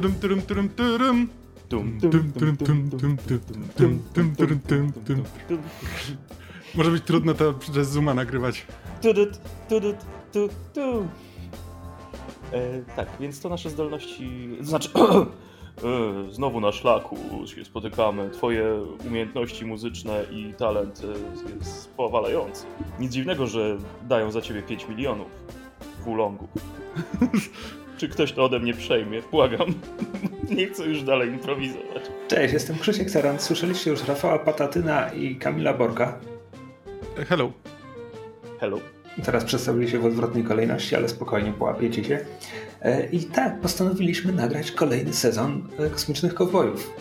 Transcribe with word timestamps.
turum, 0.00 0.14
turum, 0.14 0.42
turum, 0.42 0.68
turum. 5.04 5.24
Może 6.74 6.90
być 6.90 7.04
trudno 7.04 7.34
to 7.34 7.52
przez 7.52 7.90
Zuma 7.90 8.14
nagrywać. 8.14 8.66
E, 12.52 12.82
tak, 12.96 13.08
więc 13.20 13.40
to 13.40 13.48
nasze 13.48 13.70
zdolności. 13.70 14.48
Znaczy. 14.60 14.88
E, 15.84 16.32
znowu 16.32 16.60
na 16.60 16.72
szlaku 16.72 17.16
się 17.46 17.64
spotykamy. 17.64 18.30
Twoje 18.30 18.82
umiejętności 19.06 19.64
muzyczne 19.66 20.24
i 20.32 20.54
talent 20.54 21.02
e, 21.04 21.54
jest 21.58 21.94
powalający. 21.94 22.66
Nic 22.98 23.12
dziwnego, 23.12 23.46
że 23.46 23.78
dają 24.08 24.30
za 24.30 24.40
ciebie 24.40 24.62
5 24.62 24.88
milionów 24.88 25.28
półlongów. 26.04 26.48
Czy 28.00 28.08
ktoś 28.08 28.32
to 28.32 28.44
ode 28.44 28.58
mnie 28.58 28.74
przejmie? 28.74 29.22
Błagam. 29.30 29.74
Nie 30.56 30.66
chcę 30.66 30.84
już 30.84 31.02
dalej 31.02 31.28
improwizować. 31.28 32.02
Cześć, 32.28 32.54
jestem 32.54 32.78
Krzysiek 32.78 33.10
Saran. 33.10 33.38
Słyszeliście 33.38 33.90
już 33.90 34.04
Rafała 34.04 34.38
Patatyna 34.38 35.12
i 35.12 35.36
Kamila 35.36 35.74
Borka. 35.74 36.18
Hello. 37.28 37.52
Hello. 38.60 38.78
Teraz 39.24 39.44
przedstawili 39.44 39.90
się 39.90 39.98
w 39.98 40.06
odwrotnej 40.06 40.44
kolejności, 40.44 40.96
ale 40.96 41.08
spokojnie 41.08 41.52
połapiecie 41.52 42.04
się. 42.04 42.18
E, 42.82 43.06
I 43.06 43.24
tak, 43.24 43.60
postanowiliśmy 43.60 44.32
nagrać 44.32 44.72
kolejny 44.72 45.12
sezon 45.12 45.68
e, 45.78 45.90
Kosmicznych 45.90 46.34
Kowbojów. 46.34 46.94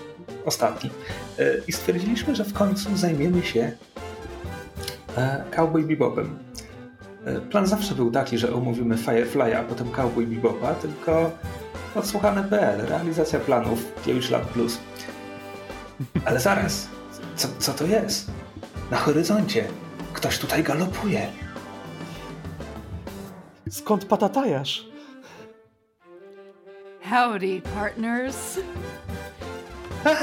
Ostatni. 0.45 0.89
E, 1.39 1.44
I 1.67 1.72
stwierdziliśmy, 1.72 2.36
że 2.36 2.45
w 2.45 2.53
końcu 2.53 2.97
zajmiemy 2.97 3.44
się 3.44 3.72
Cowboy 5.56 5.84
Bebopem. 5.84 6.39
E, 7.25 7.39
Plan 7.42 7.67
zawsze 7.67 7.95
był 7.95 8.12
taki, 8.12 8.38
że 8.38 8.53
omówimy 8.53 8.98
Firefly, 8.98 9.58
a 9.58 9.64
potem 9.64 9.92
Cowboy 9.92 10.25
Bebopa, 10.28 10.73
tylko 10.73 11.31
odsłuchane.pl, 11.95 12.86
realizacja 12.86 13.39
planów 13.39 13.80
9 14.06 14.30
lat 14.30 14.44
plus. 14.48 14.78
Ale 16.25 16.40
zaraz, 16.40 16.88
co, 17.36 17.47
co 17.59 17.73
to 17.73 17.86
jest? 17.86 18.31
Na 18.92 18.97
horyzoncie 18.97 19.66
ktoś 20.14 20.40
tutaj 20.40 20.64
galopuje. 20.64 21.28
Skąd 23.70 24.06
patatajasz? 24.06 24.86
Howdy, 27.09 27.62
partners. 27.75 28.59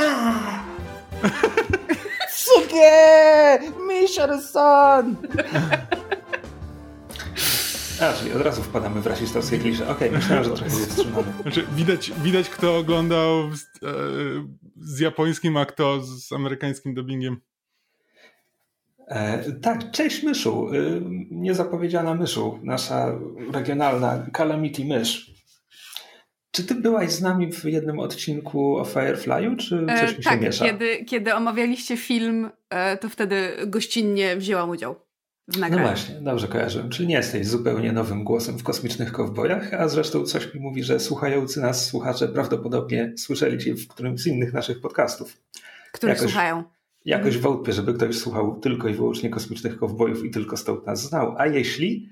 Suge! 2.31 3.59
Mission-san! 3.89 5.17
A, 8.01 8.13
czyli 8.13 8.33
od 8.33 8.43
razu 8.43 8.63
wpadamy 8.63 9.01
w 9.01 9.07
rasistowskie 9.07 9.59
klisze. 9.59 9.89
Okej, 9.89 10.11
myślałem, 10.21 10.45
że 10.45 10.51
trochę 10.51 10.65
jest 10.65 10.91
wstrzymany. 10.91 11.27
Znaczy, 11.43 11.67
widać, 11.77 12.13
widać 12.23 12.51
kto 12.51 12.77
oglądał 12.79 13.55
z, 13.57 13.63
e, 13.63 13.67
z 14.81 14.99
japońskim, 15.01 15.57
a 15.57 15.67
kto 15.67 16.01
z 16.01 16.33
amerykańskim 16.33 16.95
dubbingiem. 16.95 17.41
E, 19.09 19.53
tak, 19.53 19.91
cześć 19.91 20.23
Myszu. 20.23 20.69
E, 20.69 20.73
niezapowiedziana 21.31 22.15
Myszu, 22.15 22.61
nasza 22.63 23.19
regionalna 23.53 24.27
Calamity 24.37 24.85
Mysz. 24.85 25.37
Czy 26.51 26.65
ty 26.65 26.75
byłaś 26.75 27.11
z 27.11 27.21
nami 27.23 27.53
w 27.53 27.65
jednym 27.65 27.99
odcinku 27.99 28.77
o 28.77 28.83
Firefly'u, 28.83 29.57
czy 29.57 29.87
coś 29.87 30.01
E, 30.01 30.17
mi 30.17 30.25
się 30.25 30.31
tak, 30.31 30.41
miesza? 30.41 30.65
kiedy, 30.65 31.05
kiedy 31.05 31.35
omawialiście 31.35 31.97
film, 31.97 32.51
e, 32.71 32.97
to 32.97 33.09
wtedy 33.09 33.53
gościnnie 33.67 34.37
wzięłam 34.37 34.71
udział 34.71 35.06
w 35.49 35.55
No 35.55 35.61
nagraniu. 35.61 35.87
właśnie, 35.89 36.15
dobrze 36.21 36.49
kojarzę. 36.49 36.89
Czyli 36.89 37.09
nie 37.09 37.15
jesteś 37.15 37.47
zupełnie 37.47 37.93
nowym 37.93 38.25
głosem 38.25 38.59
w 38.59 38.63
kosmicznych 38.63 39.13
kowbojach, 39.13 39.75
a 39.75 39.89
zresztą 39.89 40.25
coś 40.25 40.55
mi 40.55 40.61
mówi, 40.61 40.83
że 40.83 41.01
słuchający 41.01 41.61
nas 41.61 41.87
słuchacze 41.87 42.29
prawdopodobnie 42.29 43.13
słyszeli 43.17 43.59
cię 43.59 43.75
w 43.75 43.89
którymś 43.89 44.21
z 44.21 44.27
innych 44.27 44.53
naszych 44.53 44.81
podcastów. 44.81 45.37
których 45.93 46.17
jakoś- 46.17 46.31
słuchają. 46.33 46.65
Jakoś 47.05 47.39
wątpię, 47.39 47.73
żeby 47.73 47.95
ktoś 47.95 48.19
słuchał 48.19 48.61
tylko 48.61 48.89
i 48.89 48.95
wyłącznie 48.95 49.31
kosmicznych 49.31 49.79
kowbojów 49.79 50.25
i 50.25 50.31
tylko 50.31 50.57
stąd 50.57 50.87
nas 50.87 51.03
znał. 51.09 51.35
A 51.39 51.47
jeśli, 51.47 52.09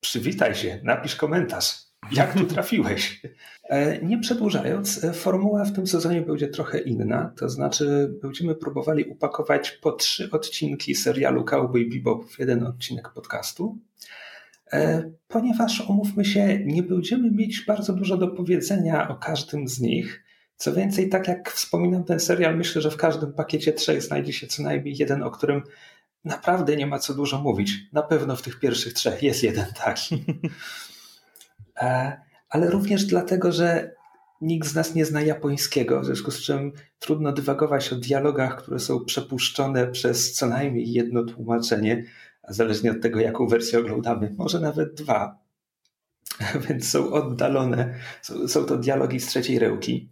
przywitaj 0.00 0.54
się, 0.54 0.80
napisz 0.82 1.16
komentarz. 1.16 1.83
Jak 2.12 2.34
tu 2.34 2.44
trafiłeś? 2.46 3.22
E, 3.68 3.98
Nie 4.02 4.18
przedłużając, 4.18 5.04
e, 5.04 5.12
formuła 5.12 5.64
w 5.64 5.72
tym 5.72 5.86
sezonie 5.86 6.22
będzie 6.22 6.48
trochę 6.48 6.78
inna. 6.78 7.32
To 7.38 7.48
znaczy, 7.48 8.14
będziemy 8.22 8.54
próbowali 8.54 9.04
upakować 9.04 9.70
po 9.70 9.92
trzy 9.92 10.30
odcinki 10.30 10.94
serialu 10.94 11.44
Cowboy 11.44 11.86
Bebop 11.86 12.24
w 12.30 12.38
jeden 12.38 12.66
odcinek 12.66 13.08
podcastu. 13.14 13.78
E, 14.72 15.10
Ponieważ, 15.28 15.80
umówmy 15.88 16.24
się, 16.24 16.58
nie 16.64 16.82
będziemy 16.82 17.30
mieć 17.30 17.64
bardzo 17.66 17.92
dużo 17.92 18.16
do 18.16 18.28
powiedzenia 18.28 19.08
o 19.08 19.14
każdym 19.14 19.68
z 19.68 19.80
nich. 19.80 20.24
Co 20.56 20.72
więcej, 20.72 21.08
tak 21.08 21.28
jak 21.28 21.50
wspominam 21.50 22.04
ten 22.04 22.20
serial, 22.20 22.56
myślę, 22.56 22.82
że 22.82 22.90
w 22.90 22.96
każdym 22.96 23.32
pakiecie 23.32 23.72
trzech 23.72 24.02
znajdzie 24.02 24.32
się 24.32 24.46
co 24.46 24.62
najmniej 24.62 24.96
jeden, 24.98 25.22
o 25.22 25.30
którym 25.30 25.62
naprawdę 26.24 26.76
nie 26.76 26.86
ma 26.86 26.98
co 26.98 27.14
dużo 27.14 27.40
mówić. 27.40 27.72
Na 27.92 28.02
pewno 28.02 28.36
w 28.36 28.42
tych 28.42 28.58
pierwszych 28.60 28.92
trzech 28.92 29.22
jest 29.22 29.42
jeden 29.42 29.66
taki. 29.84 30.24
E, 31.76 32.16
Ale 32.48 32.70
również 32.70 33.04
dlatego, 33.04 33.52
że 33.52 33.94
nikt 34.40 34.68
z 34.68 34.74
nas 34.74 34.94
nie 34.94 35.04
zna 35.04 35.22
japońskiego, 35.22 36.00
w 36.00 36.04
związku 36.04 36.30
z 36.30 36.40
czym 36.40 36.72
trudno 36.98 37.32
dywagować 37.32 37.92
o 37.92 37.96
dialogach, 37.96 38.56
które 38.56 38.78
są 38.78 39.04
przepuszczone 39.04 39.86
przez 39.86 40.32
co 40.32 40.46
najmniej 40.46 40.92
jedno 40.92 41.24
tłumaczenie, 41.24 42.04
a 42.42 42.52
zależnie 42.52 42.90
od 42.90 43.02
tego, 43.02 43.20
jaką 43.20 43.46
wersję 43.46 43.78
oglądamy, 43.78 44.34
może 44.38 44.60
nawet 44.60 44.94
dwa. 44.94 45.38
Więc 46.68 46.88
są 46.88 47.12
oddalone. 47.12 47.94
Są, 48.46 48.64
to 48.64 48.76
dialogi 48.76 49.20
z 49.20 49.26
trzeciej 49.26 49.58
rełki. 49.58 50.08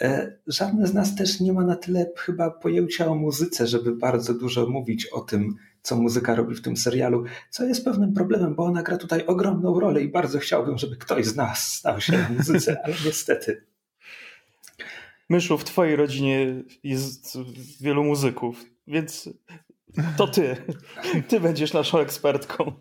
E, 0.00 0.36
Żadne 0.46 0.86
z 0.86 0.94
nas 0.94 1.14
też 1.14 1.40
nie 1.40 1.52
ma 1.52 1.64
na 1.64 1.76
tyle 1.76 2.06
chyba 2.16 2.50
pojęcia 2.50 3.06
o 3.06 3.14
muzyce, 3.14 3.66
żeby 3.66 3.96
bardzo 3.96 4.34
dużo 4.34 4.66
mówić 4.66 5.06
o 5.06 5.20
tym, 5.20 5.56
co 5.82 5.96
muzyka 5.96 6.34
robi 6.34 6.54
w 6.54 6.62
tym 6.62 6.76
serialu, 6.76 7.24
co 7.50 7.64
jest 7.64 7.84
pewnym 7.84 8.14
problemem, 8.14 8.54
bo 8.54 8.64
ona 8.64 8.82
gra 8.82 8.96
tutaj 8.96 9.26
ogromną 9.26 9.80
rolę 9.80 10.02
i 10.02 10.08
bardzo 10.08 10.38
chciałbym, 10.38 10.78
żeby 10.78 10.96
ktoś 10.96 11.26
z 11.26 11.36
nas 11.36 11.80
znał 11.80 12.00
się 12.00 12.12
na 12.12 12.28
muzyce, 12.28 12.80
ale 12.84 12.94
niestety. 13.04 13.66
Myszu, 15.28 15.58
w 15.58 15.64
twojej 15.64 15.96
rodzinie 15.96 16.62
jest 16.84 17.38
wielu 17.80 18.04
muzyków, 18.04 18.64
więc 18.86 19.28
to 20.16 20.28
ty. 20.28 20.56
Ty 21.28 21.40
będziesz 21.40 21.72
naszą 21.72 21.98
ekspertką. 21.98 22.72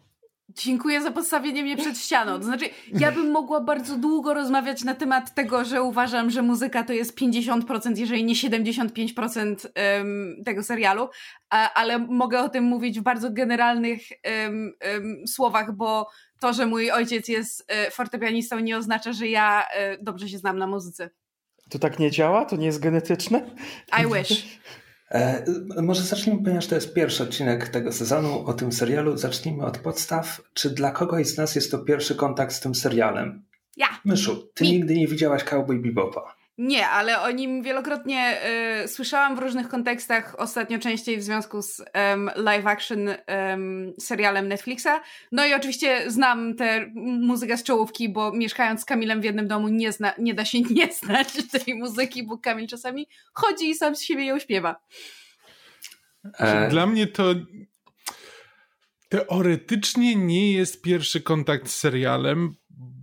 Dziękuję 0.63 1.01
za 1.01 1.11
postawienie 1.11 1.63
mnie 1.63 1.77
przed 1.77 1.97
ścianą. 1.97 2.37
To 2.37 2.43
znaczy, 2.43 2.69
ja 2.93 3.11
bym 3.11 3.31
mogła 3.31 3.61
bardzo 3.61 3.97
długo 3.97 4.33
rozmawiać 4.33 4.83
na 4.83 4.95
temat 4.95 5.35
tego, 5.35 5.65
że 5.65 5.83
uważam, 5.83 6.29
że 6.29 6.41
muzyka 6.41 6.83
to 6.83 6.93
jest 6.93 7.17
50%, 7.17 7.97
jeżeli 7.97 8.23
nie 8.23 8.33
75% 8.33 9.67
em, 9.75 10.35
tego 10.45 10.63
serialu, 10.63 11.09
ale 11.49 11.99
mogę 11.99 12.39
o 12.39 12.49
tym 12.49 12.63
mówić 12.63 12.99
w 12.99 13.03
bardzo 13.03 13.31
generalnych 13.31 14.01
słowach, 15.27 15.75
bo 15.75 16.07
to, 16.39 16.53
że 16.53 16.65
mój 16.65 16.91
ojciec 16.91 17.27
jest 17.27 17.65
e, 17.67 17.91
fortepianistą 17.91 18.59
nie 18.59 18.77
oznacza, 18.77 19.13
że 19.13 19.27
ja 19.27 19.65
e, 19.73 19.97
dobrze 20.03 20.29
się 20.29 20.37
znam 20.37 20.57
na 20.57 20.67
muzyce. 20.67 21.09
To 21.69 21.79
tak 21.79 21.99
nie 21.99 22.11
działa? 22.11 22.45
To 22.45 22.55
nie 22.55 22.65
jest 22.65 22.79
genetyczne? 22.79 23.49
I 23.99 24.13
wish. 24.13 24.59
E, 25.11 25.45
może 25.81 26.03
zacznijmy, 26.03 26.43
ponieważ 26.43 26.67
to 26.67 26.75
jest 26.75 26.93
pierwszy 26.93 27.23
odcinek 27.23 27.69
tego 27.69 27.91
sezonu 27.91 28.45
o 28.45 28.53
tym 28.53 28.71
serialu. 28.71 29.17
Zacznijmy 29.17 29.65
od 29.65 29.77
podstaw. 29.77 30.41
Czy 30.53 30.69
dla 30.69 30.91
kogoś 30.91 31.27
z 31.27 31.37
nas 31.37 31.55
jest 31.55 31.71
to 31.71 31.79
pierwszy 31.79 32.15
kontakt 32.15 32.53
z 32.53 32.59
tym 32.59 32.75
serialem? 32.75 33.43
Ja. 33.77 33.87
Myszu, 34.05 34.49
ty 34.53 34.63
Mi. 34.63 34.71
nigdy 34.71 34.95
nie 34.95 35.07
widziałaś 35.07 35.43
Cowboy 35.43 35.79
Bebopa. 35.79 36.35
Nie, 36.61 36.87
ale 36.87 37.21
o 37.21 37.31
nim 37.31 37.63
wielokrotnie 37.63 38.37
y, 38.83 38.87
słyszałam 38.87 39.35
w 39.35 39.39
różnych 39.39 39.67
kontekstach, 39.67 40.35
ostatnio 40.39 40.79
częściej 40.79 41.17
w 41.17 41.23
związku 41.23 41.61
z 41.61 41.81
em, 41.93 42.31
live 42.35 42.67
action 42.67 43.09
em, 43.25 43.93
serialem 43.99 44.47
Netflixa. 44.47 44.87
No 45.31 45.45
i 45.45 45.53
oczywiście 45.53 46.11
znam 46.11 46.55
tę 46.55 46.91
muzykę 46.95 47.57
z 47.57 47.63
czołówki, 47.63 48.09
bo 48.09 48.31
mieszkając 48.31 48.81
z 48.81 48.85
Kamilem 48.85 49.21
w 49.21 49.23
jednym 49.23 49.47
domu 49.47 49.67
nie, 49.67 49.91
zna, 49.91 50.13
nie 50.17 50.33
da 50.33 50.45
się 50.45 50.61
nie 50.71 50.93
znać 50.93 51.27
tej 51.51 51.75
muzyki, 51.75 52.23
bo 52.23 52.37
Kamil 52.37 52.67
czasami 52.67 53.07
chodzi 53.33 53.69
i 53.69 53.75
sam 53.75 53.95
z 53.95 54.01
siebie 54.01 54.25
ją 54.25 54.39
śpiewa. 54.39 54.81
E, 56.39 56.69
Dla 56.69 56.85
mnie 56.85 57.07
to 57.07 57.35
teoretycznie 59.09 60.15
nie 60.15 60.53
jest 60.53 60.81
pierwszy 60.81 61.21
kontakt 61.21 61.69
z 61.69 61.75
serialem, 61.75 62.55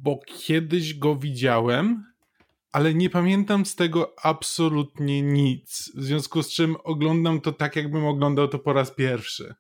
bo 0.02 0.20
kiedyś 0.26 0.98
go 0.98 1.16
widziałem, 1.16 2.15
ale 2.76 2.94
nie 2.94 3.10
pamiętam 3.10 3.66
z 3.66 3.76
tego 3.76 4.14
absolutnie 4.22 5.22
nic. 5.22 5.92
W 5.94 6.02
związku 6.02 6.42
z 6.42 6.48
czym 6.48 6.76
oglądam 6.84 7.40
to 7.40 7.52
tak, 7.52 7.76
jakbym 7.76 8.06
oglądał 8.06 8.48
to 8.48 8.58
po 8.58 8.72
raz 8.72 8.90
pierwszy. 8.90 9.54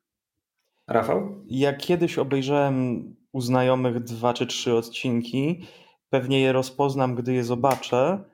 Rafał? 0.88 1.44
Ja 1.46 1.72
kiedyś 1.72 2.18
obejrzałem 2.18 3.04
u 3.32 3.40
znajomych 3.40 4.00
dwa 4.00 4.34
czy 4.34 4.46
trzy 4.46 4.74
odcinki. 4.74 5.66
Pewnie 6.10 6.40
je 6.40 6.52
rozpoznam, 6.52 7.14
gdy 7.14 7.32
je 7.32 7.44
zobaczę. 7.44 8.24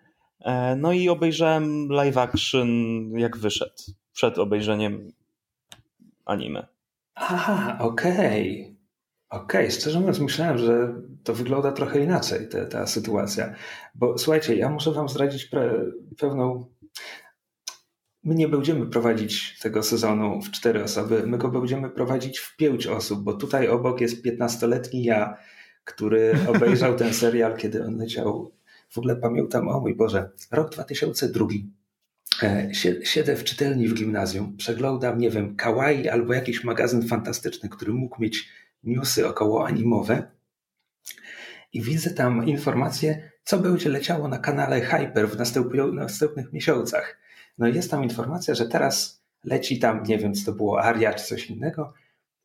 E, 0.41 0.77
No 0.77 0.93
i 0.93 1.09
obejrzałem 1.09 1.89
live 1.89 2.19
action, 2.19 2.69
jak 3.19 3.37
wyszedł. 3.37 3.83
Przed 4.13 4.39
obejrzeniem 4.39 5.13
anime. 6.25 6.67
Aha, 7.15 7.79
okej. 7.81 8.72
Okej, 9.33 9.67
okay, 9.67 9.71
szczerze 9.71 10.01
mówiąc, 10.01 10.21
myślałem, 10.21 10.59
że 10.59 10.95
to 11.25 11.35
wygląda 11.35 11.73
trochę 11.73 12.05
inaczej, 12.05 12.49
ta, 12.49 12.67
ta 12.67 12.87
sytuacja. 12.87 13.55
Bo 13.95 14.19
słuchajcie, 14.19 14.57
ja 14.57 14.71
muszę 14.71 14.93
Wam 14.93 15.09
zdradzić 15.09 15.51
pewną. 16.19 16.67
My 18.25 18.35
nie 18.35 18.49
będziemy 18.49 18.87
prowadzić 18.87 19.59
tego 19.59 19.83
sezonu 19.83 20.43
w 20.43 20.51
cztery 20.51 20.83
osoby, 20.83 21.23
my 21.27 21.39
go 21.39 21.49
będziemy 21.49 21.91
prowadzić 21.91 22.39
w 22.39 22.57
pięć 22.57 22.87
osób, 22.87 23.23
bo 23.23 23.33
tutaj 23.33 23.69
obok 23.69 24.01
jest 24.01 24.25
15-letni 24.25 25.05
ja, 25.05 25.37
który 25.85 26.35
obejrzał 26.55 26.97
ten 26.97 27.15
serial, 27.15 27.57
kiedy 27.57 27.85
on 27.85 27.97
leciał. 27.97 28.53
W 28.89 28.99
ogóle 28.99 29.17
pamiętam, 29.17 29.69
o 29.69 29.81
mój 29.81 29.95
Boże, 29.95 30.31
rok 30.51 30.71
2002. 30.71 31.47
E, 32.43 32.71
siedzę 33.05 33.37
w 33.37 33.45
czytelni 33.45 33.89
w 33.89 33.95
gimnazjum, 33.95 34.57
przeglądam, 34.57 35.19
nie 35.19 35.31
wiem, 35.31 35.57
kawaii 35.57 36.09
albo 36.09 36.35
jakiś 36.35 36.65
magazyn 36.65 37.03
fantastyczny, 37.03 37.69
który 37.69 37.93
mógł 37.93 38.23
mieć 38.23 38.49
newsy 38.83 39.29
około 39.29 39.67
animowe 39.67 40.31
i 41.73 41.83
widzę 41.83 42.11
tam 42.11 42.47
informacje, 42.47 43.31
co 43.45 43.59
będzie 43.59 43.89
leciało 43.89 44.29
na 44.29 44.39
kanale 44.39 44.81
Hyper 44.81 45.29
w 45.29 45.37
następnych 45.95 46.53
miesiącach. 46.53 47.19
No 47.59 47.69
i 47.69 47.75
jest 47.75 47.91
tam 47.91 48.05
informacja, 48.05 48.55
że 48.55 48.69
teraz 48.69 49.23
leci 49.45 49.79
tam, 49.79 50.03
nie 50.03 50.19
wiem, 50.19 50.35
co 50.35 50.45
to 50.45 50.53
było, 50.53 50.83
Aria 50.83 51.15
czy 51.15 51.25
coś 51.25 51.51
innego. 51.51 51.93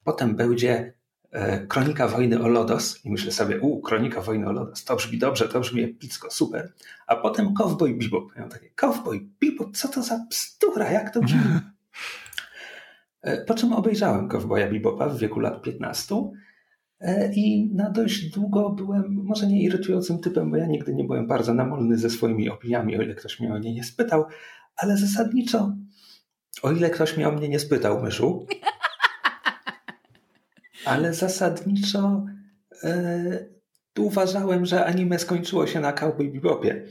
Potem 0.04 0.36
będzie 0.36 0.94
e, 1.32 1.68
Kronika 1.68 2.08
Wojny 2.08 2.42
o 2.42 2.48
Lodos 2.48 3.06
i 3.06 3.12
myślę 3.12 3.32
sobie, 3.32 3.60
u, 3.60 3.82
Kronika 3.82 4.22
Wojny 4.22 4.48
o 4.48 4.52
Lodos, 4.52 4.84
to 4.84 4.96
brzmi 4.96 5.18
dobrze, 5.18 5.50
to 5.50 5.60
brzmi 5.60 5.84
epicko, 5.84 6.32
super. 6.32 6.74
A 7.08 7.16
potem 7.16 7.54
Cowboy 7.54 7.94
Bebop. 7.94 8.36
Ja 8.36 8.48
takie, 8.48 8.70
Cowboy 8.76 9.28
Bebop, 9.42 9.78
co 9.78 9.88
to 9.88 10.04
za 10.04 10.26
bzdura, 10.30 10.92
jak 10.92 11.14
to 11.14 11.22
brzmi? 11.22 11.40
E, 13.22 13.46
po 13.46 13.54
czym 13.54 13.74
obejrzałem 13.74 14.28
Cowboya 14.28 14.68
Bebopa 14.72 15.10
w 15.10 15.20
wieku 15.20 15.40
lat 15.40 15.62
15 15.62 16.16
e, 17.00 17.34
i 17.34 17.70
na 17.74 17.90
dość 17.90 18.30
długo 18.30 18.70
byłem, 18.70 19.22
może 19.24 19.48
nie 19.48 19.64
irytującym 19.64 20.20
typem, 20.20 20.52
bo 20.52 20.58
ja 20.58 20.66
nigdy 20.66 20.96
nie 20.96 21.04
byłem 21.04 21.28
bardzo 21.28 21.54
namolny 21.54 21.98
ze 21.98 22.10
swoimi 22.10 22.50
opiniami, 22.50 22.98
o 22.98 23.02
ile 23.02 23.16
ktoś 23.16 23.40
mnie 23.40 23.54
o 23.54 23.58
nie 23.58 23.74
nie 23.74 23.84
spytał, 23.84 24.26
ale 24.76 24.98
zasadniczo, 24.98 25.76
o 26.64 26.72
ile 26.72 26.90
ktoś 26.90 27.18
mnie 27.18 27.28
o 27.28 27.32
mnie 27.32 27.50
nie 27.50 27.60
spytał, 27.60 28.04
myszu, 28.04 28.46
ale 30.86 31.14
zasadniczo 31.14 32.26
e, 32.84 33.58
uważałem, 34.00 34.66
że 34.66 34.86
anime 34.86 35.20
skończyło 35.20 35.68
się 35.68 35.80
na 35.80 35.94
Cowboy 35.94 36.30
Bebopie, 36.30 36.86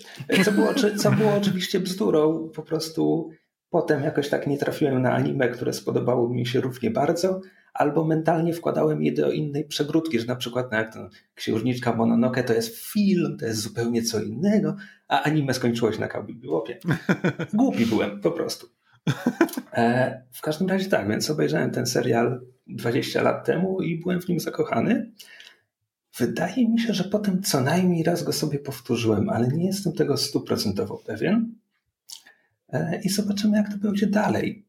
co 0.45 0.53
było, 0.53 0.75
co 0.97 1.13
było 1.13 1.35
oczywiście 1.35 1.81
bzdurą, 1.81 2.51
po 2.55 2.63
prostu 2.63 3.31
Potem 3.71 4.03
jakoś 4.03 4.29
tak 4.29 4.47
nie 4.47 4.59
trafiłem 4.59 5.03
na 5.03 5.13
anime, 5.13 5.49
które 5.49 5.73
spodobało 5.73 6.29
mi 6.29 6.47
się 6.47 6.61
równie 6.61 6.91
bardzo, 6.91 7.41
albo 7.75 8.05
mentalnie 8.05 8.53
wkładałem 8.53 9.03
je 9.03 9.13
do 9.13 9.33
innej 9.33 9.65
przegródki, 9.65 10.21
że 10.21 10.27
na 10.27 10.37
przykład 10.37 10.73
no 10.73 10.79
jak 10.79 10.95
to 10.95 11.09
Księżniczka 11.35 11.97
Mononoke 11.97 12.45
to 12.45 12.53
jest 12.53 12.77
film, 12.77 13.37
to 13.39 13.47
jest 13.47 13.61
zupełnie 13.61 14.03
co 14.03 14.23
innego, 14.23 14.77
a 15.09 15.23
anime 15.23 15.55
skończyło 15.55 15.93
się 15.93 16.01
na 16.01 16.09
Cowboy 16.09 16.35
Bebopie. 16.35 16.79
Głupi 17.55 17.87
byłem, 17.87 18.21
po 18.21 18.31
prostu. 18.31 18.67
E, 19.73 20.23
w 20.33 20.41
każdym 20.41 20.69
razie 20.69 20.89
tak, 20.89 21.09
więc 21.09 21.31
obejrzałem 21.31 21.71
ten 21.71 21.87
serial 21.87 22.41
20 22.67 23.23
lat 23.23 23.47
temu 23.47 23.83
i 23.83 24.01
byłem 24.01 24.21
w 24.21 24.29
nim 24.29 24.41
zakochany. 24.41 25.13
Wydaje 26.19 26.69
mi 26.69 26.81
się, 26.81 26.95
że 26.95 27.05
potem 27.05 27.43
co 27.43 27.61
najmniej 27.61 28.03
raz 28.03 28.23
go 28.23 28.33
sobie 28.33 28.59
powtórzyłem, 28.59 29.31
ale 29.31 29.49
nie 29.49 29.67
jestem 29.67 29.93
tego 29.93 30.17
stuprocentowo 30.17 31.03
pewien. 31.07 31.55
E, 32.73 33.01
i 33.05 33.09
zobaczymy, 33.09 33.57
jak 33.57 33.69
to 33.69 33.79
będzie 33.79 34.07
dalej. 34.07 34.67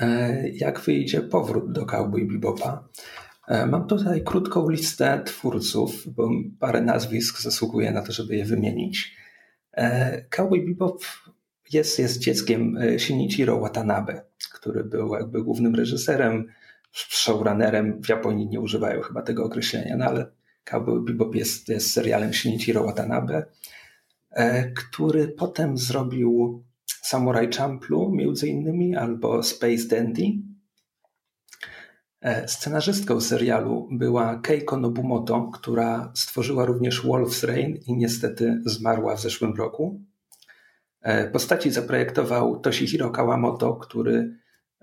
E, 0.00 0.48
jak 0.48 0.80
wyjdzie 0.80 1.20
powrót 1.20 1.72
do 1.72 1.86
Cowboy 1.86 2.26
Bebopa. 2.26 2.88
E, 3.48 3.66
mam 3.66 3.86
tutaj 3.86 4.24
krótką 4.24 4.70
listę 4.70 5.22
twórców, 5.24 6.14
bo 6.14 6.30
parę 6.58 6.80
nazwisk 6.80 7.40
zasługuje 7.40 7.92
na 7.92 8.02
to, 8.02 8.12
żeby 8.12 8.36
je 8.36 8.44
wymienić. 8.44 9.16
Cowboy 10.30 10.66
Bebop 10.66 11.02
jest, 11.72 11.98
jest 11.98 12.18
dzieckiem 12.18 12.78
Shinichiro 12.98 13.60
Watanabe, 13.60 14.22
który 14.52 14.84
był 14.84 15.14
jakby 15.14 15.42
głównym 15.42 15.74
reżyserem, 15.74 16.46
showrunnerem. 16.92 18.02
W 18.02 18.08
Japonii 18.08 18.48
nie 18.48 18.60
używają 18.60 19.00
chyba 19.00 19.22
tego 19.22 19.44
określenia, 19.44 19.96
no 19.96 20.04
ale 20.04 20.30
Cowboy 20.64 21.00
Bebop 21.04 21.34
jest, 21.34 21.68
jest 21.68 21.92
serialem 21.92 22.34
Shinichiro 22.34 22.84
Watanabe, 22.84 23.46
który 24.74 25.28
potem 25.28 25.78
zrobił 25.78 26.62
Samurai 27.02 27.48
Champloo 27.48 28.10
między 28.10 28.48
innymi, 28.48 28.96
albo 28.96 29.42
Space 29.42 29.88
Dandy. 29.88 30.22
E, 32.20 32.48
scenarzystką 32.48 33.20
serialu 33.20 33.88
była 33.92 34.40
Keiko 34.40 34.76
Nobumoto, 34.76 35.50
która 35.52 36.12
stworzyła 36.14 36.64
również 36.64 37.04
Wolf's 37.04 37.46
Rain 37.46 37.78
i 37.86 37.96
niestety 37.96 38.62
zmarła 38.66 39.16
w 39.16 39.20
zeszłym 39.20 39.54
roku. 39.54 40.00
E, 41.00 41.30
postaci 41.30 41.70
zaprojektował 41.70 42.60
Toshihiro 42.60 43.10
Kawamoto, 43.10 43.74
który 43.74 44.36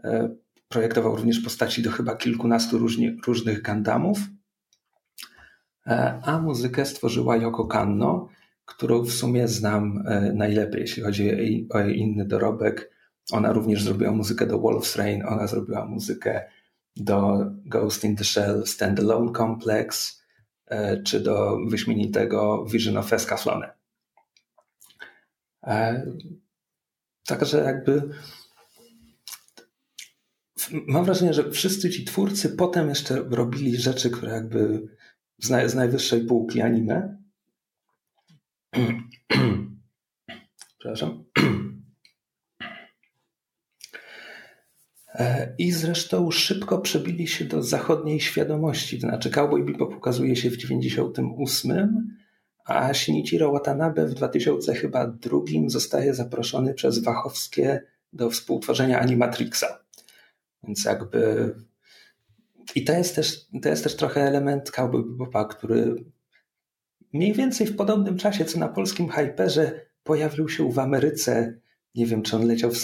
e, 0.04 0.36
projektował 0.68 1.16
również 1.16 1.40
postaci 1.40 1.82
do 1.82 1.92
chyba 1.92 2.16
kilkunastu 2.16 2.78
różni, 2.78 3.18
różnych 3.28 3.62
Gundamów. 3.62 4.20
A 6.24 6.40
muzykę 6.40 6.86
stworzyła 6.86 7.38
Yoko 7.38 7.66
Kanno, 7.66 8.30
którą 8.68 9.04
w 9.04 9.12
sumie 9.12 9.48
znam 9.48 10.04
e, 10.08 10.34
najlepiej, 10.34 10.82
jeśli 10.82 11.04
chodzi 11.04 11.32
o 11.70 11.80
jej 11.80 12.00
inny 12.00 12.26
dorobek. 12.26 12.92
Ona 13.32 13.54
również 13.54 13.84
zrobiła 13.84 14.12
muzykę 14.12 14.48
do 14.48 14.60
Wolf's 14.60 14.98
Rain, 14.98 15.26
ona 15.26 15.48
zrobiła 15.48 15.86
muzykę 15.86 16.50
do 16.96 17.46
Ghost 17.66 18.04
in 18.04 18.16
the 18.16 18.24
Shell 18.24 18.66
Standalone 18.66 19.32
Complex, 19.32 20.22
e, 20.66 21.04
czy 21.04 21.20
do 21.20 21.58
wyśmienitego 21.68 22.66
Vision 22.66 22.98
of 22.98 23.14
Escaflowne. 23.14 23.74
E, 25.64 26.06
także 27.26 27.58
jakby 27.58 28.10
mam 30.88 31.06
wrażenie, 31.06 31.34
że 31.34 31.52
wszyscy 31.52 31.90
ci 31.90 32.06
twórcy 32.06 32.50
potem 32.50 32.90
jeszcze 32.90 33.24
robili 33.30 33.78
rzeczy, 33.78 34.10
które 34.10 34.32
jakby 34.32 34.88
z, 35.38 35.76
najwyższej 35.76 36.26
półki 36.26 36.62
anime, 36.62 37.17
Przepraszam. 40.80 41.24
E, 45.14 45.56
I 45.58 45.72
zresztą 45.72 46.32
szybko 46.32 46.78
przebili 46.78 47.28
się 47.28 47.46
do 47.46 47.64
zachodniej 47.64 48.20
świadomości. 48.20 49.00
To 49.00 49.08
znaczy, 49.08 49.30
Cowboy 49.30 49.64
Bebop 49.64 49.94
pokazuje 49.94 50.36
się 50.36 50.50
w 50.50 50.58
98, 50.58 52.08
a 52.66 52.94
Shinichiro 52.94 53.52
Watanabe 53.52 54.06
w 54.06 54.14
2000 54.14 54.76
chyba 54.76 55.08
drugim 55.08 55.70
zostaje 55.70 56.14
zaproszony 56.14 56.74
przez 56.74 57.00
Wachowskie 57.00 57.82
do 58.14 58.30
współtworzenia 58.30 59.00
Animatrixa. 59.00 59.84
Więc 60.64 60.86
jakby... 60.86 61.54
I 62.76 62.84
to 62.84 62.94
jest 62.94 63.16
też, 63.16 63.46
to 63.62 63.70
jest 63.70 63.84
też 63.84 63.96
trochę 63.96 64.22
element 64.22 64.72
Cowboy 64.72 65.04
Bebopa, 65.04 65.46
który 65.46 65.96
mniej 67.14 67.34
więcej 67.34 67.68
w 67.68 67.76
podobnym 67.76 68.18
czasie, 68.18 68.46
co 68.46 68.60
na 68.60 68.68
polskim 68.68 69.10
Hyperze 69.10 69.82
pojawił 70.04 70.50
się 70.50 70.72
w 70.72 70.80
Ameryce. 70.80 71.54
Nie 71.96 72.06
wiem, 72.06 72.22
czy 72.22 72.36
on 72.36 72.48
leciał 72.48 72.72
w, 72.72 72.78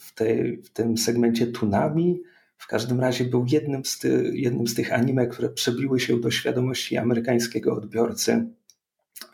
w, 0.00 0.14
tej, 0.14 0.62
w 0.62 0.70
tym 0.70 0.98
segmencie 0.98 1.46
Tunami. 1.46 2.22
W 2.58 2.66
każdym 2.66 3.00
razie 3.00 3.24
był 3.24 3.46
jednym 3.48 3.84
z, 3.84 3.98
ty, 3.98 4.30
jednym 4.34 4.66
z 4.66 4.74
tych 4.74 4.92
anime, 4.92 5.26
które 5.26 5.48
przebiły 5.48 6.00
się 6.00 6.20
do 6.20 6.30
świadomości 6.30 6.96
amerykańskiego 6.96 7.76
odbiorcy. 7.76 8.48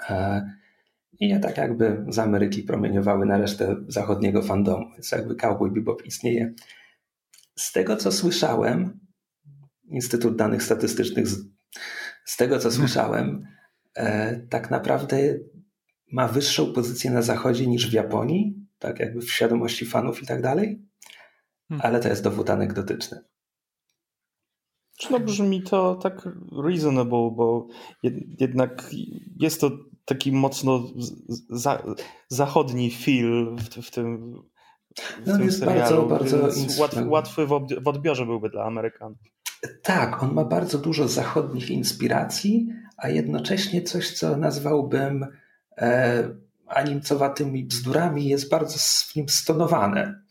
E, 0.08 0.42
I 1.20 1.28
nie 1.28 1.40
tak 1.40 1.56
jakby 1.56 2.04
z 2.08 2.18
Ameryki 2.18 2.62
promieniowały 2.62 3.26
na 3.26 3.38
resztę 3.38 3.76
zachodniego 3.88 4.42
fandomu, 4.42 4.90
więc 4.92 5.12
jakby 5.12 5.34
Cowboy 5.34 5.70
Bebop 5.70 6.06
istnieje. 6.06 6.54
Z 7.56 7.72
tego, 7.72 7.96
co 7.96 8.12
słyszałem, 8.12 9.00
Instytut 9.88 10.36
Danych 10.36 10.62
Statystycznych, 10.62 11.28
z, 11.28 11.44
z 12.24 12.36
tego, 12.36 12.58
co 12.58 12.70
słyszałem, 12.70 13.46
tak 14.50 14.70
naprawdę 14.70 15.16
ma 16.12 16.28
wyższą 16.28 16.72
pozycję 16.72 17.10
na 17.10 17.22
zachodzie 17.22 17.66
niż 17.66 17.90
w 17.90 17.92
Japonii, 17.92 18.66
tak 18.78 19.00
jakby 19.00 19.20
w 19.20 19.32
świadomości 19.32 19.86
fanów 19.86 20.22
i 20.22 20.26
tak 20.26 20.42
dalej, 20.42 20.82
hmm. 21.68 21.86
ale 21.86 22.00
to 22.00 22.08
jest 22.08 22.24
dowód 22.24 22.50
anegdotyczny. 22.50 23.20
No 25.10 25.20
brzmi 25.20 25.62
to 25.62 25.94
tak 25.94 26.28
reasonable, 26.64 27.30
bo 27.36 27.66
jednak 28.40 28.90
jest 29.36 29.60
to 29.60 29.70
taki 30.04 30.32
mocno 30.32 30.82
za, 31.48 31.82
zachodni 32.28 32.90
feel 32.90 33.56
w, 33.56 33.86
w 33.86 33.90
tym, 33.90 34.34
w 34.96 35.26
no, 35.26 35.36
tym 35.36 35.44
jest 35.44 35.58
serialu, 35.58 36.08
bardzo, 36.08 36.38
bardzo 36.38 36.82
łatwy, 36.82 37.04
łatwy 37.04 37.46
w 37.80 37.88
odbiorze 37.88 38.26
byłby 38.26 38.50
dla 38.50 38.64
Amerykanów. 38.64 39.18
Tak, 39.82 40.22
on 40.22 40.34
ma 40.34 40.44
bardzo 40.44 40.78
dużo 40.78 41.08
zachodnich 41.08 41.70
inspiracji, 41.70 42.68
a 43.00 43.08
jednocześnie 43.08 43.82
coś, 43.82 44.12
co 44.12 44.36
nazwałbym 44.36 45.26
e, 45.78 46.28
animcowatymi 46.66 47.64
bzdurami, 47.64 48.28
jest 48.28 48.50
bardzo 48.50 48.78
w 49.12 49.16
nim 49.16 49.28
stonowane. 49.28 50.22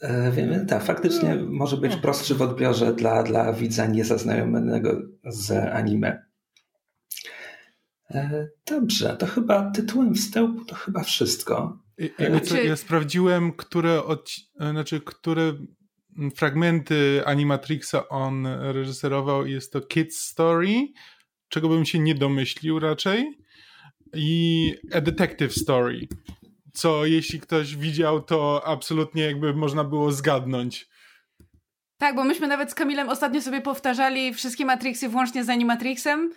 E, 0.00 0.32
wiemy, 0.32 0.66
tak, 0.66 0.82
faktycznie 0.82 1.34
może 1.34 1.76
być 1.76 1.96
prostszy 1.96 2.34
w 2.34 2.42
odbiorze 2.42 2.94
dla, 2.94 3.22
dla 3.22 3.52
widza 3.52 3.86
niezaznajomionego 3.86 5.02
z 5.26 5.50
anime. 5.50 6.24
E, 8.10 8.48
dobrze, 8.66 9.16
to 9.16 9.26
chyba 9.26 9.70
tytułem 9.70 10.14
wstępu 10.14 10.64
to 10.64 10.74
chyba 10.74 11.02
wszystko. 11.02 11.78
Ja, 12.18 12.40
co, 12.40 12.56
ja 12.56 12.76
sprawdziłem, 12.76 13.52
które, 13.52 14.04
od, 14.04 14.30
znaczy, 14.70 15.00
które 15.00 15.52
fragmenty 16.36 17.22
Animatrixa 17.26 18.08
on 18.08 18.46
reżyserował. 18.46 19.46
Jest 19.46 19.72
to 19.72 19.80
Kids 19.80 20.18
Story, 20.18 20.88
czego 21.48 21.68
bym 21.68 21.84
się 21.84 21.98
nie 21.98 22.14
domyślił 22.14 22.78
raczej, 22.78 23.38
i 24.14 24.74
A 24.94 25.00
Detective 25.00 25.54
Story, 25.54 26.08
co 26.72 27.06
jeśli 27.06 27.40
ktoś 27.40 27.76
widział, 27.76 28.22
to 28.22 28.62
absolutnie 28.66 29.22
jakby 29.22 29.54
można 29.54 29.84
było 29.84 30.12
zgadnąć. 30.12 30.88
Tak, 31.98 32.16
bo 32.16 32.24
myśmy 32.24 32.46
nawet 32.46 32.70
z 32.70 32.74
Kamilem 32.74 33.08
ostatnio 33.08 33.42
sobie 33.42 33.60
powtarzali 33.60 34.34
wszystkie 34.34 34.64
Matrixy 34.64 35.08
włącznie 35.08 35.44
z 35.44 35.48
Animatrixem 35.48 36.32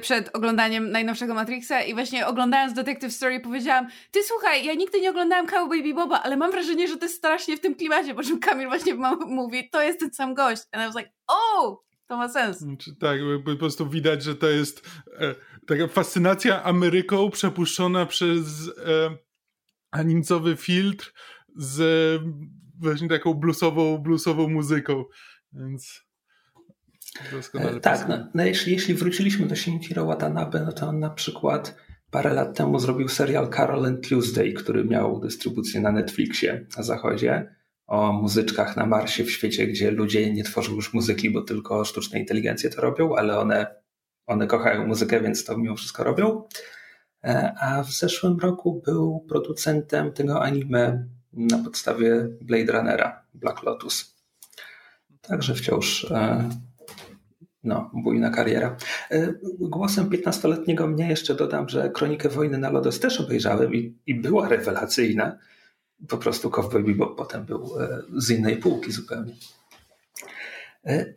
przed 0.00 0.36
oglądaniem 0.36 0.90
najnowszego 0.90 1.34
Matrixa 1.34 1.82
i 1.82 1.94
właśnie 1.94 2.26
oglądając 2.26 2.72
Detective 2.72 3.12
Story 3.12 3.40
powiedziałam 3.40 3.86
ty 4.10 4.22
słuchaj, 4.24 4.64
ja 4.64 4.74
nigdy 4.74 5.00
nie 5.00 5.10
oglądałem 5.10 5.46
Cowboy 5.46 5.82
Beboba, 5.82 6.22
ale 6.22 6.36
mam 6.36 6.50
wrażenie, 6.50 6.88
że 6.88 6.96
to 6.96 7.04
jest 7.04 7.16
strasznie 7.16 7.56
w 7.56 7.60
tym 7.60 7.74
klimacie, 7.74 8.14
po 8.14 8.22
czym 8.22 8.40
Kamil 8.46 8.68
właśnie 8.68 8.94
mówi, 9.26 9.70
to 9.70 9.82
jest 9.82 10.00
ten 10.00 10.12
sam 10.12 10.34
gość. 10.34 10.62
And 10.72 10.82
I 10.82 10.86
was 10.86 10.96
like, 10.96 11.10
oh, 11.26 11.76
to 12.06 12.16
ma 12.16 12.28
sens. 12.28 12.58
Znaczy, 12.58 12.96
tak, 13.00 13.18
po 13.44 13.56
prostu 13.56 13.88
widać, 13.88 14.22
że 14.22 14.36
to 14.36 14.48
jest 14.48 14.88
e, 15.18 15.34
taka 15.66 15.88
fascynacja 15.88 16.62
Ameryką 16.62 17.30
przepuszczona 17.30 18.06
przez 18.06 18.68
e, 18.68 19.16
animcowy 19.90 20.56
filtr 20.56 21.12
z 21.56 22.20
właśnie 22.80 23.08
taką 23.08 23.34
bluesową, 23.34 23.98
bluesową 23.98 24.48
muzyką, 24.48 25.04
więc 25.52 26.02
doskonale. 27.32 27.76
E, 27.76 27.80
tak, 27.80 28.08
no, 28.08 28.28
no, 28.34 28.44
jeśli, 28.44 28.72
jeśli 28.72 28.94
wróciliśmy 28.94 29.46
do 29.46 29.56
Shinichiro 29.56 30.04
Watanabe, 30.04 30.62
no 30.66 30.72
to 30.72 30.88
on 30.88 30.98
na 30.98 31.10
przykład 31.10 31.76
parę 32.10 32.34
lat 32.34 32.56
temu 32.56 32.78
zrobił 32.78 33.08
serial 33.08 33.50
Carol 33.50 33.86
and 33.86 34.08
Tuesday, 34.08 34.52
który 34.52 34.84
miał 34.84 35.20
dystrybucję 35.20 35.80
na 35.80 35.92
Netflixie 35.92 36.66
na 36.76 36.82
zachodzie 36.82 37.54
o 37.86 38.12
muzyczkach 38.12 38.76
na 38.76 38.86
Marsie 38.86 39.24
w 39.24 39.30
świecie, 39.30 39.66
gdzie 39.66 39.90
ludzie 39.90 40.32
nie 40.32 40.44
tworzą 40.44 40.74
już 40.74 40.94
muzyki, 40.94 41.30
bo 41.30 41.42
tylko 41.42 41.84
sztuczne 41.84 42.20
inteligencje 42.20 42.70
to 42.70 42.82
robią, 42.82 43.16
ale 43.16 43.38
one, 43.38 43.66
one 44.26 44.46
kochają 44.46 44.86
muzykę, 44.86 45.20
więc 45.20 45.44
to 45.44 45.58
mimo 45.58 45.76
wszystko 45.76 46.04
robią. 46.04 46.44
E, 47.24 47.54
a 47.60 47.82
w 47.82 47.92
zeszłym 47.92 48.38
roku 48.38 48.82
był 48.84 49.24
producentem 49.28 50.12
tego 50.12 50.42
anime 50.42 51.06
na 51.32 51.58
podstawie 51.58 52.28
Blade 52.40 52.72
Runnera, 52.72 53.24
Black 53.34 53.62
Lotus. 53.62 54.16
Także 55.20 55.54
wciąż 55.54 56.04
e, 56.04 56.48
no, 57.64 57.90
bujna 57.94 58.30
kariera. 58.30 58.76
E, 59.10 59.34
głosem 59.58 60.10
15-letniego 60.10 60.86
mnie 60.86 61.08
jeszcze 61.08 61.34
dodam, 61.34 61.68
że 61.68 61.90
Kronikę 61.90 62.28
Wojny 62.28 62.58
na 62.58 62.70
Lodos 62.70 63.00
też 63.00 63.20
obejrzałem 63.20 63.74
i, 63.74 63.98
i 64.06 64.14
była 64.14 64.48
rewelacyjna. 64.48 65.38
Po 66.08 66.18
prostu 66.18 66.50
Cowboy 66.50 66.82
Bebop 66.82 67.18
potem 67.18 67.44
był 67.44 67.70
z 68.16 68.30
innej 68.30 68.56
półki 68.56 68.92
zupełnie. 68.92 69.32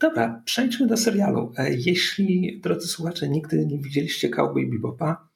Dobra, 0.01 0.41
przejdźmy 0.45 0.87
do 0.87 0.97
serialu. 0.97 1.53
Jeśli, 1.69 2.59
drodzy 2.63 2.87
słuchacze, 2.87 3.29
nigdy 3.29 3.65
nie 3.65 3.79
widzieliście 3.79 4.29
Cowboy 4.29 4.67
Bebopa, 4.67 5.27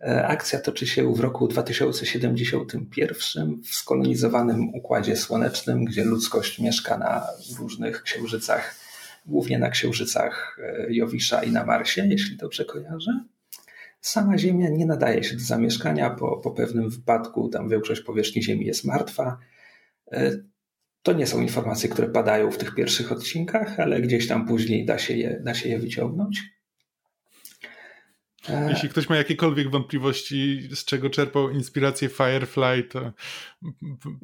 E, 0.00 0.26
akcja 0.26 0.60
toczy 0.60 0.86
się 0.86 1.14
w 1.14 1.20
roku 1.20 1.48
2071 1.48 3.62
w 3.64 3.74
skolonizowanym 3.74 4.74
układzie 4.74 5.16
słonecznym, 5.16 5.84
gdzie 5.84 6.04
ludzkość 6.04 6.58
mieszka 6.58 6.98
na 6.98 7.26
różnych 7.58 8.02
księżycach, 8.02 8.74
głównie 9.26 9.58
na 9.58 9.70
księżycach 9.70 10.58
e, 10.62 10.86
Jowisza 10.94 11.42
i 11.42 11.50
na 11.50 11.64
Marsie, 11.64 12.06
jeśli 12.06 12.36
dobrze 12.36 12.64
kojarzę. 12.64 13.24
Sama 14.00 14.38
Ziemia 14.38 14.68
nie 14.68 14.86
nadaje 14.86 15.24
się 15.24 15.36
do 15.36 15.44
zamieszkania, 15.44 16.10
po, 16.10 16.36
po 16.36 16.50
pewnym 16.50 16.90
wypadku 16.90 17.48
tam 17.48 17.68
większość 17.68 18.00
powierzchni 18.00 18.42
Ziemi 18.42 18.66
jest 18.66 18.84
martwa. 18.84 19.38
E, 20.12 20.30
to 21.02 21.12
nie 21.12 21.26
są 21.26 21.40
informacje, 21.40 21.88
które 21.88 22.08
padają 22.08 22.50
w 22.50 22.58
tych 22.58 22.74
pierwszych 22.74 23.12
odcinkach, 23.12 23.80
ale 23.80 24.00
gdzieś 24.00 24.28
tam 24.28 24.46
później 24.46 24.84
da 24.84 24.98
się 24.98 25.16
je, 25.16 25.40
da 25.44 25.54
się 25.54 25.68
je 25.68 25.78
wyciągnąć. 25.78 26.42
Jeśli 28.68 28.88
ktoś 28.88 29.08
ma 29.08 29.16
jakiekolwiek 29.16 29.70
wątpliwości, 29.70 30.68
z 30.74 30.84
czego 30.84 31.10
czerpał 31.10 31.50
inspirację 31.50 32.08
Firefly, 32.08 32.82
to 32.82 33.12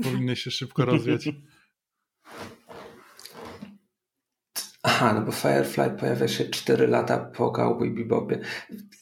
powinny 0.02 0.36
się 0.36 0.50
szybko 0.50 0.84
rozwiać. 0.84 1.28
Aha, 4.88 5.12
no 5.12 5.22
bo 5.22 5.32
Firefly 5.32 5.90
pojawia 5.90 6.28
się 6.28 6.44
4 6.44 6.86
lata 6.86 7.18
po 7.18 7.50
Cowboy 7.50 7.90
Bebopie. 7.90 8.40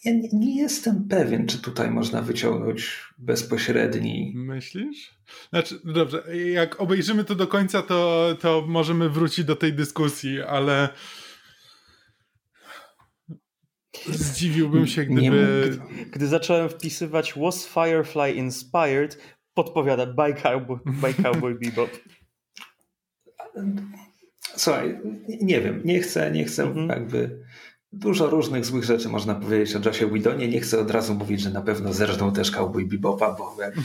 Ja 0.04 0.12
nie, 0.12 0.28
nie, 0.32 0.62
jestem 0.62 1.08
pewien, 1.08 1.46
czy 1.46 1.62
tutaj 1.62 1.90
można 1.90 2.22
wyciągnąć 2.22 3.04
bezpośredni... 3.18 4.32
Myślisz? 4.34 5.18
Znaczy, 5.50 5.80
dobrze, 5.84 6.36
jak 6.52 6.80
obejrzymy 6.80 7.24
to 7.24 7.34
do 7.34 7.46
końca, 7.46 7.82
to, 7.82 8.28
to 8.40 8.64
możemy 8.68 9.08
wrócić 9.08 9.44
do 9.44 9.56
tej 9.56 9.72
dyskusji, 9.72 10.42
ale 10.42 10.88
Zdziwiłbym 14.06 14.86
się, 14.86 15.04
gdyby... 15.04 15.78
Gdy 16.12 16.26
zacząłem 16.26 16.68
wpisywać 16.68 17.34
Was 17.36 17.66
Firefly 17.66 18.32
Inspired, 18.32 19.18
podpowiada 19.54 20.06
by 20.06 20.34
Cowboy, 20.34 20.78
by 20.86 21.14
Cowboy 21.22 21.54
Bebop. 21.54 21.90
Słuchaj, 24.56 25.00
nie 25.40 25.60
wiem, 25.60 25.80
nie 25.84 26.00
chcę, 26.00 26.30
nie 26.30 26.44
chcę 26.44 26.62
mhm. 26.62 26.88
jakby... 26.88 27.44
Dużo 27.92 28.30
różnych 28.30 28.64
złych 28.64 28.84
rzeczy 28.84 29.08
można 29.08 29.34
powiedzieć 29.34 29.76
o 29.76 29.80
Josie 29.84 30.10
Widonie. 30.10 30.48
Nie 30.48 30.60
chcę 30.60 30.80
od 30.80 30.90
razu 30.90 31.14
mówić, 31.14 31.40
że 31.40 31.50
na 31.50 31.62
pewno 31.62 31.92
zerżnął 31.92 32.32
też 32.32 32.50
Cowboy 32.50 32.84
Bebopa, 32.84 33.32
bo 33.38 33.56
jakby... 33.62 33.82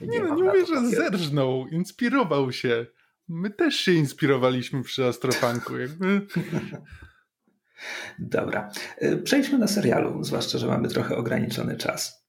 Nie, 0.00 0.06
nie, 0.06 0.20
no, 0.20 0.36
nie 0.36 0.42
mówię, 0.42 0.66
że 0.66 0.88
zerżnął, 0.88 1.66
inspirował 1.66 2.52
się. 2.52 2.86
My 3.28 3.50
też 3.50 3.74
się 3.74 3.92
inspirowaliśmy 3.92 4.82
przy 4.82 5.04
Astropunku. 5.04 5.78
Jakby... 5.78 6.20
Dobra. 8.18 8.70
E, 8.98 9.16
przejdźmy 9.16 9.58
do 9.58 9.68
serialu, 9.68 10.24
zwłaszcza, 10.24 10.58
że 10.58 10.66
mamy 10.66 10.88
trochę 10.88 11.16
ograniczony 11.16 11.76
czas. 11.76 12.26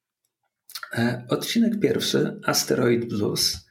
E, 0.93 1.25
odcinek 1.29 1.79
pierwszy, 1.79 2.39
Asteroid 2.45 3.05
Blues, 3.05 3.68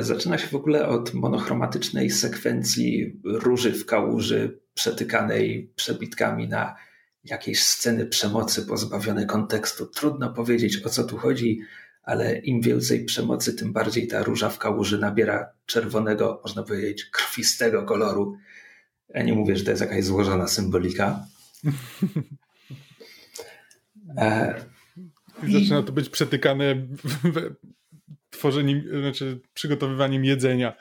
zaczyna 0.00 0.38
się 0.38 0.46
w 0.46 0.54
ogóle 0.54 0.88
od 0.88 1.14
monochromatycznej 1.14 2.10
sekwencji 2.10 3.20
róży 3.24 3.72
w 3.72 3.86
kałuży 3.86 4.60
przetykanej 4.74 5.72
przebitkami 5.76 6.48
na 6.48 6.76
jakiejś 7.24 7.62
sceny 7.62 8.06
przemocy 8.06 8.66
pozbawione 8.66 9.26
kontekstu. 9.26 9.86
Trudno 9.86 10.32
powiedzieć 10.32 10.86
o 10.86 10.88
co 10.88 11.04
tu 11.04 11.16
chodzi, 11.16 11.60
ale 12.02 12.38
im 12.38 12.60
więcej 12.60 13.04
przemocy, 13.04 13.54
tym 13.54 13.72
bardziej 13.72 14.08
ta 14.08 14.22
róża 14.22 14.48
w 14.48 14.58
kałuży 14.58 14.98
nabiera 14.98 15.52
czerwonego, 15.66 16.40
można 16.44 16.62
powiedzieć, 16.62 17.04
krwistego 17.04 17.82
koloru 17.82 18.38
ja 19.14 19.22
nie 19.22 19.34
mówię, 19.34 19.56
że 19.56 19.64
to 19.64 19.70
jest 19.70 19.82
jakaś 19.82 20.04
złożona 20.04 20.46
symbolika. 20.46 21.20
E, 24.16 24.54
Zaczyna 25.48 25.82
to 25.82 25.92
być 25.92 26.08
przetykane 26.08 26.86
tworzeniem, 28.30 28.82
znaczy 29.00 29.40
przygotowywaniem 29.54 30.24
jedzenia. 30.24 30.76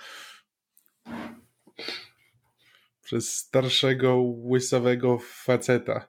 Przez 3.03 3.35
starszego, 3.35 4.21
łysowego 4.21 5.19
faceta. 5.21 6.07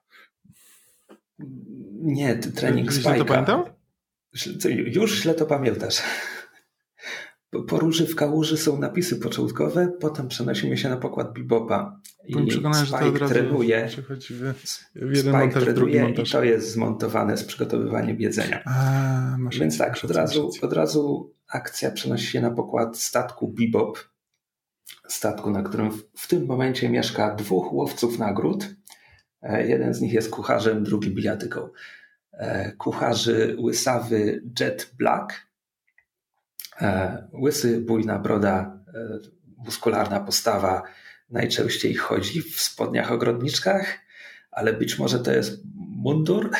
Nie, 2.02 2.36
trening 2.36 2.92
Spike'a. 2.92 3.18
to 3.18 3.24
pamiętam? 3.24 3.64
Już 4.86 5.22
źle 5.22 5.34
to 5.34 5.46
pamiętasz 5.46 6.02
po 7.50 7.78
róży 7.78 8.06
w 8.06 8.16
kałuży 8.16 8.56
są 8.56 8.78
napisy 8.78 9.16
początkowe, 9.16 9.92
potem 10.00 10.28
przenosimy 10.28 10.78
się 10.78 10.88
na 10.88 10.96
pokład 10.96 11.32
bebopa. 11.32 12.00
I 12.24 12.32
Byłem 12.32 12.48
przekonany, 12.48 12.86
że 12.86 12.98
to 12.98 13.06
od 13.06 13.18
razu 13.18 13.34
trenuje, 13.34 13.88
w, 13.88 14.18
w 14.94 15.16
jeden 15.16 15.32
montaż, 15.32 15.64
w 15.64 15.72
drugi 15.72 16.00
montaż. 16.00 16.28
I 16.28 16.32
to 16.32 16.44
jest 16.44 16.72
zmontowane 16.72 17.36
z 17.36 17.44
przygotowywaniem 17.44 18.20
jedzenia. 18.20 18.62
A, 18.64 19.36
Więc 19.60 19.78
tak, 19.78 20.04
od 20.04 20.10
razu, 20.10 20.50
od 20.62 20.72
razu 20.72 21.34
akcja 21.48 21.90
przenosi 21.90 22.26
się 22.26 22.40
na 22.40 22.50
pokład 22.50 22.98
statku 22.98 23.48
Bebop. 23.48 23.98
Statku, 25.08 25.50
na 25.50 25.62
którym 25.62 25.90
w, 25.90 26.04
w 26.16 26.28
tym 26.28 26.46
momencie 26.46 26.88
mieszka 26.88 27.34
dwóch 27.34 27.72
łowców 27.72 28.18
nagród. 28.18 28.74
E, 29.42 29.68
jeden 29.68 29.94
z 29.94 30.00
nich 30.00 30.12
jest 30.12 30.30
kucharzem, 30.30 30.84
drugi 30.84 31.10
bijatyką. 31.10 31.68
E, 32.32 32.72
kucharzy 32.72 33.56
łysawy 33.58 34.42
Jet 34.60 34.94
Black 34.98 35.47
łysy, 37.32 37.80
bujna 37.80 38.18
broda, 38.18 38.80
e, 38.94 39.18
muskularna 39.56 40.20
postawa, 40.20 40.82
najczęściej 41.30 41.94
chodzi 41.94 42.42
w 42.42 42.60
spodniach 42.60 43.12
ogrodniczkach, 43.12 43.98
ale 44.50 44.72
być 44.72 44.98
może 44.98 45.18
to 45.18 45.32
jest 45.32 45.62
mundur. 45.76 46.50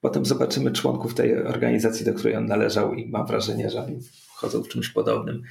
Potem 0.00 0.24
zobaczymy 0.26 0.72
członków 0.72 1.14
tej 1.14 1.42
organizacji, 1.42 2.06
do 2.06 2.14
której 2.14 2.36
on 2.36 2.46
należał 2.46 2.94
i 2.94 3.10
mam 3.10 3.26
wrażenie, 3.26 3.70
że 3.70 3.84
oni 3.84 3.98
chodzą 4.28 4.62
w 4.62 4.68
czymś 4.68 4.88
podobnym. 4.88 5.42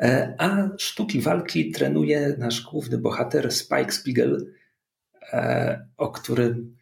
E, 0.00 0.34
a 0.38 0.68
sztuki 0.78 1.20
walki 1.20 1.70
trenuje 1.70 2.36
nasz 2.38 2.62
główny 2.62 2.98
bohater 2.98 3.52
Spike 3.52 3.92
Spiegel, 3.92 4.52
e, 5.32 5.86
o 5.96 6.08
którym. 6.08 6.76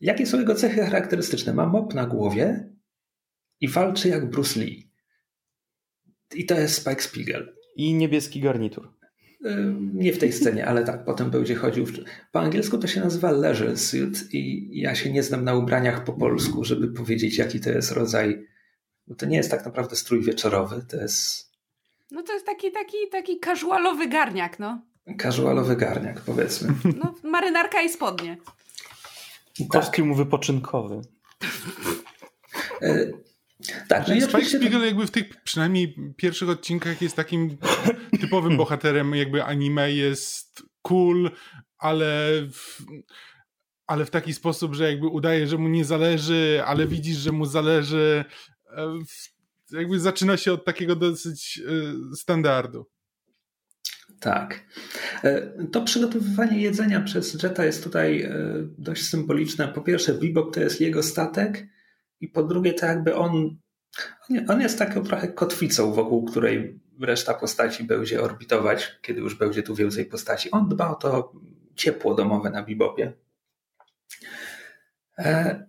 Jakie 0.00 0.26
są 0.26 0.38
jego 0.38 0.54
cechy 0.54 0.84
charakterystyczne? 0.84 1.52
Ma 1.52 1.66
mop 1.66 1.94
na 1.94 2.06
głowie 2.06 2.73
i 3.64 3.68
walczy 3.68 4.08
jak 4.08 4.30
Bruce 4.30 4.60
Lee. 4.60 4.90
I 6.34 6.46
to 6.46 6.54
jest 6.54 6.74
Spike 6.74 7.02
Spiegel. 7.02 7.56
I 7.76 7.94
niebieski 7.94 8.40
garnitur. 8.40 8.92
E, 9.44 9.74
nie 9.94 10.12
w 10.12 10.18
tej 10.18 10.32
scenie, 10.32 10.66
ale 10.66 10.84
tak, 10.84 11.04
potem 11.04 11.30
będzie 11.30 11.54
chodził. 11.54 11.86
W... 11.86 11.92
Po 12.32 12.40
angielsku 12.40 12.78
to 12.78 12.86
się 12.86 13.00
nazywa 13.00 13.30
leisure 13.30 13.76
suit 13.76 14.34
i 14.34 14.70
ja 14.80 14.94
się 14.94 15.12
nie 15.12 15.22
znam 15.22 15.44
na 15.44 15.54
ubraniach 15.54 16.04
po 16.04 16.12
polsku, 16.12 16.64
żeby 16.64 16.88
powiedzieć, 16.88 17.38
jaki 17.38 17.60
to 17.60 17.70
jest 17.70 17.92
rodzaj. 17.92 18.46
Bo 19.06 19.14
to 19.14 19.26
nie 19.26 19.36
jest 19.36 19.50
tak 19.50 19.64
naprawdę 19.64 19.96
strój 19.96 20.22
wieczorowy, 20.22 20.84
to 20.88 20.96
jest 20.96 21.54
no 22.10 22.22
to 22.22 22.32
jest 22.32 22.46
taki, 22.46 22.72
taki, 22.72 22.96
taki 23.12 23.40
casualowy 23.40 24.08
garniak, 24.08 24.58
no. 24.58 24.82
Casualowy 25.22 25.76
garniak, 25.76 26.20
powiedzmy. 26.20 26.74
No, 27.02 27.14
marynarka 27.22 27.82
i 27.82 27.88
spodnie. 27.88 28.36
Kostium 29.68 30.08
tak. 30.08 30.16
wypoczynkowy. 30.16 31.00
Tak, 33.88 34.08
no 34.08 34.20
Spike 34.20 34.44
Spiegel 34.44 34.84
jakby 34.84 35.06
w 35.06 35.10
tych 35.10 35.42
przynajmniej 35.42 35.96
pierwszych 36.16 36.48
odcinkach 36.48 37.02
jest 37.02 37.16
takim 37.16 37.56
typowym 38.20 38.56
bohaterem 38.56 39.14
jakby 39.14 39.44
anime, 39.44 39.92
jest 39.92 40.62
cool, 40.82 41.30
ale 41.78 42.30
w, 42.52 42.82
ale 43.86 44.04
w 44.04 44.10
taki 44.10 44.34
sposób, 44.34 44.74
że 44.74 44.90
jakby 44.90 45.06
udaje, 45.06 45.46
że 45.46 45.58
mu 45.58 45.68
nie 45.68 45.84
zależy, 45.84 46.62
ale 46.66 46.86
widzisz, 46.86 47.16
że 47.16 47.32
mu 47.32 47.46
zależy. 47.46 48.24
E, 48.76 48.98
jakby 49.72 50.00
zaczyna 50.00 50.36
się 50.36 50.52
od 50.52 50.64
takiego 50.64 50.96
dosyć 50.96 51.60
e, 51.66 52.16
standardu. 52.16 52.86
Tak. 54.20 54.66
E, 55.24 55.52
to 55.72 55.82
przygotowywanie 55.82 56.60
jedzenia 56.60 57.00
przez 57.00 57.42
Jetta 57.42 57.64
jest 57.64 57.84
tutaj 57.84 58.28
dość 58.78 59.08
symboliczne. 59.08 59.68
Po 59.68 59.80
pierwsze, 59.80 60.14
Bebop 60.14 60.54
to 60.54 60.60
jest 60.60 60.80
jego 60.80 61.02
statek, 61.02 61.66
i 62.20 62.28
po 62.28 62.42
drugie, 62.42 62.74
to 62.74 62.86
jakby 62.86 63.14
on, 63.14 63.56
on 64.48 64.60
jest 64.60 64.78
taką 64.78 65.02
trochę 65.02 65.28
kotwicą, 65.28 65.92
wokół 65.92 66.24
której 66.24 66.80
reszta 67.00 67.34
postaci 67.34 67.84
będzie 67.84 68.22
orbitować, 68.22 68.98
kiedy 69.02 69.20
już 69.20 69.34
będzie 69.34 69.62
tu 69.62 69.74
więcej 69.74 70.06
postaci. 70.06 70.50
On 70.50 70.68
dba 70.68 70.90
o 70.90 70.94
to 70.94 71.32
ciepło 71.74 72.14
domowe 72.14 72.50
na 72.50 72.62
Bebopie. 72.62 73.12
E, 75.18 75.64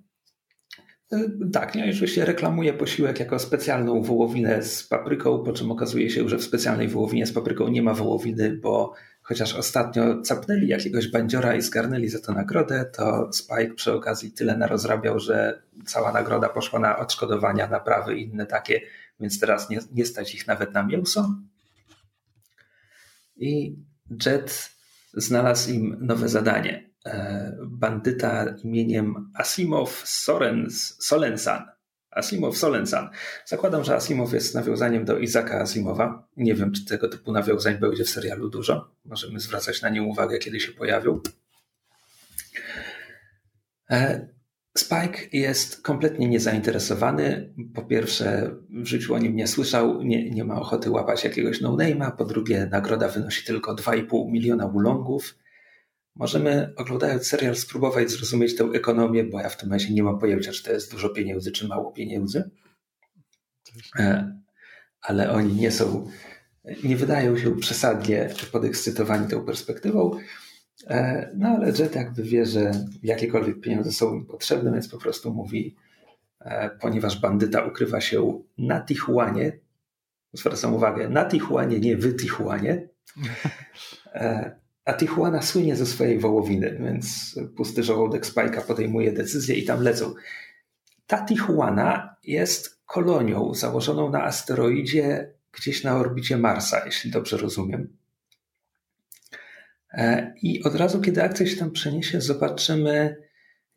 tak, 1.54 1.76
nie, 1.76 1.90
oczywiście 1.90 2.26
reklamuje 2.26 2.74
posiłek 2.74 3.20
jako 3.20 3.40
specjalną 3.40 4.02
wołowinę 4.02 4.64
z 4.64 4.84
papryką, 4.84 5.44
po 5.44 5.54
czym 5.54 5.72
okazuje 5.72 6.10
się, 6.10 6.30
że 6.30 6.38
w 6.38 6.44
specjalnej 6.44 6.88
wołowinie 6.88 7.28
z 7.28 7.34
papryką 7.34 7.68
nie 7.68 7.82
ma 7.82 7.94
wołowiny, 7.94 8.58
bo 8.62 8.94
chociaż 9.26 9.56
ostatnio 9.56 10.22
capnęli 10.22 10.68
jakiegoś 10.68 11.08
bandziora 11.08 11.56
i 11.56 11.62
zgarnęli 11.62 12.10
za 12.10 12.20
to 12.20 12.34
nagrodę, 12.34 12.86
to 12.86 13.30
Spike 13.34 13.74
przy 13.76 13.94
okazji 13.94 14.32
tyle 14.32 14.58
narozrabiał, 14.58 15.20
że 15.20 15.62
cała 15.86 16.12
nagroda 16.12 16.50
poszła 16.50 16.80
na 16.80 16.98
odszkodowania, 16.98 17.68
naprawy 17.68 18.18
i 18.18 18.24
inne 18.24 18.46
takie, 18.46 18.82
więc 19.20 19.40
teraz 19.40 19.70
nie, 19.70 19.80
nie 19.92 20.06
stać 20.06 20.36
ich 20.36 20.48
nawet 20.48 20.74
na 20.74 20.84
mięso. 20.84 21.36
I 23.36 23.76
Jet 24.26 24.70
znalazł 25.14 25.72
im 25.72 25.98
nowe 26.02 26.30
zadanie. 26.30 26.90
E, 27.06 27.58
bandyta 27.68 28.46
imieniem 28.64 29.32
Asimov 29.34 30.02
Sorens, 30.06 30.96
Solensan. 31.06 31.75
Asimov 32.16 32.58
Solensan. 32.58 33.10
Zakładam, 33.46 33.84
że 33.84 33.96
Asimov 33.96 34.34
jest 34.34 34.56
nawiązaniem 34.56 35.06
do 35.06 35.18
Izaka 35.18 35.62
Asimowa. 35.62 36.28
Nie 36.38 36.56
wiem, 36.56 36.72
czy 36.72 36.86
tego 36.86 37.08
typu 37.10 37.32
nawiązań 37.32 37.78
będzie 37.78 38.04
w 38.04 38.10
serialu 38.10 38.50
dużo. 38.50 38.92
Możemy 39.06 39.40
zwracać 39.40 39.82
na 39.82 39.90
nie 39.90 40.04
uwagę, 40.04 40.38
kiedy 40.38 40.60
się 40.60 40.72
pojawią. 40.72 41.20
E, 43.92 44.28
Spike 44.78 45.20
jest 45.34 45.82
kompletnie 45.82 46.28
niezainteresowany. 46.28 47.54
Po 47.74 47.82
pierwsze, 47.82 48.56
w 48.70 48.86
życiu 48.86 49.14
o 49.14 49.20
nim 49.20 49.36
nie 49.36 49.48
słyszał, 49.48 50.04
nie, 50.04 50.30
nie 50.30 50.44
ma 50.44 50.56
ochoty 50.56 50.90
łapać 50.92 51.24
jakiegoś 51.24 51.62
no-name'a. 51.62 52.12
Po 52.12 52.26
drugie, 52.26 52.68
nagroda 52.72 53.08
wynosi 53.08 53.46
tylko 53.46 53.76
2,5 53.76 54.32
miliona 54.32 54.66
ulongów. 54.66 55.36
Możemy 56.16 56.74
oglądając 56.76 57.28
serial 57.28 57.56
spróbować 57.56 58.12
zrozumieć 58.12 58.56
tę 58.56 58.64
ekonomię, 58.64 59.24
bo 59.24 59.40
ja 59.40 59.50
w 59.50 59.58
tym 59.58 59.70
momencie 59.70 59.94
nie 59.94 60.04
mam 60.04 60.20
pojęcia, 60.20 60.52
czy 60.52 60.64
to 60.64 60.72
jest 60.72 60.92
dużo 60.92 61.10
pieniędzy, 61.10 61.52
czy 61.52 61.68
mało 61.68 61.92
pieniędzy. 61.92 62.52
E, 64.00 64.36
ale 65.02 65.32
oni 65.32 65.54
nie 65.54 65.72
są, 65.72 66.08
nie 66.84 66.98
wydają 66.98 67.38
się 67.38 67.58
przesadnie 67.58 68.30
podekscytowani 68.52 69.28
tą 69.28 69.46
perspektywą. 69.46 70.20
E, 70.88 71.30
no 71.38 71.48
ale 71.48 71.68
Jet 71.68 71.96
jakby 71.96 72.24
wie, 72.24 72.46
że 72.46 72.72
jakiekolwiek 73.04 73.62
pieniądze 73.62 73.92
są 73.92 74.16
im 74.16 74.26
potrzebne, 74.26 74.72
więc 74.72 74.90
po 74.90 74.98
prostu 74.98 75.34
mówi, 75.34 75.76
e, 76.40 76.70
ponieważ 76.70 77.20
bandyta 77.22 77.66
ukrywa 77.66 78.02
się 78.02 78.42
na 78.58 78.82
Tijuanie, 78.82 79.60
zwracam 80.34 80.74
uwagę, 80.74 81.10
na 81.10 81.26
Tijuanie, 81.26 81.80
nie 81.80 81.98
w 81.98 82.18
Tijuanie, 82.18 82.88
a 84.86 84.94
Tijuana 84.94 85.42
słynie 85.42 85.76
ze 85.76 85.86
swojej 85.86 86.20
wołowiny, 86.20 86.78
więc 86.80 87.36
pusty 87.58 87.84
żołądek 87.84 88.26
Spajka 88.26 88.62
podejmuje 88.62 89.12
decyzję 89.12 89.56
i 89.56 89.66
tam 89.66 89.82
lecą. 89.82 90.14
Ta 91.08 91.26
Tijuana 91.26 92.16
jest 92.24 92.80
kolonią 92.86 93.54
założoną 93.54 94.12
na 94.12 94.24
asteroidzie 94.24 95.34
gdzieś 95.52 95.84
na 95.84 95.98
orbicie 95.98 96.38
Marsa, 96.38 96.86
jeśli 96.86 97.12
dobrze 97.12 97.38
rozumiem. 97.38 97.98
E, 99.92 100.34
I 100.42 100.64
od 100.64 100.76
razu, 100.76 101.02
kiedy 101.02 101.24
akcja 101.24 101.46
się 101.46 101.58
tam 101.58 101.72
przeniesie, 101.72 102.22
zobaczymy, 102.22 103.18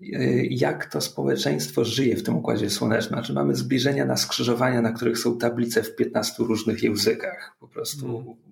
e, 0.00 0.44
jak 0.44 0.86
to 0.86 1.00
społeczeństwo 1.00 1.84
żyje 1.84 2.16
w 2.16 2.22
tym 2.22 2.36
układzie 2.36 2.70
słonecznym. 2.70 3.18
Znaczy 3.18 3.32
mamy 3.32 3.54
zbliżenia 3.54 4.04
na 4.04 4.16
skrzyżowania, 4.16 4.82
na 4.82 4.92
których 4.92 5.18
są 5.18 5.38
tablice 5.38 5.82
w 5.82 5.96
15 5.96 6.44
różnych 6.44 6.82
językach. 6.82 7.56
Po 7.60 7.68
prostu 7.68 8.06
hmm 8.06 8.48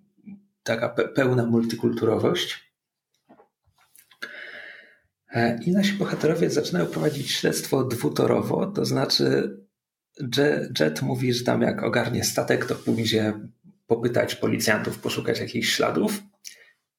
taka 0.66 0.88
pełna 0.88 1.46
multikulturowość. 1.46 2.72
E, 5.30 5.58
I 5.62 5.72
nasi 5.72 5.92
bohaterowie 5.92 6.50
zaczynają 6.50 6.86
prowadzić 6.86 7.30
śledztwo 7.30 7.84
dwutorowo, 7.84 8.66
to 8.66 8.84
znaczy 8.84 9.56
Jet 10.80 11.02
mówi, 11.02 11.34
że 11.34 11.44
tam 11.44 11.62
jak 11.62 11.82
ogarnie 11.82 12.24
statek, 12.24 12.66
to 12.66 12.74
pójdzie 12.74 13.32
popytać 13.86 14.34
policjantów, 14.34 14.98
poszukać 14.98 15.40
jakichś 15.40 15.68
śladów. 15.68 16.22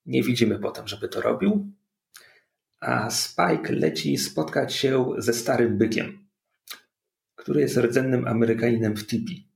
Nie 0.06 0.24
widzimy 0.24 0.60
potem, 0.60 0.88
żeby 0.88 1.10
to 1.10 1.22
robił. 1.22 1.72
A 2.80 3.10
Spike 3.10 3.74
leci 3.74 4.18
spotkać 4.18 4.74
się 4.74 5.06
ze 5.18 5.34
starym 5.34 5.78
bykiem, 5.78 6.28
który 7.36 7.62
jest 7.62 7.78
rdzennym 7.78 8.28
Amerykaninem 8.28 8.96
w 8.96 9.08
Tipi, 9.08 9.48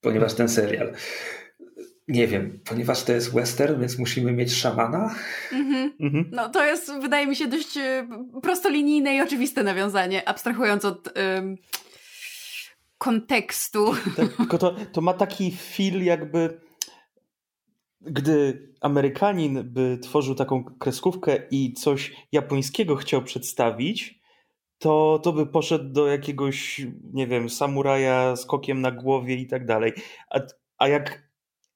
ponieważ 0.00 0.34
ten 0.34 0.48
serial 0.48 0.94
nie 2.10 2.26
wiem, 2.26 2.60
ponieważ 2.64 3.02
to 3.02 3.12
jest 3.12 3.34
western, 3.34 3.80
więc 3.80 3.98
musimy 3.98 4.32
mieć 4.32 4.54
szamana. 4.54 5.14
Mhm. 5.52 5.92
Mhm. 6.00 6.30
No 6.32 6.48
to 6.48 6.64
jest, 6.64 6.92
wydaje 7.00 7.26
mi 7.26 7.36
się, 7.36 7.46
dość 7.46 7.76
e, 7.76 8.08
prostolinijne 8.42 9.16
i 9.16 9.20
oczywiste 9.20 9.62
nawiązanie, 9.62 10.28
abstrahując 10.28 10.84
od 10.84 11.18
um, 11.36 11.56
kontekstu. 12.98 13.94
Tak, 14.16 14.36
tylko 14.36 14.58
to, 14.58 14.74
to 14.92 15.00
ma 15.00 15.14
taki 15.14 15.50
feel 15.50 16.04
jakby 16.04 16.60
gdy 18.00 18.68
Amerykanin 18.80 19.62
by 19.64 19.98
tworzył 20.02 20.34
taką 20.34 20.64
kreskówkę 20.64 21.36
i 21.50 21.72
coś 21.72 22.12
japońskiego 22.32 22.96
chciał 22.96 23.22
przedstawić, 23.22 24.20
to, 24.78 25.20
to 25.22 25.32
by 25.32 25.46
poszedł 25.46 25.92
do 25.92 26.06
jakiegoś, 26.06 26.86
nie 27.12 27.26
wiem, 27.26 27.50
samuraja 27.50 28.36
z 28.36 28.46
kokiem 28.46 28.80
na 28.80 28.90
głowie 28.90 29.34
i 29.34 29.46
tak 29.46 29.66
dalej. 29.66 29.92
A, 30.30 30.40
a 30.78 30.88
jak 30.88 31.29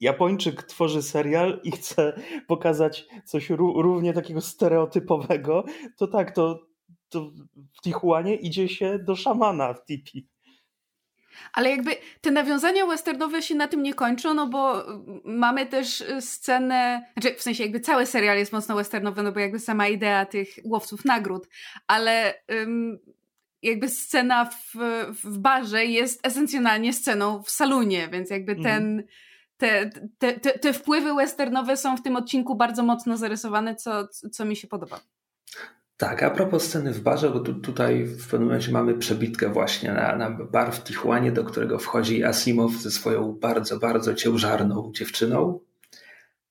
Japończyk 0.05 0.63
tworzy 0.63 1.03
serial 1.03 1.61
i 1.65 1.73
chce 1.73 2.21
pokazać 2.47 3.07
coś 3.25 3.51
równie 3.51 4.13
takiego 4.13 4.41
stereotypowego, 4.41 5.65
to 5.97 6.07
tak, 6.07 6.35
to, 6.35 6.67
to 7.09 7.31
w 7.79 7.81
Tijuanie 7.83 8.37
idzie 8.37 8.69
się 8.69 8.99
do 8.99 9.17
szamana 9.17 9.75
w 9.75 9.85
tipi. 9.85 10.29
Ale 11.53 11.71
jakby 11.71 11.97
te 12.21 12.31
nawiązania 12.31 12.87
westernowe 12.87 13.43
się 13.43 13.55
na 13.55 13.69
tym 13.69 13.83
nie 13.83 13.95
kończą, 13.95 14.35
no 14.35 14.47
bo 14.47 14.85
mamy 15.25 15.67
też 15.67 16.05
scenę, 16.21 17.07
znaczy 17.13 17.35
w 17.39 17.43
sensie 17.43 17.63
jakby 17.63 17.81
cały 17.81 18.07
serial 18.07 18.39
jest 18.39 18.53
mocno 18.53 18.77
westernowy, 18.77 19.23
no 19.23 19.33
bo 19.33 19.41
jakby 19.41 19.59
sama 19.59 19.89
idea 19.89 20.27
tych 20.27 20.49
łowców 20.65 21.05
nagród, 21.05 21.49
ale 21.87 22.35
jakby 23.63 23.89
scena 23.89 24.45
w, 24.45 24.75
w 25.25 25.39
barze 25.39 25.87
jest 25.87 26.27
esencjonalnie 26.27 26.93
sceną 26.93 27.43
w 27.43 27.51
salonie, 27.51 28.09
więc 28.13 28.31
jakby 28.31 28.53
mhm. 28.53 29.03
Te, 29.57 29.91
te, 30.19 30.41
te, 30.41 30.59
te 30.59 30.73
wpływy 30.73 31.15
westernowe 31.15 31.77
są 31.77 31.97
w 31.97 32.03
tym 32.03 32.17
odcinku 32.17 32.55
bardzo 32.55 32.83
mocno 32.83 33.17
zarysowane, 33.17 33.75
co, 33.75 34.09
co 34.09 34.45
mi 34.45 34.57
się 34.57 34.69
podoba. 34.69 35.01
Tak, 35.97 36.23
a 36.23 36.31
propos 36.31 36.65
sceny 36.65 36.93
w 36.93 37.01
barze, 37.01 37.31
bo 37.31 37.41
tu, 37.41 37.55
tutaj 37.55 38.05
w 38.05 38.29
pewnym 38.29 38.49
momencie 38.49 38.73
mamy 38.73 38.95
przebitkę 38.95 39.49
właśnie 39.49 39.93
na, 39.93 40.17
na 40.17 40.31
bar 40.31 40.73
w 40.73 40.85
Tijuanie, 40.85 41.33
do 41.33 41.45
którego 41.45 41.79
wchodzi 41.79 42.25
Asimow 42.25 42.73
ze 42.73 42.91
swoją 42.91 43.33
bardzo, 43.33 43.79
bardzo 43.79 44.15
ciężarną 44.15 44.93
dziewczyną. 44.95 45.61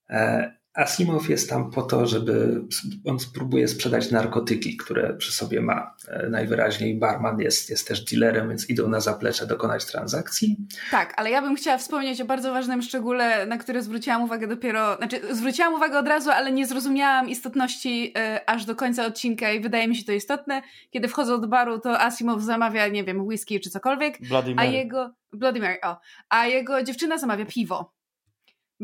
E, 0.10 0.54
Asimow 0.74 1.30
jest 1.30 1.50
tam 1.50 1.72
po 1.72 1.82
to, 1.82 2.08
żeby 2.08 2.62
on 3.06 3.20
spróbuje 3.20 3.68
sprzedać 3.68 4.12
narkotyki, 4.12 4.78
które 4.78 5.14
przy 5.14 5.32
sobie 5.32 5.62
ma. 5.62 5.96
E, 6.08 6.30
najwyraźniej 6.30 7.00
barman 7.00 7.40
jest, 7.40 7.70
jest 7.70 7.88
też 7.88 8.02
dealerem, 8.04 8.50
więc 8.50 8.70
idą 8.70 8.90
na 8.90 9.00
zaplecze 9.00 9.48
dokonać 9.48 9.86
transakcji. 9.86 10.58
Tak, 10.92 11.14
ale 11.18 11.30
ja 11.30 11.42
bym 11.42 11.56
chciała 11.56 11.78
wspomnieć 11.78 12.22
o 12.22 12.26
bardzo 12.26 12.54
ważnym 12.54 12.82
szczególe, 12.82 13.46
na 13.46 13.58
który 13.58 13.82
zwróciłam 13.82 14.24
uwagę 14.24 14.48
dopiero, 14.48 14.98
znaczy 14.98 15.36
zwróciłam 15.36 15.74
uwagę 15.74 16.00
od 16.00 16.08
razu, 16.08 16.32
ale 16.32 16.52
nie 16.52 16.66
zrozumiałam 16.66 17.30
istotności 17.30 18.14
y, 18.36 18.46
aż 18.46 18.66
do 18.66 18.76
końca 18.76 19.06
odcinka 19.06 19.52
i 19.52 19.60
wydaje 19.60 19.88
mi 19.88 19.96
się 19.96 20.04
to 20.04 20.12
istotne. 20.12 20.62
Kiedy 20.92 21.08
wchodzą 21.08 21.42
do 21.42 21.48
baru, 21.48 21.80
to 21.80 22.02
Asimow 22.02 22.42
zamawia, 22.42 22.88
nie 22.88 23.04
wiem, 23.04 23.22
whisky 23.22 23.60
czy 23.60 23.70
cokolwiek, 23.70 24.22
Bloody 24.22 24.56
Mary. 24.56 24.68
a 24.68 24.72
jego 24.72 25.14
Bloody 25.34 25.60
Mary, 25.60 25.78
o, 25.84 25.98
a 26.30 26.48
jego 26.48 26.84
dziewczyna 26.84 27.18
zamawia 27.18 27.46
piwo 27.46 27.94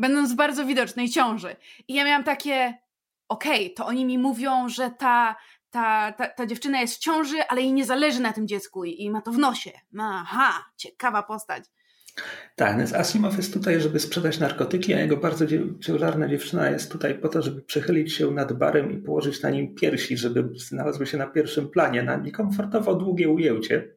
będąc 0.00 0.32
w 0.32 0.36
bardzo 0.36 0.64
widocznej 0.64 1.08
ciąży. 1.08 1.56
I 1.88 1.94
ja 1.94 2.04
miałam 2.04 2.24
takie, 2.24 2.78
okej, 3.28 3.64
okay, 3.64 3.74
to 3.74 3.86
oni 3.86 4.04
mi 4.04 4.18
mówią, 4.18 4.68
że 4.68 4.90
ta, 4.90 5.36
ta, 5.70 6.12
ta, 6.12 6.26
ta 6.28 6.46
dziewczyna 6.46 6.80
jest 6.80 6.94
w 6.96 6.98
ciąży, 6.98 7.48
ale 7.48 7.62
jej 7.62 7.72
nie 7.72 7.84
zależy 7.84 8.20
na 8.20 8.32
tym 8.32 8.48
dziecku 8.48 8.84
i, 8.84 9.02
i 9.02 9.10
ma 9.10 9.22
to 9.22 9.32
w 9.32 9.38
nosie. 9.38 9.70
Aha, 9.98 10.64
ciekawa 10.76 11.22
postać. 11.22 11.64
Tak, 12.60 12.78
więc 12.78 12.94
Asimov 12.94 13.36
jest 13.36 13.52
tutaj, 13.52 13.80
żeby 13.80 14.00
sprzedać 14.00 14.40
narkotyki, 14.40 14.94
a 14.94 15.00
jego 15.00 15.16
bardzo 15.16 15.44
ciężarna 15.80 16.28
dziewczyna 16.28 16.70
jest 16.70 16.92
tutaj 16.92 17.14
po 17.14 17.28
to, 17.28 17.42
żeby 17.42 17.62
przechylić 17.62 18.12
się 18.12 18.30
nad 18.30 18.52
barem 18.52 18.92
i 18.92 18.96
położyć 18.96 19.42
na 19.42 19.50
nim 19.50 19.74
piersi, 19.74 20.16
żeby 20.16 20.48
znalazły 20.56 21.06
się 21.06 21.18
na 21.18 21.26
pierwszym 21.26 21.68
planie, 21.68 22.02
na 22.02 22.16
niekomfortowo 22.16 22.94
długie 22.94 23.28
ujęcie, 23.28 23.88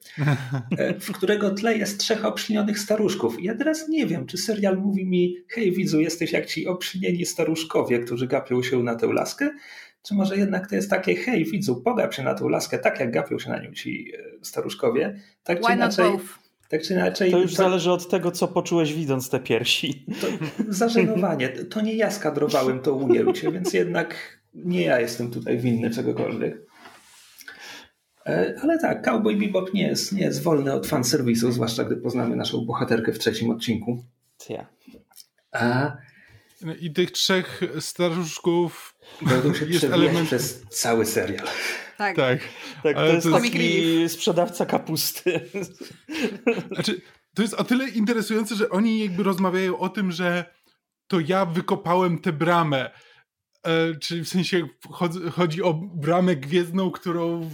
e, 0.77 0.99
w 0.99 1.11
którego 1.11 1.51
tle 1.51 1.77
jest 1.77 1.99
trzech 1.99 2.25
obślinionych 2.25 2.79
staruszków. 2.79 3.43
Ja 3.43 3.55
teraz 3.55 3.89
nie 3.89 4.07
wiem, 4.07 4.25
czy 4.25 4.37
serial 4.37 4.77
mówi 4.77 5.05
mi, 5.05 5.35
hej 5.49 5.71
widzu, 5.71 6.01
jesteś 6.01 6.31
jak 6.31 6.45
ci 6.45 6.67
obślinieni 6.67 7.25
staruszkowie, 7.25 7.99
którzy 7.99 8.27
gapią 8.27 8.63
się 8.63 8.83
na 8.83 8.95
tę 8.95 9.07
laskę, 9.07 9.49
czy 10.03 10.13
może 10.13 10.37
jednak 10.37 10.69
to 10.69 10.75
jest 10.75 10.89
takie, 10.89 11.15
hej 11.15 11.45
widzu, 11.45 11.81
pogap 11.81 12.13
się 12.13 12.23
na 12.23 12.33
tę 12.33 12.49
laskę, 12.49 12.79
tak 12.79 12.99
jak 12.99 13.11
gapią 13.11 13.39
się 13.39 13.49
na 13.49 13.63
nią 13.63 13.71
ci 13.71 14.11
e, 14.17 14.45
staruszkowie, 14.45 15.19
tak 15.43 15.57
Why 15.57 15.67
czy 15.67 15.73
inaczej... 15.73 16.11
Both? 16.11 16.42
Tak 16.73 16.81
czy 16.81 16.93
inaczej. 16.93 17.31
To 17.31 17.39
już 17.39 17.51
to, 17.51 17.57
zależy 17.57 17.91
od 17.91 18.09
tego, 18.09 18.31
co 18.31 18.47
poczułeś 18.47 18.93
widząc 18.93 19.29
te 19.29 19.39
piersi. 19.39 20.05
To, 20.21 20.27
zażenowanie. 20.69 21.49
To 21.49 21.81
nie 21.81 21.93
ja 21.95 22.11
skadrowałem 22.11 22.79
to 22.79 22.93
ujęcie, 22.93 23.51
więc 23.51 23.73
jednak 23.73 24.39
nie 24.53 24.81
ja 24.81 24.99
jestem 24.99 25.31
tutaj 25.31 25.57
winny 25.57 25.89
czegokolwiek. 25.89 26.57
E, 28.25 28.55
ale 28.61 28.79
tak, 28.79 29.05
Cowboy 29.05 29.35
Bebop 29.35 29.73
nie 29.73 29.87
jest, 29.87 30.11
nie 30.11 30.21
jest 30.21 30.43
wolny 30.43 30.73
od 30.73 30.87
fanserwisu, 30.87 31.51
zwłaszcza 31.51 31.83
gdy 31.83 31.95
poznamy 31.95 32.35
naszą 32.35 32.65
bohaterkę 32.65 33.13
w 33.13 33.19
trzecim 33.19 33.49
odcinku. 33.49 34.03
Ja. 34.49 34.65
A... 35.51 35.91
I 36.79 36.93
tych 36.93 37.11
trzech 37.11 37.61
staruszków 37.79 38.95
będą 39.21 39.53
się 39.53 39.65
jest 39.65 39.83
element... 39.83 40.27
przez 40.27 40.61
cały 40.69 41.05
serial. 41.05 41.47
Tak. 41.97 42.15
tak. 42.15 42.39
tak 42.83 42.95
to 42.95 43.05
jest 43.05 43.27
to 43.27 43.39
taki 43.39 44.09
sprzedawca 44.09 44.65
kapusty. 44.65 45.49
Znaczy, 46.71 47.01
to 47.35 47.41
jest 47.41 47.53
o 47.53 47.63
tyle 47.63 47.89
interesujące, 47.89 48.55
że 48.55 48.69
oni 48.69 48.99
jakby 48.99 49.23
rozmawiają 49.23 49.79
o 49.79 49.89
tym, 49.89 50.11
że 50.11 50.45
to 51.07 51.19
ja 51.19 51.45
wykopałem 51.45 52.19
tę 52.19 52.33
bramę. 52.33 52.91
E, 53.63 53.95
czyli 53.95 54.23
w 54.23 54.29
sensie 54.29 54.67
chodzi, 54.91 55.19
chodzi 55.31 55.63
o 55.63 55.73
bramę 55.73 56.35
gwiezdną, 56.35 56.91
którą, 56.91 57.41
e, 57.41 57.49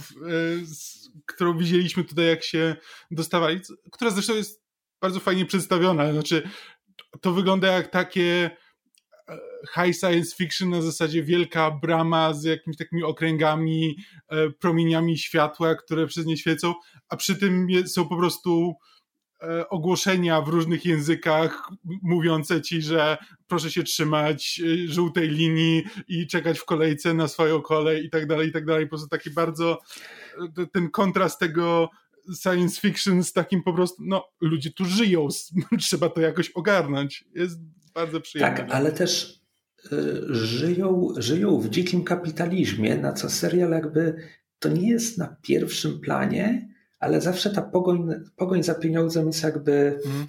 z, 0.64 1.08
którą 1.26 1.58
widzieliśmy 1.58 2.04
tutaj, 2.04 2.26
jak 2.26 2.42
się 2.42 2.76
dostawali, 3.10 3.60
która 3.92 4.10
zresztą 4.10 4.34
jest 4.34 4.62
bardzo 5.00 5.20
fajnie 5.20 5.46
przedstawiona. 5.46 6.12
Znaczy, 6.12 6.42
to 7.20 7.32
wygląda 7.32 7.68
jak 7.68 7.88
takie 7.88 8.50
high 9.74 9.92
science 9.92 10.36
fiction 10.36 10.70
na 10.70 10.82
zasadzie 10.82 11.22
wielka 11.22 11.70
brama 11.70 12.34
z 12.34 12.44
jakimiś 12.44 12.76
takimi 12.76 13.02
okręgami, 13.02 13.96
e, 14.28 14.50
promieniami 14.50 15.18
światła, 15.18 15.74
które 15.74 16.06
przez 16.06 16.26
nie 16.26 16.36
świecą, 16.36 16.74
a 17.08 17.16
przy 17.16 17.36
tym 17.36 17.68
są 17.86 18.08
po 18.08 18.16
prostu 18.16 18.74
e, 19.42 19.68
ogłoszenia 19.68 20.42
w 20.42 20.48
różnych 20.48 20.84
językach 20.84 21.68
mówiące 22.02 22.62
ci, 22.62 22.82
że 22.82 23.18
proszę 23.46 23.70
się 23.70 23.82
trzymać 23.82 24.60
e, 24.64 24.88
żółtej 24.88 25.28
linii 25.28 25.82
i 26.08 26.26
czekać 26.26 26.58
w 26.58 26.64
kolejce 26.64 27.14
na 27.14 27.28
swoją 27.28 27.62
kolej 27.62 28.04
i 28.04 28.10
tak 28.10 28.26
dalej, 28.26 28.48
i 28.48 28.52
tak 28.52 28.64
dalej. 28.64 28.86
Po 28.86 28.88
prostu 28.88 29.08
taki 29.08 29.30
bardzo 29.30 29.78
ten 30.72 30.90
kontrast 30.90 31.40
tego 31.40 31.90
science 32.42 32.80
fiction 32.80 33.24
z 33.24 33.32
takim 33.32 33.62
po 33.62 33.72
prostu, 33.72 34.02
no 34.06 34.28
ludzie 34.40 34.72
tu 34.72 34.84
żyją, 34.84 35.28
trzeba 35.80 36.08
to 36.08 36.20
jakoś 36.20 36.50
ogarnąć. 36.50 37.24
Jest 37.34 37.60
bardzo 37.94 38.20
przyjemne. 38.20 38.56
Tak, 38.56 38.70
ale 38.70 38.92
też 38.92 39.40
y, 39.92 40.34
żyją, 40.34 41.08
żyją 41.16 41.60
w 41.60 41.68
dzikim 41.70 42.04
kapitalizmie, 42.04 42.96
na 42.96 43.12
co 43.12 43.30
serial 43.30 43.70
jakby 43.70 44.16
to 44.58 44.68
nie 44.68 44.90
jest 44.90 45.18
na 45.18 45.36
pierwszym 45.42 46.00
planie, 46.00 46.68
ale 47.00 47.20
zawsze 47.20 47.50
ta 47.50 47.62
pogoń, 47.62 48.08
pogoń 48.36 48.62
za 48.62 48.74
pieniądzem 48.74 49.26
jest 49.26 49.42
jakby 49.42 50.00
mm. 50.06 50.26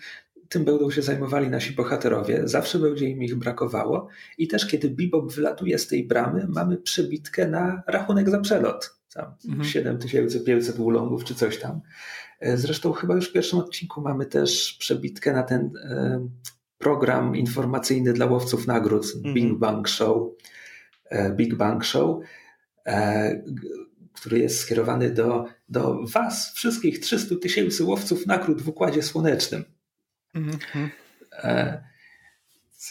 tym 0.49 0.65
będą 0.65 0.91
się 0.91 1.01
zajmowali 1.01 1.49
nasi 1.49 1.73
bohaterowie, 1.73 2.41
zawsze 2.45 2.79
będzie 2.79 3.09
im 3.09 3.23
ich 3.23 3.35
brakowało 3.35 4.07
i 4.37 4.47
też 4.47 4.67
kiedy 4.67 4.89
Bebop 4.89 5.33
wylatuje 5.33 5.79
z 5.79 5.87
tej 5.87 6.07
bramy, 6.07 6.47
mamy 6.49 6.77
przebitkę 6.77 7.47
na 7.47 7.83
rachunek 7.87 8.29
za 8.29 8.39
przelot, 8.39 8.95
tam 9.13 9.33
mm. 9.49 9.63
7500 9.65 10.79
ulongów 10.79 11.23
czy 11.23 11.35
coś 11.35 11.59
tam. 11.59 11.81
E, 12.39 12.57
zresztą 12.57 12.91
chyba 12.91 13.15
już 13.15 13.29
w 13.29 13.33
pierwszym 13.33 13.59
odcinku 13.59 14.01
mamy 14.01 14.25
też 14.25 14.75
przebitkę 14.79 15.33
na 15.33 15.43
ten 15.43 15.71
e, 15.83 16.27
program 16.81 17.35
informacyjny 17.35 18.13
dla 18.13 18.25
łowców 18.25 18.67
nagród 18.67 19.05
mm. 19.15 19.33
Big 19.33 19.53
Bang 19.53 19.87
Show, 19.87 20.27
e, 21.09 21.31
Big 21.35 21.55
Bang 21.55 21.85
Show, 21.85 22.23
e, 22.85 23.43
który 24.13 24.39
jest 24.39 24.59
skierowany 24.59 25.09
do, 25.09 25.45
do 25.69 25.99
Was, 26.07 26.53
wszystkich 26.53 26.99
300 26.99 27.35
tysięcy 27.35 27.83
łowców 27.83 28.25
nagród 28.25 28.61
w 28.61 28.69
Układzie 28.69 29.03
Słonecznym. 29.03 29.63
Mm 30.35 30.51
-hmm. 30.51 30.87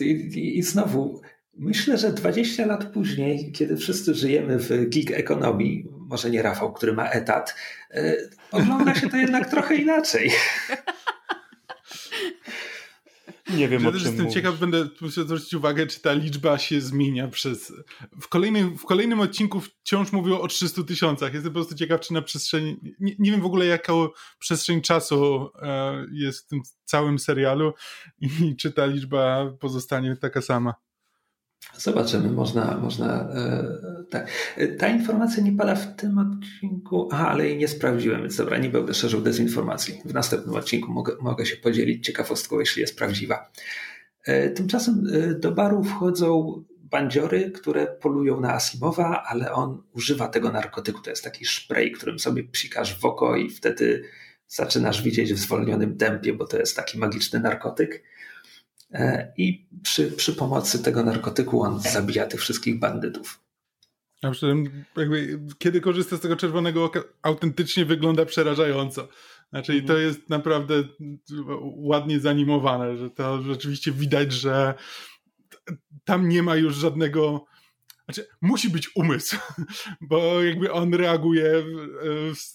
I, 0.01 0.59
I 0.59 0.63
znowu, 0.63 1.21
myślę, 1.57 1.99
że 1.99 2.13
20 2.13 2.67
lat 2.67 2.93
później, 2.93 3.53
kiedy 3.53 3.77
wszyscy 3.77 4.15
żyjemy 4.15 4.59
w 4.59 4.89
gig 4.89 5.11
ekonomii, 5.11 5.89
może 5.99 6.31
nie 6.31 6.43
Rafał, 6.43 6.73
który 6.73 6.93
ma 6.93 7.09
etat, 7.09 7.55
ogląda 8.51 8.95
się 8.95 9.11
to 9.11 9.17
jednak 9.17 9.51
trochę 9.51 9.75
inaczej. 9.75 10.31
Nie 13.55 13.69
wiem, 13.69 13.87
o 13.87 13.93
czym 13.93 14.01
jestem 14.01 14.19
mówisz. 14.19 14.35
ciekaw, 14.35 14.59
będę 14.59 14.89
zwrócić 15.09 15.55
uwagę, 15.55 15.87
czy 15.87 16.01
ta 16.01 16.13
liczba 16.13 16.59
się 16.59 16.81
zmienia 16.81 17.29
przez... 17.29 17.73
W 18.21 18.29
kolejnym, 18.29 18.79
w 18.79 18.85
kolejnym 18.85 19.21
odcinku 19.21 19.61
wciąż 19.61 20.13
mówią 20.13 20.41
o 20.41 20.49
300 20.49 20.83
tysiącach. 20.83 21.35
Jestem 21.35 21.53
po 21.53 21.59
prostu 21.59 21.75
ciekaw, 21.75 22.01
czy 22.01 22.13
na 22.13 22.23
przestrzeni... 22.23 22.77
Nie, 23.01 23.15
nie 23.19 23.31
wiem 23.31 23.41
w 23.41 23.47
ogóle, 23.47 23.67
jaka 23.67 23.93
przestrzeń 24.39 24.81
czasu 24.81 25.51
e, 25.63 26.07
jest 26.13 26.45
w 26.45 26.47
tym 26.47 26.63
całym 26.85 27.19
serialu 27.19 27.73
i 28.21 28.57
czy 28.57 28.73
ta 28.73 28.87
liczba 28.87 29.53
pozostanie 29.61 30.17
taka 30.17 30.43
sama. 30.43 30.75
Zobaczymy, 31.77 32.31
można, 32.31 32.79
można 32.79 33.29
e, 33.35 33.65
tak. 34.11 34.31
Ta 34.79 34.89
informacja 34.89 35.43
nie 35.43 35.53
pada 35.53 35.75
w 35.75 35.97
tym 35.97 36.19
odcinku, 36.19 37.09
aha, 37.13 37.29
ale 37.29 37.47
jej 37.47 37.57
nie 37.57 37.69
sprawdziłem, 37.69 38.21
więc 38.21 38.37
dobra, 38.37 38.59
nie 38.59 38.69
będę 38.69 38.95
szerzył 38.95 39.21
dezinformacji. 39.21 40.03
W 40.05 40.15
następnym 40.15 40.55
odcinku 40.55 40.93
mogę, 40.93 41.17
mogę 41.21 41.47
się 41.47 41.57
podzielić 41.57 42.07
ciekawostką, 42.07 42.61
jeśli 42.61 42.81
jest 42.81 42.97
prawdziwa. 42.97 43.51
E, 44.25 44.51
tymczasem 44.51 45.07
e, 45.13 45.35
do 45.35 45.53
baru 45.53 45.85
wchodzą 45.85 46.63
bandziory, 46.91 47.51
które 47.51 47.87
polują 47.87 48.41
na 48.41 48.55
Asimowa, 48.55 49.25
ale 49.27 49.53
on 49.53 49.83
używa 49.93 50.29
tego 50.29 50.53
narkotyku. 50.53 51.01
To 51.03 51.11
jest 51.11 51.25
taki 51.25 51.45
spray, 51.45 51.93
którym 51.93 52.19
sobie 52.19 52.45
psikasz 52.45 53.01
w 53.01 53.05
oko 53.05 53.37
i 53.37 53.51
wtedy 53.51 54.05
zaczynasz 54.49 55.03
widzieć 55.03 55.33
w 55.33 55.39
zwolnionym 55.39 55.97
tempie, 55.97 56.33
bo 56.33 56.47
to 56.47 56.59
jest 56.59 56.77
taki 56.77 56.99
magiczny 56.99 57.41
narkotyk. 57.41 58.03
E, 58.93 59.33
i 59.37 59.67
przy, 59.83 60.13
przy 60.13 60.33
pomocy 60.33 60.83
tego 60.83 61.05
narkotyku 61.05 61.63
on 61.63 61.81
zabija 61.81 62.27
tych 62.27 62.41
wszystkich 62.41 62.79
bandytów. 62.79 63.41
A 64.23 64.31
przy 64.31 64.41
tym, 64.41 64.85
jakby, 64.97 65.41
kiedy 65.59 65.81
korzysta 65.81 66.17
z 66.17 66.21
tego 66.21 66.37
czerwonego 66.37 66.85
oka, 66.85 67.03
autentycznie 67.23 67.85
wygląda 67.85 68.27
przerażająco. 68.27 69.09
Znaczy, 69.51 69.73
mm. 69.73 69.87
to 69.87 69.99
jest 69.99 70.29
naprawdę 70.29 70.75
ładnie 71.77 72.21
zanimowane, 72.21 72.97
że 72.97 73.11
to 73.11 73.43
rzeczywiście 73.43 73.93
widać, 73.93 74.33
że 74.33 74.75
tam 76.05 76.29
nie 76.29 76.43
ma 76.43 76.57
już 76.57 76.77
żadnego. 76.77 77.45
Znaczy, 78.05 78.29
musi 78.41 78.71
być 78.71 78.97
umysł, 78.97 79.37
bo 80.11 80.43
jakby 80.43 80.73
on 80.73 80.95
reaguje, 80.95 81.65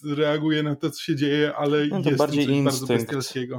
reaguje 0.04 0.62
na 0.62 0.76
to, 0.76 0.90
co 0.90 1.02
się 1.02 1.16
dzieje, 1.16 1.54
ale 1.56 1.86
no 1.86 2.02
to 2.02 2.08
jest 2.08 2.18
bardziej 2.18 2.46
coś 2.46 2.64
bardzo 2.64 2.86
bestialskiego 2.86 3.58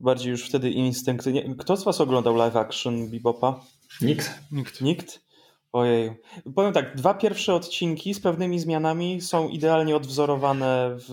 bardziej 0.00 0.30
już 0.30 0.48
wtedy 0.48 0.70
instynkt. 0.70 1.26
Kto 1.58 1.76
z 1.76 1.84
was 1.84 2.00
oglądał 2.00 2.36
live 2.36 2.56
action 2.56 3.10
Bebopa? 3.10 3.60
Nikt. 4.00 4.30
Nikt. 4.52 4.80
Nikt? 4.80 5.24
Ojej. 5.72 6.16
Powiem 6.54 6.72
tak, 6.72 6.96
dwa 6.96 7.14
pierwsze 7.14 7.54
odcinki 7.54 8.14
z 8.14 8.20
pewnymi 8.20 8.58
zmianami 8.58 9.20
są 9.20 9.48
idealnie 9.48 9.96
odwzorowane 9.96 10.96
w, 10.98 11.08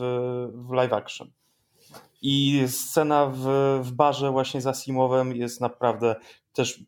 w 0.54 0.72
live 0.72 0.94
action. 0.94 1.32
I 2.22 2.64
scena 2.68 3.32
w, 3.36 3.46
w 3.84 3.92
barze 3.92 4.32
właśnie 4.32 4.62
z 4.62 4.68
Asimowem 4.68 5.36
jest 5.36 5.62
naprawdę 5.62 6.16
też 6.54 6.84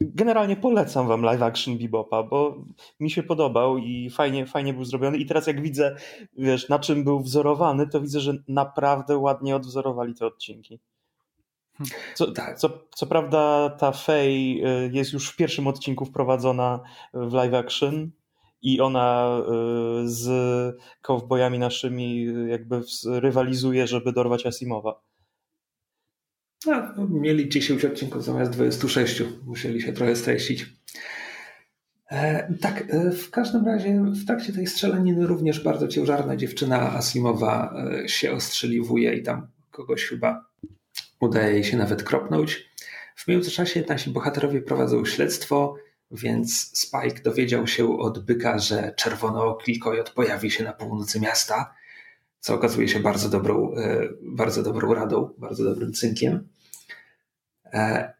generalnie 0.00 0.56
polecam 0.56 1.08
wam 1.08 1.22
live 1.22 1.42
action 1.42 1.78
Bebopa, 1.78 2.22
bo 2.22 2.64
mi 3.00 3.10
się 3.10 3.22
podobał 3.22 3.78
i 3.78 4.10
fajnie, 4.10 4.46
fajnie 4.46 4.74
był 4.74 4.84
zrobiony. 4.84 5.18
I 5.18 5.26
teraz 5.26 5.46
jak 5.46 5.62
widzę, 5.62 5.96
wiesz, 6.36 6.68
na 6.68 6.78
czym 6.78 7.04
był 7.04 7.20
wzorowany, 7.20 7.88
to 7.88 8.00
widzę, 8.00 8.20
że 8.20 8.34
naprawdę 8.48 9.18
ładnie 9.18 9.56
odwzorowali 9.56 10.14
te 10.14 10.26
odcinki. 10.26 10.80
Co, 12.14 12.32
tak. 12.32 12.58
co, 12.58 12.70
co 12.94 13.06
prawda 13.06 13.70
ta 13.70 13.92
Faye 13.92 14.66
y, 14.86 14.90
jest 14.92 15.12
już 15.12 15.30
w 15.30 15.36
pierwszym 15.36 15.66
odcinku 15.66 16.04
wprowadzona 16.04 16.80
w 17.14 17.32
live 17.32 17.54
action 17.54 18.10
i 18.62 18.80
ona 18.80 19.38
y, 19.38 20.08
z 20.08 20.26
cowboyami 21.02 21.58
naszymi 21.58 22.26
jakby 22.48 22.80
rywalizuje, 23.04 23.86
żeby 23.86 24.12
dorwać 24.12 24.46
Asimowa. 24.46 25.07
No, 26.66 27.08
mieli 27.08 27.48
10 27.48 27.84
odcinków 27.84 28.24
zamiast 28.24 28.52
26. 28.52 29.22
Musieli 29.46 29.82
się 29.82 29.92
trochę 29.92 30.16
streścić. 30.16 30.66
E, 32.10 32.54
tak, 32.60 32.84
e, 32.88 33.10
w 33.10 33.30
każdym 33.30 33.66
razie 33.66 34.02
w 34.02 34.26
trakcie 34.26 34.52
tej 34.52 34.66
strzelaniny 34.66 35.26
również 35.26 35.64
bardzo 35.64 35.88
ciężarna 35.88 36.36
dziewczyna 36.36 36.92
Asimowa 36.92 37.74
e, 38.04 38.08
się 38.08 38.32
ostrzeliwuje 38.32 39.14
i 39.14 39.22
tam 39.22 39.46
kogoś 39.70 40.04
chyba 40.04 40.44
udaje 41.20 41.54
jej 41.54 41.64
się 41.64 41.76
nawet 41.76 42.02
kropnąć. 42.02 42.68
W 43.16 43.28
międzyczasie 43.28 43.84
nasi 43.88 44.10
bohaterowie 44.10 44.62
prowadzą 44.62 45.04
śledztwo, 45.04 45.74
więc 46.10 46.78
Spike 46.78 47.22
dowiedział 47.22 47.66
się 47.66 47.98
od 47.98 48.24
byka, 48.24 48.58
że 48.58 48.92
czerwonooki 48.96 49.78
kojot 49.78 50.10
pojawi 50.10 50.50
się 50.50 50.64
na 50.64 50.72
północy 50.72 51.20
miasta 51.20 51.74
co 52.40 52.54
okazuje 52.54 52.88
się 52.88 53.00
bardzo 53.00 53.28
dobrą, 53.28 53.74
e, 53.74 54.08
bardzo 54.22 54.62
dobrą 54.62 54.94
radą, 54.94 55.34
bardzo 55.38 55.64
dobrym 55.64 55.92
cynkiem. 55.92 56.48
E, 57.64 58.12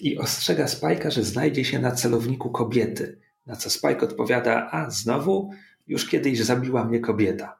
I 0.00 0.18
ostrzega 0.18 0.64
Spike'a, 0.64 1.10
że 1.10 1.24
znajdzie 1.24 1.64
się 1.64 1.78
na 1.78 1.92
celowniku 1.92 2.50
kobiety. 2.50 3.20
Na 3.46 3.56
co 3.56 3.70
Spike 3.70 4.00
odpowiada, 4.00 4.70
a 4.70 4.90
znowu, 4.90 5.50
już 5.86 6.08
kiedyś 6.08 6.40
zabiła 6.40 6.84
mnie 6.84 7.00
kobieta. 7.00 7.58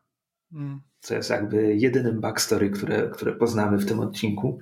Mm. 0.52 0.80
Co 1.00 1.14
jest 1.14 1.30
jakby 1.30 1.76
jedynym 1.76 2.20
backstory, 2.20 2.70
które, 2.70 3.10
które 3.10 3.32
poznamy 3.32 3.78
w 3.78 3.86
tym 3.86 4.00
odcinku. 4.00 4.58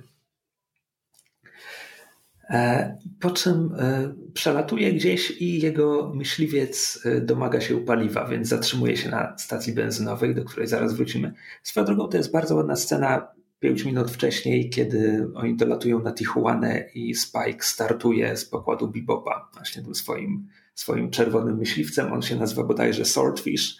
E, 2.49 2.97
po 3.19 3.31
czym 3.31 3.75
e, 3.79 4.13
przelatuje 4.33 4.93
gdzieś 4.93 5.41
i 5.41 5.61
jego 5.61 6.11
myśliwiec 6.15 6.99
e, 7.05 7.21
domaga 7.21 7.61
się 7.61 7.85
paliwa, 7.85 8.27
więc 8.27 8.47
zatrzymuje 8.47 8.97
się 8.97 9.09
na 9.09 9.37
stacji 9.37 9.73
benzynowej, 9.73 10.35
do 10.35 10.43
której 10.43 10.67
zaraz 10.67 10.93
wrócimy. 10.93 11.33
Swoją 11.63 11.85
drogą 11.85 12.07
to 12.07 12.17
jest 12.17 12.31
bardzo 12.31 12.55
ładna 12.55 12.75
scena 12.75 13.27
pięć 13.59 13.85
minut 13.85 14.11
wcześniej, 14.11 14.69
kiedy 14.69 15.27
oni 15.35 15.55
dolatują 15.55 15.99
na 15.99 16.13
Tijuanę 16.13 16.89
i 16.93 17.15
Spike 17.15 17.63
startuje 17.65 18.37
z 18.37 18.45
pokładu 18.45 18.87
Bebopa, 18.87 19.49
właśnie 19.53 19.83
tym 19.83 19.95
swoim, 19.95 20.47
swoim 20.75 21.11
czerwonym 21.11 21.57
myśliwcem. 21.57 22.13
On 22.13 22.21
się 22.21 22.35
nazywa 22.35 22.63
bodajże 22.63 23.05
Swordfish, 23.05 23.77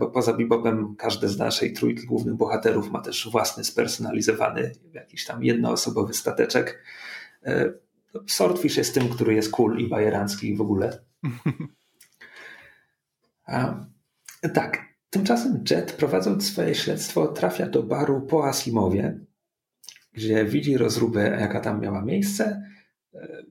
bo 0.00 0.10
poza 0.10 0.32
Bebopem 0.32 0.94
każdy 0.98 1.28
z 1.28 1.38
naszej 1.38 1.72
trójki 1.72 2.06
głównych 2.06 2.34
bohaterów 2.34 2.90
ma 2.90 3.00
też 3.00 3.28
własny 3.32 3.64
spersonalizowany 3.64 4.72
jakiś 4.92 5.24
tam 5.24 5.44
jednoosobowy 5.44 6.14
stateczek. 6.14 6.82
E, 7.44 7.72
Swordfish 8.26 8.76
jest 8.76 8.94
tym, 8.94 9.08
który 9.08 9.34
jest 9.34 9.50
cool 9.50 9.78
i 9.78 9.88
bajerancki 9.88 10.56
w 10.56 10.60
ogóle. 10.60 10.98
A, 13.46 13.86
tak. 14.54 14.94
Tymczasem 15.10 15.64
Jet, 15.70 15.92
prowadząc 15.92 16.46
swoje 16.46 16.74
śledztwo, 16.74 17.26
trafia 17.26 17.66
do 17.66 17.82
baru 17.82 18.20
po 18.20 18.48
Asimowie, 18.48 19.18
gdzie 20.12 20.44
widzi 20.44 20.76
rozróbę, 20.76 21.36
jaka 21.40 21.60
tam 21.60 21.80
miała 21.80 22.02
miejsce. 22.02 22.62
E, 23.14 23.42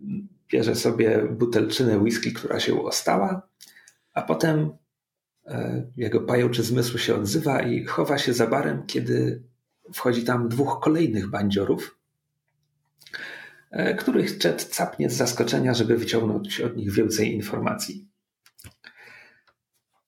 bierze 0.47 0.75
sobie 0.75 1.27
butelczynę 1.31 1.97
whisky, 1.97 2.33
która 2.33 2.59
się 2.59 2.83
ostała, 2.83 3.47
a 4.13 4.21
potem 4.21 4.69
e, 5.45 5.85
jego 5.97 6.21
pajęczy 6.21 6.63
zmysł 6.63 6.97
się 6.97 7.15
odzywa 7.15 7.61
i 7.61 7.85
chowa 7.85 8.17
się 8.17 8.33
za 8.33 8.47
barem, 8.47 8.85
kiedy 8.85 9.43
wchodzi 9.93 10.23
tam 10.23 10.49
dwóch 10.49 10.79
kolejnych 10.79 11.29
bandziorów, 11.29 11.97
których 13.97 14.43
Jet 14.43 14.63
capnie 14.63 15.09
z 15.09 15.13
zaskoczenia, 15.13 15.73
żeby 15.73 15.97
wyciągnąć 15.97 16.61
od 16.61 16.77
nich 16.77 16.91
więcej 16.91 17.33
informacji. 17.33 18.09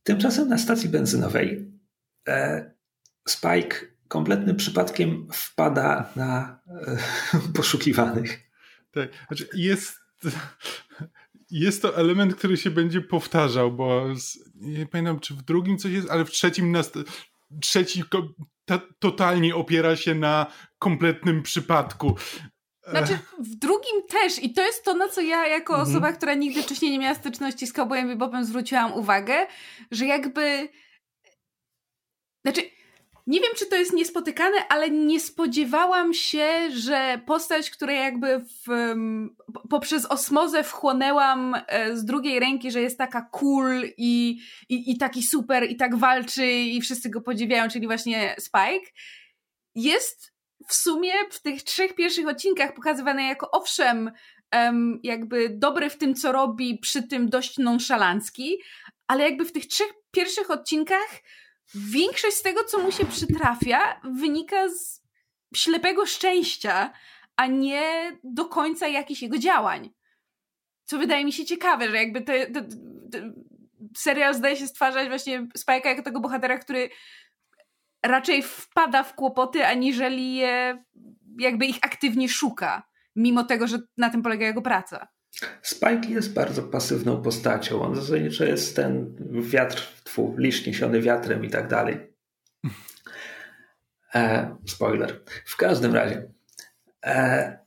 Tymczasem 0.03 0.49
na 0.49 0.57
stacji 0.57 0.89
benzynowej 0.89 1.71
e, 2.27 2.71
Spike 3.27 3.77
kompletnym 4.07 4.55
przypadkiem 4.55 5.27
wpada 5.33 6.09
na 6.15 6.59
e, 6.67 6.97
poszukiwanych. 7.57 8.51
Tak, 8.91 9.09
znaczy 9.27 9.47
jest, 9.53 9.99
jest 11.51 11.81
to 11.81 11.97
element, 11.97 12.35
który 12.35 12.57
się 12.57 12.71
będzie 12.71 13.01
powtarzał, 13.01 13.71
bo 13.71 14.15
z, 14.15 14.39
nie 14.55 14.85
pamiętam, 14.85 15.19
czy 15.19 15.33
w 15.33 15.41
drugim 15.41 15.77
coś 15.77 15.91
jest, 15.91 16.09
ale 16.09 16.25
w 16.25 16.31
trzecim 16.31 16.71
na, 16.71 16.81
trzeci 17.61 18.03
ta, 18.65 18.81
totalnie 18.99 19.55
opiera 19.55 19.95
się 19.95 20.15
na 20.15 20.51
kompletnym 20.79 21.43
przypadku. 21.43 22.15
Znaczy, 22.89 23.19
w 23.39 23.55
drugim 23.55 24.07
też. 24.09 24.43
I 24.43 24.53
to 24.53 24.61
jest 24.61 24.83
to, 24.83 24.93
na 24.93 25.07
co 25.09 25.21
ja, 25.21 25.47
jako 25.47 25.73
mhm. 25.73 25.89
osoba, 25.89 26.11
która 26.11 26.33
nigdy 26.33 26.63
wcześniej 26.63 26.91
nie 26.91 26.99
miała 26.99 27.15
styczności 27.15 27.67
z 27.67 27.73
Cowboyem 27.73 28.07
Bebopem, 28.07 28.45
zwróciłam 28.45 28.93
uwagę, 28.93 29.47
że 29.91 30.05
jakby. 30.05 30.69
Znaczy, 32.45 32.61
nie 33.27 33.39
wiem, 33.39 33.51
czy 33.57 33.65
to 33.65 33.75
jest 33.75 33.93
niespotykane, 33.93 34.67
ale 34.69 34.89
nie 34.89 35.19
spodziewałam 35.19 36.13
się, 36.13 36.71
że 36.71 37.21
postać, 37.25 37.69
której 37.69 37.97
jakby 37.97 38.39
w, 38.39 38.95
poprzez 39.69 40.05
osmozę 40.05 40.63
wchłonęłam 40.63 41.55
e, 41.67 41.97
z 41.97 42.05
drugiej 42.05 42.39
ręki, 42.39 42.71
że 42.71 42.81
jest 42.81 42.97
taka 42.97 43.21
cool 43.21 43.83
i, 43.97 44.39
i, 44.69 44.91
i 44.91 44.97
taki 44.97 45.23
super 45.23 45.71
i 45.71 45.75
tak 45.75 45.95
walczy 45.95 46.47
i 46.51 46.81
wszyscy 46.81 47.09
go 47.09 47.21
podziwiają, 47.21 47.69
czyli 47.69 47.87
właśnie 47.87 48.35
Spike, 48.39 48.91
jest 49.75 50.34
w 50.67 50.73
sumie 50.73 51.13
w 51.29 51.41
tych 51.41 51.63
trzech 51.63 51.95
pierwszych 51.95 52.27
odcinkach 52.27 52.73
pokazywane 52.73 53.23
jako 53.23 53.51
owszem, 53.51 54.11
jakby 55.03 55.49
dobry 55.49 55.89
w 55.89 55.97
tym, 55.97 56.15
co 56.15 56.31
robi, 56.31 56.77
przy 56.77 57.03
tym 57.07 57.29
dość 57.29 57.57
nonszalancki, 57.57 58.61
ale 59.07 59.23
jakby 59.23 59.45
w 59.45 59.51
tych 59.51 59.67
trzech 59.67 59.93
pierwszych 60.11 60.51
odcinkach 60.51 61.21
większość 61.75 62.37
z 62.37 62.41
tego, 62.41 62.63
co 62.63 62.79
mu 62.79 62.91
się 62.91 63.05
przytrafia, 63.05 64.01
wynika 64.03 64.69
z 64.69 65.01
ślepego 65.55 66.05
szczęścia, 66.05 66.93
a 67.35 67.47
nie 67.47 68.17
do 68.23 68.45
końca 68.45 68.87
jakichś 68.87 69.21
jego 69.21 69.37
działań. 69.37 69.93
Co 70.83 70.97
wydaje 70.97 71.25
mi 71.25 71.33
się 71.33 71.45
ciekawe, 71.45 71.89
że 71.89 71.97
jakby 71.97 72.21
te, 72.21 72.47
te, 72.47 72.61
te 73.11 73.33
serial 73.97 74.33
zdaje 74.33 74.57
się 74.57 74.67
stwarzać 74.67 75.07
właśnie 75.07 75.41
Spike'a 75.41 75.87
jako 75.87 76.03
tego 76.03 76.19
bohatera, 76.19 76.57
który 76.57 76.89
raczej 78.07 78.43
wpada 78.43 79.03
w 79.03 79.15
kłopoty, 79.15 79.65
aniżeli 79.65 80.35
je 80.35 80.83
jakby 81.39 81.65
ich 81.65 81.77
aktywnie 81.81 82.29
szuka, 82.29 82.83
mimo 83.15 83.43
tego, 83.43 83.67
że 83.67 83.79
na 83.97 84.09
tym 84.09 84.21
polega 84.21 84.45
jego 84.45 84.61
praca. 84.61 85.07
Spike 85.61 86.09
jest 86.09 86.33
bardzo 86.33 86.63
pasywną 86.63 87.21
postacią. 87.21 87.81
On 87.81 87.95
zasadniczo 87.95 88.45
jest 88.45 88.75
ten 88.75 89.15
wiatr, 89.41 89.87
twój 90.03 90.37
liść 90.37 90.67
niesiony 90.67 91.01
wiatrem 91.01 91.45
i 91.45 91.49
tak 91.49 91.67
dalej. 91.67 92.15
E, 94.15 94.55
spoiler. 94.65 95.23
W 95.45 95.57
każdym 95.57 95.95
razie. 95.95 96.31
E, 97.05 97.57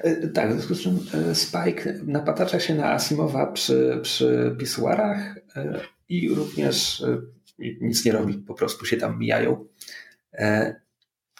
e, 0.00 0.28
tak, 0.28 0.48
w 0.48 0.52
związku 0.52 0.74
z 0.74 0.80
czym 0.80 0.98
e, 1.30 1.34
Spike 1.34 1.94
napatacza 2.06 2.60
się 2.60 2.74
na 2.74 2.92
Asimowa 2.92 3.46
przy, 3.46 4.00
przy 4.02 4.56
pisuarach 4.58 5.36
e, 5.56 5.80
i 6.08 6.34
również 6.34 7.04
nic 7.58 8.04
nie 8.04 8.12
robi, 8.12 8.34
po 8.34 8.54
prostu 8.54 8.86
się 8.86 8.96
tam 8.96 9.18
mijają. 9.18 9.66
E, 10.32 10.80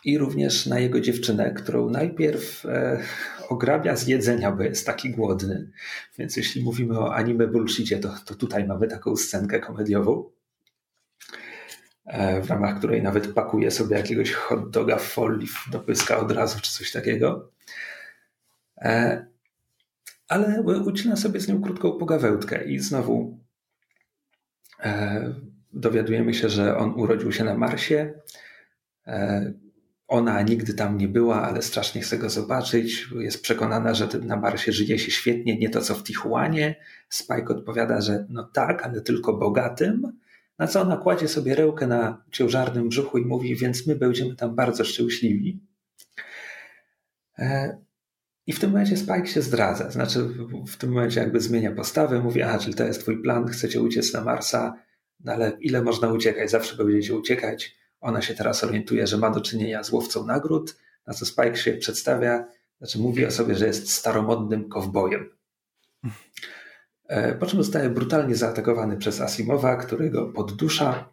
I 0.04 0.18
również 0.18 0.66
na 0.66 0.78
jego 0.78 1.00
dziewczynę, 1.00 1.52
którą 1.54 1.90
najpierw 1.90 2.66
e, 2.66 3.02
ograbia 3.48 3.96
z 3.96 4.07
jedzenia, 4.07 4.52
bo 4.52 4.62
jest 4.62 4.87
taki 4.87 5.11
głodny. 5.11 5.70
Więc 6.18 6.37
jeśli 6.37 6.62
mówimy 6.64 6.98
o 6.98 7.14
anime 7.14 7.46
bullshitie, 7.46 7.98
to, 7.98 8.14
to 8.24 8.35
tutaj 8.35 8.66
mamy 8.66 8.88
taką 8.88 9.16
scenkę 9.16 9.61
komediową, 9.61 10.31
e, 12.07 12.42
w 12.42 12.50
ramach 12.50 12.78
której 12.78 13.02
nawet 13.02 13.33
pakuje 13.33 13.70
sobie 13.70 13.96
jakiegoś 13.96 14.33
hot 14.33 14.70
doga 14.70 14.96
w 14.96 15.04
folii 15.04 15.48
do 15.72 15.81
pyska 15.81 16.18
od 16.18 16.33
razu, 16.33 16.61
czy 16.61 16.72
coś 16.72 16.92
takiego. 16.92 17.50
Ale 20.28 20.62
ucina 20.62 21.16
sobie 21.16 21.40
z 21.40 21.48
nią 21.48 21.62
krótką 21.62 21.92
pogawełtkę 21.92 22.64
i 22.64 22.78
znowu 22.78 23.38
dowiadujemy 25.72 26.35
się, 26.35 26.48
że 26.48 26.76
on 26.76 26.94
urodził 26.94 27.33
się 27.33 27.44
na 27.44 27.54
Marsie. 27.54 28.14
E, 29.07 29.52
ona 30.09 30.42
nigdy 30.42 30.74
tam 30.74 30.98
nie 30.98 31.09
była, 31.09 31.42
ale 31.42 31.62
strasznie 31.62 32.00
chce 32.00 32.18
go 32.18 32.31
zobaczyć. 32.31 33.09
Jest 33.18 33.42
przekonana, 33.42 33.94
że 33.94 34.09
na 34.22 34.37
Marsie 34.37 34.72
żyje 34.72 34.98
się 34.98 35.11
świetnie, 35.11 35.59
nie 35.59 35.70
to 35.70 35.81
co 35.81 35.94
w 35.94 36.04
Tijuanie. 36.04 36.76
Spike 37.09 37.48
odpowiada, 37.48 38.00
że 38.00 38.26
no 38.28 38.42
tak, 38.42 38.83
ale 38.83 39.00
tylko 39.00 39.33
bogatym. 39.33 40.18
Na 40.59 40.66
co 40.66 40.81
ona 40.81 40.96
kładzie 40.96 41.28
sobie 41.28 41.54
rełkę 41.54 41.87
na 41.87 42.24
ciężarnym 42.31 42.88
brzuchu 42.88 43.18
i 43.18 43.26
mówi, 43.26 43.57
więc 43.57 43.87
my 43.87 43.96
będziemy 43.96 44.37
tam 44.37 44.54
bardzo 44.54 44.85
szczęśliwi. 44.85 45.61
E, 47.38 47.78
I 48.46 48.52
w 48.52 48.61
tym 48.61 48.70
momencie 48.70 48.96
Spike 48.96 49.26
się 49.26 49.42
zdradza. 49.42 49.90
Znaczy, 49.90 50.28
w 50.68 50.76
tym 50.76 50.92
momencie 50.92 51.20
jakby 51.20 51.40
zmienia 51.40 51.72
postawę, 51.72 52.20
mówi, 52.20 52.42
a, 52.42 52.59
czyli 52.59 52.74
to 52.74 52.85
jest 52.85 53.00
twój 53.00 53.22
plan, 53.22 53.46
chcecie 53.46 53.81
uciec 53.81 54.12
na 54.12 54.20
Marsa, 54.20 54.74
no 55.24 55.33
ale 55.33 55.59
ile 55.61 55.83
można 55.83 56.12
uciekać? 56.12 56.50
Zawsze 56.50 56.76
będziecie 56.76 57.16
uciekać. 57.16 57.76
Ona 58.00 58.22
się 58.22 58.35
teraz 58.35 58.64
orientuje, 58.64 59.07
że 59.07 59.16
ma 59.16 59.31
do 59.31 59.40
czynienia 59.40 59.83
z 59.83 59.92
łowcą 59.92 60.26
nagród, 60.26 60.76
na 61.07 61.14
co 61.14 61.26
Spike 61.26 61.57
się 61.57 61.72
przedstawia, 61.72 62.48
znaczy 62.78 62.98
mówi 62.98 63.26
o 63.26 63.31
sobie, 63.31 63.54
że 63.54 63.66
jest 63.66 63.92
staromodnym 63.92 64.68
kowbojem. 64.68 65.31
E, 67.09 67.35
po 67.35 67.46
czym 67.46 67.62
zostaje 67.62 67.90
brutalnie 67.90 68.35
zaatakowany 68.35 68.96
przez 68.96 69.20
Asimowa, 69.20 69.76
który 69.76 70.11
go 70.11 70.26
poddusza 70.26 71.12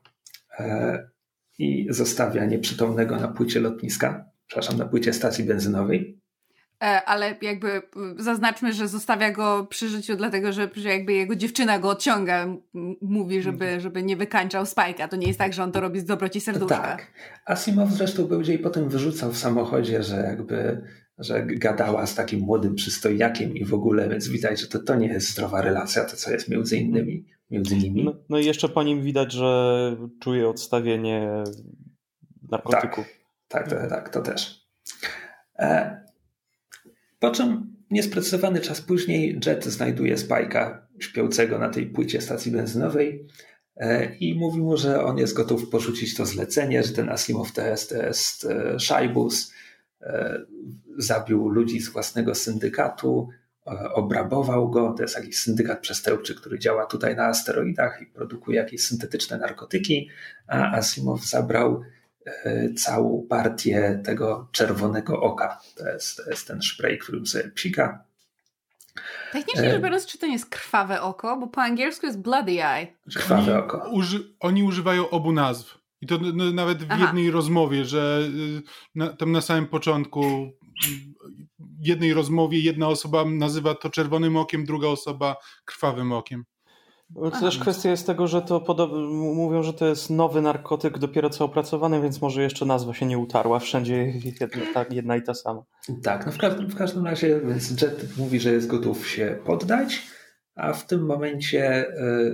e, 0.60 1.10
i 1.60 1.88
zostawia 1.90 2.46
nieprzytomnego 2.46 3.16
na 3.16 3.28
płycie 3.28 3.60
lotniska, 3.60 4.26
przepraszam, 4.48 4.78
na 4.78 4.86
płycie 4.86 5.14
stacji 5.14 5.44
benzynowej. 5.44 6.20
E, 6.84 7.06
ale 7.06 7.36
jakby 7.42 7.82
zaznaczmy, 8.18 8.74
że 8.74 8.88
zostawia 8.88 9.32
go 9.32 9.68
przy 9.70 9.90
życiu, 9.90 10.16
dlatego 10.16 10.54
że, 10.54 10.70
że 10.76 10.90
jakby 10.90 11.14
jego 11.14 11.36
dziewczyna 11.36 11.80
go 11.80 11.90
odciąga, 11.90 12.48
mówi, 13.02 13.42
żeby, 13.42 13.66
mhm. 13.66 13.82
żeby 13.82 14.04
nie 14.04 14.18
wykańczał 14.18 14.64
Spike'a. 14.64 15.08
To 15.08 15.16
nie 15.16 15.28
jest 15.28 15.40
tak, 15.40 15.54
że 15.54 15.64
on 15.64 15.72
to 15.72 15.80
robi 15.80 16.00
z 16.00 16.06
dobroci 16.06 16.42
serduszka. 16.42 16.82
Tak. 16.82 17.12
Asimow 17.46 17.90
zresztą 17.90 18.28
będzie 18.28 18.54
i 18.54 18.60
potem 18.60 18.90
wyrzucał 18.90 19.32
w 19.32 19.38
samochodzie, 19.38 20.04
że 20.04 20.16
jakby 20.16 20.82
że 21.18 21.46
gadała 21.46 22.06
z 22.06 22.16
takim 22.16 22.40
młodym 22.40 22.76
przystojniakiem 22.76 23.56
i 23.56 23.66
w 23.66 23.74
ogóle, 23.74 24.10
więc 24.10 24.28
widać, 24.28 24.62
że 24.62 24.68
to, 24.68 24.80
to 24.80 24.96
nie 24.96 25.08
jest 25.08 25.32
zdrowa 25.32 25.62
relacja, 25.62 26.06
to 26.06 26.16
co 26.16 26.32
jest 26.32 26.50
między 26.50 26.78
innymi. 26.78 27.26
Między 27.50 27.76
nimi. 27.76 28.04
No, 28.04 28.14
no 28.30 28.40
i 28.40 28.46
jeszcze 28.46 28.70
po 28.70 28.84
nim 28.84 29.04
widać, 29.04 29.32
że 29.32 29.98
czuje 30.22 30.50
odstawienie 30.50 31.44
narkotyków. 32.52 33.06
Tak, 33.48 33.70
tak, 33.70 33.82
to, 33.82 33.90
tak, 33.90 34.10
to 34.10 34.22
też. 34.22 34.68
E, 35.60 36.05
po 37.26 37.32
czym 37.32 37.76
niesprecyzowany 37.92 38.62
czas 38.62 38.82
później 38.82 39.40
Jet 39.46 39.66
znajduje 39.66 40.16
Spike'a 40.16 40.78
śpiącego 41.00 41.60
na 41.60 41.70
tej 41.70 41.86
płycie 41.86 42.22
stacji 42.22 42.52
benzynowej 42.52 43.28
e, 43.78 44.16
i 44.16 44.36
mówi 44.36 44.62
mu, 44.62 44.78
że 44.78 45.04
on 45.04 45.18
jest 45.18 45.34
gotów 45.34 45.70
porzucić 45.70 46.16
to 46.16 46.26
zlecenie, 46.26 46.84
że 46.84 46.94
ten 46.94 47.10
Asimov 47.10 47.52
jest, 47.58 47.90
to 47.90 47.96
jest 47.96 48.46
e, 48.46 48.80
szajbus, 48.80 49.54
e, 50.02 50.40
zabił 50.98 51.50
ludzi 51.50 51.80
z 51.80 51.90
własnego 51.90 52.36
syndykatu, 52.36 53.30
obrabował 53.94 54.70
go. 54.70 54.94
To 54.98 55.04
jest 55.04 55.16
jakiś 55.16 55.40
syndykat 55.40 55.80
przestępczy, 55.80 56.36
który 56.36 56.60
działa 56.60 56.86
tutaj 56.86 57.16
na 57.16 57.26
asteroidach 57.26 58.02
i 58.02 58.06
produkuje 58.06 58.58
jakieś 58.58 58.84
syntetyczne 58.84 59.38
narkotyki, 59.38 60.10
a 60.48 60.78
Asimov 60.78 61.26
zabrał 61.26 61.82
E, 61.82 61.95
całą 62.78 63.26
partię 63.30 64.02
tego 64.06 64.48
czerwonego 64.52 65.22
oka. 65.22 65.62
To 65.76 65.90
jest, 65.90 66.18
to 66.18 66.30
jest 66.30 66.48
ten 66.48 66.62
spray, 66.62 66.98
którym 66.98 67.28
sobie 67.28 67.52
psika. 67.52 68.04
Technicznie 69.32 69.70
rzecz 69.70 69.82
biorąc, 69.82 70.06
czy 70.06 70.18
to 70.18 70.26
nie 70.26 70.34
jest 70.34 70.50
krwawe 70.50 71.02
oko? 71.02 71.38
Bo 71.38 71.48
po 71.48 71.62
angielsku 71.62 72.06
jest 72.06 72.20
bloody 72.20 72.66
eye. 72.66 72.88
Krwawe 73.16 73.54
oni 73.54 73.64
oko. 73.64 73.90
Uży, 73.92 74.36
oni 74.40 74.64
używają 74.64 75.10
obu 75.10 75.32
nazw. 75.32 75.78
I 76.02 76.08
to 76.08 76.18
no, 76.34 76.52
nawet 76.52 76.84
w 76.84 76.92
Aha. 76.92 77.06
jednej 77.06 77.32
rozmowie, 77.32 77.86
że 77.86 78.28
y, 78.58 78.62
na, 78.96 79.10
tam 79.10 79.32
na 79.32 79.42
samym 79.42 79.68
początku 79.68 80.52
w 81.60 81.88
jednej 81.88 82.14
rozmowie 82.14 82.60
jedna 82.60 82.88
osoba 82.88 83.26
nazywa 83.26 83.76
to 83.76 83.90
czerwonym 83.90 84.38
okiem, 84.38 84.66
druga 84.66 84.88
osoba 84.88 85.36
krwawym 85.66 86.12
okiem. 86.12 86.46
To 87.14 87.32
też 87.32 87.58
kwestia 87.58 87.90
jest 87.90 88.08
tego, 88.08 88.28
że 88.28 88.42
to 88.42 88.88
mówią, 89.36 89.64
że 89.64 89.74
to 89.74 89.86
jest 89.86 90.10
nowy 90.10 90.42
narkotyk, 90.42 90.98
dopiero 90.98 91.30
co 91.30 91.46
opracowany, 91.46 92.02
więc 92.02 92.22
może 92.22 92.44
jeszcze 92.44 92.66
nazwa 92.66 92.94
się 92.94 93.06
nie 93.06 93.18
utarła. 93.18 93.60
Wszędzie 93.60 94.14
jedna, 94.26 94.48
ta, 94.74 94.86
jedna 94.90 95.16
i 95.16 95.22
ta 95.22 95.34
sama. 95.34 95.64
Tak, 96.04 96.26
no 96.26 96.32
w 96.32 96.38
każdym, 96.38 96.70
w 96.70 96.76
każdym 96.76 97.06
razie 97.06 97.42
więc 97.46 97.82
Jet 97.82 98.18
mówi, 98.18 98.40
że 98.40 98.52
jest 98.52 98.68
gotów 98.68 99.08
się 99.08 99.40
poddać, 99.46 100.02
a 100.56 100.74
w 100.74 100.88
tym 100.88 101.06
momencie 101.06 101.86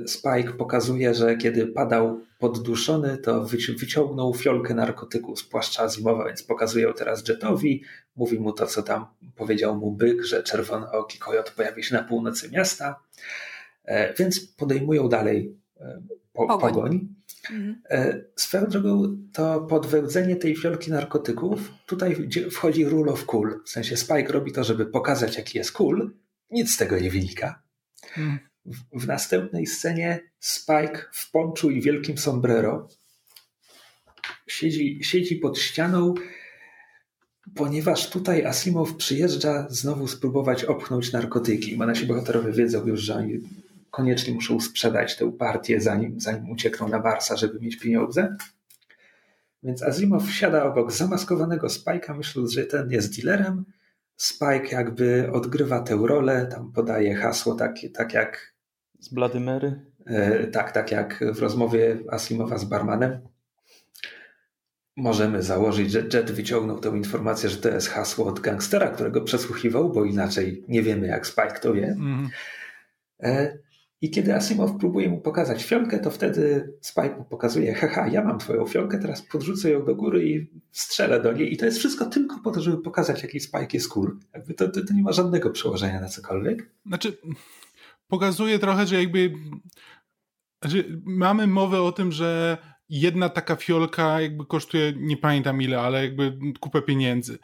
y, 0.04 0.08
Spike 0.08 0.54
pokazuje, 0.58 1.14
że 1.14 1.38
kiedy 1.38 1.68
padał 1.68 2.22
podduszony, 2.40 3.18
to 3.18 3.46
wyciągnął 3.80 4.34
fiolkę 4.34 4.74
narkotyku 4.74 5.36
z 5.36 5.44
płaszcza 5.44 5.84
Azimowa, 5.84 6.26
więc 6.26 6.44
pokazuje 6.44 6.86
ją 6.86 6.94
teraz 6.94 7.28
Jetowi. 7.28 7.84
Mówi 8.16 8.40
mu 8.40 8.54
to, 8.54 8.68
co 8.68 8.84
tam 8.84 9.06
powiedział 9.36 9.76
mu 9.76 9.92
byk, 9.92 10.24
że 10.24 10.44
czerwony 10.44 10.92
oki 10.92 11.20
kojot 11.20 11.52
pojawi 11.52 11.84
się 11.84 11.96
na 11.96 12.04
północy 12.04 12.50
miasta. 12.52 13.00
E, 13.86 14.14
więc 14.14 14.40
podejmują 14.40 15.10
dalej 15.10 15.56
e, 15.80 16.02
po, 16.34 16.48
pogoń. 16.48 16.74
pogoń. 16.74 17.08
Mhm. 17.52 17.82
E, 17.90 18.24
swoją 18.36 18.66
drogą 18.66 19.18
to 19.34 19.62
podwełdzenie 19.62 20.36
tej 20.36 20.56
fiolki 20.56 20.92
narkotyków, 20.92 21.72
tutaj 21.86 22.30
wchodzi 22.52 22.86
rule 22.86 23.12
of 23.12 23.26
cool. 23.26 23.60
W 23.66 23.70
sensie 23.70 23.98
Spike 23.98 24.34
robi 24.34 24.52
to, 24.52 24.64
żeby 24.64 24.86
pokazać, 24.86 25.38
jaki 25.38 25.58
jest 25.58 25.72
cool. 25.72 26.12
Nic 26.52 26.74
z 26.74 26.78
tego 26.78 27.00
nie 27.00 27.12
wynika. 27.12 27.64
Mhm. 28.18 28.40
W, 28.66 29.04
w 29.04 29.08
następnej 29.08 29.68
scenie 29.68 30.20
Spike 30.40 31.06
w 31.12 31.32
ponczu 31.32 31.72
i 31.72 31.82
wielkim 31.82 32.18
sombrero 32.18 32.88
siedzi, 34.48 35.00
siedzi 35.02 35.36
pod 35.36 35.60
ścianą, 35.60 36.14
ponieważ 37.56 38.10
tutaj 38.10 38.46
Asimow 38.46 38.96
przyjeżdża 38.96 39.68
znowu 39.70 40.08
spróbować 40.08 40.64
opchnąć 40.64 41.12
narkotyki, 41.12 41.78
bo 41.78 41.86
nasi 41.86 42.06
bohaterowie 42.06 42.52
wiedzą 42.52 42.88
już, 42.88 43.02
że 43.02 43.16
oni 43.16 43.40
koniecznie 43.92 44.34
muszą 44.34 44.60
sprzedać 44.60 45.18
tę 45.18 45.32
partię, 45.32 45.82
zanim, 45.82 46.20
zanim 46.20 46.50
uciekną 46.50 46.88
na 46.88 47.00
Warsa, 47.00 47.38
żeby 47.38 47.60
mieć 47.60 47.80
pieniądze. 47.80 48.36
Więc 49.64 49.84
Azimow 49.84 50.24
wsiada 50.24 50.64
obok 50.64 50.92
zamaskowanego 50.92 51.68
Spike'a, 51.68 52.18
myśląc, 52.18 52.52
że 52.52 52.66
ten 52.66 52.92
jest 52.92 53.22
dealerem. 53.22 53.66
Spike 54.18 54.68
jakby 54.72 55.32
odgrywa 55.32 55.80
tę 55.80 56.00
rolę, 56.08 56.48
tam 56.52 56.72
podaje 56.72 57.16
hasło 57.16 57.56
takie, 57.56 57.90
tak 57.90 58.14
jak... 58.14 58.54
Z 59.00 59.14
Bladymery? 59.14 59.86
E, 60.06 60.48
tak, 60.48 60.72
tak 60.72 60.92
jak 60.92 61.24
w 61.34 61.40
rozmowie 61.40 61.98
Asimowa 62.12 62.58
z 62.58 62.66
barmanem. 62.66 63.20
Możemy 64.96 65.44
założyć, 65.44 65.92
że 65.92 66.04
Jet 66.14 66.32
wyciągnął 66.32 66.80
tę 66.80 66.90
informację, 66.90 67.50
że 67.50 67.58
to 67.58 67.70
jest 67.70 67.90
hasło 67.90 68.26
od 68.26 68.40
gangstera, 68.40 68.88
którego 68.88 69.22
przesłuchiwał, 69.22 69.92
bo 69.92 70.06
inaczej 70.06 70.66
nie 70.68 70.84
wiemy, 70.84 71.08
jak 71.08 71.28
Spike 71.28 71.60
to 71.62 71.74
wie. 71.74 71.88
Mm. 71.88 72.30
E, 73.24 73.58
i 74.02 74.10
kiedy 74.10 74.36
Asimov 74.36 74.78
próbuje 74.80 75.10
mu 75.10 75.22
pokazać 75.22 75.64
fiolkę, 75.64 76.00
to 76.00 76.12
wtedy 76.12 76.74
Spike 76.82 77.16
mu 77.18 77.26
pokazuje, 77.26 77.74
haha, 77.74 78.08
ja 78.08 78.24
mam 78.24 78.40
twoją 78.40 78.66
fiolkę, 78.66 79.00
teraz 79.00 79.22
podrzucę 79.22 79.72
ją 79.72 79.86
do 79.86 79.96
góry 79.96 80.30
i 80.30 80.48
strzelę 80.72 81.22
do 81.22 81.34
niej. 81.34 81.54
I 81.54 81.58
to 81.58 81.66
jest 81.66 81.78
wszystko 81.78 82.06
tylko 82.06 82.40
po 82.44 82.52
to, 82.52 82.62
żeby 82.62 82.78
pokazać, 82.78 83.24
jaki 83.24 83.40
Spike 83.40 83.68
jest 83.74 83.90
cool. 83.90 84.18
Jakby 84.34 84.54
to, 84.54 84.70
to, 84.70 84.86
to 84.86 84.94
nie 84.94 85.04
ma 85.04 85.12
żadnego 85.12 85.50
przełożenia 85.50 86.02
na 86.02 86.10
cokolwiek. 86.10 86.70
Znaczy, 86.86 87.18
pokazuje 88.08 88.60
trochę, 88.60 88.86
że 88.88 88.96
jakby 88.96 89.34
znaczy, 90.62 91.02
mamy 91.06 91.48
mowę 91.48 91.82
o 91.82 91.92
tym, 91.92 92.12
że 92.12 92.58
jedna 92.90 93.30
taka 93.30 93.56
fiolka 93.56 94.22
jakby 94.22 94.46
kosztuje, 94.46 94.94
nie 94.98 95.18
pamiętam 95.18 95.62
ile, 95.62 95.80
ale 95.80 96.06
jakby 96.06 96.38
kupę 96.60 96.82
pieniędzy. 96.82 97.40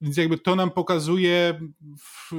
Więc 0.00 0.16
jakby 0.16 0.38
to 0.38 0.56
nam 0.56 0.70
pokazuje 0.70 1.60
w 1.98 2.32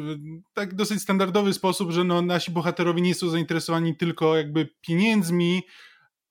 tak 0.53 0.75
dosyć 0.75 1.01
standardowy 1.01 1.53
sposób, 1.53 1.91
że 1.91 2.03
no, 2.03 2.21
nasi 2.21 2.51
bohaterowie 2.51 3.01
nie 3.01 3.15
są 3.15 3.29
zainteresowani 3.29 3.95
tylko 3.95 4.37
jakby 4.37 4.69
pieniędzmi, 4.81 5.63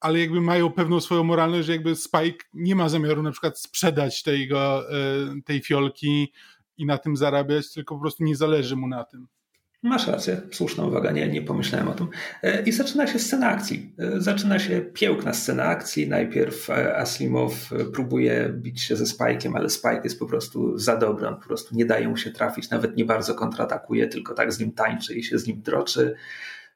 ale 0.01 0.21
jakby 0.21 0.41
mają 0.41 0.73
pewną 0.73 1.01
swoją 1.01 1.25
moralność, 1.25 1.67
że 1.67 1.73
jakby 1.73 1.97
Spike 1.97 2.45
nie 2.55 2.77
ma 2.77 2.89
zamiaru 2.89 3.23
na 3.23 3.31
przykład 3.31 3.61
sprzedać 3.61 4.23
tego, 4.23 4.91
e, 4.93 5.05
tej 5.45 5.61
fiolki 5.61 6.33
i 6.77 6.87
na 6.87 6.99
tym 6.99 7.17
zarabiać, 7.17 7.73
tylko 7.73 7.95
po 7.95 8.01
prostu 8.01 8.25
nie 8.25 8.37
zależy 8.37 8.77
mu 8.77 8.89
na 8.89 9.05
tym. 9.05 9.29
Masz 9.87 10.07
rację, 10.07 10.41
słuszna 10.53 10.85
uwaga, 10.85 11.11
nie, 11.11 11.29
nie 11.29 11.43
pomyślałem 11.43 11.89
o 11.89 11.95
tym. 11.95 12.09
E, 12.43 12.63
I 12.63 12.73
zaczyna 12.73 13.07
się 13.07 13.19
scena 13.19 13.49
akcji. 13.49 13.95
E, 13.99 14.21
zaczyna 14.21 14.59
się 14.59 14.81
piękna 14.81 15.33
scena 15.33 15.65
akcji. 15.65 16.09
Najpierw 16.09 16.71
e, 16.71 16.97
Aslimow 16.97 17.71
próbuje 17.93 18.51
bić 18.53 18.83
się 18.83 18.97
ze 18.97 19.05
Spike'iem, 19.05 19.57
ale 19.57 19.71
Spike 19.71 20.01
jest 20.05 20.19
po 20.19 20.27
prostu 20.27 20.79
za 20.79 20.97
dobry, 20.97 21.29
on 21.29 21.37
po 21.37 21.47
prostu 21.47 21.75
nie 21.75 21.85
daje 21.85 22.09
mu 22.09 22.17
się 22.17 22.31
trafić, 22.31 22.71
nawet 22.71 22.97
nie 22.97 23.05
bardzo 23.05 23.35
kontratakuje, 23.35 24.07
tylko 24.07 24.35
tak 24.35 24.53
z 24.53 24.61
nim 24.61 24.73
tańczy 24.73 25.15
i 25.15 25.25
się 25.25 25.39
z 25.39 25.47
nim 25.47 25.63
droczy. 25.63 26.15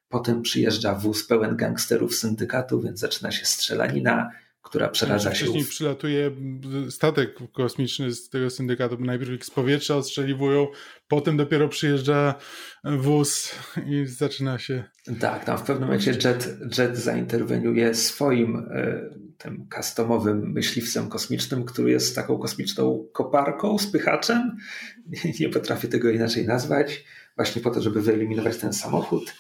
Potem 0.09 0.43
przyjeżdża 0.43 0.95
wóz 0.95 1.27
pełen 1.27 1.57
gangsterów 1.57 2.15
syndykatu, 2.15 2.81
więc 2.81 3.01
zaczyna 3.01 3.31
się 3.31 3.45
strzelanina. 3.45 4.31
Która 4.63 4.89
przeradza 4.89 5.35
się. 5.35 5.45
Wcześniej 5.45 5.65
przylatuje 5.65 6.31
statek 6.91 7.39
kosmiczny 7.53 8.13
z 8.13 8.29
tego 8.29 8.51
syndykatu. 8.51 8.97
Najpierw 9.01 9.31
ich 9.31 9.45
z 9.45 9.51
powietrza 9.51 9.97
ostrzeliwują, 9.97 10.67
potem 11.09 11.37
dopiero 11.37 11.69
przyjeżdża 11.69 12.35
wóz 12.85 13.55
i 13.87 14.07
zaczyna 14.07 14.59
się. 14.59 14.85
Tak, 15.21 15.45
tam 15.45 15.59
w 15.59 15.63
pewnym 15.63 15.89
momencie 15.89 16.11
Jet, 16.11 16.59
Jet 16.79 16.97
zainterweniuje 16.97 17.95
swoim 17.95 18.57
e, 18.57 19.01
tym 19.39 19.67
customowym 19.77 20.53
myśliwcem 20.53 21.09
kosmicznym, 21.09 21.65
który 21.65 21.91
jest 21.91 22.15
taką 22.15 22.39
kosmiczną 22.39 23.07
koparką, 23.13 23.79
spychaczem. 23.79 24.57
Nie, 25.07 25.33
nie 25.41 25.49
potrafię 25.49 25.89
tego 25.89 26.11
inaczej 26.11 26.47
nazwać, 26.47 27.05
właśnie 27.37 27.63
po 27.63 27.71
to, 27.71 27.83
żeby 27.83 28.03
wyeliminować 28.03 28.57
ten 28.57 28.73
samochód. 28.73 29.35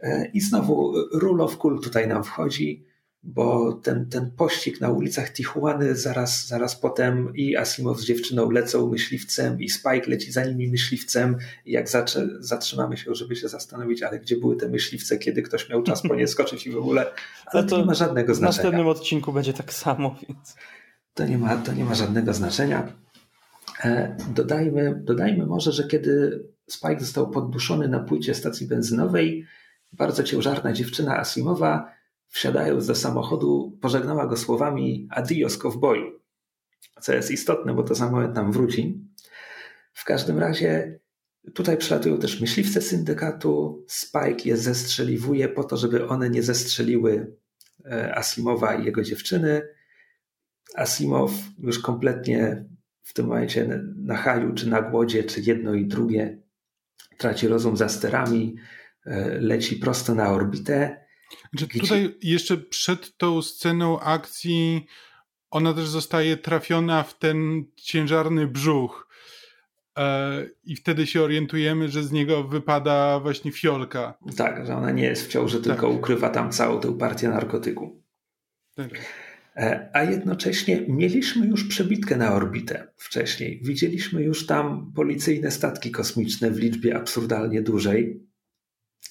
E, 0.00 0.30
I 0.34 0.40
znowu 0.40 0.94
rule 1.12 1.44
of 1.44 1.58
cool 1.58 1.80
tutaj 1.80 2.08
nam 2.08 2.24
wchodzi 2.24 2.95
bo 3.26 3.72
ten, 3.72 4.08
ten 4.08 4.30
pościg 4.30 4.80
na 4.80 4.90
ulicach 4.90 5.32
Tijuany 5.32 5.96
zaraz, 5.96 6.46
zaraz 6.46 6.76
potem 6.76 7.32
i 7.34 7.56
Asimov 7.56 8.00
z 8.00 8.04
dziewczyną 8.04 8.50
lecą 8.50 8.90
myśliwcem 8.90 9.60
i 9.60 9.68
Spike 9.68 10.10
leci 10.10 10.32
za 10.32 10.44
nimi 10.44 10.68
myśliwcem 10.68 11.36
i 11.64 11.72
jak 11.72 11.88
zaczę, 11.88 12.28
zatrzymamy 12.40 12.96
się, 12.96 13.14
żeby 13.14 13.36
się 13.36 13.48
zastanowić, 13.48 14.02
ale 14.02 14.18
gdzie 14.18 14.36
były 14.36 14.56
te 14.56 14.68
myśliwce, 14.68 15.18
kiedy 15.18 15.42
ktoś 15.42 15.68
miał 15.68 15.82
czas 15.82 16.02
po 16.02 16.14
nie 16.14 16.28
skoczyć 16.28 16.66
i 16.66 16.70
w 16.70 16.76
ogóle, 16.76 17.06
ale 17.46 17.62
to, 17.62 17.68
to 17.68 17.78
nie 17.78 17.84
ma 17.84 17.94
żadnego 17.94 18.34
znaczenia. 18.34 18.52
W 18.52 18.56
następnym 18.56 18.88
odcinku 18.88 19.32
będzie 19.32 19.52
tak 19.52 19.72
samo, 19.72 20.16
więc... 20.28 20.56
To 21.14 21.26
nie 21.26 21.38
ma, 21.38 21.56
to 21.56 21.72
nie 21.72 21.84
ma 21.84 21.94
żadnego 21.94 22.34
znaczenia. 22.34 22.92
E, 23.84 24.16
dodajmy, 24.34 25.00
dodajmy 25.04 25.46
może, 25.46 25.72
że 25.72 25.88
kiedy 25.88 26.44
Spike 26.66 27.00
został 27.00 27.30
podduszony 27.30 27.88
na 27.88 28.00
płycie 28.00 28.34
stacji 28.34 28.66
benzynowej, 28.66 29.46
bardzo 29.92 30.22
ciężarna 30.22 30.72
dziewczyna 30.72 31.18
Asimowa 31.18 31.95
wsiadając 32.36 32.86
do 32.86 32.94
samochodu, 32.94 33.78
pożegnała 33.80 34.26
go 34.26 34.36
słowami 34.36 35.08
adios 35.10 35.58
cowboyu, 35.58 36.20
co 37.00 37.12
jest 37.14 37.30
istotne, 37.30 37.74
bo 37.74 37.82
to 37.82 37.94
za 37.94 38.10
moment 38.10 38.34
nam 38.34 38.52
wróci. 38.52 39.04
W 39.92 40.04
każdym 40.04 40.38
razie 40.38 40.98
tutaj 41.54 41.76
przylatują 41.76 42.18
też 42.18 42.40
myśliwce 42.40 42.82
syndykatu, 42.82 43.84
Spike 43.88 44.44
je 44.44 44.56
zestrzeliwuje 44.56 45.48
po 45.48 45.64
to, 45.64 45.76
żeby 45.76 46.08
one 46.08 46.30
nie 46.30 46.42
zestrzeliły 46.42 47.36
e, 47.84 48.14
Asimowa 48.18 48.74
i 48.74 48.84
jego 48.84 49.02
dziewczyny. 49.02 49.62
Asimow 50.74 51.32
już 51.58 51.78
kompletnie 51.78 52.64
w 53.02 53.12
tym 53.12 53.26
momencie 53.26 53.80
na 53.96 54.16
haju, 54.16 54.54
czy 54.54 54.68
na 54.68 54.82
głodzie, 54.82 55.24
czy 55.24 55.40
jedno 55.40 55.74
i 55.74 55.86
drugie, 55.86 56.38
traci 57.18 57.48
rozum 57.48 57.76
za 57.76 57.88
sterami, 57.88 58.56
e, 59.06 59.40
leci 59.40 59.76
prosto 59.76 60.14
na 60.14 60.32
orbitę 60.32 61.05
znaczy, 61.54 61.78
tutaj 61.80 62.14
jeszcze 62.22 62.56
przed 62.56 63.16
tą 63.16 63.42
sceną 63.42 64.00
akcji 64.00 64.86
ona 65.50 65.74
też 65.74 65.88
zostaje 65.88 66.36
trafiona 66.36 67.02
w 67.02 67.18
ten 67.18 67.64
ciężarny 67.76 68.46
brzuch. 68.46 69.08
E, 69.98 70.46
I 70.64 70.76
wtedy 70.76 71.06
się 71.06 71.22
orientujemy, 71.22 71.88
że 71.88 72.02
z 72.02 72.12
niego 72.12 72.44
wypada 72.44 73.20
właśnie 73.20 73.52
fiolka. 73.52 74.18
Tak, 74.36 74.66
że 74.66 74.76
ona 74.76 74.90
nie 74.90 75.04
jest 75.04 75.26
w 75.26 75.28
ciąży, 75.28 75.60
tylko 75.60 75.88
tak. 75.88 75.98
ukrywa 75.98 76.30
tam 76.30 76.52
całą 76.52 76.80
tę 76.80 76.98
partię 76.98 77.28
narkotyku. 77.28 78.02
Tak. 78.74 78.90
E, 79.56 79.90
a 79.92 80.02
jednocześnie 80.02 80.84
mieliśmy 80.88 81.46
już 81.46 81.64
przebitkę 81.64 82.16
na 82.16 82.34
orbitę 82.34 82.86
wcześniej. 82.96 83.60
Widzieliśmy 83.64 84.22
już 84.22 84.46
tam 84.46 84.92
policyjne 84.96 85.50
statki 85.50 85.90
kosmiczne 85.90 86.50
w 86.50 86.58
liczbie 86.58 86.96
absurdalnie 86.96 87.62
dużej. 87.62 88.26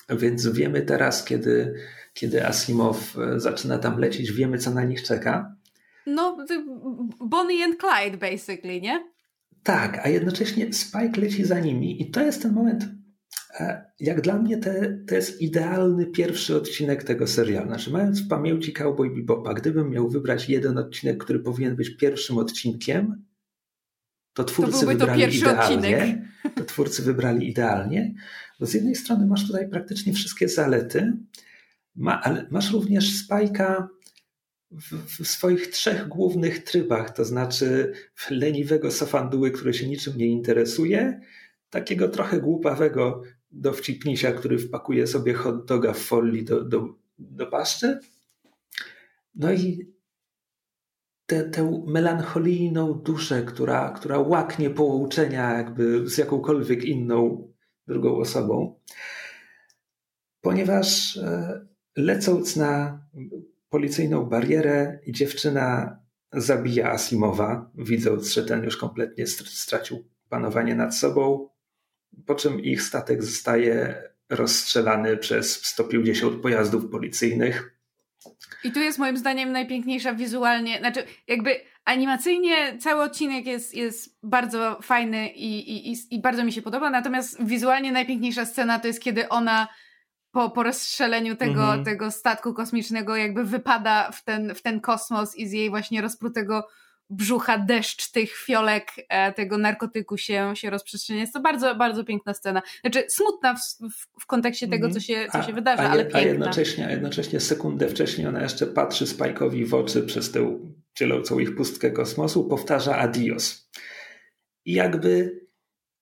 Więc 0.10 0.48
wiemy 0.48 0.82
teraz, 0.82 1.26
kiedy 1.26 1.74
kiedy 2.16 2.48
Asimov 2.48 3.18
e, 3.18 3.40
zaczyna 3.40 3.78
tam 3.78 4.00
lecieć, 4.00 4.32
wiemy, 4.32 4.58
co 4.58 4.72
na 4.72 4.84
nich 4.84 5.04
czeka. 5.04 5.56
No, 6.06 6.38
Bonnie 7.20 7.66
and 7.66 7.76
Clyde, 7.80 8.18
basically, 8.18 8.82
nie? 8.82 9.12
Tak, 9.64 10.06
a 10.06 10.10
jednocześnie 10.10 10.74
Spike 10.74 11.22
leci 11.22 11.46
za 11.46 11.60
nimi, 11.60 12.02
i 12.02 12.12
to 12.12 12.22
jest 12.22 12.42
ten 12.42 12.54
moment, 12.54 12.88
e, 13.60 13.86
jak 14.00 14.22
dla 14.22 14.38
mnie 14.38 14.58
te, 14.58 14.98
to 15.08 15.16
jest 15.16 15.42
idealny 15.42 16.06
pierwszy 16.06 16.56
odcinek 16.56 17.04
tego 17.04 17.28
serialu. 17.28 17.68
Znaczy, 17.68 17.92
mając 17.92 18.22
w 18.22 18.28
pamięci 18.28 18.74
Cowboy 18.74 19.10
Bebopa, 19.10 19.54
gdybym 19.54 19.90
miał 19.90 20.10
wybrać 20.10 20.50
jeden 20.50 20.78
odcinek, 20.78 21.24
który 21.24 21.40
powinien 21.40 21.76
być 21.76 21.98
pierwszym 21.98 22.38
odcinkiem, 22.38 23.26
to 24.34 24.44
twórcy 24.44 24.80
to 24.80 24.88
wybrali 24.88 25.22
to 25.22 25.30
idealnie. 25.30 25.62
Odcinek. 25.62 26.18
To 26.56 26.64
twórcy 26.64 27.02
wybrali 27.02 27.50
idealnie. 27.50 28.14
Bo 28.60 28.66
z 28.66 28.74
jednej 28.74 28.96
strony 28.96 29.28
masz 29.28 29.48
tutaj 29.48 29.70
praktycznie 29.70 30.14
wszystkie 30.14 30.50
zalety, 30.50 31.18
ma, 31.96 32.22
ale 32.22 32.48
masz 32.52 32.74
również 32.74 33.18
Spajka 33.18 33.90
w, 34.72 35.22
w, 35.22 35.28
swoich 35.28 35.68
trzech 35.68 36.08
głównych 36.08 36.64
trybach, 36.64 37.10
to 37.10 37.26
znaczy 37.26 37.94
leniwego 38.30 38.92
sofanduły, 38.92 39.52
który 39.52 39.74
się 39.74 39.88
niczym 39.88 40.18
nie 40.18 40.28
interesuje, 40.28 41.22
takiego 41.70 42.10
trochę 42.10 42.40
głupawego 42.40 43.22
dowcipnisia, 43.52 44.32
który 44.32 44.58
wpakuje 44.58 45.08
sobie 45.08 45.34
hot 45.34 45.66
doga 45.66 45.94
w 45.94 46.00
folii 46.00 46.44
do, 46.44 46.64
do, 46.64 46.96
do 47.20 47.48
paszczy. 47.48 48.00
No 49.36 49.54
i 49.54 49.96
tę 51.26 51.84
melancholijną 51.88 52.94
duszę, 52.94 53.44
która, 53.44 53.90
która 53.90 54.20
łaknie 54.20 54.70
połączenia 54.70 55.58
jakby 55.58 56.10
z 56.10 56.18
jakąkolwiek 56.18 56.84
inną 56.84 57.48
drugą 57.88 58.18
osobą. 58.18 58.80
Ponieważ 60.42 61.18
e, 61.18 61.66
Lecąc 61.96 62.56
na 62.56 63.00
policyjną 63.70 64.26
barierę, 64.26 65.00
dziewczyna 65.08 65.98
zabija 66.34 66.92
Asimowa, 66.92 67.72
widząc, 67.76 68.34
że 68.34 68.44
ten 68.44 68.64
już 68.64 68.78
kompletnie 68.78 69.28
stracił 69.28 70.04
panowanie 70.30 70.76
nad 70.76 70.96
sobą, 70.96 71.50
po 72.26 72.36
czym 72.36 72.60
ich 72.60 72.82
statek 72.82 73.24
zostaje 73.24 74.04
rozstrzelany 74.30 75.18
przez 75.18 75.66
150 75.66 76.42
pojazdów 76.42 76.90
policyjnych. 76.92 77.76
I 78.64 78.72
tu 78.72 78.80
jest 78.80 79.00
moim 79.00 79.18
zdaniem 79.18 79.52
najpiękniejsza 79.52 80.14
wizualnie, 80.14 80.80
znaczy 80.80 81.04
jakby 81.28 81.56
animacyjnie 81.86 82.78
cały 82.80 83.04
odcinek 83.04 83.46
jest, 83.46 83.76
jest 83.76 84.18
bardzo 84.24 84.80
fajny 84.82 85.30
i, 85.30 85.92
i, 85.92 85.96
i 86.12 86.22
bardzo 86.22 86.44
mi 86.44 86.52
się 86.52 86.62
podoba, 86.62 86.90
natomiast 86.90 87.44
wizualnie 87.44 87.92
najpiękniejsza 87.92 88.46
scena 88.46 88.80
to 88.80 88.88
jest 88.88 89.02
kiedy 89.02 89.30
ona 89.30 89.68
po, 90.36 90.50
po 90.50 90.64
rozstrzeleniu 90.64 91.36
tego, 91.36 91.62
mhm. 91.62 91.84
tego 91.84 92.12
statku 92.12 92.54
kosmicznego 92.54 93.16
jakby 93.16 93.44
wypada 93.44 94.12
w 94.12 94.24
ten, 94.24 94.56
w 94.56 94.62
ten 94.62 94.82
kosmos 94.82 95.36
i 95.36 95.48
z 95.48 95.52
jej 95.52 95.70
właśnie 95.70 96.02
rozprutego 96.02 96.68
brzucha 97.10 97.58
deszcz 97.58 98.12
tych 98.12 98.38
fiolek 98.38 98.92
e, 99.10 99.34
tego 99.34 99.58
narkotyku 99.58 100.18
się, 100.18 100.52
się 100.56 100.70
rozprzestrzenia. 100.70 101.20
Jest 101.20 101.34
to 101.34 101.40
bardzo, 101.40 101.76
bardzo 101.76 102.04
piękna 102.04 102.34
scena. 102.34 102.62
Znaczy 102.82 103.04
smutna 103.10 103.56
w, 103.56 104.22
w, 104.22 104.26
kontekście 104.26 104.68
tego, 104.68 104.90
co 104.90 105.00
się, 105.00 105.28
co 105.32 105.44
się 105.44 105.52
a, 105.52 105.56
wydarza, 105.56 105.84
a, 105.84 105.90
ale 105.90 106.04
piękna. 106.04 106.20
A 106.20 106.24
jednocześnie, 106.24 106.88
a 106.88 106.92
jednocześnie 106.92 107.40
sekundę 107.40 107.90
wcześniej 107.90 108.28
ona 108.28 108.44
jeszcze 108.44 108.68
patrzy 108.68 109.08
Spajkowi 109.08 109.66
w 109.66 109.74
oczy 109.74 110.04
przez 110.04 110.32
tę 110.32 110.60
dzielącą 110.98 111.40
ich 111.40 111.56
pustkę 111.56 111.92
kosmosu, 111.92 112.48
powtarza 112.48 112.98
adios. 112.98 113.70
I 114.66 114.74
jakby 114.74 115.40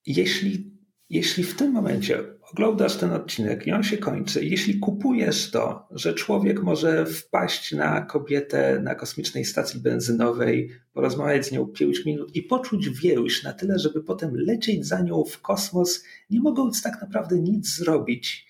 jeśli, 0.06 0.78
jeśli 1.08 1.44
w 1.44 1.56
tym 1.56 1.72
momencie 1.72 2.33
oglądasz 2.52 2.96
ten 2.96 3.12
odcinek 3.12 3.66
i 3.66 3.72
on 3.72 3.82
się 3.82 3.98
kończy. 3.98 4.44
Jeśli 4.44 4.78
kupujesz 4.78 5.50
to, 5.50 5.88
że 5.90 6.14
człowiek 6.14 6.62
może 6.62 7.06
wpaść 7.06 7.72
na 7.72 8.00
kobietę 8.00 8.80
na 8.82 8.94
kosmicznej 8.94 9.44
stacji 9.44 9.80
benzynowej, 9.80 10.70
porozmawiać 10.92 11.46
z 11.46 11.52
nią 11.52 11.66
5 11.66 12.04
minut 12.04 12.36
i 12.36 12.42
poczuć 12.42 12.90
więź 12.90 13.42
na 13.42 13.52
tyle, 13.52 13.78
żeby 13.78 14.02
potem 14.02 14.36
lecieć 14.36 14.86
za 14.86 15.00
nią 15.00 15.24
w 15.24 15.40
kosmos, 15.40 16.04
nie 16.30 16.40
mogąc 16.40 16.82
tak 16.82 17.00
naprawdę 17.00 17.40
nic 17.40 17.76
zrobić, 17.76 18.46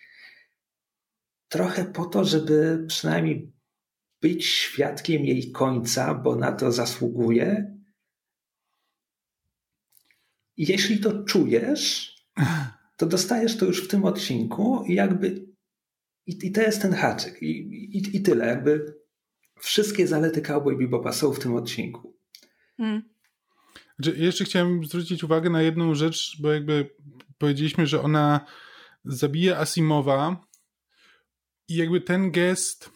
trochę 1.49 1.85
po 1.85 2.05
to, 2.05 2.25
żeby 2.25 2.85
przynajmniej 2.89 3.53
być 4.21 4.47
świadkiem 4.47 5.25
jej 5.25 5.53
końca, 5.53 6.15
bo 6.15 6.37
na 6.37 6.53
to 6.53 6.73
zasługuje. 6.73 7.75
Jeśli 10.57 10.99
to 10.99 11.25
czujesz, 11.25 12.15
to 12.97 13.07
dostajesz 13.07 13.57
to 13.57 13.67
już 13.67 13.85
w 13.85 13.89
tym 13.89 14.05
odcinku 14.05 14.85
i 14.87 14.95
jakby 14.95 15.47
i, 16.27 16.39
i 16.47 16.53
to 16.53 16.61
jest 16.61 16.83
ten 16.83 16.93
haczyk 16.93 17.43
I, 17.43 17.47
i, 17.97 18.17
i 18.17 18.23
tyle, 18.23 18.47
jakby 18.47 18.95
wszystkie 19.61 20.07
zalety 20.07 20.43
Cowboy 20.43 20.77
Bebopa 20.77 21.13
są 21.13 21.33
w 21.33 21.39
tym 21.39 21.55
odcinku. 21.55 22.17
Hmm. 22.77 23.03
Jeszcze 24.17 24.45
chciałem 24.45 24.85
zwrócić 24.85 25.25
uwagę 25.25 25.51
na 25.51 25.63
jedną 25.63 25.95
rzecz, 25.95 26.37
bo 26.41 26.53
jakby 26.53 26.91
powiedzieliśmy, 27.39 27.87
że 27.87 28.03
ona 28.03 28.47
zabija 29.05 29.59
Asimowa 29.59 30.47
i 31.69 31.77
jakby 31.77 32.01
ten 32.01 32.31
gest 32.31 32.91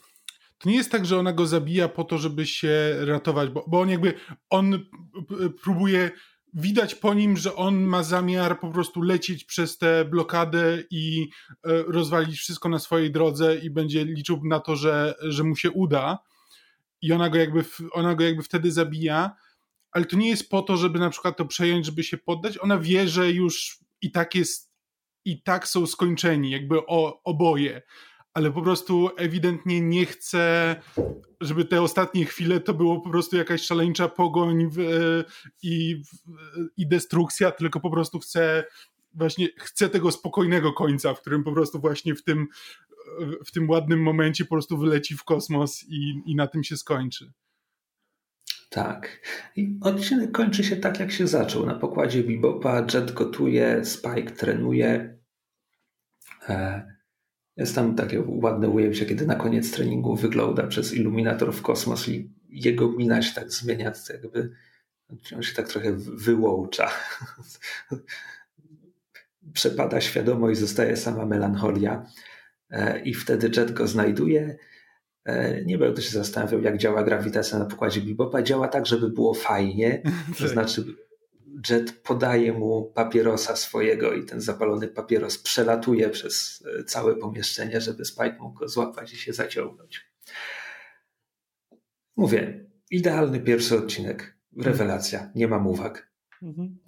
to 0.59 0.69
nie 0.69 0.77
jest 0.77 0.91
tak, 0.91 1.07
że 1.07 1.19
ona 1.19 1.33
go 1.33 1.47
zabija 1.47 1.89
po 1.89 2.05
to, 2.05 2.19
żeby 2.19 2.47
się 2.47 2.97
ratować, 3.01 3.51
bo, 3.51 3.65
bo 3.69 3.81
on 3.81 3.89
jakby 3.89 4.15
on 4.51 4.85
próbuje 5.63 6.11
widać 6.55 6.95
po 6.95 7.15
nim, 7.15 7.37
że 7.37 7.55
on 7.55 7.81
ma 7.81 8.03
zamiar 8.03 8.61
po 8.61 8.71
prostu 8.71 9.03
lecieć 9.03 9.45
przez 9.45 9.79
tę 9.79 10.05
blokadę 10.05 10.83
i 10.91 11.29
e, 11.65 11.83
rozwalić 11.83 12.39
wszystko 12.39 12.69
na 12.69 12.79
swojej 12.79 13.11
drodze 13.11 13.57
i 13.57 13.71
będzie 13.71 14.05
liczył 14.05 14.41
na 14.45 14.61
to, 14.61 14.77
że, 14.77 15.15
że 15.21 15.45
mu 15.45 15.57
się 15.57 15.71
uda. 15.71 16.19
i 17.03 17.13
ona 17.13 17.31
go 17.31 17.39
jakby, 17.39 17.65
ona 17.93 18.15
go 18.15 18.25
jakby 18.25 18.43
wtedy 18.43 18.73
zabija, 18.73 19.37
ale 19.93 20.05
to 20.05 20.17
nie 20.17 20.29
jest 20.29 20.51
po 20.51 20.63
to, 20.63 20.77
żeby 20.77 20.99
na 20.99 21.11
przykład 21.11 21.37
to 21.37 21.45
przejąć, 21.45 21.87
żeby 21.87 22.05
się 22.05 22.19
poddać. 22.19 22.59
Ona 22.59 22.79
wie, 22.79 23.09
że 23.09 23.31
już 23.31 23.81
i 24.03 24.11
tak 24.11 24.35
jest, 24.35 24.73
i 25.25 25.43
tak 25.43 25.69
są 25.69 25.87
skończeni, 25.87 26.51
jakby 26.51 26.87
o, 26.87 27.23
oboje 27.25 27.83
ale 28.39 28.53
po 28.53 28.63
prostu 28.63 29.11
ewidentnie 29.17 29.81
nie 29.81 30.07
chce, 30.07 30.77
żeby 31.41 31.65
te 31.65 31.83
ostatnie 31.83 32.25
chwile 32.25 32.61
to 32.61 32.75
było 32.75 33.01
po 33.01 33.11
prostu 33.11 33.37
jakaś 33.37 33.63
szaleńcza 33.63 34.09
pogoń 34.09 34.69
w, 34.73 34.79
i, 35.63 35.97
w, 35.97 36.31
i 36.77 36.89
destrukcja, 36.89 37.51
tylko 37.51 37.81
po 37.81 37.91
prostu 37.91 38.19
chce 38.19 38.65
właśnie 39.15 39.49
chce 39.57 39.89
tego 39.89 40.13
spokojnego 40.13 40.73
końca, 40.73 41.15
w 41.15 41.21
którym 41.21 41.45
po 41.45 41.53
prostu 41.53 41.81
właśnie 41.81 42.15
w 42.15 42.25
tym, 42.25 42.47
w 43.47 43.51
tym 43.53 43.71
ładnym 43.71 44.03
momencie 44.03 44.45
po 44.45 44.55
prostu 44.55 44.79
wyleci 44.79 45.17
w 45.17 45.25
kosmos 45.25 45.85
i, 45.89 46.23
i 46.27 46.37
na 46.37 46.47
tym 46.47 46.65
się 46.65 46.77
skończy. 46.77 47.33
Tak. 48.71 49.21
I 49.57 49.79
odcinek 49.81 50.33
kończy 50.33 50.65
się 50.65 50.77
tak, 50.77 51.01
jak 51.01 51.13
się 51.13 51.27
zaczął. 51.27 51.67
Na 51.67 51.75
pokładzie 51.75 52.23
Bebopa 52.23 52.87
Jet 52.95 53.13
gotuje, 53.13 53.85
Spike 53.85 54.31
trenuje. 54.31 55.19
E, 56.49 56.98
jest 57.59 57.75
tam 57.75 57.95
takie 57.95 58.23
ładne 58.27 58.69
ujęcie, 58.69 59.07
kiedy 59.07 59.27
na 59.27 59.35
koniec 59.35 59.71
treningu 59.71 60.17
wygląda 60.17 60.67
przez 60.67 60.95
iluminator 60.95 61.53
w 61.53 61.63
kosmos 61.63 62.09
i 62.09 62.31
jego 62.49 62.93
mina 62.93 63.23
się 63.23 63.35
tak 63.35 63.53
zmienia, 63.53 63.93
jakby 64.11 64.51
on 65.37 65.43
się 65.43 65.55
tak 65.55 65.69
trochę 65.69 65.93
wyłącza. 65.97 66.91
Przepada 69.53 70.01
świadomość, 70.01 70.61
zostaje 70.61 70.97
sama 70.97 71.27
melancholia 71.27 72.07
e, 72.71 73.01
i 73.01 73.15
wtedy 73.15 73.51
Jet 73.57 73.73
go 73.73 73.87
znajduje. 73.87 74.57
E, 75.25 75.65
nie 75.65 75.79
będę 75.79 76.03
się 76.03 76.11
zastanawiał, 76.11 76.63
jak 76.63 76.79
działa 76.79 77.03
grawitacja 77.03 77.59
na 77.59 77.65
pokładzie 77.65 78.01
Bebopa. 78.01 78.43
Działa 78.43 78.69
tak, 78.69 78.87
żeby 78.87 79.09
było 79.11 79.35
fajnie, 79.35 80.03
to 80.39 80.39
tak. 80.39 80.49
znaczy 80.49 80.85
Jet 81.71 82.03
podaje 82.03 82.53
mu 82.53 82.93
papierosa 82.95 83.57
swojego 83.57 84.13
i 84.13 84.25
ten 84.25 84.41
zapalony 84.41 84.89
papieros 84.89 85.39
przelatuje 85.39 86.11
przez 86.11 86.65
e, 86.81 86.85
całe 86.85 87.17
pomieszczenie, 87.17 87.81
żeby 87.81 88.05
Spike 88.05 88.37
mógł 88.41 88.59
go 88.59 88.69
złapać 88.69 89.13
i 89.13 89.17
się 89.17 89.33
zaciągnąć. 89.33 90.07
Mówię, 92.17 92.67
idealny 92.91 93.41
pierwszy 93.41 93.79
odcinek. 93.79 94.39
Rewelacja, 94.57 95.31
nie 95.35 95.49
mam 95.49 95.67
uwag. 95.67 96.11
Mhm. 96.43 96.79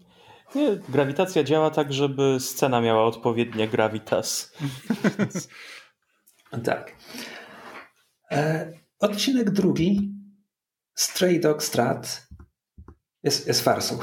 Nie, 0.55 0.79
grawitacja 0.89 1.45
działa 1.45 1.71
tak, 1.71 1.93
żeby 1.93 2.37
scena 2.41 2.81
miała 2.81 3.05
odpowiednie 3.05 3.69
gravitas. 3.69 4.53
tak. 6.65 6.97
E, 8.31 8.73
odcinek 8.99 9.51
drugi, 9.51 10.15
Stray 10.95 11.41
Dog 11.41 11.63
Strat, 11.63 12.29
jest, 13.23 13.47
jest 13.47 13.61
farsą. 13.61 13.99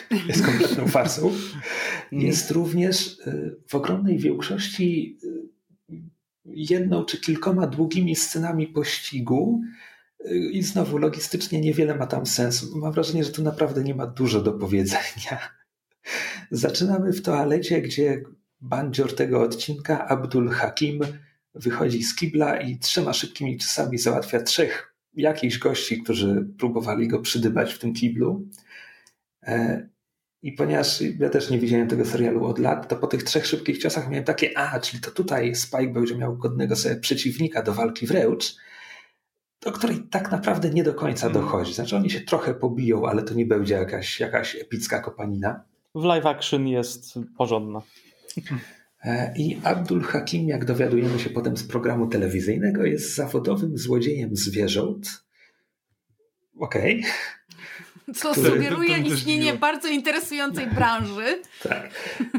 jest 0.28 0.46
kompletną 0.46 0.88
farsą. 0.88 1.32
Jest 2.12 2.50
również 2.50 3.18
y, 3.18 3.56
w 3.68 3.74
ogromnej 3.74 4.18
większości 4.18 5.18
y, 5.24 5.46
jedną 6.44 7.04
czy 7.04 7.20
kilkoma 7.20 7.66
długimi 7.66 8.16
scenami 8.16 8.66
pościgu. 8.66 9.60
Y, 10.26 10.50
I 10.52 10.62
znowu 10.62 10.98
logistycznie 10.98 11.60
niewiele 11.60 11.94
ma 11.94 12.06
tam 12.06 12.26
sensu. 12.26 12.78
Mam 12.78 12.92
wrażenie, 12.92 13.24
że 13.24 13.30
tu 13.30 13.42
naprawdę 13.42 13.82
nie 13.82 13.94
ma 13.94 14.06
dużo 14.06 14.42
do 14.42 14.52
powiedzenia. 14.52 15.38
Zaczynamy 16.50 17.12
w 17.12 17.22
toalecie, 17.22 17.82
gdzie 17.82 18.22
bandzior 18.60 19.14
tego 19.14 19.42
odcinka, 19.42 20.08
Abdul 20.08 20.48
Hakim, 20.48 21.00
wychodzi 21.54 22.02
z 22.02 22.16
kibla 22.16 22.60
i 22.60 22.78
trzema 22.78 23.12
szybkimi 23.12 23.58
czasami 23.58 23.98
załatwia 23.98 24.42
trzech 24.42 24.96
jakichś 25.14 25.58
gości, 25.58 26.02
którzy 26.02 26.48
próbowali 26.58 27.08
go 27.08 27.20
przydybać 27.20 27.74
w 27.74 27.78
tym 27.78 27.94
kiblu. 27.94 28.48
E, 29.46 29.88
I 30.42 30.52
ponieważ 30.52 31.00
ja 31.18 31.30
też 31.30 31.50
nie 31.50 31.58
widziałem 31.58 31.88
tego 31.88 32.04
serialu 32.04 32.44
od 32.44 32.58
lat, 32.58 32.88
to 32.88 32.96
po 32.96 33.06
tych 33.06 33.22
trzech 33.22 33.46
szybkich 33.46 33.78
ciosach 33.78 34.10
miałem 34.10 34.24
takie, 34.24 34.58
a, 34.58 34.80
czyli 34.80 35.02
to 35.02 35.10
tutaj 35.10 35.54
Spike 35.54 35.92
będzie 35.92 36.16
miał 36.16 36.36
godnego 36.36 36.76
sobie 36.76 36.96
przeciwnika 36.96 37.62
do 37.62 37.74
walki 37.74 38.06
wręcz, 38.06 38.56
do 39.60 39.72
której 39.72 40.02
tak 40.10 40.30
naprawdę 40.30 40.70
nie 40.70 40.84
do 40.84 40.94
końca 40.94 41.26
hmm. 41.26 41.42
dochodzi. 41.42 41.74
Znaczy 41.74 41.96
oni 41.96 42.10
się 42.10 42.20
trochę 42.20 42.54
pobiją, 42.54 43.06
ale 43.06 43.22
to 43.22 43.34
nie 43.34 43.46
będzie 43.46 43.74
jakaś, 43.74 44.20
jakaś 44.20 44.56
epicka 44.56 45.00
kopanina. 45.00 45.64
W 45.94 46.04
live 46.04 46.26
action 46.26 46.68
jest 46.68 47.14
porządna. 47.38 47.82
E, 49.04 49.34
I 49.36 49.60
Abdul 49.64 50.02
Hakim, 50.02 50.48
jak 50.48 50.64
dowiadujemy 50.64 51.18
się 51.18 51.30
potem 51.30 51.56
z 51.56 51.64
programu 51.64 52.06
telewizyjnego, 52.06 52.84
jest 52.84 53.14
zawodowym 53.14 53.78
złodziejem 53.78 54.36
zwierząt. 54.36 55.24
Okej. 56.58 57.00
Okay. 57.00 57.12
Co 58.14 58.32
który, 58.32 58.50
sugeruje 58.50 58.98
istnienie 58.98 59.54
bardzo 59.54 59.88
interesującej 59.88 60.66
branży. 60.66 61.42
Tak. 61.62 61.90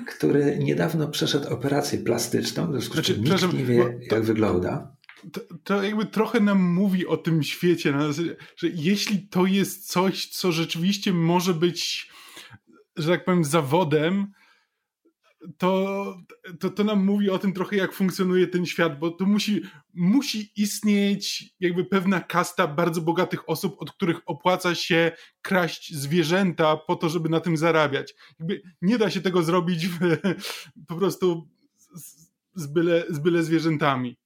Który 0.06 0.58
niedawno 0.60 1.08
przeszedł 1.08 1.54
operację 1.54 2.00
plastyczną, 2.00 2.68
w 2.68 2.72
związku 2.72 2.98
z 2.98 3.02
czym 3.02 3.26
znaczy, 3.26 3.46
nikt 3.46 3.58
nie 3.58 3.66
wie, 3.66 4.00
to, 4.10 4.16
jak 4.16 4.24
wygląda. 4.24 4.98
To, 5.34 5.42
to, 5.64 5.84
jakby 5.84 6.06
trochę 6.06 6.40
nam 6.40 6.62
mówi 6.62 7.08
o 7.08 7.18
tym 7.18 7.44
świecie, 7.44 7.92
no, 7.92 8.14
że 8.14 8.68
jeśli 8.74 9.28
to 9.28 9.46
jest 9.46 9.92
coś, 9.92 10.28
co 10.28 10.52
rzeczywiście 10.52 11.14
może 11.14 11.54
być, 11.54 12.10
że 12.98 13.12
tak 13.12 13.26
powiem, 13.26 13.44
zawodem, 13.44 14.32
to, 15.58 16.18
to, 16.60 16.70
to 16.70 16.84
nam 16.84 17.06
mówi 17.06 17.30
o 17.30 17.40
tym 17.40 17.54
trochę, 17.54 17.76
jak 17.76 17.94
funkcjonuje 17.94 18.48
ten 18.48 18.66
świat, 18.66 19.00
bo 19.00 19.12
tu 19.12 19.26
musi, 19.26 19.62
musi 19.94 20.52
istnieć 20.56 21.54
jakby 21.60 21.86
pewna 21.86 22.22
kasta 22.22 22.68
bardzo 22.68 23.02
bogatych 23.02 23.50
osób, 23.50 23.76
od 23.80 23.92
których 23.92 24.18
opłaca 24.26 24.76
się 24.76 25.12
kraść 25.42 25.96
zwierzęta 25.96 26.78
po 26.78 26.96
to, 26.96 27.10
żeby 27.10 27.30
na 27.30 27.40
tym 27.40 27.58
zarabiać. 27.58 28.16
Jakby 28.40 28.62
nie 28.82 28.98
da 28.98 29.10
się 29.10 29.22
tego 29.22 29.44
zrobić 29.44 29.88
w, 29.88 30.00
po 30.88 30.96
prostu 30.96 31.50
z, 31.96 32.30
z, 32.56 32.68
byle, 32.68 33.04
z 33.10 33.20
byle 33.20 33.44
zwierzętami. 33.44 34.18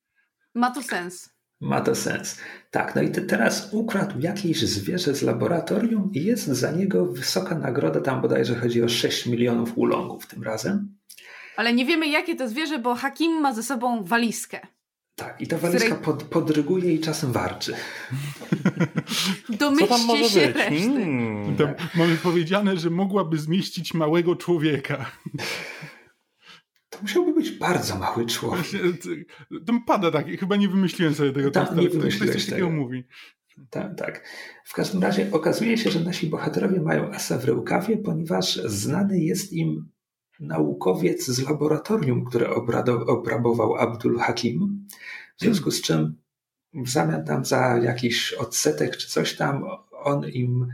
Ma 0.56 0.72
to 0.72 0.84
sens. 0.84 1.30
Ma 1.62 1.82
to 1.82 1.96
sens. 1.96 2.38
Tak, 2.72 2.96
no 2.96 3.02
i 3.02 3.12
te, 3.12 3.22
teraz 3.22 3.74
ukradł 3.74 4.20
jakieś 4.20 4.62
zwierzę 4.62 5.16
z 5.16 5.22
laboratorium 5.22 6.12
i 6.14 6.24
jest 6.24 6.48
za 6.48 6.72
niego 6.72 7.06
wysoka 7.06 7.56
nagroda, 7.56 8.02
tam 8.02 8.22
bodajże 8.22 8.56
chodzi 8.56 8.84
o 8.84 8.90
6 8.90 9.26
milionów 9.26 9.78
ulongów 9.78 10.28
tym 10.28 10.44
razem. 10.44 11.01
Ale 11.62 11.74
nie 11.74 11.86
wiemy, 11.86 12.08
jakie 12.08 12.36
to 12.36 12.50
zwierzę, 12.50 12.80
bo 12.80 12.96
Hakim 12.96 13.42
ma 13.42 13.54
ze 13.54 13.64
sobą 13.64 14.04
walizkę. 14.04 14.60
Tak, 15.16 15.42
i 15.42 15.48
ta 15.48 15.58
walizka 15.58 15.96
której... 15.96 16.04
pod, 16.04 16.24
podryguje 16.24 16.94
i 16.94 17.00
czasem 17.00 17.32
warczy. 17.32 17.74
Domyślcie 19.60 20.30
się 20.30 20.48
być? 20.48 20.56
reszty. 20.56 20.94
Hmm. 20.94 21.56
Tam 21.58 21.74
mamy 21.96 22.16
powiedziane, 22.16 22.78
że 22.78 22.90
mogłaby 22.90 23.38
zmieścić 23.38 23.94
małego 23.94 24.36
człowieka. 24.36 25.12
To 26.90 26.98
musiałby 27.02 27.34
być 27.34 27.52
bardzo 27.52 27.96
mały 28.00 28.26
człowiek. 28.26 28.82
Tam 29.66 29.84
pada 29.86 30.12
tak, 30.12 30.28
chyba 30.28 30.56
nie 30.56 30.70
wymyśliłem 30.70 31.16
sobie 31.16 31.32
tego. 31.32 31.52
Tam, 31.52 31.80
nie 31.80 31.90
wymyśliłeś 31.90 32.36
coś 32.36 32.46
takiego 32.46 32.70
mówi. 32.70 33.04
Tak, 33.70 33.98
tak. 33.98 34.28
W 34.66 34.74
każdym 34.74 35.02
razie 35.02 35.32
okazuje 35.32 35.78
się, 35.78 35.92
że 35.92 36.00
nasi 36.00 36.28
bohaterowie 36.28 36.82
mają 36.82 37.12
asa 37.12 37.38
w 37.38 37.46
rękawie, 37.46 37.98
ponieważ 37.98 38.56
znany 38.56 39.20
jest 39.20 39.54
im 39.54 39.92
naukowiec 40.42 41.28
z 41.28 41.40
laboratorium, 41.40 42.26
które 42.26 42.50
obrabował 43.08 43.76
Abdul 43.76 44.20
Hakim, 44.20 44.88
w 45.38 45.42
związku 45.42 45.72
z 45.72 45.82
czym 45.82 46.16
w 46.74 46.90
zamian 46.90 47.26
tam 47.26 47.46
za 47.46 47.78
jakiś 47.78 48.34
odsetek 48.34 48.98
czy 48.98 49.10
coś 49.10 49.36
tam, 49.36 49.66
on 49.92 50.30
im 50.30 50.68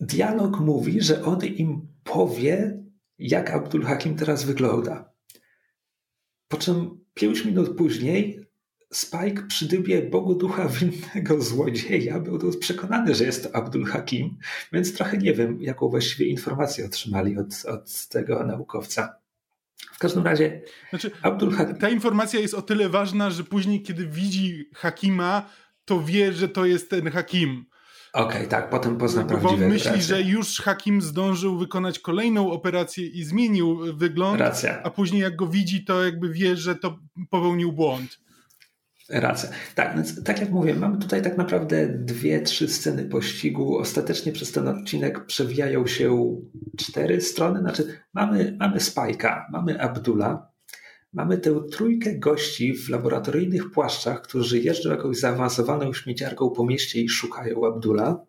dialog 0.00 0.60
mówi, 0.60 1.00
że 1.00 1.24
on 1.24 1.44
im 1.44 1.88
powie, 2.04 2.82
jak 3.18 3.50
Abdul 3.50 3.84
Hakim 3.84 4.16
teraz 4.16 4.44
wygląda. 4.44 5.12
Po 6.48 6.56
czym 6.56 7.04
pięć 7.14 7.44
minut 7.44 7.76
później 7.76 8.41
Spike 8.92 9.42
przy 9.48 9.68
dybie 9.68 10.02
Bogu 10.02 10.34
ducha 10.34 10.68
winnego 10.68 11.42
złodzieja 11.42 12.20
był 12.20 12.58
przekonany, 12.58 13.14
że 13.14 13.24
jest 13.24 13.44
to 13.44 13.56
Abdul 13.56 13.84
Hakim, 13.84 14.38
więc 14.72 14.94
trochę 14.94 15.18
nie 15.18 15.34
wiem, 15.34 15.62
jaką 15.62 15.88
właściwie 15.88 16.26
informację 16.26 16.86
otrzymali 16.86 17.38
od, 17.38 17.64
od 17.64 18.08
tego 18.08 18.46
naukowca. 18.46 19.14
W 19.92 19.98
każdym 19.98 20.24
razie 20.24 20.62
znaczy, 20.90 21.10
Abdul 21.22 21.52
Hakim... 21.52 21.76
Ta 21.76 21.88
informacja 21.88 22.40
jest 22.40 22.54
o 22.54 22.62
tyle 22.62 22.88
ważna, 22.88 23.30
że 23.30 23.44
później, 23.44 23.82
kiedy 23.82 24.06
widzi 24.06 24.68
Hakima, 24.74 25.50
to 25.84 26.02
wie, 26.02 26.32
że 26.32 26.48
to 26.48 26.66
jest 26.66 26.90
ten 26.90 27.10
Hakim. 27.10 27.66
Okej, 28.12 28.36
okay, 28.36 28.48
tak, 28.48 28.70
potem 28.70 28.98
pozna 28.98 29.24
prawdziwe 29.24 29.62
Bo 29.62 29.68
myśli, 29.68 30.02
że 30.02 30.22
już 30.22 30.60
Hakim 30.60 31.02
zdążył 31.02 31.58
wykonać 31.58 31.98
kolejną 31.98 32.50
operację 32.50 33.06
i 33.06 33.24
zmienił 33.24 33.96
wygląd, 33.96 34.40
Racja. 34.40 34.82
a 34.82 34.90
później 34.90 35.22
jak 35.22 35.36
go 35.36 35.46
widzi, 35.46 35.84
to 35.84 36.04
jakby 36.04 36.32
wie, 36.32 36.56
że 36.56 36.76
to 36.76 36.98
popełnił 37.30 37.72
błąd. 37.72 38.18
Racja. 39.12 39.48
Tak, 39.74 39.94
więc 39.94 40.24
tak 40.24 40.40
jak 40.40 40.50
mówię, 40.50 40.74
mamy 40.74 40.98
tutaj 40.98 41.22
tak 41.22 41.36
naprawdę 41.36 41.88
dwie, 41.88 42.40
trzy 42.40 42.68
sceny 42.68 43.04
pościgu. 43.04 43.78
Ostatecznie 43.78 44.32
przez 44.32 44.52
ten 44.52 44.68
odcinek 44.68 45.26
przewijają 45.26 45.86
się 45.86 46.36
cztery 46.76 47.20
strony. 47.20 47.60
Znaczy, 47.60 47.98
mamy, 48.14 48.56
mamy 48.60 48.80
Spajka, 48.80 49.46
mamy 49.52 49.80
Abdula, 49.80 50.52
mamy 51.12 51.38
tę 51.38 51.60
trójkę 51.72 52.18
gości 52.18 52.74
w 52.74 52.88
laboratoryjnych 52.88 53.70
płaszczach, 53.70 54.22
którzy 54.22 54.58
jeżdżą 54.58 54.90
jakąś 54.90 55.18
zaawansowaną 55.18 55.92
śmieciarką 55.92 56.50
po 56.50 56.66
mieście 56.66 57.00
i 57.00 57.08
szukają 57.08 57.66
Abdula. 57.66 58.24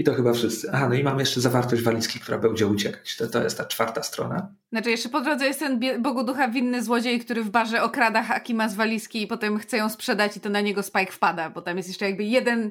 I 0.00 0.04
to 0.04 0.14
chyba 0.14 0.32
wszyscy. 0.32 0.68
Aha, 0.72 0.88
no 0.88 0.94
i 0.94 1.04
mamy 1.04 1.22
jeszcze 1.22 1.40
zawartość 1.40 1.82
walizki, 1.82 2.20
która 2.20 2.38
będzie 2.38 2.66
uciekać. 2.66 3.16
To, 3.16 3.26
to 3.26 3.42
jest 3.42 3.58
ta 3.58 3.64
czwarta 3.64 4.02
strona. 4.02 4.54
Znaczy, 4.72 4.90
jeszcze 4.90 5.08
po 5.08 5.20
drodze 5.20 5.46
jest 5.46 5.60
ten 5.60 5.80
Bogu 6.02 6.24
Ducha 6.24 6.48
winny 6.48 6.82
złodziej, 6.82 7.20
który 7.20 7.42
w 7.44 7.50
barze 7.50 7.82
okrada 7.82 8.22
Hakima 8.22 8.68
z 8.68 8.74
walizki 8.74 9.22
i 9.22 9.26
potem 9.26 9.58
chce 9.58 9.76
ją 9.76 9.88
sprzedać 9.88 10.36
i 10.36 10.40
to 10.40 10.48
na 10.48 10.60
niego 10.60 10.82
Spike 10.82 11.12
wpada, 11.12 11.50
bo 11.50 11.62
tam 11.62 11.76
jest 11.76 11.88
jeszcze 11.88 12.04
jakby 12.04 12.24
jeden, 12.24 12.70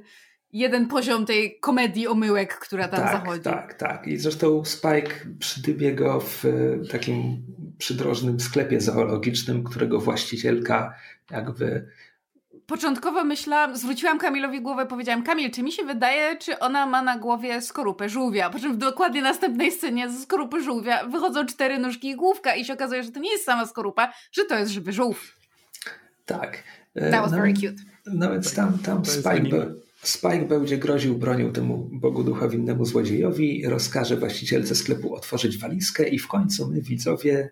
jeden 0.54 0.88
poziom 0.88 1.26
tej 1.26 1.60
komedii 1.60 2.08
omyłek, 2.08 2.60
która 2.60 2.88
tam 2.88 3.00
tak, 3.00 3.12
zachodzi. 3.12 3.44
Tak, 3.44 3.74
tak. 3.74 4.08
I 4.08 4.18
zresztą 4.18 4.66
Spike 4.66 5.16
przydybie 5.40 5.96
go 5.96 6.20
w 6.20 6.46
e, 6.46 6.50
takim 6.92 7.44
przydrożnym 7.78 8.40
sklepie 8.40 8.82
zoologicznym, 8.82 9.64
którego 9.64 10.00
właścicielka 10.00 10.94
jakby 11.32 11.88
początkowo 12.70 13.24
myślałam, 13.24 13.78
zwróciłam 13.78 14.20
Kamilowi 14.20 14.62
głowę, 14.62 14.86
powiedziałam, 14.86 15.24
Kamil, 15.24 15.52
czy 15.52 15.64
mi 15.64 15.72
się 15.72 15.84
wydaje, 15.84 16.38
czy 16.38 16.60
ona 16.60 16.86
ma 16.86 17.02
na 17.02 17.18
głowie 17.18 17.62
skorupę 17.62 18.10
żółwia? 18.10 18.50
Po 18.50 18.60
czym 18.60 18.74
w 18.74 18.78
dokładnie 18.78 19.22
następnej 19.22 19.72
scenie 19.72 20.10
z 20.10 20.24
skorupy 20.24 20.64
żółwia 20.64 21.08
wychodzą 21.08 21.46
cztery 21.46 21.80
nóżki 21.80 22.10
i 22.10 22.16
główka 22.16 22.56
i 22.56 22.66
się 22.66 22.74
okazuje, 22.74 23.04
że 23.04 23.12
to 23.12 23.20
nie 23.20 23.32
jest 23.32 23.46
sama 23.46 23.66
skorupa, 23.66 24.14
że 24.32 24.46
to 24.46 24.56
jest 24.56 24.72
żywy 24.72 24.94
żółw. 24.94 25.36
Tak. 26.26 26.64
That 26.94 27.22
was 27.22 27.32
no, 27.32 27.38
very 27.38 27.54
cute. 27.54 27.84
No 28.06 28.32
więc 28.32 28.54
tam, 28.54 28.78
tam 28.80 29.06
Spike, 29.06 29.74
Spike 30.04 30.46
będzie 30.46 30.78
groził 30.78 31.18
bronią 31.18 31.52
temu 31.52 31.90
Bogu 31.92 32.24
Ducha 32.24 32.48
winnemu 32.48 32.86
złodziejowi, 32.86 33.68
rozkaże 33.68 34.18
właścicielce 34.18 34.76
sklepu 34.76 35.16
otworzyć 35.16 35.58
walizkę 35.58 36.10
i 36.10 36.20
w 36.20 36.28
końcu 36.28 36.68
my 36.68 36.82
widzowie 36.82 37.50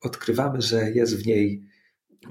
odkrywamy, 0.00 0.62
że 0.62 0.90
jest 0.90 1.22
w 1.22 1.26
niej 1.26 1.73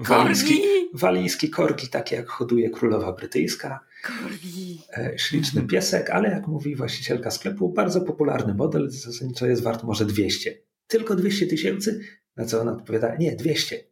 walizki, 0.00 0.62
walijski 0.94 1.50
korgi, 1.50 1.88
takie 1.88 2.16
jak 2.16 2.28
hoduje 2.28 2.70
królowa 2.70 3.12
brytyjska. 3.12 3.80
Korgi. 4.02 4.80
E, 4.96 5.18
śliczny 5.18 5.62
piesek, 5.62 6.10
ale 6.10 6.30
jak 6.30 6.46
mówi 6.46 6.76
właścicielka 6.76 7.30
sklepu, 7.30 7.72
bardzo 7.72 8.00
popularny 8.00 8.54
model, 8.54 8.90
zasadniczo 8.90 9.46
jest 9.46 9.62
wart 9.62 9.82
może 9.82 10.04
200. 10.04 10.58
Tylko 10.86 11.14
200 11.14 11.46
tysięcy? 11.46 12.00
Na 12.36 12.44
co 12.44 12.60
ona 12.60 12.72
odpowiada, 12.72 13.16
nie, 13.16 13.36
200. 13.36 13.84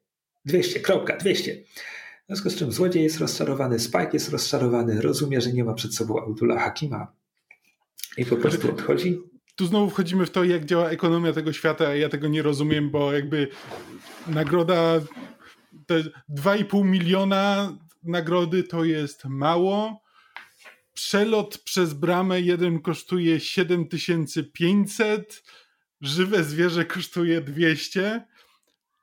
200, 0.45 0.81
kropka, 0.81 1.17
200. 1.17 1.65
W 2.23 2.27
związku 2.27 2.51
z 2.51 2.57
czym 2.57 2.73
złodziej 2.73 3.03
jest 3.03 3.19
rozczarowany, 3.19 3.79
Spike 3.79 4.11
jest 4.13 4.29
rozczarowany, 4.29 5.01
rozumie, 5.01 5.41
że 5.41 5.53
nie 5.53 5.65
ma 5.65 5.75
przed 5.75 5.95
sobą 5.95 6.25
Abdullah 6.25 6.65
Hakima 6.65 7.13
i 8.17 8.25
po 8.25 8.37
prostu 8.37 8.71
odchodzi. 8.71 9.19
Tu 9.57 9.67
znowu 9.67 9.91
wchodzimy 9.91 10.27
w 10.27 10.31
to, 10.31 10.45
jak 10.45 10.65
działa 10.65 10.91
ekonomia 10.91 11.33
tego 11.33 11.53
świata, 11.53 11.87
a 11.87 11.95
ja 11.95 12.09
tego 12.09 12.29
nie 12.29 12.43
rozumiem, 12.43 12.91
bo 12.91 13.13
jakby 13.13 13.49
nagroda 14.29 15.01
to 15.87 15.95
2,5 16.31 16.85
miliona 16.85 17.79
nagrody 18.03 18.63
to 18.63 18.85
jest 18.85 19.25
mało. 19.25 20.03
Przelot 20.93 21.59
przez 21.59 21.95
bramę 21.95 22.41
jeden 22.41 22.81
kosztuje 22.81 23.41
7500, 23.41 25.43
żywe 26.01 26.45
zwierzę 26.45 26.85
kosztuje 26.85 27.41
200, 27.41 28.25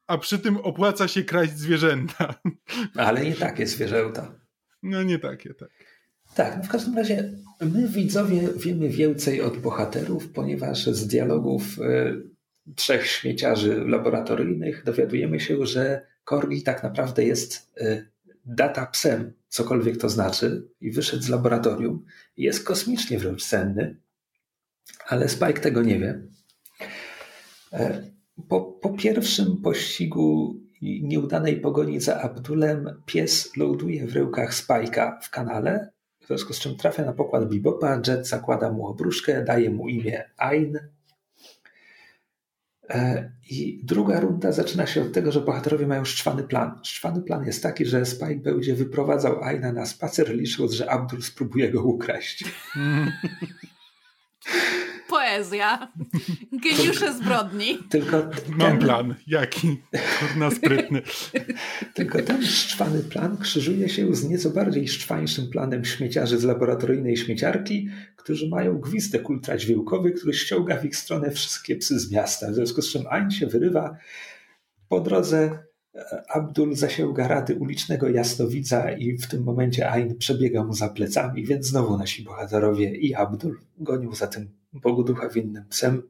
a 0.08 0.18
przy 0.18 0.40
tym 0.40 0.58
opłaca 0.58 1.08
się 1.08 1.24
kraść 1.24 1.58
zwierzęta. 1.58 2.36
Ale 2.96 3.26
nie 3.26 3.36
takie 3.36 3.68
zwierzęta. 3.68 4.36
No 4.84 5.04
nie 5.04 5.20
takie, 5.20 5.54
tak. 5.54 5.70
Tak, 6.36 6.58
no 6.58 6.64
w 6.64 6.68
każdym 6.68 6.98
razie 6.98 7.32
my 7.62 7.88
widzowie 7.88 8.42
wiemy 8.56 8.90
więcej 8.90 9.42
od 9.42 9.58
bohaterów, 9.58 10.32
ponieważ 10.32 10.86
z 10.86 11.08
dialogów 11.08 11.80
y, 11.80 12.74
trzech 12.76 13.08
śmieciarzy 13.08 13.84
laboratoryjnych 13.88 14.84
dowiadujemy 14.84 15.40
się, 15.40 15.66
że 15.66 16.08
Corgi 16.30 16.64
tak 16.64 16.84
naprawdę 16.84 17.24
jest 17.24 17.72
y, 17.82 18.10
data 18.46 18.86
psem, 18.86 19.34
cokolwiek 19.48 19.98
to 19.98 20.10
znaczy, 20.10 20.68
i 20.82 20.92
wyszedł 20.92 21.24
z 21.24 21.30
laboratorium. 21.30 22.06
Jest 22.38 22.64
kosmicznie 22.64 23.20
wręcz 23.20 23.46
cenny, 23.46 23.98
ale 25.08 25.30
Spike 25.30 25.62
tego 25.62 25.82
nie 25.84 26.00
wie. 26.00 26.22
E, 27.74 28.04
po, 28.48 28.62
po 28.62 28.90
pierwszym 28.90 29.58
pościgu 29.58 30.56
i 30.82 31.04
nieudanej 31.04 31.62
pogoni 31.62 32.00
za 32.00 32.22
Abdulem, 32.22 33.02
pies 33.06 33.58
loaduje 33.58 34.08
w 34.08 34.14
ryłkach 34.14 34.54
Spike'a 34.54 35.22
w 35.22 35.30
kanale, 35.30 35.92
w 36.22 36.28
związku 36.28 36.54
z 36.54 36.60
czym 36.60 36.76
trafia 36.76 37.06
na 37.06 37.14
pokład 37.14 37.50
Bibopa, 37.50 38.02
Jet 38.08 38.28
zakłada 38.28 38.72
mu 38.72 38.88
obruszkę, 38.88 39.44
daje 39.44 39.70
mu 39.70 39.90
imię 39.90 40.30
Ain, 40.38 40.80
I 43.50 43.82
druga 43.84 44.20
runda 44.20 44.52
zaczyna 44.52 44.88
się 44.88 45.02
od 45.02 45.14
tego, 45.14 45.32
że 45.32 45.42
bohaterowie 45.42 45.88
mają 45.88 46.06
szczwany 46.06 46.44
plan. 46.44 46.80
Szczwany 46.84 47.22
plan 47.22 47.46
jest 47.46 47.64
taki, 47.64 47.86
że 47.86 48.06
Spike 48.06 48.36
będzie 48.36 48.76
wyprowadzał 48.76 49.44
Aina 49.44 49.74
na 49.74 49.86
spacer, 49.86 50.36
licząc, 50.36 50.72
że 50.72 50.92
Abdul 50.92 51.22
spróbuje 51.22 51.72
go 51.72 51.84
ukraść. 51.84 52.46
Poezja. 55.30 55.92
Geniusze 56.64 57.14
zbrodni. 57.14 57.78
Tylko 57.90 58.22
ten... 58.22 58.56
Mam 58.56 58.80
plan. 58.80 59.16
Jaki? 59.28 59.82
Kurna 60.20 60.52
sprytny. 60.52 61.02
Tylko 61.96 62.22
ten 62.22 62.46
szczwany 62.46 63.00
plan 63.00 63.38
krzyżuje 63.38 63.90
się 63.90 64.16
z 64.16 64.30
nieco 64.30 64.50
bardziej 64.50 64.88
szczwańszym 64.88 65.50
planem 65.50 65.86
śmieciarzy 65.86 66.38
z 66.38 66.44
laboratoryjnej 66.44 67.18
śmieciarki, 67.18 67.90
którzy 68.16 68.50
mają 68.50 68.80
gwizdek 68.80 69.30
ultradźwiękowy, 69.30 70.12
który 70.12 70.34
ściąga 70.34 70.78
w 70.78 70.86
ich 70.86 70.96
stronę 70.96 71.32
wszystkie 71.32 71.76
psy 71.76 72.00
z 72.00 72.12
miasta. 72.12 72.52
W 72.52 72.56
związku 72.56 72.82
z 72.82 72.92
czym 72.92 73.02
Ain 73.10 73.32
się 73.32 73.48
wyrywa. 73.48 73.98
Po 74.88 75.00
drodze 75.00 75.60
e, 75.96 76.24
Abdul 76.30 76.76
zasięga 76.76 77.28
rady 77.28 77.56
ulicznego 77.56 78.10
jasnowidza 78.10 78.92
i 78.92 79.18
w 79.18 79.28
tym 79.28 79.44
momencie 79.44 79.92
Ain 79.92 80.18
przebiega 80.18 80.64
mu 80.64 80.74
za 80.74 80.90
plecami, 80.90 81.46
więc 81.46 81.66
znowu 81.66 81.98
nasi 81.98 82.24
bohaterowie 82.24 82.96
i 82.96 83.16
Abdul 83.16 83.60
gonią 83.78 84.16
za 84.16 84.28
tym 84.28 84.59
Bogu 84.74 85.04
Ducha 85.04 85.30
winnym 85.30 85.66
psem. 85.70 86.04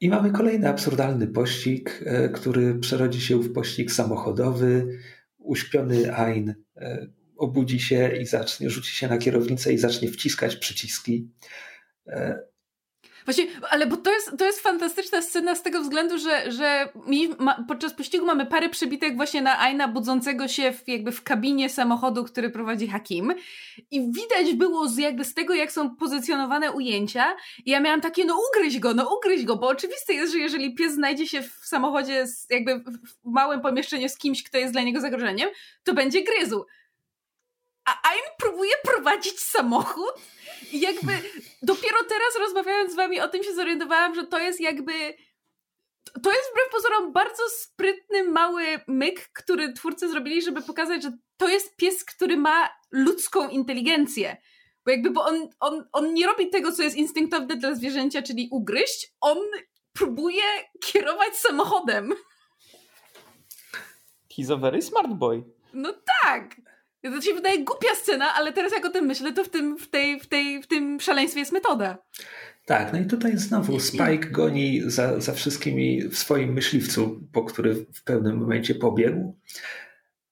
I 0.00 0.08
mamy 0.08 0.30
kolejny 0.30 0.68
absurdalny 0.68 1.26
pościg, 1.26 2.02
e, 2.06 2.28
który 2.28 2.74
przerodzi 2.74 3.20
się 3.20 3.42
w 3.42 3.52
pościg 3.52 3.92
samochodowy. 3.92 4.98
Uśpiony 5.38 6.16
Ain 6.16 6.54
e, 6.76 7.06
obudzi 7.36 7.80
się 7.80 8.16
i 8.16 8.26
zacznie, 8.26 8.70
rzuci 8.70 8.96
się 8.96 9.08
na 9.08 9.18
kierownicę 9.18 9.72
i 9.72 9.78
zacznie 9.78 10.08
wciskać 10.08 10.56
przyciski. 10.56 11.30
Właśnie, 13.26 13.46
ale 13.70 13.86
bo 13.86 13.96
to 13.96 14.12
jest, 14.12 14.38
to 14.38 14.44
jest 14.44 14.60
fantastyczna 14.60 15.22
scena 15.22 15.54
z 15.54 15.62
tego 15.62 15.80
względu, 15.80 16.18
że, 16.18 16.52
że 16.52 16.88
ma, 17.38 17.64
podczas 17.68 17.94
pościgu 17.94 18.26
mamy 18.26 18.46
parę 18.46 18.68
przybitek 18.68 19.16
właśnie 19.16 19.42
na 19.42 19.60
Aina 19.60 19.88
budzącego 19.88 20.48
się 20.48 20.72
w, 20.72 20.88
jakby 20.88 21.12
w 21.12 21.22
kabinie 21.22 21.70
samochodu, 21.70 22.24
który 22.24 22.50
prowadzi 22.50 22.88
Hakim. 22.88 23.34
I 23.90 24.00
widać 24.00 24.54
było 24.54 24.88
z, 24.88 24.98
jakby 24.98 25.24
z 25.24 25.34
tego, 25.34 25.54
jak 25.54 25.72
są 25.72 25.96
pozycjonowane 25.96 26.72
ujęcia. 26.72 27.36
I 27.64 27.70
ja 27.70 27.80
miałam 27.80 28.00
takie, 28.00 28.24
no 28.24 28.38
ugryź 28.48 28.78
go, 28.78 28.94
no 28.94 29.16
ugryź 29.16 29.44
go, 29.44 29.56
bo 29.56 29.68
oczywiste 29.68 30.14
jest, 30.14 30.32
że 30.32 30.38
jeżeli 30.38 30.74
pies 30.74 30.94
znajdzie 30.94 31.26
się 31.26 31.42
w 31.42 31.60
samochodzie, 31.62 32.26
z, 32.26 32.46
jakby 32.50 32.78
w 32.78 33.24
małym 33.24 33.60
pomieszczeniu 33.60 34.08
z 34.08 34.18
kimś, 34.18 34.42
kto 34.42 34.58
jest 34.58 34.72
dla 34.72 34.82
niego 34.82 35.00
zagrożeniem, 35.00 35.48
to 35.84 35.94
będzie 35.94 36.22
gryzł. 36.22 36.64
A 37.84 38.08
Ain 38.08 38.24
próbuje 38.38 38.72
prowadzić 38.84 39.40
samochód 39.40 40.14
i 40.72 40.80
jakby 40.80 41.12
dopiero 41.62 41.98
teraz 42.08 42.36
rozmawiając 42.38 42.92
z 42.92 42.96
wami 42.96 43.20
o 43.20 43.28
tym 43.28 43.42
się 43.42 43.54
zorientowałam, 43.54 44.14
że 44.14 44.26
to 44.26 44.38
jest 44.38 44.60
jakby 44.60 44.92
to 46.22 46.32
jest 46.32 46.50
wbrew 46.50 46.70
pozorom 46.72 47.12
bardzo 47.12 47.42
sprytny, 47.48 48.24
mały 48.24 48.64
myk, 48.86 49.28
który 49.32 49.72
twórcy 49.72 50.08
zrobili, 50.08 50.42
żeby 50.42 50.62
pokazać, 50.62 51.02
że 51.02 51.12
to 51.36 51.48
jest 51.48 51.76
pies, 51.76 52.04
który 52.04 52.36
ma 52.36 52.68
ludzką 52.90 53.48
inteligencję. 53.48 54.36
Bo 54.84 54.90
jakby, 54.90 55.10
bo 55.10 55.24
on, 55.24 55.48
on, 55.60 55.84
on 55.92 56.14
nie 56.14 56.26
robi 56.26 56.50
tego, 56.50 56.72
co 56.72 56.82
jest 56.82 56.96
instynktowne 56.96 57.56
dla 57.56 57.74
zwierzęcia, 57.74 58.22
czyli 58.22 58.48
ugryźć, 58.50 59.12
on 59.20 59.38
próbuje 59.92 60.42
kierować 60.80 61.36
samochodem. 61.36 62.14
He's 64.38 64.52
a 64.52 64.56
very 64.56 64.82
smart 64.82 65.08
boy. 65.08 65.42
No 65.72 65.94
tak. 66.22 66.56
To 67.10 67.20
się 67.20 67.34
wydaje 67.34 67.64
głupia 67.64 67.94
scena, 67.94 68.34
ale 68.34 68.52
teraz 68.52 68.72
jak 68.72 68.84
o 68.84 68.90
tym 68.90 69.04
myślę, 69.04 69.32
to 69.32 69.44
w 69.44 69.48
tym, 69.48 69.78
w 69.78 69.88
tej, 69.88 70.20
w 70.20 70.26
tej, 70.26 70.62
w 70.62 70.66
tym 70.66 71.00
szaleństwie 71.00 71.40
jest 71.40 71.52
metoda. 71.52 71.98
Tak, 72.66 72.92
no 72.92 72.98
i 72.98 73.06
tutaj 73.06 73.38
znowu 73.38 73.80
Spike 73.80 74.30
goni 74.30 74.82
za, 74.86 75.20
za 75.20 75.32
wszystkimi 75.32 76.08
w 76.08 76.18
swoim 76.18 76.52
myśliwcu, 76.52 77.20
po 77.32 77.44
który 77.44 77.74
w 77.74 78.02
pewnym 78.04 78.36
momencie 78.36 78.74
pobiegł. 78.74 79.36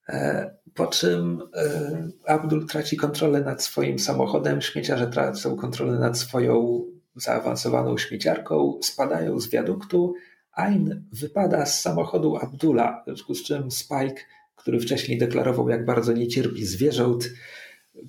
E, 0.08 0.50
po 0.74 0.86
czym 0.86 1.42
e, 1.56 2.08
Abdul 2.26 2.66
traci 2.66 2.96
kontrolę 2.96 3.40
nad 3.40 3.62
swoim 3.62 3.98
samochodem, 3.98 4.62
śmieciarze 4.62 5.06
tracą 5.06 5.56
kontrolę 5.56 5.98
nad 5.98 6.18
swoją 6.18 6.84
zaawansowaną 7.16 7.98
śmieciarką, 7.98 8.78
spadają 8.82 9.40
z 9.40 9.50
wiaduktu. 9.50 10.14
Ain 10.52 11.04
wypada 11.12 11.66
z 11.66 11.80
samochodu 11.80 12.36
Abdula, 12.36 13.02
w 13.02 13.04
związku 13.04 13.34
z 13.34 13.42
czym 13.42 13.70
Spike 13.70 14.22
który 14.64 14.80
wcześniej 14.80 15.18
deklarował, 15.18 15.68
jak 15.68 15.84
bardzo 15.84 16.12
nie 16.12 16.28
cierpi 16.28 16.64
zwierząt, 16.64 17.30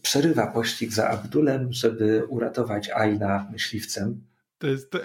przerywa 0.01 0.47
pościg 0.47 0.93
za 0.93 1.10
Abdulem, 1.10 1.74
żeby 1.74 2.24
uratować 2.30 2.89
Aina 2.89 3.47
myśliwcem. 3.51 4.22
To 4.58 4.68
jest 4.68 4.95
e, 4.95 4.99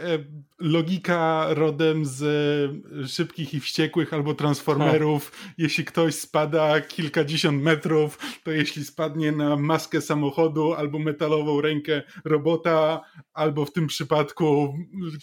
logika 0.59 1.47
rodem 1.51 2.05
z 2.05 2.23
e, 2.23 3.09
szybkich 3.09 3.55
i 3.55 3.61
wściekłych 3.61 4.15
albo 4.15 4.35
transformerów. 4.35 5.33
Jeśli 5.59 5.85
ktoś 5.85 6.15
spada 6.15 6.81
kilkadziesiąt 6.81 7.63
metrów, 7.63 8.19
to 8.45 8.51
jeśli 8.51 8.85
spadnie 8.85 9.33
na 9.33 9.57
maskę 9.57 10.01
samochodu 10.01 10.75
albo 10.75 10.99
metalową 10.99 11.61
rękę 11.61 12.03
robota, 12.25 13.01
albo 13.33 13.65
w 13.65 13.73
tym 13.73 13.87
przypadku 13.87 14.75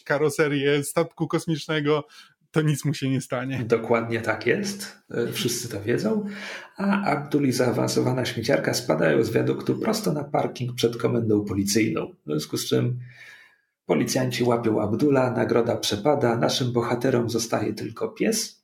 karoserię 0.05 0.83
statku 0.83 1.27
kosmicznego, 1.27 2.07
to 2.51 2.61
nic 2.61 2.85
mu 2.85 2.93
się 2.93 3.09
nie 3.09 3.21
stanie. 3.21 3.63
Dokładnie 3.67 4.21
tak 4.21 4.47
jest. 4.47 4.97
E, 5.11 5.31
wszyscy 5.31 5.69
to 5.69 5.81
wiedzą. 5.81 6.25
A 6.77 7.03
Abdul 7.03 7.47
i 7.47 7.51
zaawansowana 7.51 8.25
śmieciarka 8.25 8.73
spadają 8.73 9.23
z 9.23 9.31
wiaduktu 9.31 9.75
prosto 9.75 10.13
na 10.13 10.23
parking 10.23 10.75
przed 10.75 10.97
komendą 10.97 11.45
policyjną. 11.45 12.07
W 12.25 12.29
związku 12.29 12.57
z 12.57 12.65
czym 12.65 12.99
Policjanci 13.85 14.43
łapią 14.43 14.81
Abdula, 14.81 15.31
nagroda 15.31 15.75
przepada, 15.75 16.37
naszym 16.37 16.73
bohaterom 16.73 17.29
zostaje 17.29 17.73
tylko 17.73 18.09
pies, 18.09 18.63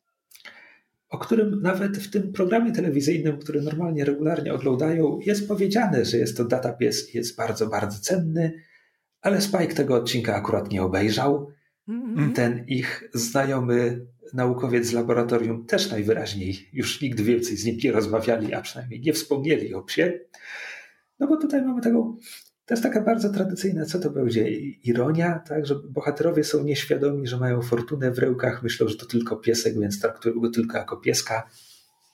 o 1.09 1.17
którym 1.17 1.61
nawet 1.61 1.97
w 1.97 2.09
tym 2.09 2.33
programie 2.33 2.71
telewizyjnym, 2.71 3.37
który 3.37 3.61
normalnie, 3.61 4.05
regularnie 4.05 4.53
oglądają, 4.53 5.19
jest 5.25 5.47
powiedziane, 5.47 6.05
że 6.05 6.17
jest 6.17 6.37
to 6.37 6.45
data 6.45 6.73
pies 6.73 7.15
i 7.15 7.17
jest 7.17 7.37
bardzo, 7.37 7.67
bardzo 7.67 7.99
cenny, 7.99 8.53
ale 9.21 9.41
Spike 9.41 9.73
tego 9.73 9.95
odcinka 9.95 10.35
akurat 10.35 10.71
nie 10.71 10.83
obejrzał. 10.83 11.51
Mm-hmm. 11.89 12.33
Ten 12.33 12.65
ich 12.67 13.09
znajomy 13.13 14.05
naukowiec 14.33 14.85
z 14.87 14.93
laboratorium 14.93 15.65
też 15.65 15.91
najwyraźniej 15.91 16.69
już 16.73 17.01
nigdy 17.01 17.23
więcej 17.23 17.57
z 17.57 17.65
nim 17.65 17.77
nie 17.83 17.91
rozmawiali, 17.91 18.53
a 18.53 18.61
przynajmniej 18.61 19.01
nie 19.01 19.13
wspomnieli 19.13 19.73
o 19.73 19.81
psie. 19.81 20.19
No 21.19 21.27
bo 21.27 21.37
tutaj 21.37 21.61
mamy 21.61 21.81
taką 21.81 22.17
to 22.65 22.73
jest 22.73 22.83
taka 22.83 23.01
bardzo 23.01 23.29
tradycyjna, 23.29 23.85
co 23.85 23.99
to 23.99 24.09
będzie? 24.09 24.49
Ironia, 24.83 25.39
tak, 25.39 25.65
że 25.65 25.75
bohaterowie 25.75 26.43
są 26.43 26.63
nieświadomi, 26.63 27.27
że 27.27 27.37
mają 27.37 27.61
fortunę 27.61 28.11
w 28.11 28.19
rełkach, 28.19 28.63
myślą, 28.63 28.87
że 28.87 28.97
to 28.97 29.05
tylko 29.05 29.37
piesek, 29.37 29.79
więc 29.79 30.01
traktują 30.01 30.39
go 30.39 30.49
tylko 30.49 30.77
jako 30.77 30.97
pieska 30.97 31.49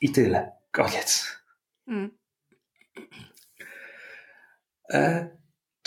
i 0.01 0.11
tyle. 0.11 0.51
Koniec. 0.71 1.25
Hmm. 1.85 2.09
E, 4.93 5.29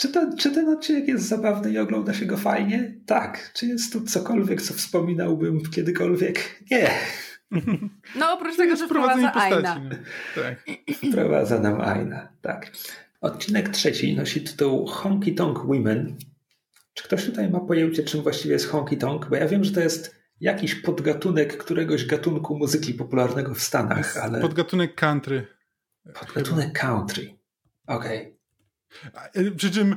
czy, 0.03 0.09
to, 0.09 0.37
czy 0.37 0.51
ten 0.51 0.69
odcinek 0.69 1.07
jest 1.07 1.27
zabawny 1.27 1.71
i 1.71 1.77
ogląda 1.77 2.13
się 2.13 2.25
go 2.25 2.37
fajnie? 2.37 2.95
Tak. 3.05 3.51
Czy 3.53 3.65
jest 3.65 3.93
tu 3.93 4.01
cokolwiek, 4.01 4.61
co 4.61 4.73
wspominałbym 4.73 5.61
kiedykolwiek? 5.61 6.63
Nie. 6.71 6.89
No 8.15 8.33
oprócz 8.33 8.57
tego, 8.57 8.75
że 8.75 8.85
wprowadza 8.85 9.35
Aina. 9.35 9.79
No. 9.79 9.89
Tak. 10.35 10.65
Wprowadza 11.11 11.59
nam 11.59 11.81
Aina, 11.81 12.29
tak. 12.41 12.71
Odcinek 13.21 13.69
trzeci 13.69 14.15
nosi 14.15 14.41
tytuł 14.41 14.87
Honky 14.87 15.33
Tonk 15.33 15.59
Women. 15.65 16.17
Czy 16.93 17.03
ktoś 17.03 17.25
tutaj 17.25 17.49
ma 17.49 17.59
pojęcie, 17.59 18.03
czym 18.03 18.21
właściwie 18.21 18.53
jest 18.53 18.69
honky 18.69 18.97
tonk? 18.97 19.29
Bo 19.29 19.35
ja 19.35 19.47
wiem, 19.47 19.63
że 19.63 19.71
to 19.71 19.79
jest 19.79 20.15
jakiś 20.39 20.75
podgatunek 20.75 21.57
któregoś 21.57 22.05
gatunku 22.05 22.57
muzyki 22.57 22.93
popularnego 22.93 23.53
w 23.53 23.61
Stanach, 23.61 24.17
ale... 24.17 24.41
Podgatunek 24.41 24.95
country. 24.95 25.47
Podgatunek 26.19 26.73
country. 26.79 27.37
Okej. 27.87 28.19
Okay. 28.19 28.42
Przy 29.57 29.71
czym 29.71 29.95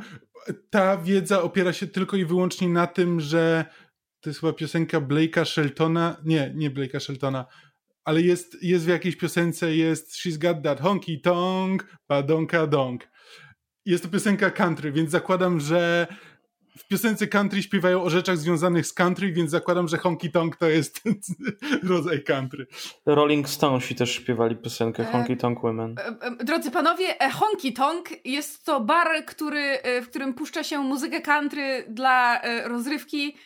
ta 0.70 0.96
wiedza 0.96 1.42
opiera 1.42 1.72
się 1.72 1.86
tylko 1.86 2.16
i 2.16 2.24
wyłącznie 2.24 2.68
na 2.68 2.86
tym, 2.86 3.20
że 3.20 3.64
to 4.20 4.30
jest 4.30 4.40
chyba 4.40 4.52
piosenka 4.52 5.00
Blake'a 5.00 5.44
Sheltona. 5.44 6.16
Nie, 6.24 6.52
nie 6.54 6.70
Blake'a 6.70 7.00
Sheltona 7.00 7.46
ale 8.04 8.22
jest, 8.22 8.62
jest 8.62 8.84
w 8.84 8.88
jakiejś 8.88 9.16
piosence, 9.16 9.76
jest 9.76 10.12
She's 10.12 10.38
Got 10.38 10.62
That 10.62 10.80
Honky 10.80 11.20
Tonk, 11.20 11.98
Badonka 12.08 12.66
Donk 12.66 13.08
jest 13.86 14.04
to 14.04 14.10
piosenka 14.10 14.50
country, 14.50 14.92
więc 14.92 15.10
zakładam, 15.10 15.60
że 15.60 16.06
w 16.78 16.88
piosence 16.88 17.26
country 17.26 17.62
śpiewają 17.62 18.02
o 18.02 18.10
rzeczach 18.10 18.38
związanych 18.38 18.86
z 18.86 18.92
country, 18.92 19.32
więc 19.32 19.50
zakładam, 19.50 19.88
że 19.88 19.98
honky 19.98 20.30
tonk 20.30 20.56
to 20.56 20.66
jest 20.66 21.00
rodzaj 21.90 22.24
country. 22.24 22.66
Rolling 23.06 23.48
Stonesi 23.48 23.94
też 23.94 24.10
śpiewali 24.14 24.56
piosenkę 24.56 25.02
e, 25.02 25.12
Honky 25.12 25.36
Tonk 25.36 25.60
Women. 25.60 25.94
E, 25.98 26.06
e, 26.06 26.44
drodzy 26.44 26.70
panowie, 26.70 27.14
honky 27.32 27.72
tonk 27.72 28.08
jest 28.24 28.64
to 28.64 28.80
bar, 28.80 29.24
który, 29.26 29.78
w 30.02 30.08
którym 30.08 30.34
puszcza 30.34 30.64
się 30.64 30.78
muzykę 30.78 31.20
country 31.20 31.84
dla 31.88 32.40
rozrywki 32.64 33.36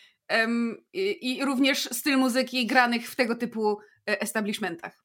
i 1.21 1.45
również 1.45 1.79
styl 1.93 2.19
muzyki 2.19 2.67
granych 2.67 3.11
w 3.11 3.17
tego 3.17 3.35
typu 3.35 3.79
establishmentach. 4.07 5.05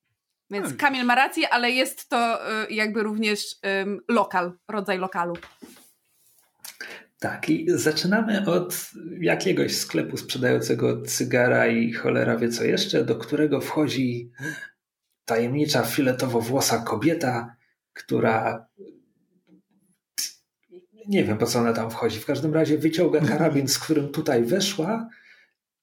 Więc 0.50 0.70
tak. 0.70 0.78
Kamil 0.78 1.06
ma 1.06 1.16
rację, 1.16 1.50
ale 1.50 1.72
jest 1.72 2.10
to 2.10 2.40
jakby 2.70 3.04
również 3.04 3.56
lokal, 4.10 4.54
rodzaj 4.68 4.98
lokalu. 4.98 5.34
Tak, 7.20 7.50
i 7.50 7.66
zaczynamy 7.70 8.46
od 8.50 8.92
jakiegoś 9.20 9.78
sklepu 9.78 10.18
sprzedającego 10.18 11.02
cygara 11.02 11.68
i 11.68 11.94
cholera 11.94 12.38
wie 12.38 12.50
co 12.50 12.64
jeszcze, 12.64 13.06
do 13.06 13.16
którego 13.16 13.62
wchodzi 13.62 14.32
tajemnicza 15.26 15.82
filetowo-włosa 15.82 16.84
kobieta, 16.84 17.56
która 17.94 18.68
nie 21.08 21.24
wiem 21.24 21.38
po 21.38 21.46
co 21.46 21.60
ona 21.60 21.74
tam 21.74 21.92
wchodzi. 21.92 22.20
W 22.20 22.26
każdym 22.26 22.54
razie 22.54 22.78
wyciąga 22.78 23.22
karabin, 23.22 23.68
z 23.68 23.80
którym 23.80 24.10
tutaj 24.10 24.44
weszła 24.44 25.10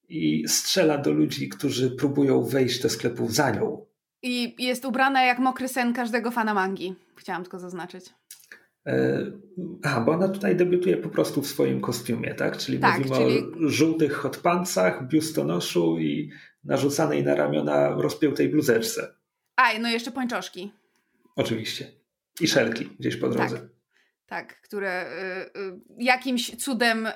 i 0.08 0.48
strzela 0.48 0.98
do 0.98 1.12
ludzi, 1.12 1.48
którzy 1.48 1.90
próbują 1.90 2.42
wejść 2.42 2.82
do 2.82 2.90
sklepu 2.90 3.28
za 3.28 3.50
nią. 3.50 3.86
I 4.22 4.64
jest 4.64 4.84
ubrana 4.84 5.24
jak 5.24 5.38
mokry 5.38 5.68
sen 5.68 5.92
każdego 5.92 6.30
fana 6.30 6.54
mangi. 6.54 6.94
Chciałam 7.16 7.42
tylko 7.42 7.58
zaznaczyć. 7.58 8.04
E, 8.86 9.26
a, 9.82 10.00
bo 10.00 10.12
ona 10.12 10.28
tutaj 10.28 10.56
debiutuje 10.56 10.96
po 10.96 11.08
prostu 11.08 11.42
w 11.42 11.46
swoim 11.46 11.80
kostiumie, 11.80 12.34
tak? 12.34 12.56
Czyli 12.56 12.78
tak, 12.78 12.98
mówimy 12.98 13.16
czyli... 13.16 13.38
o 13.38 13.68
żółtych 13.68 14.12
hotpancach, 14.12 15.08
biustonoszu 15.08 15.98
i 15.98 16.30
narzucanej 16.64 17.24
na 17.24 17.34
ramiona 17.34 17.88
rozpiętej 17.88 18.48
bluzeczce. 18.48 19.14
A, 19.56 19.78
no 19.78 19.88
jeszcze 19.88 20.10
pończoszki. 20.10 20.72
Oczywiście. 21.36 21.90
I 22.40 22.48
szelki 22.48 22.88
gdzieś 23.00 23.16
po 23.16 23.28
drodze. 23.28 23.56
Tak, 23.56 23.68
tak 24.26 24.60
które 24.60 25.06
y, 25.06 25.58
y, 25.60 25.80
jakimś 25.98 26.56
cudem 26.56 27.06
y, 27.06 27.12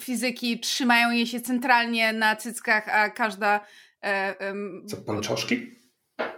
fizyki 0.00 0.60
trzymają 0.60 1.10
je 1.10 1.26
się 1.26 1.40
centralnie 1.40 2.12
na 2.12 2.36
cyckach, 2.36 2.88
a 2.88 3.10
każda... 3.10 3.60
Y, 4.04 4.86
Co, 4.86 4.96
pończoszki? 4.96 5.76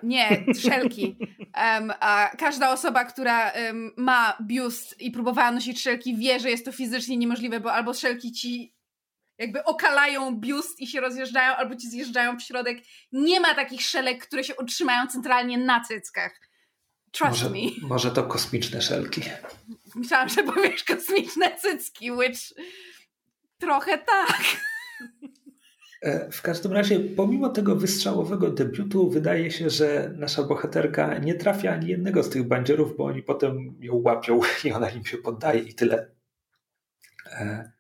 Nie, 0.03 0.45
szelki. 0.63 1.17
Um, 1.57 1.93
a 2.01 2.31
każda 2.39 2.73
osoba, 2.73 3.05
która 3.05 3.53
um, 3.53 3.93
ma 3.97 4.39
biust 4.43 5.01
i 5.01 5.11
próbowała 5.11 5.51
nosić 5.51 5.83
szelki, 5.83 6.17
wie, 6.17 6.41
że 6.41 6.51
jest 6.51 6.65
to 6.65 6.73
fizycznie 6.73 7.17
niemożliwe, 7.17 7.61
bo 7.61 7.73
albo 7.73 7.95
szelki 7.95 8.33
ci 8.33 8.75
jakby 9.39 9.65
okalają 9.65 10.37
biust 10.37 10.81
i 10.81 10.87
się 10.87 11.01
rozjeżdżają, 11.01 11.57
albo 11.57 11.77
ci 11.77 11.91
zjeżdżają 11.91 12.37
w 12.37 12.43
środek. 12.43 12.79
Nie 13.13 13.41
ma 13.41 13.55
takich 13.55 13.83
szelek, 13.83 14.27
które 14.27 14.45
się 14.45 14.57
utrzymają 14.57 15.07
centralnie 15.07 15.59
na 15.59 15.85
cyckach. 15.85 16.41
Trust 17.11 17.43
może, 17.43 17.51
me. 17.51 17.89
Może 17.89 18.11
to 18.11 18.23
kosmiczne 18.23 18.83
szelki. 18.83 19.23
Myślałam, 19.95 20.29
że 20.29 20.43
powiesz 20.43 20.85
kosmiczne 20.85 21.57
cycki, 21.57 22.13
which 22.13 22.39
trochę 23.59 23.99
tak. 23.99 24.43
E, 26.01 26.31
w 26.31 26.43
każdym 26.43 26.73
razie, 26.73 27.01
pomimo 27.01 27.49
tego 27.49 27.77
wystrzałowego 27.77 28.51
debiutu, 28.51 29.11
wydaje 29.11 29.51
się, 29.51 29.71
że 29.71 30.13
nasza 30.17 30.43
bohaterka 30.43 31.19
nie 31.19 31.35
trafia 31.35 31.73
ani 31.73 31.89
jednego 31.89 32.23
z 32.23 32.31
tych 32.31 32.43
bandzierów, 32.43 32.97
bo 32.97 33.05
oni 33.05 33.23
potem 33.23 33.77
ją 33.81 33.95
łapią 33.95 34.41
i 34.65 34.73
ona 34.73 34.91
im 34.91 35.05
się 35.05 35.19
poddaje 35.19 35.61
i 35.61 35.75
tyle. 35.75 36.11
E, 37.27 37.73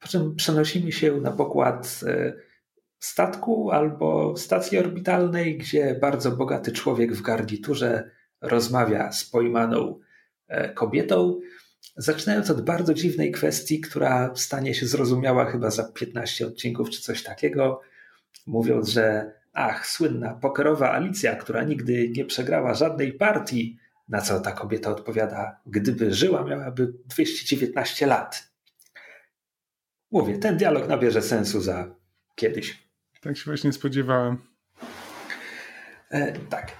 po 0.00 0.08
czym 0.08 0.34
przenosimy 0.34 0.92
się 0.92 1.20
na 1.20 1.30
pokład 1.30 2.00
e, 2.06 2.32
statku 2.98 3.70
albo 3.70 4.36
stacji 4.36 4.78
orbitalnej, 4.78 5.58
gdzie 5.58 5.94
bardzo 6.00 6.30
bogaty 6.30 6.72
człowiek 6.72 7.12
w 7.12 7.22
garniturze 7.22 8.10
rozmawia 8.40 9.12
z 9.12 9.24
pojmaną 9.24 10.00
kobietą, 10.74 11.40
Zaczynając 11.96 12.50
od 12.50 12.64
bardzo 12.64 12.94
dziwnej 12.94 13.32
kwestii, 13.32 13.80
która 13.80 14.32
stanie 14.36 14.74
się 14.74 14.86
zrozumiała 14.86 15.50
chyba 15.50 15.70
za 15.70 15.84
15 15.84 16.46
odcinków 16.46 16.90
czy 16.90 17.02
coś 17.02 17.22
takiego, 17.22 17.80
mówiąc, 18.46 18.88
że 18.88 19.32
ach, 19.52 19.86
słynna 19.86 20.34
pokerowa 20.34 20.92
Alicja, 20.92 21.36
która 21.36 21.62
nigdy 21.62 22.08
nie 22.08 22.24
przegrała 22.24 22.74
żadnej 22.74 23.12
partii, 23.12 23.78
na 24.08 24.20
co 24.20 24.40
ta 24.40 24.52
kobieta 24.52 24.90
odpowiada, 24.90 25.60
gdyby 25.66 26.14
żyła, 26.14 26.44
miałaby 26.44 26.92
219 27.06 28.06
lat. 28.06 28.52
Mówię, 30.10 30.38
ten 30.38 30.56
dialog 30.56 30.88
nabierze 30.88 31.22
sensu 31.22 31.60
za 31.60 31.94
kiedyś. 32.34 32.88
Tak 33.20 33.36
się 33.36 33.44
właśnie 33.44 33.72
spodziewałem. 33.72 34.38
E, 36.10 36.32
tak. 36.32 36.76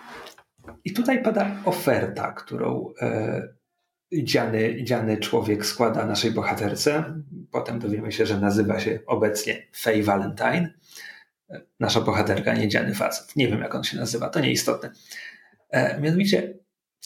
I 0.85 0.93
tutaj 0.93 1.23
pada 1.23 1.57
oferta, 1.65 2.33
którą 2.33 2.93
e, 3.01 3.49
dziany, 4.13 4.85
dziany 4.85 5.17
człowiek 5.17 5.67
składa 5.67 6.07
naszej 6.07 6.31
bohaterce. 6.31 7.23
Potem 7.51 7.79
dowiemy 7.79 8.13
się, 8.13 8.27
że 8.27 8.41
nazywa 8.41 8.81
się 8.81 8.99
obecnie 9.07 9.67
Faye 9.73 10.03
Valentine. 10.03 10.75
Nasza 11.81 12.01
bohaterka, 12.01 12.55
nie 12.55 12.69
dziany 12.69 12.95
facet. 12.95 13.37
Nie 13.37 13.49
wiem, 13.49 13.61
jak 13.61 13.75
on 13.75 13.85
się 13.85 13.97
nazywa, 13.97 14.29
to 14.29 14.41
nieistotne. 14.41 14.93
E, 15.71 16.01
mianowicie, 16.01 16.59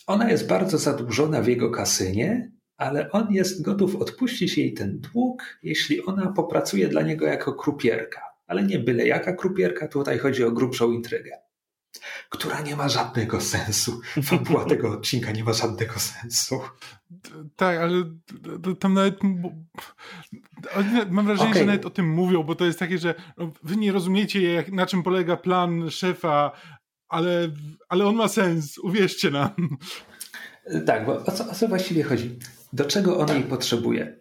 ona 0.06 0.30
jest 0.30 0.46
bardzo 0.46 0.78
zadłużona 0.78 1.42
w 1.42 1.48
jego 1.48 1.70
kasynie, 1.70 2.52
ale 2.76 3.10
on 3.10 3.32
jest 3.32 3.62
gotów 3.62 3.96
odpuścić 3.96 4.58
jej 4.58 4.74
ten 4.74 5.00
dług, 5.00 5.42
jeśli 5.62 6.04
ona 6.04 6.32
popracuje 6.32 6.88
dla 6.88 7.02
niego 7.02 7.26
jako 7.26 7.52
krupierka. 7.52 8.20
Ale 8.46 8.62
nie 8.62 8.78
byle 8.78 9.06
jaka 9.06 9.32
krupierka, 9.32 9.88
tutaj 9.88 10.18
chodzi 10.18 10.44
o 10.44 10.52
grubszą 10.52 10.92
intrygę, 10.92 11.38
która 12.28 12.60
nie 12.60 12.76
ma 12.76 12.88
żadnego 12.88 13.40
sensu. 13.40 14.00
Fabuła 14.22 14.64
tego 14.64 14.90
odcinka 14.90 15.32
nie 15.32 15.44
ma 15.44 15.52
żadnego 15.52 15.94
sensu. 15.98 16.60
Tak, 17.56 17.78
ale 17.78 18.04
tam 18.80 18.94
nawet. 18.94 19.18
Mam 21.10 21.26
wrażenie, 21.26 21.50
okay. 21.50 21.60
że 21.60 21.66
nawet 21.66 21.86
o 21.86 21.90
tym 21.90 22.08
mówią, 22.10 22.42
bo 22.42 22.54
to 22.54 22.64
jest 22.64 22.78
takie, 22.78 22.98
że 22.98 23.14
no, 23.36 23.52
wy 23.62 23.76
nie 23.76 23.92
rozumiecie, 23.92 24.52
jak, 24.52 24.72
na 24.72 24.86
czym 24.86 25.02
polega 25.02 25.36
plan 25.36 25.90
szefa, 25.90 26.52
ale, 27.08 27.50
ale 27.88 28.06
on 28.06 28.16
ma 28.16 28.28
sens, 28.28 28.78
uwierzcie 28.78 29.30
nam. 29.30 29.50
Tak, 30.86 31.06
bo 31.06 31.24
o 31.24 31.32
co, 31.32 31.50
o 31.50 31.54
co 31.54 31.68
właściwie 31.68 32.02
chodzi? 32.02 32.38
Do 32.72 32.84
czego 32.84 33.18
on 33.18 33.28
jej 33.28 33.42
potrzebuje? 33.42 34.16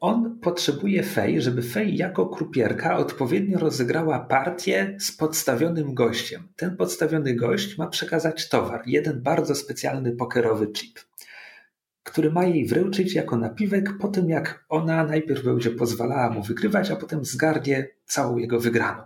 On 0.00 0.38
potrzebuje 0.38 1.02
Fej, 1.02 1.42
żeby 1.42 1.62
Fej 1.62 1.96
jako 1.96 2.26
krupierka 2.26 2.96
odpowiednio 2.96 3.58
rozegrała 3.58 4.20
partię 4.20 4.96
z 5.00 5.12
podstawionym 5.12 5.94
gościem. 5.94 6.48
Ten 6.56 6.76
podstawiony 6.76 7.34
gość 7.34 7.78
ma 7.78 7.86
przekazać 7.86 8.48
towar, 8.48 8.82
jeden 8.86 9.22
bardzo 9.22 9.54
specjalny 9.54 10.12
pokerowy 10.12 10.66
chip, 10.66 10.98
który 12.02 12.32
ma 12.32 12.44
jej 12.44 12.66
wręczyć 12.66 13.14
jako 13.14 13.36
napiwek 13.36 13.98
po 13.98 14.08
tym, 14.08 14.30
jak 14.30 14.64
ona 14.68 15.04
najpierw 15.04 15.44
będzie 15.44 15.70
pozwalała 15.70 16.30
mu 16.30 16.42
wygrywać, 16.42 16.90
a 16.90 16.96
potem 16.96 17.24
zgarnie 17.24 17.88
całą 18.04 18.36
jego 18.36 18.60
wygraną. 18.60 19.02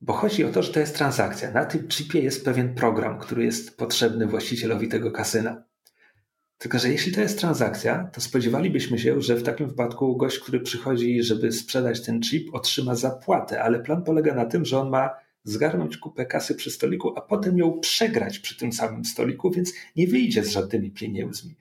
Bo 0.00 0.12
chodzi 0.12 0.44
o 0.44 0.52
to, 0.52 0.62
że 0.62 0.72
to 0.72 0.80
jest 0.80 0.96
transakcja. 0.96 1.50
Na 1.50 1.64
tym 1.64 1.88
chipie 1.88 2.20
jest 2.20 2.44
pewien 2.44 2.74
program, 2.74 3.18
który 3.18 3.44
jest 3.44 3.76
potrzebny 3.76 4.26
właścicielowi 4.26 4.88
tego 4.88 5.10
kasyna. 5.10 5.69
Tylko, 6.60 6.78
że 6.78 6.88
jeśli 6.88 7.12
to 7.12 7.20
jest 7.20 7.38
transakcja, 7.38 8.10
to 8.12 8.20
spodziewalibyśmy 8.20 8.98
się, 8.98 9.20
że 9.20 9.36
w 9.36 9.42
takim 9.42 9.68
wypadku 9.68 10.16
gość, 10.16 10.38
który 10.38 10.60
przychodzi, 10.60 11.22
żeby 11.22 11.52
sprzedać 11.52 12.02
ten 12.02 12.20
chip, 12.20 12.54
otrzyma 12.54 12.94
zapłatę, 12.94 13.62
ale 13.62 13.80
plan 13.80 14.02
polega 14.04 14.34
na 14.34 14.44
tym, 14.44 14.64
że 14.64 14.78
on 14.78 14.90
ma 14.90 15.10
zgarnąć 15.44 15.96
kupę 15.96 16.26
kasy 16.26 16.54
przy 16.54 16.70
stoliku, 16.70 17.18
a 17.18 17.20
potem 17.20 17.58
ją 17.58 17.80
przegrać 17.80 18.38
przy 18.38 18.58
tym 18.58 18.72
samym 18.72 19.04
stoliku, 19.04 19.50
więc 19.50 19.72
nie 19.96 20.06
wyjdzie 20.06 20.44
z 20.44 20.50
żadnymi 20.50 20.90
pieniędzmi. 20.90 21.54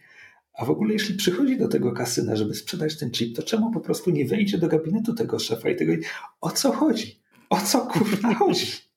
A 0.54 0.66
w 0.66 0.70
ogóle, 0.70 0.94
jeśli 0.94 1.16
przychodzi 1.16 1.58
do 1.58 1.68
tego 1.68 1.92
kasyna, 1.92 2.36
żeby 2.36 2.54
sprzedać 2.56 2.98
ten 2.98 3.12
chip, 3.12 3.36
to 3.36 3.44
czemu 3.44 3.72
po 3.72 3.80
prostu 3.80 4.12
nie 4.12 4.26
wejdzie 4.26 4.58
do 4.58 4.68
gabinetu 4.68 5.14
tego 5.14 5.40
szefa 5.40 5.70
i 5.70 5.76
tego. 5.76 5.94
O 6.42 6.52
co 6.52 6.72
chodzi? 6.72 7.20
O 7.50 7.58
co 7.62 7.82
kurwa 7.82 8.34
chodzi? 8.34 8.89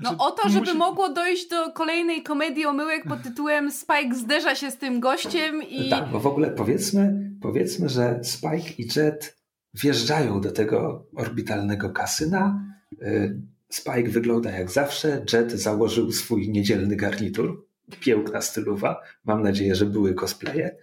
No 0.00 0.08
znaczy, 0.08 0.24
o 0.24 0.30
to, 0.30 0.48
żeby 0.48 0.66
musi... 0.66 0.78
mogło 0.78 1.08
dojść 1.08 1.48
do 1.48 1.72
kolejnej 1.72 2.22
komedii 2.22 2.66
omyłek 2.66 3.04
pod 3.08 3.22
tytułem 3.22 3.72
Spike 3.72 4.14
zderza 4.14 4.54
się 4.54 4.70
z 4.70 4.78
tym 4.78 5.00
gościem 5.00 5.62
i... 5.62 5.90
Tak, 5.90 6.08
bo 6.08 6.20
w 6.20 6.26
ogóle 6.26 6.50
powiedzmy, 6.50 7.30
powiedzmy, 7.42 7.88
że 7.88 8.20
Spike 8.22 8.70
i 8.78 8.88
Jet 8.96 9.36
wjeżdżają 9.74 10.40
do 10.40 10.52
tego 10.52 11.06
orbitalnego 11.16 11.90
kasyna. 11.90 12.60
Y, 13.02 13.40
Spike 13.68 14.10
wygląda 14.10 14.50
jak 14.50 14.70
zawsze, 14.70 15.24
Jet 15.32 15.52
założył 15.52 16.12
swój 16.12 16.48
niedzielny 16.48 16.96
garnitur. 16.96 17.66
Piękna 18.00 18.40
stylowa. 18.40 19.00
Mam 19.24 19.42
nadzieję, 19.42 19.74
że 19.74 19.86
były 19.86 20.14
cosplaye. 20.14 20.76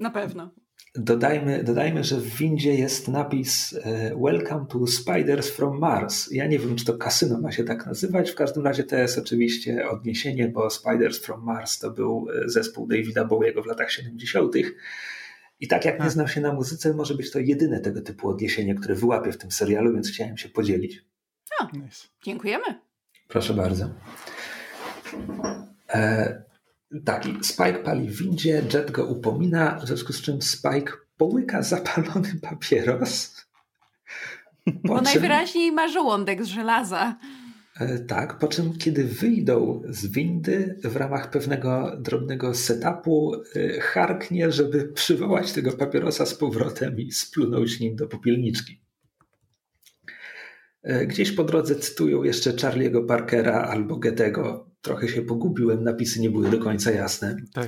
Na 0.00 0.10
pewno. 0.10 0.50
Dodajmy, 0.94 1.64
dodajmy, 1.64 2.04
że 2.04 2.16
w 2.16 2.36
windzie 2.36 2.74
jest 2.74 3.08
napis 3.08 3.74
e, 3.84 4.16
Welcome 4.16 4.66
to 4.66 4.86
Spiders 4.86 5.50
from 5.50 5.78
Mars. 5.78 6.30
Ja 6.30 6.46
nie 6.46 6.58
wiem, 6.58 6.76
czy 6.76 6.84
to 6.84 6.98
kasyno 6.98 7.40
ma 7.40 7.52
się 7.52 7.64
tak 7.64 7.86
nazywać. 7.86 8.30
W 8.30 8.34
każdym 8.34 8.64
razie 8.64 8.84
to 8.84 8.96
jest 8.96 9.18
oczywiście 9.18 9.88
odniesienie, 9.88 10.48
bo 10.48 10.70
Spiders 10.70 11.18
from 11.18 11.44
Mars 11.44 11.78
to 11.78 11.90
był 11.90 12.26
e, 12.30 12.48
zespół 12.48 12.86
Davida 12.86 13.24
Bowiego 13.24 13.62
w 13.62 13.66
latach 13.66 13.90
70. 13.90 14.54
I 15.60 15.68
tak 15.68 15.84
jak 15.84 16.00
nie 16.00 16.10
znam 16.10 16.28
się 16.28 16.40
na 16.40 16.52
muzyce, 16.52 16.94
może 16.94 17.14
być 17.14 17.30
to 17.30 17.38
jedyne 17.38 17.80
tego 17.80 18.00
typu 18.00 18.28
odniesienie, 18.28 18.74
które 18.74 18.94
wyłapię 18.94 19.32
w 19.32 19.38
tym 19.38 19.50
serialu, 19.50 19.92
więc 19.94 20.10
chciałem 20.10 20.36
się 20.36 20.48
podzielić. 20.48 21.04
O, 21.60 21.64
nice. 21.72 22.08
dziękujemy. 22.24 22.64
Proszę 23.28 23.54
bardzo. 23.54 23.90
E, 25.88 26.42
tak, 27.04 27.24
Spike 27.42 27.82
pali 27.84 28.08
w 28.08 28.16
windzie, 28.16 28.62
Jet 28.74 28.90
go 28.90 29.06
upomina, 29.06 29.78
w 29.78 29.86
związku 29.86 30.12
z 30.12 30.22
czym 30.22 30.42
Spike 30.42 30.92
połyka 31.16 31.62
zapalony 31.62 32.34
papieros. 32.42 33.36
Bo 34.84 34.94
czym, 34.94 35.04
najwyraźniej 35.04 35.72
ma 35.72 35.88
żołądek 35.88 36.44
z 36.44 36.46
żelaza. 36.46 37.16
E, 37.80 37.98
tak, 37.98 38.38
po 38.38 38.48
czym 38.48 38.78
kiedy 38.78 39.04
wyjdą 39.04 39.82
z 39.88 40.06
windy 40.06 40.78
w 40.84 40.96
ramach 40.96 41.30
pewnego 41.30 41.96
drobnego 42.00 42.54
setupu, 42.54 43.34
e, 43.56 43.80
harknie, 43.80 44.52
żeby 44.52 44.84
przywołać 44.84 45.52
tego 45.52 45.72
papierosa 45.72 46.26
z 46.26 46.34
powrotem 46.34 46.98
i 46.98 47.12
splunąć 47.12 47.80
nim 47.80 47.96
do 47.96 48.08
popielniczki. 48.08 48.82
E, 50.82 51.06
gdzieś 51.06 51.32
po 51.32 51.44
drodze 51.44 51.74
cytują 51.74 52.22
jeszcze 52.22 52.50
Charlie'ego 52.50 53.06
Parkera 53.06 53.62
albo 53.62 53.96
Goethego, 53.96 54.71
trochę 54.82 55.08
się 55.08 55.22
pogubiłem, 55.22 55.84
napisy 55.84 56.20
nie 56.20 56.30
były 56.30 56.50
do 56.50 56.58
końca 56.58 56.90
jasne. 56.90 57.36
Tak, 57.54 57.66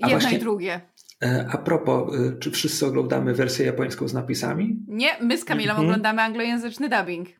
tak. 0.00 0.10
Jedno 0.10 0.30
i 0.30 0.38
drugie. 0.38 0.80
E, 1.22 1.46
a 1.50 1.58
propos, 1.58 2.14
e, 2.14 2.38
czy 2.38 2.50
wszyscy 2.50 2.86
oglądamy 2.86 3.34
wersję 3.34 3.66
japońską 3.66 4.08
z 4.08 4.14
napisami? 4.14 4.76
Nie, 4.88 5.08
my 5.20 5.38
z 5.38 5.44
Kamilą 5.44 5.70
mhm. 5.70 5.88
oglądamy 5.88 6.22
anglojęzyczny 6.22 6.88
dubbing. 6.88 7.28
Okej, 7.28 7.38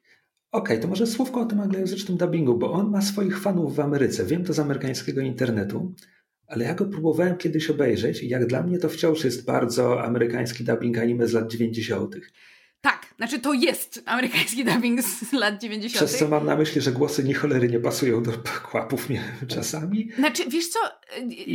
okay, 0.52 0.78
to 0.78 0.88
może 0.88 1.06
słówko 1.06 1.40
o 1.40 1.44
tym 1.44 1.60
anglojęzycznym 1.60 2.18
dubbingu, 2.18 2.58
bo 2.58 2.72
on 2.72 2.90
ma 2.90 3.02
swoich 3.02 3.40
fanów 3.40 3.76
w 3.76 3.80
Ameryce. 3.80 4.24
Wiem 4.24 4.44
to 4.44 4.52
z 4.52 4.58
amerykańskiego 4.58 5.20
internetu, 5.20 5.94
ale 6.46 6.64
ja 6.64 6.74
go 6.74 6.84
próbowałem 6.84 7.36
kiedyś 7.36 7.70
obejrzeć 7.70 8.22
i 8.22 8.28
jak 8.28 8.46
dla 8.46 8.62
mnie 8.62 8.78
to 8.78 8.88
wciąż 8.88 9.24
jest 9.24 9.44
bardzo 9.44 10.04
amerykański 10.04 10.64
dubbing 10.64 10.98
anime 10.98 11.28
z 11.28 11.32
lat 11.32 11.50
90. 11.50 12.16
Znaczy 13.18 13.38
to 13.38 13.52
jest 13.52 14.02
amerykański 14.06 14.64
dubbing 14.64 15.02
z 15.02 15.32
lat 15.32 15.60
90. 15.60 16.04
Przez 16.04 16.18
co 16.18 16.28
mam 16.28 16.46
na 16.46 16.56
myśli, 16.56 16.80
że 16.80 16.92
głosy 16.92 17.24
nie 17.24 17.34
cholery 17.34 17.68
nie 17.68 17.80
pasują 17.80 18.22
do 18.22 18.32
kłapów 18.70 19.08
czasami. 19.48 20.10
Znaczy, 20.18 20.42
wiesz 20.48 20.68
co, 20.68 20.78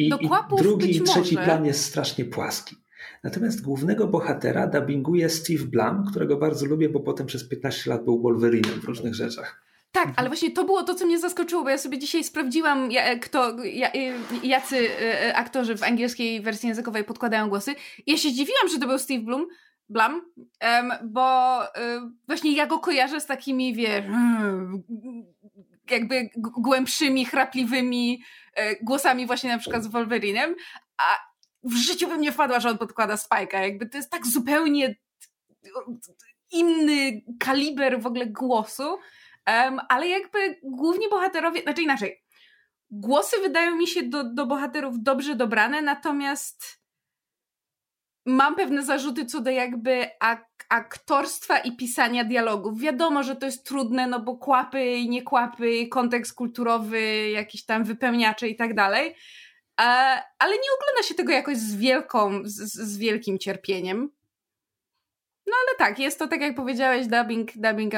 do 0.10 0.20
kłapów 0.28 0.60
I 0.60 0.64
drugi 0.64 0.98
i 0.98 1.02
trzeci 1.02 1.36
może. 1.36 1.46
plan 1.46 1.66
jest 1.66 1.86
strasznie 1.86 2.26
płaski. 2.26 2.76
Natomiast 3.24 3.62
głównego 3.62 4.08
bohatera 4.08 4.68
dubbinguje 4.68 5.30
Steve 5.30 5.64
Blum, 5.64 6.06
którego 6.10 6.38
bardzo 6.38 6.66
lubię, 6.66 6.90
bo 6.90 7.00
potem 7.00 7.28
przez 7.28 7.50
15 7.50 7.90
lat 7.90 8.04
był 8.06 8.22
Wolverinem 8.22 8.82
w 8.82 8.84
różnych 8.84 9.16
rzeczach. 9.16 9.64
Tak, 9.92 10.14
ale 10.16 10.30
właśnie 10.30 10.52
to 10.52 10.64
było 10.64 10.84
to, 10.84 10.96
co 10.96 11.06
mnie 11.06 11.20
zaskoczyło, 11.20 11.64
bo 11.64 11.70
ja 11.70 11.78
sobie 11.78 12.00
dzisiaj 12.00 12.24
sprawdziłam, 12.24 12.90
kto, 13.22 13.56
jacy 14.44 14.78
e, 14.78 15.28
e, 15.28 15.36
aktorzy 15.36 15.78
w 15.78 15.84
angielskiej 15.84 16.42
wersji 16.42 16.70
językowej 16.70 17.04
podkładają 17.04 17.50
głosy. 17.50 17.72
I 18.06 18.12
ja 18.12 18.18
się 18.18 18.30
zdziwiłam, 18.30 18.70
że 18.72 18.80
to 18.80 18.88
był 18.88 19.00
Steve 19.00 19.24
Blum, 19.24 19.48
Blam, 19.94 20.22
bo 21.04 21.58
um, 21.60 22.18
właśnie 22.28 22.56
ja 22.56 22.68
go 22.68 22.80
kojarzę 22.80 23.22
z 23.22 23.26
takimi, 23.26 23.76
wiesz, 23.76 24.06
jakby 25.92 26.30
głębszymi, 26.38 27.26
chrapliwymi 27.26 28.24
e, 28.54 28.76
głosami 28.76 29.28
właśnie 29.28 29.50
na 29.50 29.58
przykład 29.58 29.84
z 29.84 29.88
Wolverinem, 29.88 30.56
a 30.98 31.18
w 31.64 31.76
życiu 31.76 32.08
bym 32.08 32.22
nie 32.22 32.32
wpadła, 32.32 32.60
że 32.60 32.70
on 32.70 32.78
podkłada 32.78 33.16
Spike'a, 33.16 33.62
jakby 33.62 33.90
to 33.90 33.98
jest 33.98 34.12
tak 34.12 34.28
zupełnie 34.28 34.96
inny 36.52 37.22
kaliber 37.40 38.02
w 38.02 38.08
ogóle 38.08 38.28
głosu, 38.28 38.98
ale 39.90 40.08
jakby 40.08 40.60
główni 40.64 41.10
bohaterowie, 41.10 41.62
znaczy 41.62 41.82
inaczej, 41.82 42.24
głosy 42.92 43.42
wydają 43.42 43.76
mi 43.76 43.88
się 43.88 44.04
do, 44.04 44.24
do 44.24 44.46
bohaterów 44.46 45.04
dobrze 45.04 45.36
dobrane, 45.36 45.82
natomiast 45.82 46.83
mam 48.26 48.56
pewne 48.56 48.84
zarzuty 48.84 49.26
co 49.26 49.42
do 49.42 49.52
jakby 49.52 50.10
ak 50.20 50.54
aktorstwa 50.70 51.58
i 51.58 51.76
pisania 51.76 52.24
dialogów. 52.24 52.80
Wiadomo, 52.80 53.24
że 53.24 53.36
to 53.36 53.46
jest 53.46 53.66
trudne, 53.66 54.08
no 54.08 54.20
bo 54.20 54.38
kłapy 54.38 54.86
i 54.86 55.10
nie 55.10 55.22
kłapy, 55.22 55.88
kontekst 55.88 56.34
kulturowy, 56.34 57.30
jakieś 57.30 57.66
tam 57.66 57.84
wypełniacze 57.84 58.48
i 58.48 58.56
tak 58.56 58.74
dalej, 58.74 59.16
ale 60.40 60.52
nie 60.52 60.70
ogląda 60.78 61.04
się 61.04 61.16
tego 61.16 61.32
jakoś 61.32 61.58
z 61.58 61.76
wielką, 61.76 62.42
z, 62.44 62.74
z 62.74 62.98
wielkim 62.98 63.40
cierpieniem. 63.40 64.10
No 65.48 65.54
ale 65.68 65.78
tak, 65.78 66.00
jest 66.00 66.20
to 66.20 66.28
tak 66.28 66.42
jak 66.42 66.56
powiedziałeś, 66.56 67.08
dubbing, 67.08 67.52
dubbing 67.56 67.94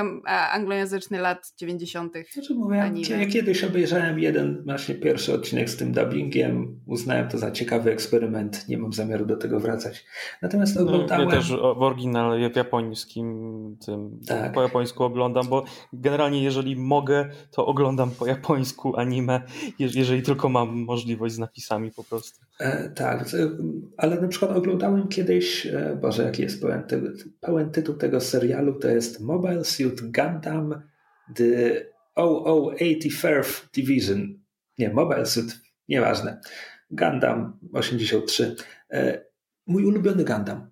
anglojęzyczny 0.52 1.20
lat 1.20 1.54
90. 1.58 2.14
Znaczy 2.34 2.56
mówię, 2.56 2.92
ja 3.10 3.26
kiedyś 3.26 3.64
obejrzałem 3.64 4.20
jeden 4.20 4.64
właśnie 4.66 4.96
pierwszy 4.96 5.34
odcinek 5.34 5.70
z 5.70 5.78
tym 5.78 5.92
dubbingiem, 5.92 6.80
uznałem 6.86 7.30
to 7.30 7.38
za 7.38 7.52
ciekawy 7.52 7.92
eksperyment, 7.92 8.70
nie 8.70 8.78
mam 8.78 8.94
zamiaru 8.94 9.26
do 9.26 9.38
tego 9.38 9.60
wracać. 9.60 10.06
Natomiast 10.42 10.78
oglądałem... 10.78 11.28
No, 11.28 11.36
ja 11.36 11.42
też 11.42 11.52
w 11.52 11.82
oryginale 11.82 12.50
w 12.50 12.56
japońskim 12.56 13.78
tym, 13.86 14.20
tak. 14.28 14.54
po 14.54 14.62
japońsku 14.62 15.04
oglądam, 15.04 15.48
bo 15.48 15.64
generalnie 15.94 16.44
jeżeli 16.44 16.76
mogę, 16.76 17.30
to 17.52 17.66
oglądam 17.66 18.12
po 18.12 18.26
japońsku 18.26 18.98
anime, 18.98 19.42
jeżeli 19.80 20.22
tylko 20.22 20.50
mam 20.50 20.70
możliwość 20.76 21.36
z 21.36 21.40
napisami 21.40 21.92
po 21.92 22.04
prostu. 22.04 22.40
E, 22.60 22.90
tak, 22.90 23.26
ale 23.98 24.22
na 24.22 24.28
przykład 24.28 24.52
oglądałem 24.52 25.08
kiedyś, 25.08 25.66
e, 25.66 25.98
Boże 26.02 26.24
jaki 26.24 26.42
jest 26.42 26.62
pełen 26.62 26.84
pełen 27.46 27.72
tytuł 27.72 27.96
tego 27.96 28.22
serialu 28.22 28.80
to 28.80 28.88
jest 28.88 29.20
Mobile 29.20 29.66
Suit 29.66 30.02
Gundam 30.02 30.82
The 31.36 31.86
0080 32.16 33.70
Division. 33.74 34.40
Nie, 34.78 34.90
Mobile 34.90 35.26
Suit, 35.26 35.62
nieważne. 35.90 36.42
Gundam 36.92 37.60
83. 37.74 38.56
E, 38.92 39.26
mój 39.68 39.86
ulubiony 39.86 40.26
Gundam. 40.26 40.72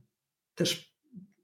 Też 0.55 0.93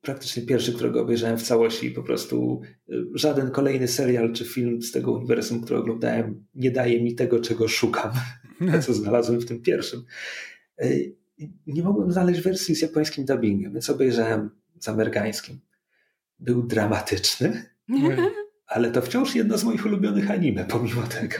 praktycznie 0.01 0.43
pierwszy, 0.43 0.73
którego 0.73 1.01
obejrzałem 1.01 1.37
w 1.37 1.43
całości 1.43 1.91
po 1.91 2.03
prostu 2.03 2.61
e, 2.89 2.93
żaden 3.13 3.51
kolejny 3.51 3.87
serial 3.87 4.33
czy 4.33 4.45
film 4.45 4.81
z 4.81 4.91
tego 4.91 5.11
uniwersum, 5.11 5.61
który 5.61 5.79
oglądałem, 5.79 6.45
nie 6.55 6.71
daje 6.71 7.03
mi 7.03 7.15
tego, 7.15 7.39
czego 7.39 7.67
szukam, 7.67 8.11
co 8.85 8.93
znalazłem 8.93 9.39
w 9.41 9.45
tym 9.45 9.61
pierwszym. 9.61 10.03
E, 10.77 10.89
nie 11.67 11.83
mogłem 11.83 12.11
znaleźć 12.11 12.41
wersji 12.41 12.75
z 12.75 12.81
japońskim 12.81 13.25
dubbingiem, 13.25 13.73
więc 13.73 13.89
obejrzałem 13.89 14.49
z 14.79 14.89
amerykańskim. 14.89 15.59
Był 16.39 16.63
dramatyczny, 16.63 17.69
ale 18.67 18.91
to 18.91 19.01
wciąż 19.01 19.35
jedno 19.35 19.57
z 19.57 19.63
moich 19.63 19.85
ulubionych 19.85 20.31
anime, 20.31 20.65
pomimo 20.65 21.01
tego. 21.01 21.35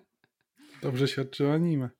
Dobrze 0.82 1.08
świadczy 1.08 1.46
o 1.46 1.52
anime. 1.52 1.90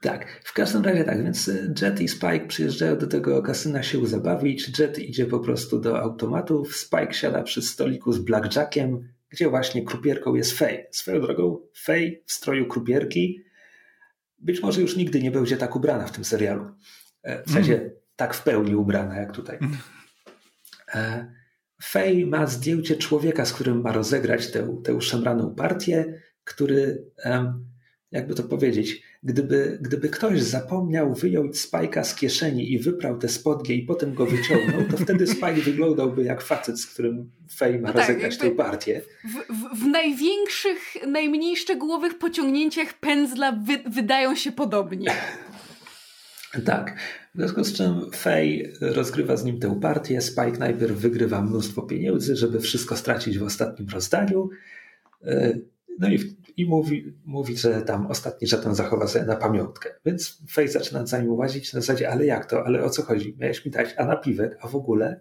Tak, 0.00 0.40
w 0.44 0.52
każdym 0.52 0.84
razie 0.84 1.04
tak, 1.04 1.22
więc 1.24 1.50
Jet 1.82 2.00
i 2.00 2.08
Spike 2.08 2.46
przyjeżdżają 2.46 2.98
do 2.98 3.06
tego 3.06 3.42
kasyna 3.42 3.82
się 3.82 4.06
zabawić. 4.06 4.78
Jet 4.78 4.98
idzie 4.98 5.26
po 5.26 5.38
prostu 5.38 5.80
do 5.80 6.00
automatów, 6.00 6.76
Spike 6.76 7.12
siada 7.12 7.42
przy 7.42 7.62
stoliku 7.62 8.12
z 8.12 8.18
Blackjackiem, 8.18 9.08
gdzie 9.30 9.48
właśnie 9.48 9.84
krupierką 9.84 10.34
jest 10.34 10.52
Faye. 10.52 10.86
Swoją 10.90 11.20
drogą, 11.20 11.58
Faye 11.74 12.10
w 12.26 12.32
stroju 12.32 12.66
krupierki 12.66 13.48
być 14.38 14.62
może 14.62 14.80
już 14.80 14.96
nigdy 14.96 15.22
nie 15.22 15.30
będzie 15.30 15.56
tak 15.56 15.76
ubrana 15.76 16.06
w 16.06 16.12
tym 16.12 16.24
serialu. 16.24 16.70
E, 17.22 17.42
w 17.42 17.50
sensie 17.50 17.74
mm. 17.74 17.90
tak 18.16 18.34
w 18.34 18.42
pełni 18.42 18.74
ubrana 18.74 19.16
jak 19.16 19.32
tutaj. 19.32 19.58
Mm. 20.94 21.38
Faye 21.82 22.26
ma 22.26 22.46
zdjęcie 22.46 22.96
człowieka, 22.96 23.44
z 23.44 23.52
którym 23.52 23.80
ma 23.80 23.92
rozegrać 23.92 24.50
tę, 24.50 24.80
tę 24.84 25.00
szemraną 25.00 25.54
partię, 25.54 26.20
który 26.44 27.04
jakby 28.12 28.34
to 28.34 28.42
powiedzieć, 28.42 29.02
gdyby, 29.22 29.78
gdyby 29.80 30.08
ktoś 30.08 30.42
zapomniał 30.42 31.14
wyjąć 31.14 31.60
Spajka 31.60 32.04
z 32.04 32.14
kieszeni 32.14 32.72
i 32.72 32.78
wyprał 32.78 33.18
te 33.18 33.28
spodnie 33.28 33.74
i 33.74 33.82
potem 33.82 34.14
go 34.14 34.26
wyciągnął, 34.26 34.82
to 34.90 34.96
wtedy 34.96 35.26
Spike 35.36 35.52
wyglądałby 35.52 36.24
jak 36.24 36.42
facet, 36.42 36.80
z 36.80 36.86
którym 36.86 37.30
Fej 37.56 37.78
ma 37.78 37.88
no 37.88 37.94
tak, 37.94 38.08
rozegrać 38.08 38.38
tę 38.38 38.50
partię. 38.50 39.02
W, 39.24 39.52
w, 39.54 39.82
w, 39.82 39.86
największych, 39.86 40.96
najmniej 41.06 41.56
szczegółowych 41.56 42.18
pociągnięciach 42.18 42.94
pędzla 42.94 43.52
wy, 43.52 43.78
wydają 43.90 44.34
się 44.34 44.52
podobnie. 44.52 45.10
tak. 46.66 46.96
W 47.38 47.40
związku 47.40 47.64
z 47.64 47.72
czym 47.72 48.10
Fej 48.10 48.72
rozgrywa 48.80 49.36
z 49.36 49.44
nim 49.44 49.58
tę 49.58 49.80
partię. 49.80 50.20
Spike 50.20 50.58
najpierw 50.58 50.96
wygrywa 50.96 51.42
mnóstwo 51.42 51.82
pieniędzy, 51.82 52.36
żeby 52.36 52.60
wszystko 52.60 52.96
stracić 52.96 53.38
w 53.38 53.42
ostatnim 53.42 53.88
rozdaniu. 53.88 54.48
E, 55.24 55.58
no 55.98 56.08
i 56.08 56.36
i 56.56 56.66
mówi, 56.66 57.14
mówi, 57.24 57.56
że 57.56 57.82
tam 57.82 58.06
ostatni 58.06 58.48
żeton 58.48 58.74
zachowa 58.74 59.06
sobie 59.06 59.24
na 59.24 59.36
pamiątkę. 59.36 59.90
Więc 60.06 60.42
Face 60.48 60.68
zaczyna 60.68 61.06
za 61.06 61.18
nim 61.18 61.32
łazić 61.32 61.72
na 61.72 61.80
zasadzie, 61.80 62.10
ale 62.10 62.26
jak 62.26 62.46
to, 62.46 62.66
ale 62.66 62.84
o 62.84 62.90
co 62.90 63.02
chodzi? 63.02 63.36
Miałeś 63.38 63.64
mi 63.64 63.70
dać, 63.70 63.94
a 63.96 64.04
napiwek, 64.04 64.58
a 64.60 64.68
w 64.68 64.76
ogóle? 64.76 65.20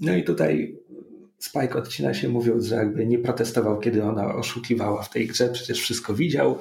No 0.00 0.16
i 0.16 0.24
tutaj 0.24 0.78
Spike 1.38 1.74
odcina 1.74 2.14
się 2.14 2.28
mówiąc, 2.28 2.64
że 2.64 2.74
jakby 2.74 3.06
nie 3.06 3.18
protestował, 3.18 3.80
kiedy 3.80 4.04
ona 4.04 4.34
oszukiwała 4.34 5.02
w 5.02 5.10
tej 5.10 5.26
grze, 5.26 5.48
przecież 5.48 5.80
wszystko 5.80 6.14
widział, 6.14 6.58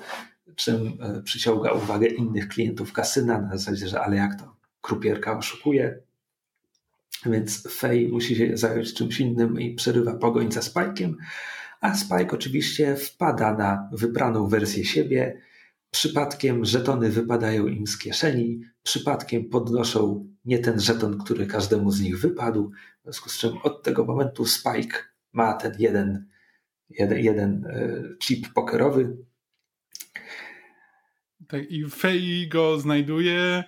czym 0.56 0.98
e, 1.02 1.22
przyciąga 1.22 1.72
uwagę 1.72 2.08
innych 2.08 2.48
klientów 2.48 2.94
kasyna 2.94 3.42
na 3.42 3.58
zasadzie, 3.58 3.88
że 3.88 4.02
ale 4.02 4.16
jak 4.16 4.40
to, 4.40 4.56
krupierka 4.82 5.38
oszukuje. 5.38 6.00
Więc 7.26 7.68
Faye 7.70 8.08
musi 8.08 8.36
się 8.36 8.58
zająć 8.58 8.94
czymś 8.94 9.20
innym 9.20 9.62
i 9.62 9.76
przerywa 9.76 10.14
pogoń 10.14 10.52
za 10.52 10.60
Spike'iem 10.60 11.14
a 11.84 11.96
Spike 11.96 12.32
oczywiście 12.32 12.96
wpada 12.96 13.54
na 13.54 13.90
wybraną 13.92 14.48
wersję 14.48 14.86
siebie. 14.86 15.42
Przypadkiem 15.92 16.66
żetony 16.66 17.10
wypadają 17.10 17.68
im 17.68 17.88
z 17.88 17.98
kieszeni, 17.98 18.62
przypadkiem 18.84 19.50
podnoszą 19.50 20.28
nie 20.46 20.60
ten 20.60 20.80
żeton, 20.80 21.18
który 21.18 21.48
każdemu 21.48 21.92
z 21.92 22.02
nich 22.02 22.20
wypadł. 22.20 22.72
W 23.00 23.04
związku 23.04 23.30
z 23.30 23.38
czym 23.38 23.58
od 23.64 23.84
tego 23.84 24.06
momentu 24.06 24.46
Spike 24.46 24.98
ma 25.34 25.54
ten 25.54 25.74
jeden, 25.80 26.26
jeden, 26.90 27.20
jeden 27.20 27.66
e, 27.66 28.04
chip 28.20 28.54
pokerowy. 28.54 29.18
Tak, 31.54 31.72
i 31.72 31.90
Fei 31.90 32.48
go 32.48 32.80
znajduje 32.80 33.64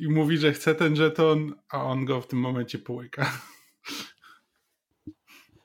i 0.00 0.08
mówi, 0.08 0.38
że 0.38 0.52
chce 0.52 0.74
ten 0.74 0.96
żeton, 0.96 1.54
a 1.68 1.84
on 1.84 2.04
go 2.04 2.20
w 2.20 2.26
tym 2.26 2.38
momencie 2.38 2.78
połyka. 2.78 3.32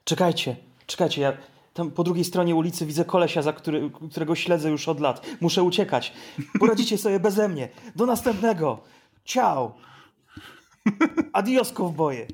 Czekajcie, 0.03 0.55
czekajcie, 0.85 1.21
ja, 1.21 1.37
tam 1.73 1.91
po 1.91 2.03
drugiej 2.03 2.23
stronie 2.23 2.55
ulicy 2.55 2.85
widzę 2.85 3.05
kolesia, 3.05 3.41
za 3.41 3.53
który, 3.53 3.91
którego 4.11 4.35
śledzę 4.35 4.69
już 4.69 4.87
od 4.87 4.99
lat. 4.99 5.27
Muszę 5.41 5.63
uciekać. 5.63 6.13
Poradzicie 6.59 6.97
sobie 6.97 7.19
beze 7.19 7.49
mnie. 7.49 7.69
Do 7.95 8.05
następnego. 8.05 8.83
Ciao. 9.25 9.77
Adios, 11.33 11.71
kowboje. 11.71 12.27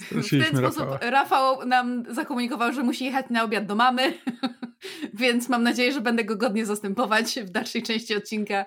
W 0.00 0.30
ten 0.30 0.56
sposób 0.56 0.88
Rafał 1.00 1.66
nam 1.66 2.04
zakomunikował, 2.14 2.72
że 2.72 2.82
musi 2.82 3.04
jechać 3.04 3.26
na 3.30 3.44
obiad 3.44 3.66
do 3.66 3.74
mamy, 3.74 4.18
więc 5.14 5.48
mam 5.48 5.62
nadzieję, 5.62 5.92
że 5.92 6.00
będę 6.00 6.24
go 6.24 6.36
godnie 6.36 6.66
zastępować 6.66 7.38
w 7.40 7.50
dalszej 7.50 7.82
części 7.82 8.16
odcinka. 8.16 8.66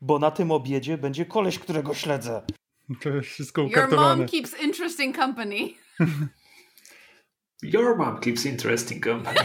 Bo 0.00 0.18
na 0.18 0.30
tym 0.30 0.50
obiedzie 0.50 0.98
będzie 0.98 1.26
koleś, 1.26 1.58
którego 1.58 1.94
śledzę. 1.94 2.42
To 3.02 3.08
jest 3.08 3.28
wszystko 3.28 3.62
ukartowane. 3.62 4.08
Your 4.08 4.18
mom 4.18 4.28
keeps 4.28 4.62
interesting 4.62 5.16
company. 5.16 5.56
Your 7.62 7.96
mom 7.96 8.20
keeps 8.20 8.46
interesting 8.46 9.04
company. 9.04 9.40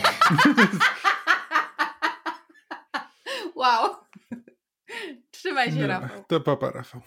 wow. 3.55 3.95
Trzymaj 5.31 5.71
się, 5.71 5.81
no, 5.81 5.87
Rafał. 5.87 6.23
To 6.27 6.39
papa, 6.39 6.71
Rafał. 6.71 7.01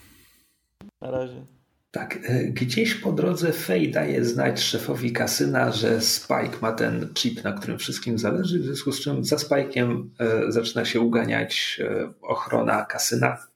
Na 1.00 1.10
razie. 1.10 1.59
Tak, 1.90 2.18
e, 2.22 2.44
gdzieś 2.44 2.94
po 2.94 3.12
drodze 3.12 3.52
Faye 3.52 3.88
daje 3.88 4.24
znać 4.24 4.60
szefowi 4.60 5.12
kasyna, 5.12 5.72
że 5.72 6.00
Spike 6.00 6.58
ma 6.62 6.72
ten 6.72 7.14
chip, 7.14 7.44
na 7.44 7.52
którym 7.52 7.78
wszystkim 7.78 8.18
zależy, 8.18 8.58
w 8.58 8.64
związku 8.64 8.92
z 8.92 9.00
czym 9.00 9.24
za 9.24 9.36
Spike'iem 9.36 10.08
e, 10.18 10.52
zaczyna 10.52 10.84
się 10.84 11.00
uganiać 11.00 11.80
e, 11.84 12.12
ochrona 12.22 12.84
kasyna. 12.84 13.46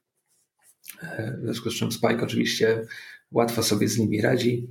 W 1.38 1.44
związku 1.44 1.70
z 1.70 1.74
czym 1.74 1.92
Spike 1.92 2.22
oczywiście 2.22 2.86
łatwo 3.30 3.62
sobie 3.62 3.88
z 3.88 3.98
nimi 3.98 4.20
radzi. 4.20 4.68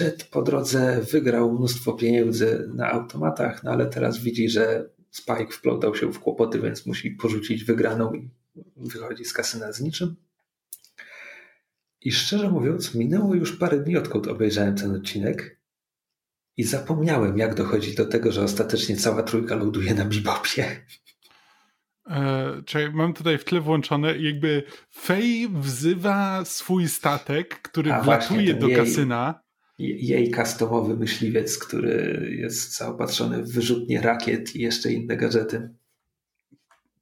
Jet 0.00 0.24
po 0.24 0.42
drodze 0.42 1.00
wygrał 1.12 1.52
mnóstwo 1.52 1.92
pieniędzy 1.92 2.68
na 2.74 2.90
automatach, 2.90 3.64
no 3.64 3.70
ale 3.70 3.86
teraz 3.86 4.18
widzi, 4.18 4.48
że 4.48 4.88
Spike 5.10 5.52
wplątał 5.52 5.94
się 5.94 6.12
w 6.12 6.20
kłopoty, 6.20 6.60
więc 6.60 6.86
musi 6.86 7.10
porzucić 7.10 7.64
wygraną 7.64 8.12
i 8.12 8.30
wychodzi 8.76 9.24
z 9.24 9.32
kasyna 9.32 9.72
z 9.72 9.80
niczym. 9.80 10.16
I 12.04 12.12
szczerze 12.12 12.50
mówiąc, 12.50 12.94
minęło 12.94 13.34
już 13.34 13.56
parę 13.56 13.78
dni, 13.78 13.96
odkąd 13.96 14.26
obejrzałem 14.26 14.76
ten 14.76 14.94
odcinek 14.94 15.60
i 16.56 16.64
zapomniałem, 16.64 17.38
jak 17.38 17.54
dochodzi 17.54 17.94
do 17.94 18.06
tego, 18.06 18.32
że 18.32 18.42
ostatecznie 18.42 18.96
cała 18.96 19.22
trójka 19.22 19.54
ląduje 19.54 19.94
na 19.94 20.04
bibopie. 20.04 20.86
E, 22.10 22.62
czyli 22.66 22.94
mam 22.94 23.14
tutaj 23.14 23.38
w 23.38 23.44
tle 23.44 23.60
włączone, 23.60 24.18
jakby 24.18 24.62
Fej 24.94 25.48
wzywa 25.48 26.44
swój 26.44 26.88
statek, 26.88 27.62
który 27.62 27.92
A, 27.92 28.02
wlatuje 28.02 28.54
do 28.54 28.68
jej, 28.68 28.76
kasyna. 28.76 29.40
Jej 29.78 30.30
customowy 30.30 30.96
myśliwiec, 30.96 31.58
który 31.58 32.28
jest 32.38 32.76
zaopatrzony 32.76 33.42
w 33.42 33.52
wyrzutnie 33.52 34.00
rakiet 34.00 34.56
i 34.56 34.60
jeszcze 34.60 34.92
inne 34.92 35.16
gadżety. 35.16 35.74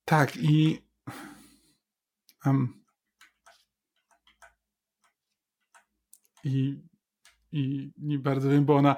Tak, 0.04 0.36
i. 0.36 0.78
Um, 2.46 2.81
i, 6.44 6.80
i 7.52 7.90
nie 7.98 8.18
bardzo 8.18 8.50
wiem, 8.50 8.64
bo 8.64 8.76
ona. 8.76 8.96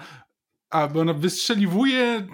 A, 0.71 0.89
bo 0.89 1.01
ona 1.01 1.15
wystrzeliwuje 1.15 2.27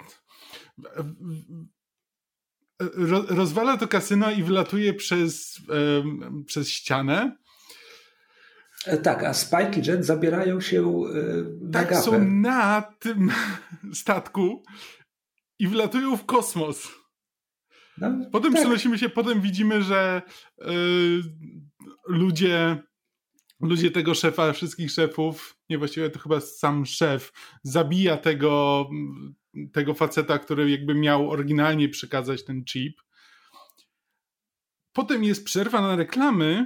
rozwala 3.29 3.77
to 3.77 3.87
kasyno 3.87 4.31
i 4.31 4.43
wylatuje 4.43 4.93
przez, 4.93 5.59
um, 5.69 6.43
przez 6.47 6.69
ścianę. 6.69 7.37
E, 8.85 8.97
tak, 8.97 9.23
a 9.23 9.33
Spike 9.33 9.79
i 9.79 9.87
Jet 9.87 10.05
zabierają 10.05 10.61
się 10.61 11.01
na 11.61 11.79
Tak, 11.79 11.89
gapę. 11.89 12.01
są 12.01 12.25
na 12.25 12.81
tym 12.99 13.31
statku 13.93 14.63
i 15.59 15.67
wlatują 15.67 16.17
w 16.17 16.25
kosmos. 16.25 16.87
No, 17.97 18.11
potem 18.31 18.53
tak. 18.53 18.61
przenosimy 18.61 18.97
się, 18.97 19.09
potem 19.09 19.41
widzimy, 19.41 19.83
że 19.83 20.21
y, 20.61 20.65
ludzie, 22.07 22.83
ludzie 23.61 23.91
tego 23.91 24.13
szefa, 24.13 24.53
wszystkich 24.53 24.91
szefów, 24.91 25.57
nie 25.69 25.77
właściwie 25.77 26.09
to 26.09 26.19
chyba 26.19 26.39
sam 26.39 26.85
szef, 26.85 27.33
zabija 27.63 28.17
tego 28.17 28.89
tego 29.73 29.93
faceta, 29.93 30.39
który 30.39 30.71
jakby 30.71 30.95
miał 30.95 31.31
oryginalnie 31.31 31.89
przekazać 31.89 32.45
ten 32.45 32.65
chip. 32.65 33.01
Potem 34.93 35.23
jest 35.23 35.45
przerwa 35.45 35.81
na 35.81 35.95
reklamy, 35.95 36.65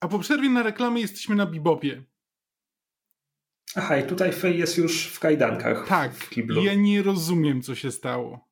a 0.00 0.08
po 0.08 0.18
przerwie 0.18 0.50
na 0.50 0.62
reklamy 0.62 1.00
jesteśmy 1.00 1.36
na 1.36 1.46
Bibopie. 1.46 2.04
Aha, 3.76 3.96
i 3.96 4.06
tutaj 4.06 4.32
Fej 4.32 4.58
jest 4.58 4.78
już 4.78 5.06
w 5.06 5.20
kajdankach. 5.20 5.88
Tak, 5.88 6.14
w 6.14 6.30
kiblu. 6.30 6.64
ja 6.64 6.74
nie 6.74 7.02
rozumiem, 7.02 7.62
co 7.62 7.74
się 7.74 7.92
stało. 7.92 8.48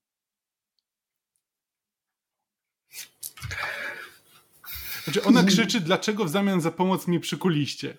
Znaczy 5.05 5.23
ona 5.25 5.45
krzyczy, 5.45 5.81
dlaczego 5.81 6.25
w 6.25 6.29
zamian 6.29 6.61
za 6.61 6.71
pomoc 6.71 7.07
mnie 7.07 7.21
przykuliście? 7.21 7.99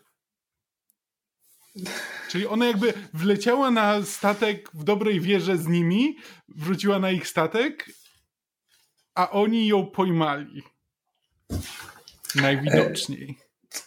Czyli 2.30 2.47
ona 2.47 2.66
jakby 2.66 2.93
wleciała 3.14 3.72
na 3.72 4.04
statek 4.06 4.70
w 4.74 4.84
dobrej 4.84 5.22
wierze 5.22 5.58
z 5.58 5.68
nimi, 5.68 6.18
wróciła 6.47 6.99
na 6.99 7.12
ich 7.12 7.28
statek, 7.28 7.89
a 9.16 9.30
oni 9.30 9.68
ją 9.68 9.86
pojmali. 9.86 10.64
Najwidoczniej. 12.36 13.38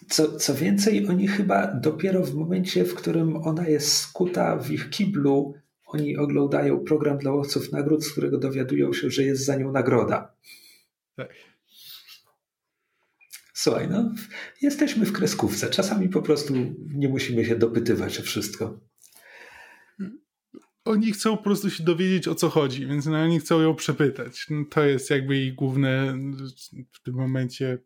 Co, 0.08 0.38
co 0.38 0.54
więcej, 0.54 1.08
oni 1.08 1.28
chyba 1.28 1.66
dopiero 1.66 2.24
w 2.24 2.34
momencie, 2.34 2.84
w 2.84 2.94
którym 2.94 3.36
ona 3.36 3.68
jest 3.68 3.96
skuta 3.96 4.56
w 4.56 4.70
ich 4.70 4.90
kiblu, 4.90 5.54
oni 5.86 6.16
oglądają 6.16 6.78
program 6.78 7.18
dla 7.18 7.32
łowców 7.32 7.72
nagród, 7.72 8.04
z 8.04 8.12
którego 8.12 8.38
dowiadują 8.38 8.92
się, 8.92 9.10
że 9.10 9.22
jest 9.22 9.44
za 9.44 9.56
nią 9.56 9.72
nagroda. 9.72 10.34
Tak. 11.16 11.28
Słuchaj, 13.58 13.88
no, 13.90 14.12
jesteśmy 14.62 15.06
w 15.06 15.12
kreskówce. 15.12 15.70
Czasami 15.70 16.08
po 16.08 16.22
prostu 16.22 16.54
nie 16.94 17.08
musimy 17.08 17.44
się 17.44 17.56
dopytywać 17.56 18.20
o 18.20 18.22
wszystko. 18.22 18.80
Oni 20.84 21.12
chcą 21.12 21.36
po 21.36 21.42
prostu 21.42 21.70
się 21.70 21.84
dowiedzieć 21.84 22.28
o 22.28 22.34
co 22.34 22.48
chodzi, 22.48 22.86
więc 22.86 23.06
no, 23.06 23.22
oni 23.22 23.40
chcą 23.40 23.60
ją 23.60 23.74
przepytać. 23.74 24.46
No, 24.50 24.64
to 24.70 24.84
jest 24.84 25.10
jakby 25.10 25.36
jej 25.36 25.54
główne 25.54 26.18
w 26.92 27.02
tym 27.02 27.14
momencie 27.14 27.78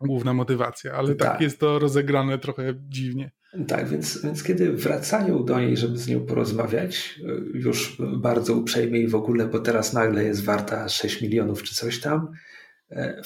główna 0.00 0.34
motywacja, 0.34 0.92
ale 0.92 1.14
tak, 1.14 1.32
tak 1.32 1.40
jest 1.40 1.58
to 1.58 1.78
rozegrane 1.78 2.38
trochę 2.38 2.74
dziwnie. 2.88 3.30
Tak, 3.68 3.88
więc, 3.88 4.22
więc 4.22 4.42
kiedy 4.42 4.72
wracają 4.72 5.44
do 5.44 5.60
niej, 5.60 5.76
żeby 5.76 5.98
z 5.98 6.08
nią 6.08 6.26
porozmawiać, 6.26 7.20
już 7.54 7.96
bardzo 8.16 8.54
uprzejmie 8.54 9.00
i 9.00 9.08
w 9.08 9.14
ogóle, 9.14 9.48
bo 9.48 9.58
teraz 9.58 9.92
nagle 9.92 10.24
jest 10.24 10.44
warta 10.44 10.88
6 10.88 11.22
milionów 11.22 11.62
czy 11.62 11.74
coś 11.74 12.00
tam, 12.00 12.28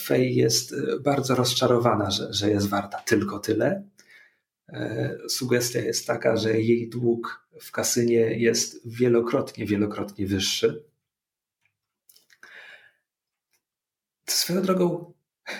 Fej 0.00 0.34
jest 0.34 0.72
e, 0.72 1.00
bardzo 1.00 1.34
rozczarowana, 1.34 2.10
że, 2.10 2.32
że 2.32 2.50
jest 2.50 2.68
warta 2.68 2.98
tylko 2.98 3.38
tyle. 3.38 3.84
E, 4.68 5.16
sugestia 5.28 5.80
jest 5.80 6.06
taka, 6.06 6.36
że 6.36 6.60
jej 6.60 6.88
dług 6.88 7.48
w 7.60 7.72
kasynie 7.72 8.20
jest 8.20 8.88
wielokrotnie, 8.88 9.66
wielokrotnie 9.66 10.26
wyższy. 10.26 10.84
Swoją 14.26 14.62
drogą, 14.62 15.12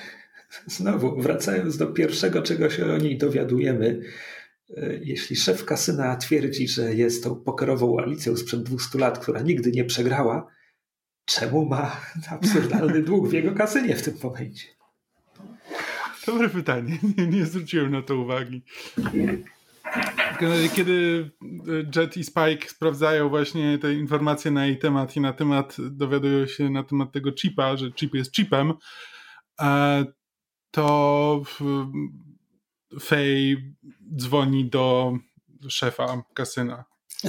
znowu 0.67 1.21
wracając 1.23 1.77
do 1.77 1.87
pierwszego, 1.87 2.43
czego 2.43 2.71
się 2.71 2.87
o 2.87 2.99
niej 2.99 3.19
dowiadujemy, 3.19 4.01
e, 4.77 4.95
jeśli 5.03 5.37
szef 5.37 5.65
kasyna 5.65 6.17
twierdzi, 6.17 6.69
że 6.69 6.95
jest 6.95 7.25
tą 7.25 7.37
pokerową 7.37 7.99
Alicją 7.99 8.37
sprzed 8.37 8.63
200 8.63 8.99
lat, 8.99 9.19
która 9.19 9.41
nigdy 9.41 9.73
nie 9.73 9.85
przegrała, 9.85 10.58
czemu 11.29 11.67
ma 11.67 12.01
absurdalny 12.31 13.03
dług 13.03 13.29
w 13.29 13.33
jego 13.33 13.55
kasynie 13.55 13.97
w 13.97 14.03
tym 14.03 14.15
momencie? 14.23 14.67
Dobre 16.27 16.49
pytanie. 16.49 16.99
Nie, 17.17 17.27
nie 17.27 17.47
zwróciłem 17.47 17.91
na 17.91 18.03
to 18.03 18.17
uwagi. 18.17 18.63
Kiedy 20.75 21.31
Jet 21.97 22.17
i 22.17 22.25
Spike 22.25 22.69
sprawdzają 22.69 23.29
właśnie 23.29 23.79
te 23.79 23.95
informacje 23.95 24.51
na 24.51 24.67
jej 24.67 24.79
temat 24.79 25.17
i 25.17 25.21
na 25.21 25.33
temat, 25.33 25.77
dowiadują 25.91 26.47
się 26.47 26.71
na 26.71 26.85
temat 26.85 27.13
tego 27.13 27.33
chipa, 27.33 27.77
że 27.77 27.93
chip 27.93 28.15
jest 28.15 28.33
chipem, 28.33 28.73
e, 29.61 30.05
to 30.71 31.43
Faye 33.01 33.57
dzwoni 34.17 34.71
do 34.71 35.13
szefa 35.69 36.23
kasyna. 36.35 36.85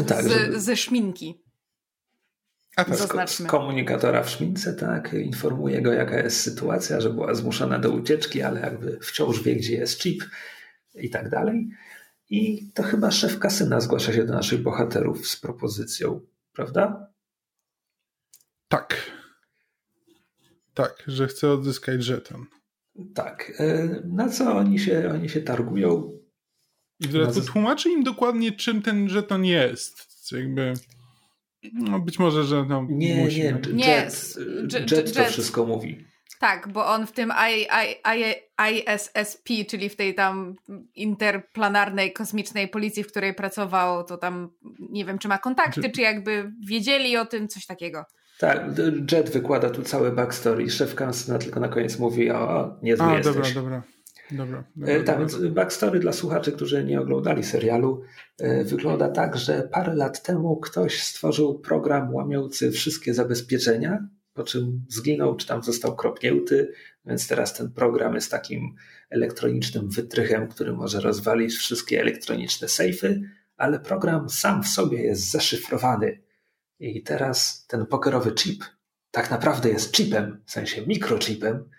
Tak, 0.08 0.24
z, 0.24 0.64
ze 0.64 0.78
szminki. 0.78 1.49
A 2.80 2.86
tak, 2.86 2.96
z, 2.96 3.32
z 3.32 3.48
komunikatora 3.48 4.24
w 4.24 4.30
szmince, 4.30 4.74
tak, 4.74 5.14
informuje 5.14 5.82
go 5.82 5.94
jaka 5.94 6.20
jest 6.20 6.42
sytuacja, 6.42 7.02
że 7.02 7.10
była 7.10 7.34
zmuszona 7.34 7.80
do 7.80 7.92
ucieczki, 7.92 8.42
ale 8.42 8.62
jakby 8.62 9.00
wciąż 9.02 9.44
wie, 9.44 9.56
gdzie 9.56 9.76
jest 9.76 10.02
chip 10.02 10.24
i 10.96 11.10
tak 11.10 11.30
dalej. 11.30 11.70
I 12.30 12.72
to 12.74 12.84
chyba 12.84 13.12
szef 13.12 13.40
kasyna 13.40 13.82
zgłasza 13.82 14.14
się 14.14 14.24
do 14.24 14.34
naszych 14.34 14.62
bohaterów 14.62 15.28
z 15.28 15.36
propozycją, 15.36 16.22
prawda? 16.54 17.08
Tak. 18.68 19.12
Tak, 20.74 21.04
że 21.08 21.28
chce 21.28 21.52
odzyskać 21.52 22.04
żeton. 22.04 22.46
Tak. 23.14 23.52
E, 23.60 23.88
na 24.06 24.30
co 24.30 24.56
oni 24.56 24.80
się, 24.80 25.12
oni 25.14 25.30
się 25.30 25.42
targują? 25.42 26.20
I 27.00 27.08
w 27.08 27.12
dodatku 27.12 27.42
tłumaczy 27.42 27.90
im 27.90 28.04
dokładnie, 28.04 28.52
czym 28.52 28.82
ten 28.82 29.10
żeton 29.10 29.46
jest. 29.46 30.32
Jakby... 30.32 30.74
No 31.74 32.00
być 32.00 32.20
może, 32.20 32.44
że 32.44 32.66
no, 32.70 32.86
nie, 32.90 33.16
musi. 33.16 33.38
Nie, 33.38 33.44
jet, 33.44 33.74
nie, 33.74 33.88
jet, 33.88 34.92
jet 34.92 35.14
to 35.14 35.26
wszystko 35.26 35.66
mówi. 35.66 36.06
Tak, 36.40 36.68
bo 36.68 36.86
on 36.88 37.08
w 37.08 37.12
tym 37.12 37.34
I, 37.50 37.62
I, 37.62 37.96
I, 38.20 38.36
ISSP, 38.72 39.66
czyli 39.70 39.90
w 39.90 39.96
tej 39.96 40.16
tam 40.16 40.56
interplanarnej 40.96 42.14
kosmicznej 42.14 42.68
policji, 42.68 43.04
w 43.04 43.08
której 43.08 43.34
pracował, 43.34 44.04
to 44.04 44.18
tam 44.18 44.50
nie 44.80 45.06
wiem, 45.06 45.20
czy 45.20 45.28
ma 45.28 45.38
kontakty, 45.38 45.90
czy 45.90 46.02
jakby 46.02 46.52
wiedzieli 46.68 47.18
o 47.18 47.26
tym, 47.26 47.48
coś 47.48 47.66
takiego. 47.66 48.04
Tak, 48.40 48.66
Jet 49.12 49.30
wykłada 49.30 49.70
tu 49.70 49.84
całe 49.84 50.12
backstory. 50.12 50.70
Szef 50.70 50.96
kanclerza 50.96 51.40
tylko 51.40 51.60
na 51.60 51.68
koniec 51.68 52.00
mówi, 52.00 52.32
o, 52.32 52.76
niezły 52.82 53.06
A, 53.06 53.18
jesteś. 53.18 53.36
dobra, 53.36 53.52
dobra. 53.54 53.84
Dobra, 54.32 54.64
dobra, 54.76 54.94
e, 54.94 55.04
tak, 55.04 55.20
więc 55.20 55.38
backstory 55.38 56.00
dla 56.00 56.14
słuchaczy, 56.14 56.52
którzy 56.52 56.84
nie 56.84 57.02
oglądali 57.02 57.44
serialu, 57.44 58.02
e, 58.38 58.64
wygląda 58.64 59.10
tak, 59.10 59.38
że 59.38 59.70
parę 59.72 59.96
lat 59.96 60.24
temu 60.24 60.58
ktoś 60.58 61.04
stworzył 61.04 61.60
program 61.60 62.14
łamiący 62.14 62.72
wszystkie 62.72 63.14
zabezpieczenia, 63.14 64.08
po 64.34 64.44
czym 64.44 64.86
zginął, 64.90 65.36
czy 65.36 65.48
tam 65.48 65.64
został 65.64 65.96
kropnięty, 65.96 66.74
więc 67.06 67.28
teraz 67.28 67.54
ten 67.54 67.72
program 67.72 68.16
jest 68.16 68.32
takim 68.32 68.76
elektronicznym 69.10 69.90
wytrychem, 69.90 70.48
który 70.48 70.74
może 70.74 71.00
rozwalić 71.00 71.56
wszystkie 71.56 72.02
elektroniczne 72.02 72.68
sejfy, 72.68 73.22
ale 73.58 73.80
program 73.80 74.30
sam 74.30 74.64
w 74.64 74.68
sobie 74.68 75.04
jest 75.04 75.32
zaszyfrowany. 75.32 76.22
I 76.80 77.04
teraz 77.04 77.66
ten 77.68 77.86
pokerowy 77.86 78.32
chip 78.32 78.64
tak 79.12 79.32
naprawdę 79.32 79.70
jest 79.70 79.96
chipem, 79.96 80.42
w 80.46 80.52
sensie 80.52 80.88
mikrochipem, 80.88 81.70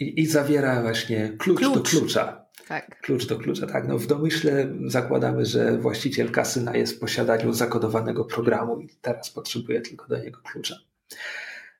i, 0.00 0.20
i 0.20 0.26
zawiera 0.26 0.82
właśnie 0.82 1.36
klucz, 1.38 1.58
klucz, 1.58 1.74
do 1.74 1.82
klucza. 1.82 2.46
Tak. 2.68 3.00
Klucz 3.00 3.26
do 3.26 3.38
klucza, 3.38 3.66
tak. 3.66 3.88
No 3.88 3.98
w 3.98 4.06
domyśle 4.06 4.68
zakładamy, 4.86 5.46
że 5.46 5.78
właściciel 5.78 6.30
kasyna 6.30 6.76
jest 6.76 6.96
w 6.96 6.98
posiadaniu 6.98 7.52
zakodowanego 7.52 8.24
programu 8.24 8.80
i 8.80 8.88
teraz 9.00 9.30
potrzebuje 9.30 9.80
tylko 9.80 10.08
do 10.08 10.18
niego 10.18 10.40
klucza. 10.44 10.76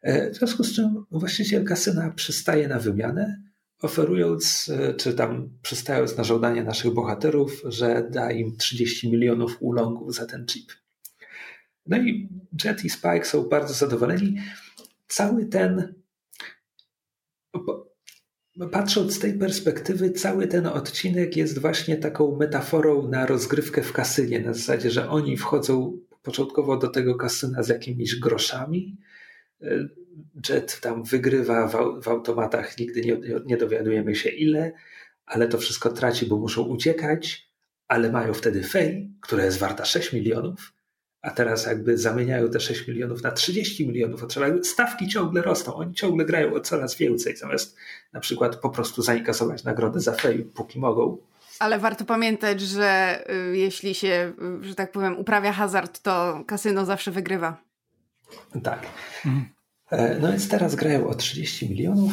E, 0.02 0.30
w 0.30 0.36
związku 0.36 0.64
z 0.64 0.74
czym 0.74 1.04
właściciel 1.10 1.64
kasyna 1.64 2.10
przystaje 2.10 2.68
na 2.68 2.78
wymianę, 2.78 3.42
oferując, 3.82 4.70
e, 4.78 4.94
czy 4.94 5.14
tam 5.14 5.50
przystając 5.62 6.16
na 6.16 6.24
żądanie 6.24 6.64
naszych 6.64 6.94
bohaterów, 6.94 7.62
że 7.64 8.08
da 8.10 8.32
im 8.32 8.56
30 8.56 9.10
milionów 9.10 9.56
ulongów 9.60 10.14
za 10.14 10.26
ten 10.26 10.46
chip. 10.46 10.72
No 11.86 11.96
i 11.96 12.28
Jet 12.64 12.84
i 12.84 12.90
Spike 12.90 13.24
są 13.24 13.42
bardzo 13.42 13.74
zadowoleni. 13.74 14.36
Cały 15.08 15.46
ten 15.46 15.94
Patrząc 18.72 19.14
z 19.14 19.18
tej 19.18 19.38
perspektywy, 19.38 20.10
cały 20.10 20.46
ten 20.46 20.66
odcinek 20.66 21.36
jest 21.36 21.58
właśnie 21.58 21.96
taką 21.96 22.36
metaforą 22.36 23.08
na 23.08 23.26
rozgrywkę 23.26 23.82
w 23.82 23.92
kasynie. 23.92 24.40
Na 24.40 24.54
zasadzie, 24.54 24.90
że 24.90 25.08
oni 25.08 25.36
wchodzą 25.36 25.98
początkowo 26.22 26.76
do 26.76 26.88
tego 26.88 27.14
kasyna 27.14 27.62
z 27.62 27.68
jakimiś 27.68 28.18
groszami. 28.18 28.96
Jet 30.48 30.80
tam 30.80 31.04
wygrywa 31.04 31.68
w, 31.68 32.02
w 32.02 32.08
automatach, 32.08 32.78
nigdy 32.78 33.00
nie, 33.00 33.20
nie 33.46 33.56
dowiadujemy 33.56 34.14
się 34.14 34.30
ile, 34.30 34.72
ale 35.26 35.48
to 35.48 35.58
wszystko 35.58 35.90
traci, 35.90 36.26
bo 36.26 36.36
muszą 36.36 36.62
uciekać, 36.62 37.52
ale 37.88 38.12
mają 38.12 38.34
wtedy 38.34 38.62
fej, 38.62 39.10
która 39.20 39.44
jest 39.44 39.58
warta 39.58 39.84
6 39.84 40.12
milionów 40.12 40.72
a 41.22 41.30
teraz 41.30 41.66
jakby 41.66 41.98
zamieniają 41.98 42.48
te 42.48 42.60
6 42.60 42.88
milionów 42.88 43.22
na 43.22 43.30
30 43.30 43.88
milionów, 43.88 44.26
trzeba, 44.26 44.46
stawki 44.62 45.08
ciągle 45.08 45.42
rosną, 45.42 45.74
oni 45.74 45.94
ciągle 45.94 46.24
grają 46.24 46.54
o 46.54 46.60
coraz 46.60 46.96
więcej, 46.96 47.36
zamiast 47.36 47.76
na 48.12 48.20
przykład 48.20 48.56
po 48.56 48.70
prostu 48.70 49.02
zainkasować 49.02 49.64
nagrodę 49.64 50.00
za 50.00 50.12
fame, 50.12 50.38
póki 50.54 50.78
mogą. 50.78 51.18
Ale 51.58 51.78
warto 51.78 52.04
pamiętać, 52.04 52.60
że 52.60 53.22
y, 53.52 53.56
jeśli 53.56 53.94
się, 53.94 54.32
y, 54.62 54.64
że 54.64 54.74
tak 54.74 54.92
powiem, 54.92 55.18
uprawia 55.18 55.52
hazard, 55.52 56.02
to 56.02 56.44
kasyno 56.46 56.84
zawsze 56.84 57.10
wygrywa. 57.10 57.62
Tak. 58.62 58.86
Mhm. 59.26 59.44
E, 59.90 60.18
no 60.18 60.28
więc 60.28 60.48
teraz 60.48 60.74
grają 60.74 61.08
o 61.08 61.14
30 61.14 61.70
milionów. 61.70 62.12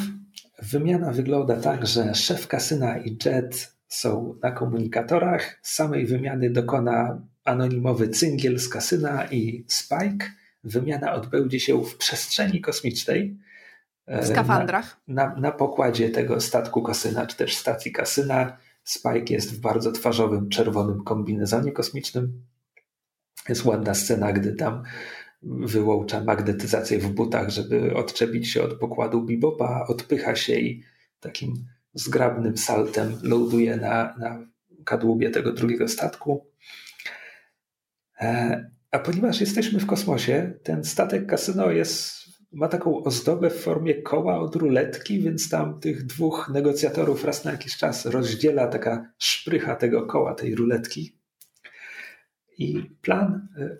Wymiana 0.61 1.11
wygląda 1.11 1.55
tak, 1.55 1.87
że 1.87 2.15
szef 2.15 2.47
kasyna 2.47 2.97
i 2.97 3.17
Jet 3.25 3.73
są 3.87 4.35
na 4.43 4.51
komunikatorach. 4.51 5.59
Samej 5.61 6.05
wymiany 6.05 6.49
dokona 6.49 7.21
anonimowy 7.49 8.09
cyngiel 8.09 8.59
z 8.59 8.69
kasyna 8.69 9.25
i 9.31 9.65
Spike. 9.67 10.31
Wymiana 10.63 11.13
odbędzie 11.13 11.59
się 11.59 11.83
w 11.83 11.97
przestrzeni 11.97 12.61
kosmicznej. 12.61 13.37
W 14.07 14.27
skafandrach. 14.27 14.97
Na, 15.07 15.29
na, 15.29 15.35
na 15.35 15.51
pokładzie 15.51 16.09
tego 16.09 16.41
statku 16.41 16.81
kasyna, 16.81 17.27
czy 17.27 17.37
też 17.37 17.57
stacji 17.57 17.91
kasyna. 17.91 18.57
Spike 18.83 19.33
jest 19.33 19.53
w 19.55 19.59
bardzo 19.59 19.91
twarzowym, 19.91 20.49
czerwonym 20.49 21.03
kombinezonie 21.03 21.71
kosmicznym. 21.71 22.45
Jest 23.49 23.65
ładna 23.65 23.93
scena, 23.93 24.33
gdy 24.33 24.53
tam 24.53 24.83
wyłącza 25.43 26.23
magnetyzację 26.23 26.99
w 26.99 27.09
butach, 27.09 27.49
żeby 27.49 27.95
odczepić 27.95 28.51
się 28.51 28.63
od 28.63 28.73
pokładu 28.73 29.21
bibopa, 29.21 29.85
odpycha 29.87 30.35
się 30.35 30.53
i 30.53 30.83
takim 31.19 31.65
zgrabnym 31.93 32.57
saltem 32.57 33.17
ląduje 33.23 33.77
na, 33.77 34.15
na 34.17 34.45
kadłubie 34.85 35.29
tego 35.29 35.53
drugiego 35.53 35.87
statku. 35.87 36.48
E, 38.19 38.71
a 38.91 38.99
ponieważ 38.99 39.41
jesteśmy 39.41 39.79
w 39.79 39.85
kosmosie, 39.85 40.53
ten 40.63 40.83
statek 40.83 41.25
kasyno 41.25 41.71
jest, 41.71 42.19
ma 42.51 42.67
taką 42.67 43.03
ozdobę 43.03 43.49
w 43.49 43.61
formie 43.61 44.01
koła 44.01 44.39
od 44.39 44.55
ruletki, 44.55 45.19
więc 45.19 45.49
tam 45.49 45.79
tych 45.79 46.05
dwóch 46.05 46.49
negocjatorów 46.53 47.25
raz 47.25 47.45
na 47.45 47.51
jakiś 47.51 47.77
czas 47.77 48.05
rozdziela 48.05 48.67
taka 48.67 49.13
szprycha 49.17 49.75
tego 49.75 50.05
koła, 50.05 50.35
tej 50.35 50.55
ruletki. 50.55 51.19
I 52.57 52.83
plan 53.01 53.47
e, 53.57 53.77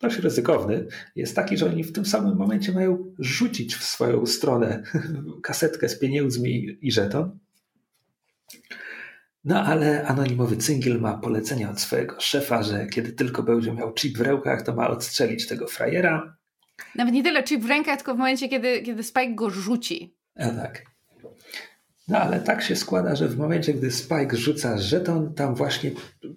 dość 0.00 0.18
ryzykowny 0.18 0.86
jest 1.16 1.36
taki, 1.36 1.56
że 1.56 1.66
oni 1.66 1.84
w 1.84 1.92
tym 1.92 2.06
samym 2.06 2.36
momencie 2.36 2.72
mają 2.72 3.14
rzucić 3.18 3.74
w 3.76 3.84
swoją 3.84 4.26
stronę 4.26 4.82
kasetkę 5.42 5.88
z 5.88 5.98
pieniędzmi 5.98 6.78
i 6.80 6.92
żeton. 6.92 7.38
No 9.44 9.62
ale 9.62 10.06
anonimowy 10.06 10.56
cyngiel 10.56 11.00
ma 11.00 11.18
polecenie 11.18 11.70
od 11.70 11.80
swojego 11.80 12.20
szefa, 12.20 12.62
że 12.62 12.86
kiedy 12.86 13.12
tylko 13.12 13.42
będzie 13.42 13.72
miał 13.72 13.94
chip 13.94 14.18
w 14.18 14.20
rękach, 14.20 14.62
to 14.62 14.74
ma 14.74 14.88
odstrzelić 14.88 15.46
tego 15.46 15.66
frajera. 15.66 16.36
Nawet 16.94 17.14
nie 17.14 17.22
tyle 17.22 17.42
chip 17.42 17.62
w 17.62 17.68
rękach, 17.68 17.96
tylko 17.96 18.14
w 18.14 18.18
momencie, 18.18 18.48
kiedy, 18.48 18.82
kiedy 18.82 19.02
Spike 19.02 19.34
go 19.34 19.50
rzuci. 19.50 20.16
A 20.36 20.48
tak. 20.48 20.82
No 22.08 22.18
ale 22.18 22.40
tak 22.40 22.62
się 22.62 22.76
składa, 22.76 23.16
że 23.16 23.28
w 23.28 23.38
momencie, 23.38 23.74
gdy 23.74 23.90
Spike 23.90 24.36
rzuca 24.36 24.78
żeton, 24.78 25.34
tam 25.34 25.54
właśnie 25.54 25.90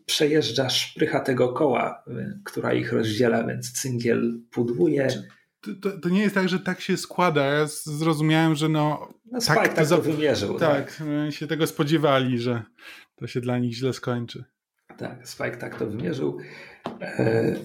przejeżdża 0.05 0.69
szprycha 0.69 1.19
tego 1.19 1.53
koła, 1.53 2.03
która 2.45 2.73
ich 2.73 2.93
rozdziela, 2.93 3.43
więc 3.43 3.71
cyngiel 3.71 4.39
pudłuje. 4.51 5.07
To, 5.81 5.99
to, 5.99 6.09
nie 6.09 6.21
jest 6.21 6.35
tak, 6.35 6.49
że 6.49 6.59
tak 6.59 6.81
się 6.81 6.97
składa. 6.97 7.45
Ja 7.45 7.67
zrozumiałem, 7.67 8.55
że 8.55 8.69
no. 8.69 9.13
no 9.31 9.41
Spike 9.41 9.59
tak, 9.59 9.73
tak 9.73 9.87
to, 9.87 10.01
wymierzył. 10.01 10.59
Tak, 10.59 10.95
tak, 10.97 11.33
się 11.33 11.47
tego 11.47 11.67
spodziewali, 11.67 12.39
że 12.39 12.63
to 13.15 13.27
się 13.27 13.41
dla 13.41 13.59
nich 13.59 13.73
źle 13.73 13.93
skończy. 13.93 14.43
Tak, 14.97 15.29
Spike 15.29 15.57
tak 15.57 15.79
to 15.79 15.87
wymierzył. 15.87 16.37
E, 17.01 17.55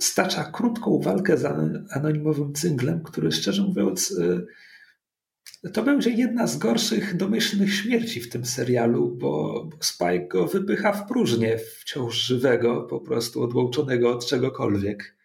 stacza 0.00 0.44
krótką 0.44 1.00
walkę 1.00 1.36
z 1.36 1.44
anonimowym 1.90 2.52
cynglem, 2.52 3.02
który 3.02 3.32
szczerze 3.32 3.62
mówiąc. 3.62 4.18
E, 4.20 5.70
to 5.72 5.82
będzie 5.82 6.10
jedna 6.10 6.46
z 6.46 6.58
gorszych 6.58 7.16
domyślnych 7.16 7.74
śmierci 7.74 8.20
w 8.20 8.28
tym 8.28 8.46
serialu, 8.46 9.16
bo, 9.16 9.64
bo 9.64 9.76
Spike 9.80 10.28
go 10.28 10.46
wypycha 10.46 10.92
w 10.92 11.08
próżnię 11.08 11.58
wciąż 11.58 12.16
żywego, 12.16 12.82
po 12.82 13.00
prostu 13.00 13.42
odłączonego 13.42 14.10
od 14.10 14.26
czegokolwiek. 14.26 15.16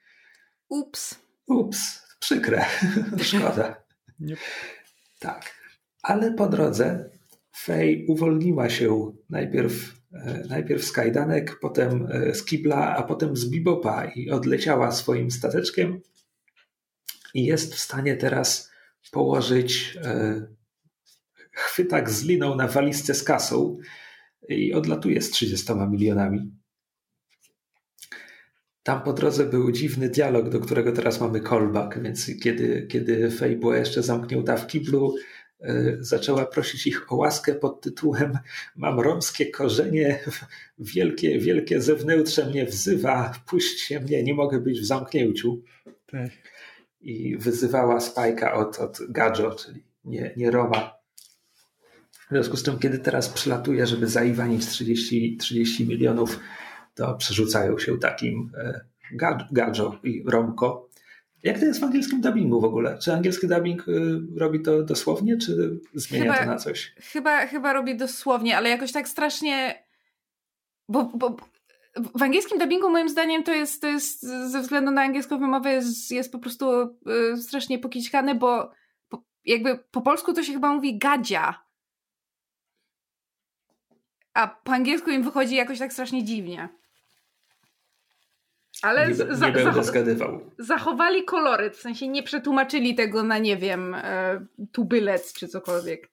Ups. 0.69 1.24
Ups, 1.47 2.01
przykre, 2.19 2.65
szkoda. 3.22 3.84
Nie. 4.19 4.35
Tak, 5.19 5.53
ale 6.03 6.31
po 6.31 6.49
drodze 6.49 7.09
Faye 7.55 8.05
uwolniła 8.07 8.69
się 8.69 9.11
najpierw, 9.30 9.93
e, 10.13 10.43
najpierw 10.49 10.85
z 10.85 10.91
kajdanek, 10.91 11.59
potem 11.59 12.07
e, 12.11 12.35
z 12.35 12.45
kibla, 12.45 12.95
a 12.95 13.03
potem 13.03 13.35
z 13.35 13.49
bibopa 13.49 14.05
i 14.05 14.30
odleciała 14.30 14.91
swoim 14.91 15.31
stateczkiem 15.31 16.01
i 17.34 17.45
jest 17.45 17.76
w 17.76 17.80
stanie 17.80 18.17
teraz 18.17 18.72
położyć 19.11 19.97
e, 20.03 20.41
chwytak 21.51 22.09
z 22.09 22.23
liną 22.23 22.55
na 22.55 22.67
walizce 22.67 23.13
z 23.13 23.23
kasą 23.23 23.77
i 24.49 24.73
odlatuje 24.73 25.22
z 25.22 25.31
30 25.31 25.73
milionami. 25.89 26.51
Tam 28.86 29.02
po 29.02 29.14
drodze 29.14 29.45
był 29.45 29.72
dziwny 29.72 30.10
dialog, 30.10 30.49
do 30.49 30.60
którego 30.60 30.91
teraz 30.91 31.22
mamy 31.22 31.41
callback, 31.41 31.99
więc 31.99 32.32
kiedy, 32.44 32.88
kiedy 32.88 33.32
Fej 33.32 33.56
była 33.56 33.78
jeszcze 33.78 34.03
zamknięta 34.03 34.57
w 34.57 34.68
kiblu, 34.68 35.16
e, 35.62 35.98
zaczęła 35.99 36.45
prosić 36.45 36.88
ich 36.88 37.12
o 37.12 37.16
łaskę 37.16 37.56
pod 37.56 37.82
tytułem 37.82 38.38
Mam 38.76 38.99
romskie 38.99 39.52
korzenie, 39.52 40.20
wielkie, 40.95 41.40
wielkie 41.40 41.82
zewnętrze 41.82 42.45
mnie 42.45 42.66
wzywa, 42.66 43.34
puśćcie 43.48 43.99
mnie, 43.99 44.24
nie 44.24 44.34
mogę 44.34 44.60
być 44.60 44.82
w 44.82 44.86
zamknięciu. 44.86 45.62
Tak. 46.07 46.32
I 47.02 47.38
wyzywała 47.38 47.99
Spajka 47.99 48.53
od, 48.53 48.80
od 48.80 48.99
Gadżo, 49.10 49.56
czyli 49.56 49.84
nie, 50.03 50.34
nie 50.38 50.52
Roma. 50.52 50.95
W 52.12 52.30
związku 52.32 52.57
z 52.57 52.64
czym, 52.64 52.80
kiedy 52.80 52.99
teraz 52.99 53.30
przylatuje, 53.30 53.88
żeby 53.88 54.07
zaiwanić 54.07 54.68
30, 54.68 55.38
30 55.38 55.88
milionów 55.88 56.40
to 56.95 57.15
przerzucają 57.15 57.77
się 57.77 57.99
takim 57.99 58.51
e, 58.57 58.81
Gadżo 59.51 59.99
i 60.03 60.23
Romko. 60.27 60.89
Jak 61.43 61.59
to 61.59 61.65
jest 61.65 61.80
w 61.80 61.84
angielskim 61.84 62.22
dubbingu 62.22 62.61
w 62.61 62.65
ogóle? 62.65 62.97
Czy 62.97 63.13
angielski 63.13 63.47
dubbing 63.47 63.88
y, 63.88 64.19
robi 64.38 64.61
to 64.61 64.84
dosłownie, 64.84 65.38
czy 65.38 65.80
zmienia 65.93 66.34
chyba, 66.34 66.45
to 66.45 66.51
na 66.51 66.57
coś? 66.57 66.93
Chyba, 66.99 67.47
chyba 67.47 67.73
robi 67.73 67.97
dosłownie, 67.97 68.57
ale 68.57 68.69
jakoś 68.69 68.91
tak 68.91 69.07
strasznie. 69.07 69.84
Bo, 70.89 71.11
bo 71.15 71.38
w 72.15 72.23
angielskim 72.23 72.59
dubbingu 72.59 72.89
moim 72.89 73.09
zdaniem 73.09 73.43
to 73.43 73.53
jest, 73.53 73.81
to 73.81 73.88
jest 73.88 74.22
ze 74.51 74.61
względu 74.61 74.91
na 74.91 75.01
angielską 75.01 75.39
wymowę 75.39 75.73
jest, 75.73 76.11
jest 76.11 76.31
po 76.31 76.39
prostu 76.39 76.81
y, 77.34 77.38
strasznie 77.38 77.80
pokićkane, 77.80 78.35
bo 78.35 78.72
po, 79.09 79.23
jakby 79.45 79.80
po 79.91 80.01
polsku 80.01 80.34
to 80.34 80.43
się 80.43 80.53
chyba 80.53 80.73
mówi 80.73 80.97
gadzia. 80.97 81.65
A 84.34 84.47
po 84.47 84.72
angielsku 84.72 85.09
im 85.09 85.23
wychodzi 85.23 85.55
jakoś 85.55 85.80
tak 85.80 85.93
strasznie 85.93 86.23
dziwnie. 86.23 86.69
Ale 88.86 89.07
nie, 89.07 89.16
za, 89.16 89.48
nie 89.48 89.52
będę 89.52 89.84
zgadywał. 89.84 90.41
Zachowali 90.60 91.24
koloryt, 91.24 91.78
w 91.78 91.82
sensie 91.82 92.07
nie 92.07 92.24
przetłumaczyli 92.24 92.95
tego 92.95 93.24
na, 93.24 93.38
nie 93.38 93.57
wiem, 93.57 93.94
e, 93.94 94.45
tubylec 94.72 95.34
czy 95.34 95.48
cokolwiek. 95.48 96.10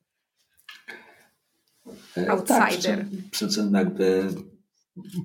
E, 2.17 2.31
Outsider. 2.31 2.59
Tak, 2.59 2.69
przy, 2.71 2.81
czym, 2.83 3.23
przy 3.31 3.49
czym 3.49 3.75
jakby 3.75 4.29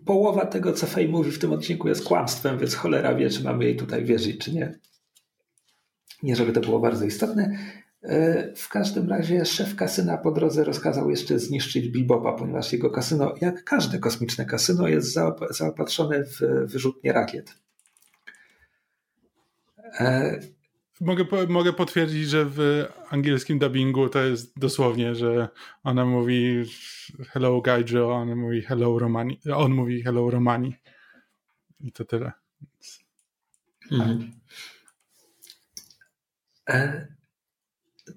połowa 0.06 0.45
tego, 0.45 0.74
co 0.74 0.88
Fej 0.88 1.10
mówi 1.10 1.32
w 1.32 1.40
tym 1.40 1.53
odcinku 1.53 1.88
jest 1.88 2.03
kłamstwem, 2.03 2.60
więc 2.60 2.76
cholera 2.76 3.15
wie, 3.15 3.30
czy 3.30 3.44
mamy 3.44 3.65
jej 3.65 3.76
tutaj 3.76 4.06
wierzyć, 4.06 4.38
czy 4.38 4.53
nie. 4.53 4.80
Nie, 6.24 6.36
żeby 6.36 6.53
to 6.53 6.61
było 6.61 6.80
bardzo 6.80 7.06
istotne. 7.06 7.57
E, 8.03 8.53
w 8.56 8.69
każdym 8.69 9.10
razie 9.10 9.45
szef 9.45 9.76
kasyna 9.76 10.18
po 10.18 10.32
drodze 10.32 10.64
rozkazał 10.64 11.10
jeszcze 11.10 11.40
zniszczyć 11.40 11.90
Bibopa, 11.90 12.34
ponieważ 12.34 12.74
jego 12.74 12.90
kasyno, 12.90 13.34
jak 13.41 13.64
każde 13.64 13.99
kosmiczne 13.99 14.45
kasyno, 14.45 14.88
jest 14.88 15.14
zaopatrzone 15.49 16.24
w 16.24 16.40
wyrzutnie 16.65 17.14
rakiet. 17.14 17.56
E... 19.99 20.40
Mogę, 21.02 21.26
mogę 21.48 21.74
potwierdzić, 21.74 22.30
że 22.30 22.45
w 22.45 22.86
angielskim 23.10 23.60
dubbingu 23.60 24.10
to 24.10 24.24
jest 24.24 24.60
dosłownie, 24.60 25.15
że 25.15 25.49
ona 25.84 26.06
mówi 26.06 26.64
hello 27.30 27.61
Gaidro, 27.61 28.15
on 28.15 28.36
mówi 28.36 28.61
hello 28.61 28.99
Romani, 28.99 29.40
on 29.56 29.72
mówi 29.72 30.03
hello 30.03 30.30
Romani. 30.30 30.76
I 31.80 31.91
to 31.91 32.06
tyle. 32.06 32.32
Mhm. 33.91 34.32
E 36.69 37.16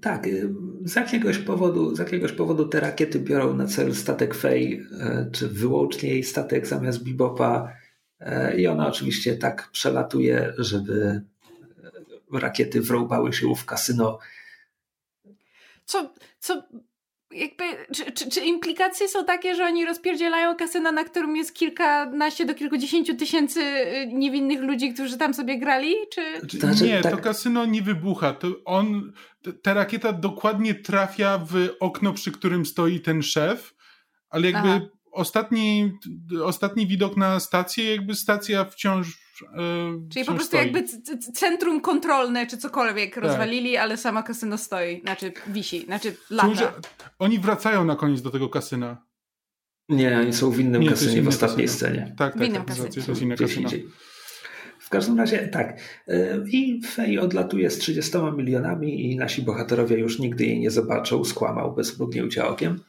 tak, 0.00 0.26
y, 0.26 0.54
z 0.84 0.96
jakiegoś 0.96 1.38
powodu, 1.38 1.96
z 1.96 1.98
jakiegoś 1.98 2.32
powodu 2.32 2.68
te 2.68 2.80
rakiety 2.80 3.20
biorą 3.20 3.56
na 3.56 3.66
cel 3.66 3.94
statek 3.94 4.34
Fej, 4.34 4.80
y, 4.80 5.30
czy 5.32 5.48
wyłącznie 5.48 6.08
jej 6.08 6.24
statek 6.24 6.66
zamiast 6.66 7.02
Bibopa. 7.02 7.72
Y, 8.20 8.60
I 8.60 8.66
ona 8.66 8.88
oczywiście 8.88 9.36
tak 9.36 9.70
przelatuje, 9.72 10.52
żeby 10.58 11.22
rakiety 12.32 12.80
wrąbały 12.80 13.32
się 13.32 13.54
w 13.54 13.64
kasyno. 13.64 14.18
Co, 15.84 16.14
co 16.38 16.62
jakby, 17.30 17.64
czy, 17.94 18.12
czy, 18.12 18.30
czy, 18.30 18.40
implikacje 18.40 19.08
są 19.08 19.24
takie, 19.24 19.54
że 19.54 19.64
oni 19.64 19.84
rozpierdzielają 19.84 20.56
kasyno, 20.56 20.92
na 20.92 21.04
którym 21.04 21.36
jest 21.36 21.54
kilkanaście 21.54 22.46
do 22.46 22.54
kilkudziesięciu 22.54 23.16
tysięcy 23.16 23.60
y, 23.60 24.06
niewinnych 24.12 24.60
ludzi, 24.60 24.94
którzy 24.94 25.18
tam 25.18 25.34
sobie 25.34 25.58
grali? 25.58 25.94
Czy... 26.12 26.22
Znaczy, 26.58 26.84
nie, 26.84 27.00
tak. 27.00 27.12
to 27.12 27.18
kasyno 27.18 27.66
nie 27.66 27.82
wybucha. 27.82 28.32
To 28.32 28.48
on, 28.64 29.12
ta 29.62 29.74
rakieta 29.74 30.12
dokładnie 30.12 30.74
trafia 30.74 31.38
w 31.38 31.68
okno, 31.80 32.12
przy 32.12 32.32
którym 32.32 32.66
stoi 32.66 33.00
ten 33.00 33.22
szef, 33.22 33.74
ale 34.30 34.50
jakby 34.50 34.90
ostatni, 35.12 35.92
ostatni 36.44 36.86
widok 36.86 37.16
na 37.16 37.40
stację, 37.40 37.90
jakby 37.90 38.14
stacja 38.14 38.64
wciąż 38.64 39.30
Yy, 39.42 40.08
Czyli 40.12 40.24
po 40.24 40.32
prostu 40.32 40.56
stoi. 40.56 40.60
jakby 40.60 40.84
centrum 41.34 41.80
kontrolne 41.80 42.46
czy 42.46 42.58
cokolwiek 42.58 43.14
tak. 43.14 43.24
rozwalili, 43.24 43.76
ale 43.76 43.96
sama 43.96 44.22
kasyno 44.22 44.58
stoi, 44.58 45.00
znaczy 45.00 45.32
wisi, 45.46 45.84
znaczy 45.84 46.16
lata. 46.30 46.72
oni 47.18 47.38
wracają 47.38 47.84
na 47.84 47.96
koniec 47.96 48.22
do 48.22 48.30
tego 48.30 48.48
kasyna. 48.48 49.04
Nie, 49.88 50.18
oni 50.18 50.32
są 50.32 50.50
w 50.50 50.60
innym 50.60 50.82
Nie, 50.82 50.88
kasynie 50.90 51.22
w 51.22 51.28
ostatniej 51.28 51.66
kasyno. 51.66 51.90
scenie. 51.90 52.14
Tak, 52.18 52.32
tak, 52.34 52.42
w 52.42 52.46
innym 52.46 52.64
tak, 52.64 52.66
kasynie. 52.66 53.04
to 53.04 53.10
jest 53.10 53.22
inne 53.22 53.36
kasyno. 53.36 53.68
W 54.78 54.88
każdym 54.88 55.18
razie 55.18 55.48
tak. 55.48 55.80
Y, 56.08 56.44
I 56.50 56.82
Fej 56.82 57.18
odlatuje 57.18 57.70
z 57.70 57.78
30 57.78 58.12
milionami 58.36 59.12
i 59.12 59.16
nasi 59.16 59.42
bohaterowie 59.42 59.98
już 59.98 60.18
nigdy 60.18 60.44
jej 60.46 60.60
nie 60.60 60.70
zobaczą. 60.70 61.24
Skłamał 61.24 61.74
bez 61.74 61.98
mrugnięcia 61.98 62.48
okiem. 62.48 62.80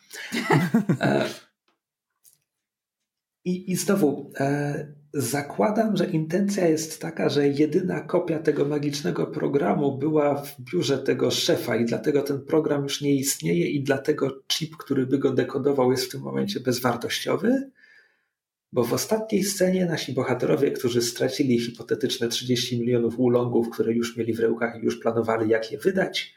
I, 3.45 3.71
I 3.71 3.75
znowu, 3.75 4.31
e, 4.39 5.01
Zakładam, 5.13 5.97
że 5.97 6.05
intencja 6.05 6.67
jest 6.67 7.01
taka, 7.01 7.29
że 7.29 7.47
jedyna 7.47 8.01
kopia 8.01 8.39
tego 8.39 8.65
magicznego 8.65 9.27
programu 9.27 9.97
była 9.97 10.35
w 10.35 10.61
biurze 10.61 10.97
tego 10.97 11.31
szefa 11.31 11.75
i 11.75 11.85
dlatego 11.85 12.21
ten 12.21 12.41
program 12.41 12.83
już 12.83 13.01
nie 13.01 13.15
istnieje 13.15 13.69
i 13.69 13.83
dlatego 13.83 14.41
chip, 14.47 14.77
który 14.77 15.05
by 15.05 15.19
go 15.19 15.33
dekodował 15.33 15.91
jest 15.91 16.05
w 16.05 16.09
tym 16.09 16.21
momencie 16.21 16.59
bezwartościowy. 16.59 17.71
Bo 18.71 18.83
w 18.83 18.93
ostatniej 18.93 19.43
scenie 19.43 19.85
nasi 19.85 20.13
bohaterowie, 20.13 20.71
którzy 20.71 21.01
stracili 21.01 21.59
hipotetyczne 21.59 22.27
30 22.27 22.79
milionów 22.79 23.19
ulongów, 23.19 23.69
które 23.69 23.93
już 23.93 24.17
mieli 24.17 24.33
w 24.33 24.39
rękach 24.39 24.79
i 24.81 24.85
już 24.85 24.99
planowali 24.99 25.49
jak 25.49 25.71
je 25.71 25.77
wydać, 25.77 26.33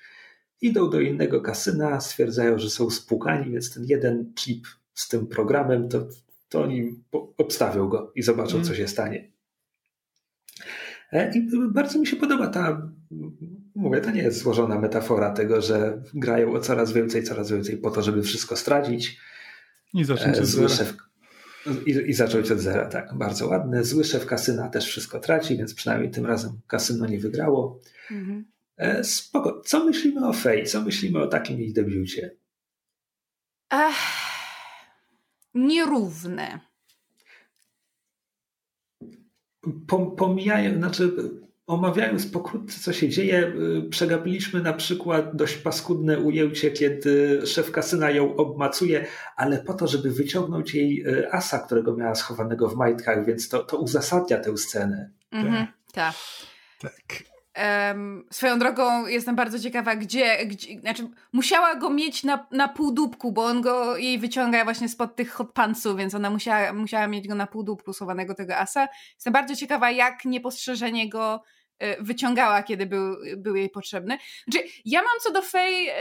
idą 0.60 0.90
do 0.90 1.00
innego 1.00 1.40
kasyna, 1.40 2.00
stwierdzają, 2.00 2.58
że 2.58 2.70
są 2.70 2.90
spłukani, 2.90 3.52
więc 3.52 3.74
ten 3.74 3.84
jeden 3.84 4.32
chip 4.34 4.66
z 4.94 5.08
tym 5.08 5.26
programem 5.26 5.88
to 5.88 6.08
to 6.54 6.62
oni 6.62 7.04
obstawią 7.36 7.88
go 7.88 8.12
i 8.14 8.22
zobaczą, 8.22 8.54
mm. 8.54 8.64
co 8.64 8.74
się 8.74 8.88
stanie. 8.88 9.30
E, 11.12 11.32
I 11.34 11.48
bardzo 11.72 11.98
mi 11.98 12.06
się 12.06 12.16
podoba 12.16 12.46
ta, 12.46 12.90
mówię, 13.74 14.00
to 14.00 14.10
nie 14.10 14.22
jest 14.22 14.38
złożona 14.38 14.80
metafora 14.80 15.30
tego, 15.30 15.62
że 15.62 16.02
grają 16.14 16.52
o 16.52 16.60
coraz 16.60 16.92
więcej, 16.92 17.22
coraz 17.22 17.50
więcej 17.50 17.76
po 17.76 17.90
to, 17.90 18.02
żeby 18.02 18.22
wszystko 18.22 18.56
stracić. 18.56 19.20
I 19.94 20.04
zacząć 20.04 20.38
od 20.38 20.44
zera. 20.44 20.68
Szef, 20.68 20.96
i, 21.86 21.90
I 21.90 22.12
zacząć 22.12 22.50
od 22.50 22.58
zera, 22.58 22.86
tak. 22.86 23.14
Bardzo 23.14 23.48
ładne. 23.48 23.84
Zły 23.84 24.04
szef 24.04 24.26
kasyna 24.26 24.68
też 24.68 24.86
wszystko 24.86 25.20
traci, 25.20 25.56
więc 25.56 25.74
przynajmniej 25.74 26.10
tym 26.10 26.26
razem 26.26 26.60
kasyno 26.66 27.06
nie 27.06 27.18
wygrało. 27.18 27.80
Mhm. 28.10 28.44
E, 28.76 29.04
spoko. 29.04 29.62
Co 29.64 29.84
myślimy 29.84 30.28
o 30.28 30.32
Fej? 30.32 30.66
Co 30.66 30.82
myślimy 30.82 31.22
o 31.22 31.26
takim 31.26 31.60
jej 31.60 31.72
debiucie? 31.72 32.36
Ech 33.72 34.23
nierówne. 35.54 36.60
Pomijają, 40.16 40.78
znaczy 40.78 41.12
omawiając 41.66 42.26
pokrótce, 42.26 42.80
co 42.80 42.92
się 42.92 43.08
dzieje, 43.08 43.52
y, 43.86 43.88
przegapiliśmy 43.90 44.62
na 44.62 44.72
przykład 44.72 45.36
dość 45.36 45.56
paskudne 45.56 46.18
ujęcie, 46.18 46.70
kiedy 46.70 47.42
szef 47.46 47.70
kasyna 47.70 48.10
ją 48.10 48.36
obmacuje, 48.36 49.06
ale 49.36 49.58
po 49.58 49.74
to, 49.74 49.86
żeby 49.86 50.10
wyciągnąć 50.10 50.74
jej 50.74 51.08
y, 51.08 51.32
asa, 51.32 51.58
którego 51.58 51.96
miała 51.96 52.14
schowanego 52.14 52.68
w 52.68 52.76
majtkach, 52.76 53.26
więc 53.26 53.48
to, 53.48 53.64
to 53.64 53.78
uzasadnia 53.78 54.38
tę 54.40 54.56
scenę. 54.56 55.10
Mhm, 55.32 55.66
tak. 55.92 56.14
tak. 56.80 57.33
Um, 57.88 58.24
swoją 58.30 58.58
drogą 58.58 59.06
jestem 59.06 59.36
bardzo 59.36 59.58
ciekawa, 59.58 59.96
gdzie, 59.96 60.46
gdzie 60.46 60.80
znaczy 60.80 61.08
musiała 61.32 61.74
go 61.74 61.90
mieć 61.90 62.24
na, 62.24 62.46
na 62.50 62.68
bo 63.32 63.44
on 63.44 63.62
go 63.62 63.96
jej 63.96 64.18
wyciąga 64.18 64.64
właśnie 64.64 64.88
spod 64.88 65.16
tych 65.16 65.32
hot 65.32 65.52
pantsów, 65.52 65.96
więc 65.96 66.14
ona 66.14 66.30
musiała, 66.30 66.72
musiała 66.72 67.06
mieć 67.06 67.28
go 67.28 67.34
na 67.34 67.46
półdubku 67.46 67.92
schowanego 67.92 68.34
tego 68.34 68.56
asa. 68.56 68.88
Jestem 69.14 69.32
bardzo 69.32 69.56
ciekawa, 69.56 69.90
jak 69.90 70.24
niepostrzeżenie 70.24 71.08
go 71.08 71.42
wyciągała, 72.00 72.62
kiedy 72.62 72.86
był, 72.86 73.16
był 73.36 73.56
jej 73.56 73.70
potrzebny. 73.70 74.18
Znaczy, 74.48 74.68
ja 74.84 75.02
mam 75.02 75.20
co 75.22 75.32
do 75.32 75.42
Fej 75.42 75.88
y, 75.88 75.92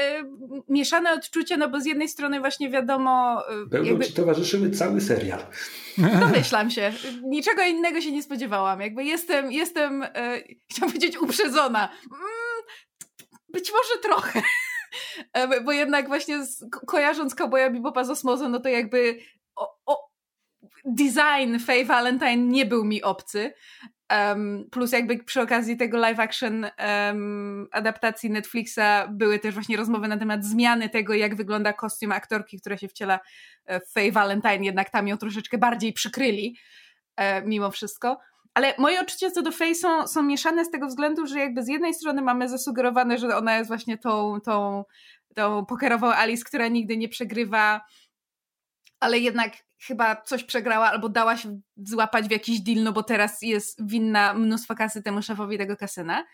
mieszane 0.69 1.13
odczucia, 1.13 1.57
no 1.57 1.69
bo 1.69 1.81
z 1.81 1.85
jednej 1.85 2.09
strony 2.09 2.39
właśnie 2.39 2.69
wiadomo... 2.69 3.43
Y, 3.51 3.65
Będą 3.65 3.87
jakby... 3.89 4.05
ci 4.05 4.13
towarzyszymy 4.13 4.71
cały 4.71 5.01
serial. 5.01 5.45
Domyślam 6.19 6.69
się. 6.69 6.93
Niczego 7.23 7.63
innego 7.63 8.01
się 8.01 8.11
nie 8.11 8.23
spodziewałam. 8.23 8.81
Jakby 8.81 9.03
jestem, 9.03 9.51
jestem 9.51 10.05
chciałam 10.69 10.91
powiedzieć 10.91 11.17
uprzedzona. 11.17 11.89
Mm, 12.11 12.63
być 13.49 13.71
może 13.71 14.01
trochę. 14.01 14.41
bo 15.65 15.71
jednak 15.71 16.07
właśnie 16.07 16.45
z, 16.45 16.65
kojarząc 16.87 17.35
Cowboya 17.35 17.69
Bebopa 17.69 18.03
z 18.03 18.09
Osmozą, 18.09 18.49
no 18.49 18.59
to 18.59 18.69
jakby 18.69 19.19
o, 19.55 19.75
o, 19.85 20.09
design 20.85 21.59
Faye 21.65 21.85
Valentine 21.85 22.37
nie 22.37 22.65
był 22.65 22.85
mi 22.85 23.03
obcy. 23.03 23.53
Um, 24.13 24.67
plus 24.71 24.91
jakby 24.91 25.17
przy 25.17 25.41
okazji 25.41 25.77
tego 25.77 25.97
live 25.97 26.19
action 26.19 26.65
um, 27.07 27.67
adaptacji 27.71 28.29
Netflixa 28.29 29.07
były 29.09 29.39
też 29.39 29.53
właśnie 29.53 29.77
rozmowy 29.77 30.07
na 30.07 30.17
temat 30.17 30.45
zmiany 30.45 30.89
tego, 30.89 31.13
jak 31.13 31.35
wygląda 31.35 31.73
kostium 31.73 32.11
aktorki, 32.11 32.59
która 32.59 32.77
się 32.77 32.87
wciela 32.87 33.19
e, 33.65 33.79
w 33.79 33.91
Faye 33.91 34.11
Valentine, 34.11 34.65
jednak 34.65 34.89
tam 34.89 35.07
ją 35.07 35.17
troszeczkę 35.17 35.57
bardziej 35.57 35.93
przykryli 35.93 36.57
e, 37.15 37.41
mimo 37.41 37.71
wszystko. 37.71 38.19
Ale 38.53 38.73
moje 38.77 39.01
odczucia 39.01 39.31
co 39.31 39.41
do 39.41 39.51
Faye 39.51 39.75
są, 39.75 40.07
są 40.07 40.23
mieszane 40.23 40.65
z 40.65 40.71
tego 40.71 40.87
względu, 40.87 41.27
że 41.27 41.39
jakby 41.39 41.63
z 41.63 41.67
jednej 41.67 41.93
strony 41.93 42.21
mamy 42.21 42.49
zasugerowane, 42.49 43.17
że 43.17 43.37
ona 43.37 43.57
jest 43.57 43.67
właśnie 43.67 43.97
tą, 43.97 44.39
tą, 44.45 44.83
tą 45.35 45.65
pokerową 45.65 46.11
Alice, 46.11 46.43
która 46.45 46.67
nigdy 46.67 46.97
nie 46.97 47.09
przegrywa, 47.09 47.81
ale 49.03 49.19
jednak 49.19 49.53
chyba 49.87 50.21
coś 50.21 50.43
przegrała 50.43 50.91
albo 50.91 51.09
dała 51.09 51.37
się 51.37 51.59
złapać 51.77 52.27
w 52.27 52.31
jakiś 52.31 52.61
deal, 52.61 52.83
no 52.83 52.91
bo 52.91 53.03
teraz 53.03 53.41
jest 53.41 53.87
winna 53.87 54.33
mnóstwo 54.33 54.75
kasy 54.75 55.03
temu 55.03 55.21
szefowi 55.21 55.57
tego 55.57 55.77
kasyna. 55.77 56.25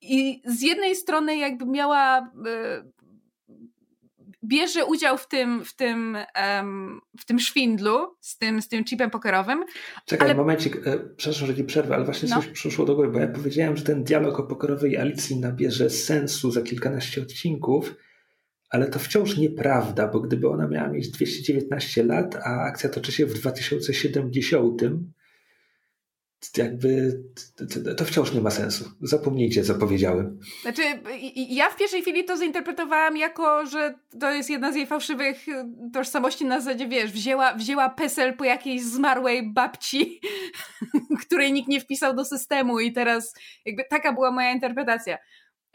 I 0.00 0.42
z 0.44 0.62
jednej 0.62 0.96
strony 0.96 1.36
jakby 1.36 1.66
miała 1.66 2.30
bierze 4.44 4.84
udział 4.84 5.18
w 5.18 5.28
tym, 5.28 5.64
w 5.64 5.76
tym, 5.76 6.18
w 7.18 7.24
tym 7.24 7.38
szwindlu 7.38 8.16
z 8.20 8.38
tym, 8.38 8.62
z 8.62 8.68
tym 8.68 8.84
chipem 8.84 9.10
pokerowym. 9.10 9.64
Czekaj, 10.06 10.28
ale... 10.28 10.36
momencik, 10.36 10.76
e, 10.86 10.98
przepraszam, 11.16 11.46
że 11.46 11.54
ci 11.54 11.64
przerwę, 11.64 11.94
ale 11.94 12.04
właśnie 12.04 12.28
no. 12.28 12.36
coś 12.36 12.48
przyszło 12.48 12.84
do 12.84 12.94
głowy, 12.94 13.10
bo 13.12 13.18
ja 13.18 13.28
powiedziałem, 13.28 13.76
że 13.76 13.84
ten 13.84 14.04
dialog 14.04 14.40
o 14.40 14.42
pokerowej 14.42 14.96
Alicji 14.96 15.40
nabierze 15.40 15.90
sensu 15.90 16.50
za 16.50 16.62
kilkanaście 16.62 17.22
odcinków, 17.22 17.94
ale 18.70 18.86
to 18.86 18.98
wciąż 18.98 19.36
nieprawda, 19.36 20.08
bo 20.08 20.20
gdyby 20.20 20.48
ona 20.48 20.68
miała 20.68 20.88
mieć 20.88 21.10
219 21.10 22.04
lat, 22.04 22.36
a 22.36 22.60
akcja 22.60 22.90
toczy 22.90 23.12
się 23.12 23.26
w 23.26 23.34
2070, 23.34 24.82
jakby 26.56 27.22
to 27.96 28.04
wciąż 28.04 28.32
nie 28.32 28.40
ma 28.40 28.50
sensu. 28.50 28.90
Zapomnijcie, 29.00 29.62
co 29.62 29.74
powiedziałem. 29.74 30.38
Znaczy, 30.62 30.82
ja 31.34 31.70
w 31.70 31.76
pierwszej 31.76 32.02
chwili 32.02 32.24
to 32.24 32.36
zinterpretowałam 32.36 33.16
jako, 33.16 33.66
że 33.66 33.94
to 34.20 34.30
jest 34.30 34.50
jedna 34.50 34.72
z 34.72 34.76
jej 34.76 34.86
fałszywych 34.86 35.48
y, 35.48 35.64
tożsamości 35.92 36.44
na 36.44 36.60
zasadzie, 36.60 36.88
wiesz, 36.88 37.12
wzięła, 37.12 37.54
wzięła 37.54 37.90
PESEL 37.90 38.36
po 38.36 38.44
jakiejś 38.44 38.82
zmarłej 38.82 39.52
babci, 39.52 40.20
której 41.26 41.52
nikt 41.52 41.68
nie 41.68 41.80
wpisał 41.80 42.16
do 42.16 42.24
systemu 42.24 42.80
i 42.80 42.92
teraz 42.92 43.34
jakby 43.64 43.84
taka 43.90 44.12
była 44.12 44.30
moja 44.30 44.52
interpretacja. 44.52 45.18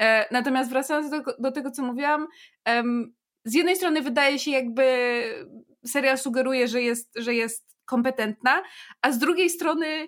E, 0.01 0.27
natomiast 0.31 0.69
wracając 0.69 1.09
do, 1.09 1.21
do 1.39 1.51
tego, 1.51 1.71
co 1.71 1.83
mówiłam, 1.83 2.27
z 3.45 3.53
jednej 3.53 3.75
strony 3.75 4.01
wydaje 4.01 4.39
się 4.39 4.51
jakby 4.51 4.85
serial 5.85 6.17
sugeruje, 6.17 6.67
że 6.67 6.81
jest, 6.81 7.11
że 7.15 7.33
jest 7.33 7.75
kompetentna, 7.85 8.63
a 9.01 9.11
z 9.11 9.19
drugiej 9.19 9.49
strony 9.49 10.07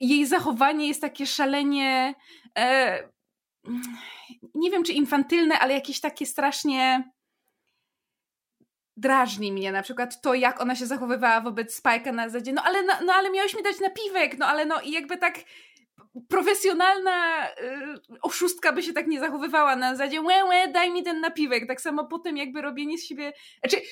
jej 0.00 0.26
zachowanie 0.26 0.88
jest 0.88 1.00
takie 1.00 1.26
szalenie 1.26 2.14
e, 2.58 3.08
nie 4.54 4.70
wiem 4.70 4.84
czy 4.84 4.92
infantylne, 4.92 5.58
ale 5.58 5.74
jakieś 5.74 6.00
takie 6.00 6.26
strasznie 6.26 7.10
drażni 8.96 9.52
mnie. 9.52 9.72
Na 9.72 9.82
przykład 9.82 10.20
to, 10.20 10.34
jak 10.34 10.60
ona 10.60 10.76
się 10.76 10.86
zachowywała 10.86 11.40
wobec 11.40 11.80
Spike'a 11.80 12.14
na 12.14 12.28
zasadzie, 12.28 12.52
no 12.52 12.62
ale, 12.62 12.82
no, 12.82 12.92
no 13.04 13.12
ale 13.12 13.30
miałeś 13.30 13.56
mi 13.56 13.62
dać 13.62 13.80
napiwek, 13.80 14.38
no 14.38 14.46
ale 14.46 14.66
no 14.66 14.80
i 14.80 14.90
jakby 14.90 15.16
tak 15.16 15.34
profesjonalna 16.28 17.48
y, 17.48 17.52
oszustka 18.22 18.72
by 18.72 18.82
się 18.82 18.92
tak 18.92 19.06
nie 19.06 19.20
zachowywała 19.20 19.76
na 19.76 19.96
zasadzie 19.96 20.20
łe, 20.20 20.44
łe, 20.44 20.68
daj 20.68 20.92
mi 20.92 21.02
ten 21.02 21.20
napiwek. 21.20 21.66
Tak 21.66 21.80
samo 21.80 22.06
potem 22.06 22.36
jakby 22.36 22.62
robienie 22.62 22.98
z 22.98 23.04
siebie... 23.04 23.32
Znaczy, 23.64 23.86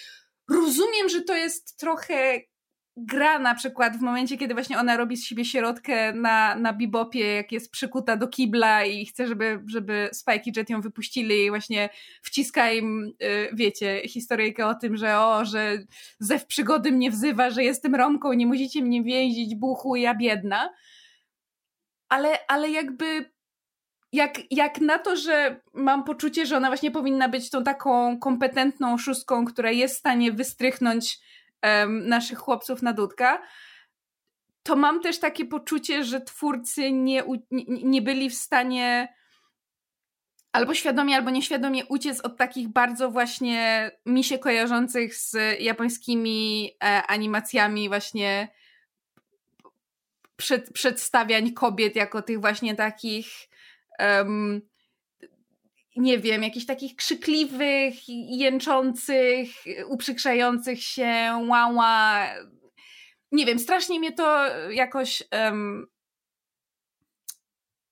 rozumiem, 0.50 1.08
że 1.08 1.22
to 1.22 1.36
jest 1.36 1.78
trochę 1.78 2.40
gra 2.96 3.38
na 3.38 3.54
przykład 3.54 3.96
w 3.96 4.00
momencie, 4.00 4.36
kiedy 4.36 4.54
właśnie 4.54 4.78
ona 4.78 4.96
robi 4.96 5.16
z 5.16 5.26
siebie 5.26 5.44
środkę 5.44 6.12
na, 6.12 6.54
na 6.54 6.72
bebopie, 6.72 7.34
jak 7.34 7.52
jest 7.52 7.70
przykuta 7.70 8.16
do 8.16 8.28
kibla 8.28 8.84
i 8.84 9.06
chce, 9.06 9.26
żeby, 9.26 9.62
żeby 9.66 10.08
Spike 10.12 10.42
i 10.46 10.52
Jet 10.56 10.70
ją 10.70 10.80
wypuścili 10.80 11.44
i 11.44 11.50
właśnie 11.50 11.88
wciska 12.22 12.72
im, 12.72 13.12
y, 13.22 13.48
wiecie, 13.52 14.02
historyjkę 14.08 14.66
o 14.66 14.74
tym, 14.74 14.96
że 14.96 15.18
o, 15.18 15.44
że 15.44 15.78
zew 16.18 16.46
przygody 16.46 16.92
mnie 16.92 17.10
wzywa, 17.10 17.50
że 17.50 17.64
jestem 17.64 17.94
Romką, 17.94 18.32
nie 18.32 18.46
musicie 18.46 18.82
mnie 18.82 19.02
więzić, 19.02 19.54
buchu, 19.54 19.96
ja 19.96 20.14
biedna 20.14 20.70
ale, 22.08 22.38
ale 22.48 22.70
jakby 22.70 23.30
jak, 24.12 24.38
jak 24.50 24.80
na 24.80 24.98
to, 24.98 25.16
że 25.16 25.60
mam 25.72 26.04
poczucie, 26.04 26.46
że 26.46 26.56
ona 26.56 26.68
właśnie 26.68 26.90
powinna 26.90 27.28
być 27.28 27.50
tą 27.50 27.64
taką 27.64 28.18
kompetentną 28.18 28.98
szóstką, 28.98 29.44
która 29.44 29.70
jest 29.70 29.94
w 29.94 29.98
stanie 29.98 30.32
wystrychnąć 30.32 31.18
um, 31.62 32.08
naszych 32.08 32.38
chłopców 32.38 32.82
na 32.82 32.92
dudka, 32.92 33.42
to 34.62 34.76
mam 34.76 35.00
też 35.00 35.18
takie 35.18 35.44
poczucie, 35.44 36.04
że 36.04 36.20
twórcy 36.20 36.92
nie, 36.92 37.22
nie, 37.50 37.64
nie 37.66 38.02
byli 38.02 38.30
w 38.30 38.34
stanie 38.34 39.14
albo 40.52 40.74
świadomie, 40.74 41.16
albo 41.16 41.30
nieświadomie 41.30 41.86
uciec 41.86 42.20
od 42.20 42.36
takich 42.36 42.68
bardzo 42.68 43.10
właśnie 43.10 43.90
mi 44.06 44.24
się 44.24 44.38
kojarzących 44.38 45.14
z 45.14 45.36
japońskimi 45.60 46.70
e, 46.84 47.02
animacjami 47.06 47.88
właśnie 47.88 48.48
przed, 50.38 50.72
przedstawiań 50.72 51.52
kobiet 51.52 51.96
jako 51.96 52.22
tych 52.22 52.40
właśnie 52.40 52.74
takich 52.74 53.26
um, 53.98 54.60
nie 55.96 56.18
wiem, 56.18 56.42
jakichś 56.42 56.66
takich 56.66 56.96
krzykliwych, 56.96 57.94
jęczących, 58.28 59.48
uprzykrzających 59.88 60.82
się, 60.82 61.40
łała. 61.48 62.26
nie 63.32 63.46
wiem, 63.46 63.58
strasznie 63.58 63.98
mnie 63.98 64.12
to 64.12 64.46
jakoś 64.70 65.22
um, 65.32 65.86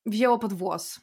wzięło 0.07 0.39
pod 0.39 0.53
włos. 0.53 1.01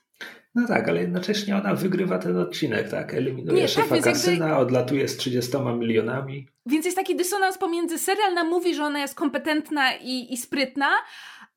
No 0.56 0.68
tak, 0.68 0.90
ale 0.90 1.02
jednocześnie 1.02 1.58
ona 1.58 1.76
wygrywa 1.76 2.20
ten 2.20 2.38
odcinek, 2.38 2.90
tak? 2.90 3.14
Eliminuje 3.14 3.62
nie, 3.62 3.68
szefa 3.68 3.96
tak, 3.96 4.04
kasyna, 4.04 4.48
jakby... 4.48 4.62
odlatuje 4.62 5.08
z 5.08 5.18
30 5.18 5.52
milionami. 5.80 6.48
Więc 6.66 6.86
jest 6.86 6.98
taki 6.98 7.16
dysonans 7.16 7.58
pomiędzy 7.58 7.98
serial 7.98 8.34
nam 8.34 8.50
mówi, 8.50 8.76
że 8.76 8.84
ona 8.84 9.00
jest 9.00 9.16
kompetentna 9.16 9.96
i, 9.96 10.34
i 10.34 10.38
sprytna, 10.38 10.90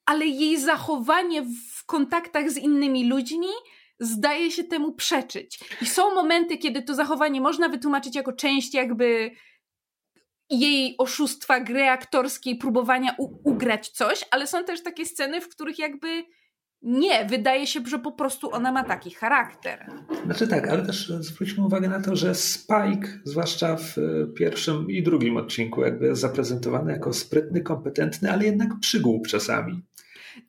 ale 0.06 0.26
jej 0.26 0.60
zachowanie 0.60 1.42
w 1.76 1.84
kontaktach 1.86 2.50
z 2.50 2.56
innymi 2.56 3.08
ludźmi 3.08 3.48
zdaje 4.00 4.50
się 4.50 4.64
temu 4.64 4.92
przeczyć. 4.92 5.60
I 5.82 5.86
są 5.86 6.14
momenty, 6.14 6.58
kiedy 6.58 6.82
to 6.82 6.94
zachowanie 6.94 7.40
można 7.40 7.68
wytłumaczyć 7.68 8.16
jako 8.16 8.32
część 8.32 8.74
jakby 8.74 9.30
jej 10.50 10.94
oszustwa, 10.98 11.60
gry 11.60 11.88
aktorskiej, 11.88 12.56
próbowania 12.56 13.16
ugrać 13.44 13.88
coś, 13.88 14.24
ale 14.30 14.46
są 14.46 14.64
też 14.64 14.82
takie 14.82 15.06
sceny, 15.06 15.40
w 15.40 15.48
których 15.48 15.78
jakby 15.78 16.24
nie, 16.82 17.24
wydaje 17.24 17.66
się, 17.66 17.80
że 17.86 17.98
po 17.98 18.12
prostu 18.12 18.52
ona 18.52 18.72
ma 18.72 18.84
taki 18.84 19.10
charakter. 19.10 19.90
Znaczy 20.24 20.48
tak, 20.48 20.68
ale 20.68 20.86
też 20.86 21.12
zwróćmy 21.20 21.64
uwagę 21.64 21.88
na 21.88 22.00
to, 22.00 22.16
że 22.16 22.34
Spike, 22.34 23.08
zwłaszcza 23.24 23.76
w 23.76 23.98
e, 23.98 24.02
pierwszym 24.34 24.90
i 24.90 25.02
drugim 25.02 25.36
odcinku, 25.36 25.82
jakby 25.82 26.06
jest 26.06 26.20
zaprezentowany 26.20 26.92
jako 26.92 27.12
sprytny, 27.12 27.60
kompetentny, 27.60 28.32
ale 28.32 28.44
jednak 28.44 28.68
przygłup 28.80 29.26
czasami. 29.26 29.82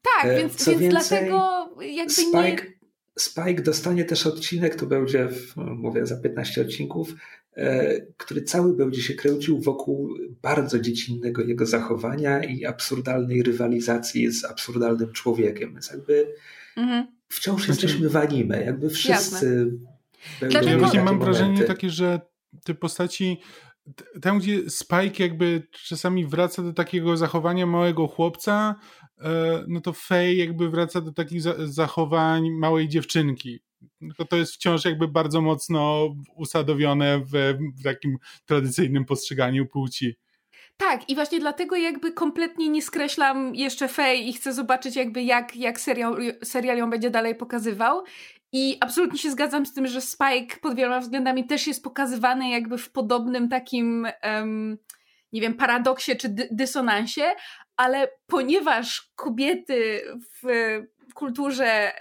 Tak, 0.02 0.26
e, 0.26 0.38
więc, 0.38 0.66
więc 0.66 0.80
więcej, 0.80 0.90
dlatego 0.90 1.70
jakby 1.82 2.14
Spike, 2.14 2.64
nie... 2.64 2.78
Spike 3.20 3.62
dostanie 3.62 4.06
też 4.06 4.28
odcinek, 4.28 4.76
to 4.76 4.86
będzie, 4.86 5.28
w, 5.28 5.56
mówię, 5.56 6.06
za 6.06 6.18
15 6.18 6.62
odcinków, 6.62 7.14
E, 7.58 8.02
który 8.18 8.42
cały 8.42 8.76
będzie 8.76 9.02
się 9.02 9.14
kręcił 9.14 9.60
wokół 9.60 10.10
bardzo 10.42 10.80
dziecinnego 10.80 11.42
jego 11.42 11.66
zachowania 11.66 12.44
i 12.44 12.66
absurdalnej 12.66 13.44
rywalizacji 13.44 14.32
z 14.32 14.46
absurdalnym 14.46 15.14
człowiekiem. 15.14 15.74
Więc 15.74 15.92
jakby 15.92 16.34
mhm. 16.78 17.08
wciąż 17.30 17.66
znaczy, 17.66 17.82
jesteśmy 17.82 18.10
w 18.10 18.16
anime, 18.16 18.64
jakby 18.64 18.90
wszyscy... 18.90 19.72
Dlatego... 20.40 20.70
Ja 20.70 20.78
właśnie 20.78 21.04
mam 21.04 21.20
wrażenie 21.20 21.64
takie, 21.64 21.90
że 21.90 22.22
te 22.64 22.74
postaci 22.74 23.38
tam, 24.22 24.40
gdzie 24.40 24.70
Spike 24.70 25.24
jakby 25.24 25.68
czasami 25.72 26.26
wraca 26.26 26.64
do 26.64 26.74
takiego 26.74 27.18
zachowania 27.18 27.66
małego 27.66 28.08
chłopca, 28.08 28.76
no 29.68 29.82
to 29.82 29.94
Faye 29.94 30.36
jakby 30.36 30.70
wraca 30.70 31.02
do 31.02 31.14
takich 31.14 31.42
zachowań 31.66 32.50
małej 32.50 32.88
dziewczynki 32.88 33.60
tylko 34.00 34.26
to 34.26 34.36
jest 34.36 34.54
wciąż 34.54 34.86
jakby 34.86 35.08
bardzo 35.08 35.42
mocno 35.42 36.10
usadowione 36.36 37.20
w, 37.20 37.32
w 37.80 37.84
takim 37.84 38.18
tradycyjnym 38.46 39.06
postrzeganiu 39.06 39.66
płci. 39.66 40.18
Tak, 40.78 41.10
i 41.10 41.16
właśnie 41.16 41.40
dlatego 41.40 41.76
jakby 41.76 42.12
kompletnie 42.12 42.70
nie 42.70 42.82
skreślam 42.82 43.56
jeszcze 43.56 43.88
Fej 43.88 44.30
i 44.30 44.34
chcę 44.34 44.54
zobaczyć 44.54 44.96
jakby 44.96 45.24
jak, 45.24 45.56
jak 45.56 45.80
serial, 45.80 46.18
serial 46.44 46.78
ją 46.78 46.90
będzie 46.90 47.10
dalej 47.10 47.36
pokazywał. 47.36 48.04
I 48.52 48.78
absolutnie 48.80 49.20
się 49.20 49.32
zgadzam 49.32 49.66
z 49.66 49.74
tym, 49.74 49.88
że 49.88 50.02
Spike 50.02 50.58
pod 50.62 50.76
wieloma 50.76 51.00
względami 51.00 51.46
też 51.46 51.68
jest 51.68 51.84
pokazywany 51.84 52.50
jakby 52.50 52.78
w 52.78 52.92
podobnym 52.92 53.50
takim, 53.50 54.08
um, 54.24 54.78
nie 55.38 55.42
wiem, 55.42 55.54
paradoksie 55.54 56.18
czy 56.18 56.30
dy 56.30 56.48
dysonansie, 56.52 57.24
ale 57.76 58.08
ponieważ 58.28 59.12
kobiety 59.16 60.02
w 60.42 60.44
kulturze 61.14 61.94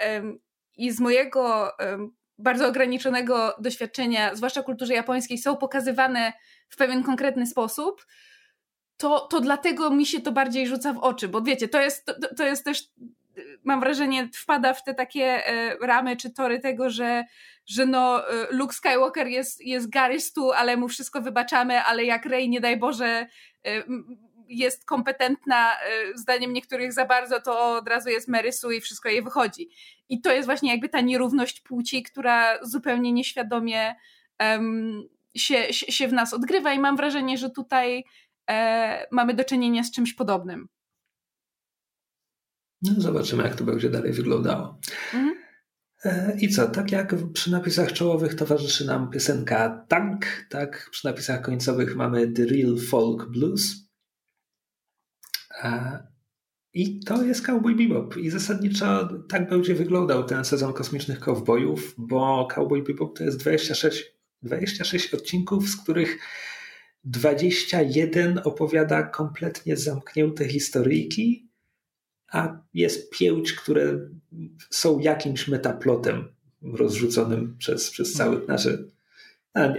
i 0.77 0.91
z 0.91 1.01
mojego 1.01 1.73
bardzo 2.39 2.67
ograniczonego 2.67 3.57
doświadczenia, 3.59 4.35
zwłaszcza 4.35 4.63
kulturze 4.63 4.95
japońskiej, 4.95 5.39
są 5.39 5.57
pokazywane 5.57 6.33
w 6.69 6.77
pewien 6.77 7.03
konkretny 7.03 7.47
sposób, 7.47 8.07
to, 8.97 9.21
to 9.21 9.41
dlatego 9.41 9.91
mi 9.91 10.07
się 10.07 10.21
to 10.21 10.33
bardziej 10.33 10.67
rzuca 10.67 10.93
w 10.93 10.99
oczy, 10.99 11.29
bo 11.29 11.43
wiecie, 11.43 11.69
to 11.69 11.81
jest, 11.81 12.07
to, 12.07 12.35
to 12.37 12.45
jest 12.47 12.65
też, 12.65 12.83
mam 13.65 13.81
wrażenie, 13.81 14.29
wpada 14.35 14.75
w 14.75 14.85
te 14.85 14.95
takie 14.95 15.47
e, 15.47 15.77
ramy 15.87 16.17
czy 16.17 16.31
tory 16.31 16.61
tego, 16.61 16.91
że, 16.91 17.25
że 17.67 17.87
no 17.87 18.31
e, 18.31 18.47
Luke 18.51 18.75
Skywalker 18.75 19.27
jest, 19.27 19.61
jest 19.61 19.91
garystu, 19.91 20.53
ale 20.53 20.77
mu 20.77 20.89
wszystko 20.89 21.21
wybaczamy, 21.21 21.83
ale 21.83 22.05
jak 22.05 22.27
Rey, 22.27 22.49
nie 22.49 22.61
daj 22.61 22.77
Boże, 22.77 23.27
e, 23.67 23.83
jest 24.49 24.85
kompetentna, 24.85 25.73
y, 25.75 26.19
zdaniem 26.19 26.53
niektórych 26.53 26.93
za 26.93 27.05
bardzo, 27.05 27.41
to 27.41 27.77
od 27.77 27.89
razu 27.89 28.09
jest 28.09 28.29
Merysu 28.29 28.71
i 28.71 28.81
wszystko 28.81 29.09
jej 29.09 29.23
wychodzi. 29.23 29.69
I 30.09 30.21
to 30.21 30.33
jest 30.33 30.47
właśnie 30.47 30.71
jakby 30.71 30.89
ta 30.89 31.01
nierówność 31.01 31.61
płci, 31.61 32.03
która 32.03 32.65
zupełnie 32.65 33.13
nieświadomie 33.13 33.95
um, 34.41 35.09
się, 35.37 35.73
się 35.73 36.09
w 36.09 36.13
nas 36.13 36.35
odgrywa 36.35 36.73
i 36.73 36.79
mam 36.79 36.97
wrażenie, 36.97 37.39
że 37.39 37.51
tutaj 37.51 38.05
e, 38.51 39.07
mamy 39.11 39.35
do 39.35 39.45
czynienia 39.45 39.85
z 39.85 39.91
czymś 39.91 40.15
podobnym. 40.15 40.69
No, 42.83 42.93
zobaczymy, 42.99 43.43
jak 43.43 43.55
to 43.55 43.65
będzie 43.65 43.91
dalej 43.91 44.13
wyglądało. 44.13 44.79
Mhm. 45.15 45.46
E, 46.07 46.37
I 46.41 46.49
co, 46.49 46.69
tak 46.69 46.93
jak 46.93 47.15
przy 47.33 47.51
napisach 47.51 47.93
czołowych 47.93 48.35
towarzyszy 48.35 48.87
nam 48.87 49.11
piosenka 49.11 49.85
Tank, 49.89 50.27
tak 50.51 50.89
przy 50.91 51.07
napisach 51.07 51.43
końcowych 51.43 51.97
mamy 51.97 52.33
The 52.33 52.47
Real 52.47 52.79
Folk 52.91 53.31
Blues. 53.31 53.87
I 56.75 57.01
to 57.01 57.23
jest 57.23 57.47
Cowboy 57.47 57.75
Bebop. 57.75 58.17
I 58.17 58.31
zasadniczo 58.31 59.09
tak 59.29 59.49
będzie 59.49 59.75
wyglądał 59.75 60.25
ten 60.25 60.45
sezon 60.45 60.73
kosmicznych 60.73 61.21
kowbojów, 61.21 61.95
bo 61.99 62.49
Cowboy 62.55 62.83
Bebop 62.83 63.19
to 63.19 63.25
jest 63.25 63.39
26, 63.39 64.05
26 64.43 65.15
odcinków, 65.15 65.69
z 65.69 65.77
których 65.77 66.19
21 67.05 68.41
opowiada 68.45 69.03
kompletnie 69.03 69.77
zamknięte 69.77 70.49
historyjki, 70.49 71.46
a 72.33 72.59
jest 72.75 73.11
pięć, 73.11 73.53
które 73.53 73.99
są 74.71 74.99
jakimś 74.99 75.49
metaplotem 75.49 76.29
rozrzuconym 76.63 77.57
przez, 77.59 77.91
przez 77.91 78.13
cały, 78.13 78.45
znaczy 78.45 78.91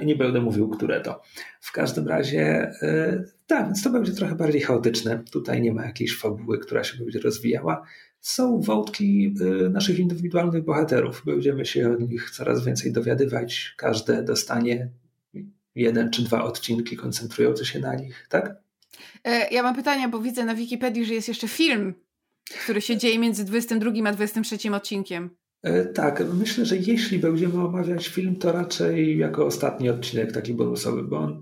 nie 0.06 0.16
będę 0.16 0.42
mówił, 0.42 0.70
które 0.70 1.02
to. 1.02 1.22
W 1.62 1.72
każdym 1.72 2.08
razie, 2.08 2.72
e, 2.82 3.24
tak, 3.48 3.66
więc 3.66 3.84
to 3.84 3.90
będzie 3.90 4.12
trochę 4.12 4.36
bardziej 4.36 4.62
chaotyczne. 4.62 5.24
Tutaj 5.32 5.62
nie 5.62 5.74
ma 5.74 5.86
jakiejś 5.86 6.18
fabuły, 6.18 6.60
która 6.60 6.84
się 6.84 6.98
będzie 6.98 7.20
rozwijała. 7.20 7.86
Są 8.20 8.62
wątki 8.62 9.36
e, 9.42 9.70
naszych 9.70 10.00
indywidualnych 10.00 10.64
bohaterów. 10.64 11.24
Będziemy 11.26 11.66
się 11.66 11.90
o 11.90 11.96
nich 11.96 12.32
coraz 12.32 12.66
więcej 12.66 12.92
dowiadywać. 12.92 13.74
Każde 13.78 14.24
dostanie 14.24 14.90
jeden 15.76 16.12
czy 16.12 16.24
dwa 16.24 16.44
odcinki 16.44 16.98
koncentrujące 16.98 17.66
się 17.66 17.80
na 17.80 17.96
nich, 17.96 18.28
tak? 18.30 18.56
E, 19.24 19.54
ja 19.54 19.64
mam 19.64 19.76
pytanie, 19.76 20.08
bo 20.08 20.20
widzę 20.20 20.46
na 20.46 20.56
Wikipedii, 20.56 21.06
że 21.06 21.14
jest 21.14 21.28
jeszcze 21.28 21.48
film, 21.48 21.94
który 22.50 22.82
się 22.82 22.98
dzieje 22.98 23.20
między 23.20 23.46
22 23.46 23.92
a 24.10 24.14
23 24.14 24.76
odcinkiem. 24.76 25.30
E, 25.64 25.86
tak, 25.86 26.24
myślę, 26.34 26.66
że 26.66 26.78
jeśli 26.78 27.20
będziemy 27.20 27.64
omawiać 27.64 28.08
film, 28.08 28.36
to 28.36 28.52
raczej 28.52 29.18
jako 29.18 29.46
ostatni 29.46 29.90
odcinek 29.90 30.32
taki 30.32 30.54
bonusowy, 30.54 31.04
bo 31.04 31.18
on, 31.18 31.42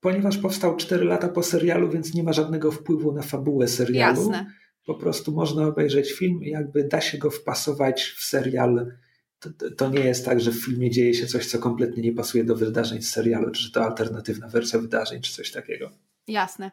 ponieważ 0.00 0.38
powstał 0.38 0.76
4 0.76 1.04
lata 1.04 1.28
po 1.28 1.42
serialu, 1.42 1.90
więc 1.90 2.14
nie 2.14 2.22
ma 2.22 2.32
żadnego 2.32 2.72
wpływu 2.72 3.12
na 3.12 3.22
fabułę 3.22 3.68
serialu. 3.68 4.20
Jasne. 4.20 4.46
Po 4.86 4.94
prostu 4.94 5.32
można 5.32 5.66
obejrzeć 5.66 6.12
film 6.12 6.42
i 6.42 6.50
jakby 6.50 6.84
da 6.84 7.00
się 7.00 7.18
go 7.18 7.30
wpasować 7.30 8.02
w 8.02 8.24
serial. 8.24 8.92
To, 9.38 9.50
to, 9.76 9.90
nie 9.90 10.00
jest 10.00 10.24
tak, 10.24 10.40
że 10.40 10.50
w 10.50 10.64
filmie 10.64 10.90
dzieje 10.90 11.14
się 11.14 11.26
coś, 11.26 11.46
co 11.46 11.58
kompletnie 11.58 12.02
nie 12.02 12.12
pasuje 12.12 12.44
do 12.44 12.56
wydarzeń 12.56 13.02
z 13.02 13.10
serialu, 13.10 13.50
czy 13.50 13.72
to 13.72 13.84
alternatywna 13.84 14.48
wersja 14.48 14.78
wydarzeń, 14.78 15.22
czy 15.22 15.32
coś 15.32 15.50
takiego. 15.50 15.90
Jasne. 16.28 16.70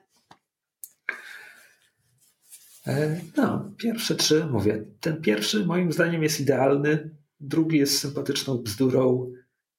E, 2.87 3.21
no, 3.37 3.71
pierwsze 3.77 4.15
trzy, 4.15 4.45
mówię, 4.45 4.83
ten 4.99 5.21
pierwszy 5.21 5.65
moim 5.65 5.91
zdaniem 5.91 6.23
jest 6.23 6.39
idealny, 6.39 7.09
drugi 7.39 7.77
jest 7.77 7.99
sympatyczną 7.99 8.57
bzdurą, 8.57 9.31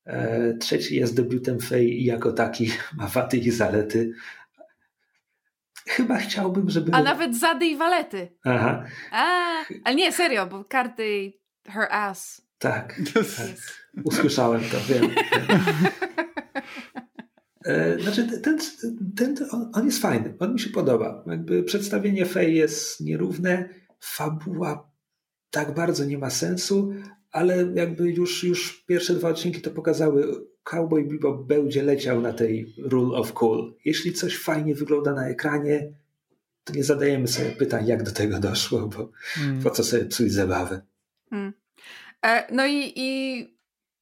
e, 0.05 0.55
trzeci 0.55 0.97
jest 0.97 1.17
debiutem 1.17 1.61
Fej 1.61 2.01
i 2.01 2.05
jako 2.05 2.33
taki 2.33 2.73
ma 2.99 3.07
wady 3.07 3.37
i 3.37 3.51
zalety. 3.51 4.13
Chyba 5.87 6.19
chciałbym, 6.19 6.71
żeby... 6.71 6.93
A 6.93 7.03
nawet 7.03 7.37
zady 7.37 7.67
i 7.67 7.77
walety. 7.77 8.29
Aha. 8.45 8.85
A, 9.13 9.41
ale 9.85 9.95
nie, 9.95 10.13
serio, 10.13 10.47
bo 10.47 10.65
karty 10.65 11.33
her 11.67 11.89
ass. 11.91 12.43
Tak. 12.59 13.01
tak. 13.15 13.57
Usłyszałem 14.05 14.61
to, 14.61 14.77
wiem. 14.89 15.11
E, 17.65 18.03
znaczy, 18.03 18.41
ten, 18.41 18.59
ten, 19.17 19.37
on 19.73 19.87
jest 19.87 19.99
fajny, 19.99 20.35
on 20.39 20.53
mi 20.53 20.61
się 20.61 20.71
podoba. 20.71 21.25
Jakby 21.27 21.63
przedstawienie 21.63 22.27
Fej 22.27 22.55
jest 22.55 23.01
nierówne, 23.01 23.69
fabuła 24.01 24.93
tak 25.51 25.75
bardzo 25.75 26.05
nie 26.05 26.19
ma 26.19 26.31
sensu, 26.31 26.93
ale 27.31 27.73
jakby 27.75 28.11
już, 28.11 28.45
już 28.45 28.85
pierwsze 28.87 29.15
dwa 29.15 29.29
odcinki 29.29 29.61
to 29.61 29.71
pokazały, 29.71 30.47
Cowboy 30.63 31.05
Bebop 31.05 31.47
będzie 31.47 31.83
leciał 31.83 32.21
na 32.21 32.33
tej 32.33 32.75
rule 32.79 33.19
of 33.19 33.33
cool. 33.33 33.75
Jeśli 33.85 34.13
coś 34.13 34.39
fajnie 34.39 34.75
wygląda 34.75 35.15
na 35.15 35.29
ekranie, 35.29 35.93
to 36.65 36.73
nie 36.73 36.85
zadajemy 36.85 37.29
sobie 37.29 37.51
pytań, 37.51 37.87
jak 37.87 38.03
do 38.03 38.11
tego 38.11 38.39
doszło, 38.39 38.89
bo 38.89 39.11
hmm. 39.15 39.63
po 39.63 39.71
co 39.71 39.85
sobie 39.85 40.05
psuć 40.05 40.33
zabawę. 40.33 40.83
Hmm. 41.31 41.53
E, 42.25 42.55
no 42.55 42.67
i, 42.67 42.93
i 42.97 43.57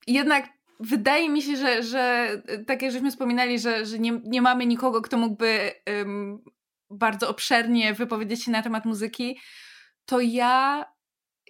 jednak 0.06 0.48
wydaje 0.80 1.28
mi 1.28 1.42
się, 1.42 1.56
że, 1.56 1.82
że 1.82 2.30
tak 2.66 2.82
jak 2.82 2.92
żeśmy 2.92 3.10
wspominali, 3.10 3.58
że, 3.58 3.86
że 3.86 3.98
nie, 3.98 4.20
nie 4.24 4.42
mamy 4.42 4.66
nikogo, 4.66 5.02
kto 5.02 5.16
mógłby 5.16 5.72
um, 5.86 6.44
bardzo 6.90 7.28
obszernie 7.28 7.94
wypowiedzieć 7.94 8.44
się 8.44 8.50
na 8.50 8.62
temat 8.62 8.84
muzyki, 8.84 9.38
to 10.06 10.20
ja 10.20 10.84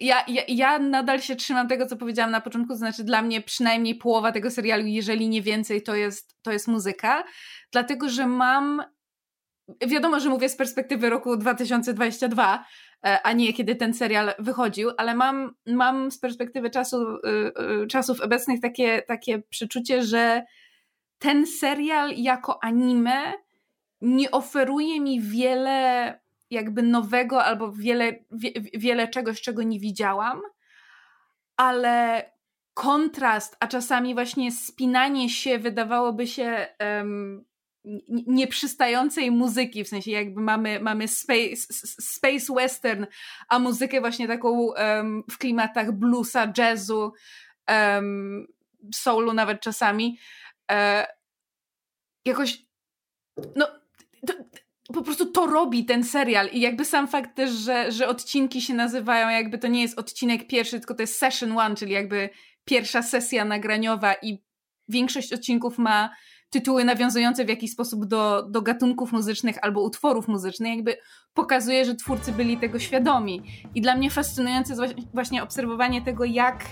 ja, 0.01 0.23
ja, 0.27 0.41
ja 0.47 0.79
nadal 0.79 1.21
się 1.21 1.35
trzymam 1.35 1.67
tego, 1.67 1.85
co 1.85 1.97
powiedziałam 1.97 2.31
na 2.31 2.41
początku, 2.41 2.73
to 2.73 2.77
znaczy 2.77 3.03
dla 3.03 3.21
mnie 3.21 3.41
przynajmniej 3.41 3.95
połowa 3.95 4.31
tego 4.31 4.51
serialu, 4.51 4.85
jeżeli 4.85 5.29
nie 5.29 5.41
więcej, 5.41 5.83
to 5.83 5.95
jest, 5.95 6.35
to 6.41 6.51
jest 6.51 6.67
muzyka, 6.67 7.23
dlatego 7.71 8.09
że 8.09 8.27
mam. 8.27 8.83
Wiadomo, 9.87 10.19
że 10.19 10.29
mówię 10.29 10.49
z 10.49 10.55
perspektywy 10.55 11.09
roku 11.09 11.37
2022, 11.37 12.55
e, 12.55 12.59
a 13.01 13.33
nie 13.33 13.53
kiedy 13.53 13.75
ten 13.75 13.93
serial 13.93 14.33
wychodził, 14.39 14.91
ale 14.97 15.15
mam, 15.15 15.55
mam 15.65 16.11
z 16.11 16.19
perspektywy 16.19 16.69
czasu, 16.69 16.97
y, 17.15 17.51
y, 17.83 17.87
czasów 17.87 18.21
obecnych 18.21 18.61
takie, 18.61 19.01
takie 19.01 19.39
przeczucie, 19.39 20.03
że 20.03 20.43
ten 21.19 21.47
serial 21.47 22.11
jako 22.15 22.63
anime 22.63 23.33
nie 24.01 24.31
oferuje 24.31 25.01
mi 25.01 25.21
wiele 25.21 26.19
jakby 26.49 26.83
nowego 26.83 27.43
albo 27.43 27.71
wiele, 27.71 28.13
wie, 28.31 28.51
wiele 28.73 29.07
czegoś, 29.07 29.41
czego 29.41 29.63
nie 29.63 29.79
widziałam, 29.79 30.41
ale 31.57 32.25
kontrast, 32.73 33.57
a 33.59 33.67
czasami 33.67 34.13
właśnie 34.13 34.51
spinanie 34.51 35.29
się 35.29 35.59
wydawałoby 35.59 36.27
się 36.27 36.67
um, 36.79 37.45
nieprzystającej 38.27 39.31
muzyki, 39.31 39.83
w 39.83 39.87
sensie 39.87 40.11
jakby 40.11 40.41
mamy, 40.41 40.79
mamy 40.79 41.07
space, 41.07 41.55
space 42.01 42.53
western, 42.53 43.05
a 43.49 43.59
muzykę 43.59 43.99
właśnie 44.01 44.27
taką 44.27 44.49
um, 44.51 45.23
w 45.31 45.37
klimatach 45.37 45.91
bluesa, 45.91 46.53
jazzu, 46.57 47.13
um, 47.69 48.47
soulu 48.93 49.33
nawet 49.33 49.61
czasami. 49.61 50.17
E, 50.71 51.07
jakoś 52.25 52.65
no 53.55 53.67
to, 54.27 54.33
po 54.93 55.01
prostu 55.01 55.31
to 55.31 55.47
robi 55.47 55.85
ten 55.85 56.03
serial 56.03 56.47
i 56.47 56.61
jakby 56.61 56.85
sam 56.85 57.07
fakt 57.07 57.35
też, 57.35 57.51
że, 57.51 57.91
że 57.91 58.07
odcinki 58.07 58.61
się 58.61 58.73
nazywają, 58.73 59.29
jakby 59.29 59.57
to 59.57 59.67
nie 59.67 59.81
jest 59.81 59.99
odcinek 59.99 60.47
pierwszy, 60.47 60.79
tylko 60.79 60.95
to 60.95 61.03
jest 61.03 61.17
session 61.17 61.57
one, 61.57 61.75
czyli 61.75 61.91
jakby 61.91 62.29
pierwsza 62.65 63.01
sesja 63.01 63.45
nagraniowa 63.45 64.13
i 64.13 64.43
większość 64.87 65.33
odcinków 65.33 65.77
ma 65.77 66.09
tytuły 66.51 66.83
nawiązujące 66.83 67.45
w 67.45 67.49
jakiś 67.49 67.71
sposób 67.71 68.05
do, 68.05 68.43
do 68.49 68.61
gatunków 68.61 69.11
muzycznych 69.11 69.57
albo 69.61 69.81
utworów 69.81 70.27
muzycznych, 70.27 70.75
jakby 70.75 70.97
pokazuje, 71.33 71.85
że 71.85 71.95
twórcy 71.95 72.31
byli 72.31 72.57
tego 72.57 72.79
świadomi. 72.79 73.43
I 73.75 73.81
dla 73.81 73.95
mnie 73.95 74.11
fascynujące 74.11 74.73
jest 74.73 74.95
właśnie 75.13 75.43
obserwowanie 75.43 76.01
tego, 76.01 76.25
jak, 76.25 76.65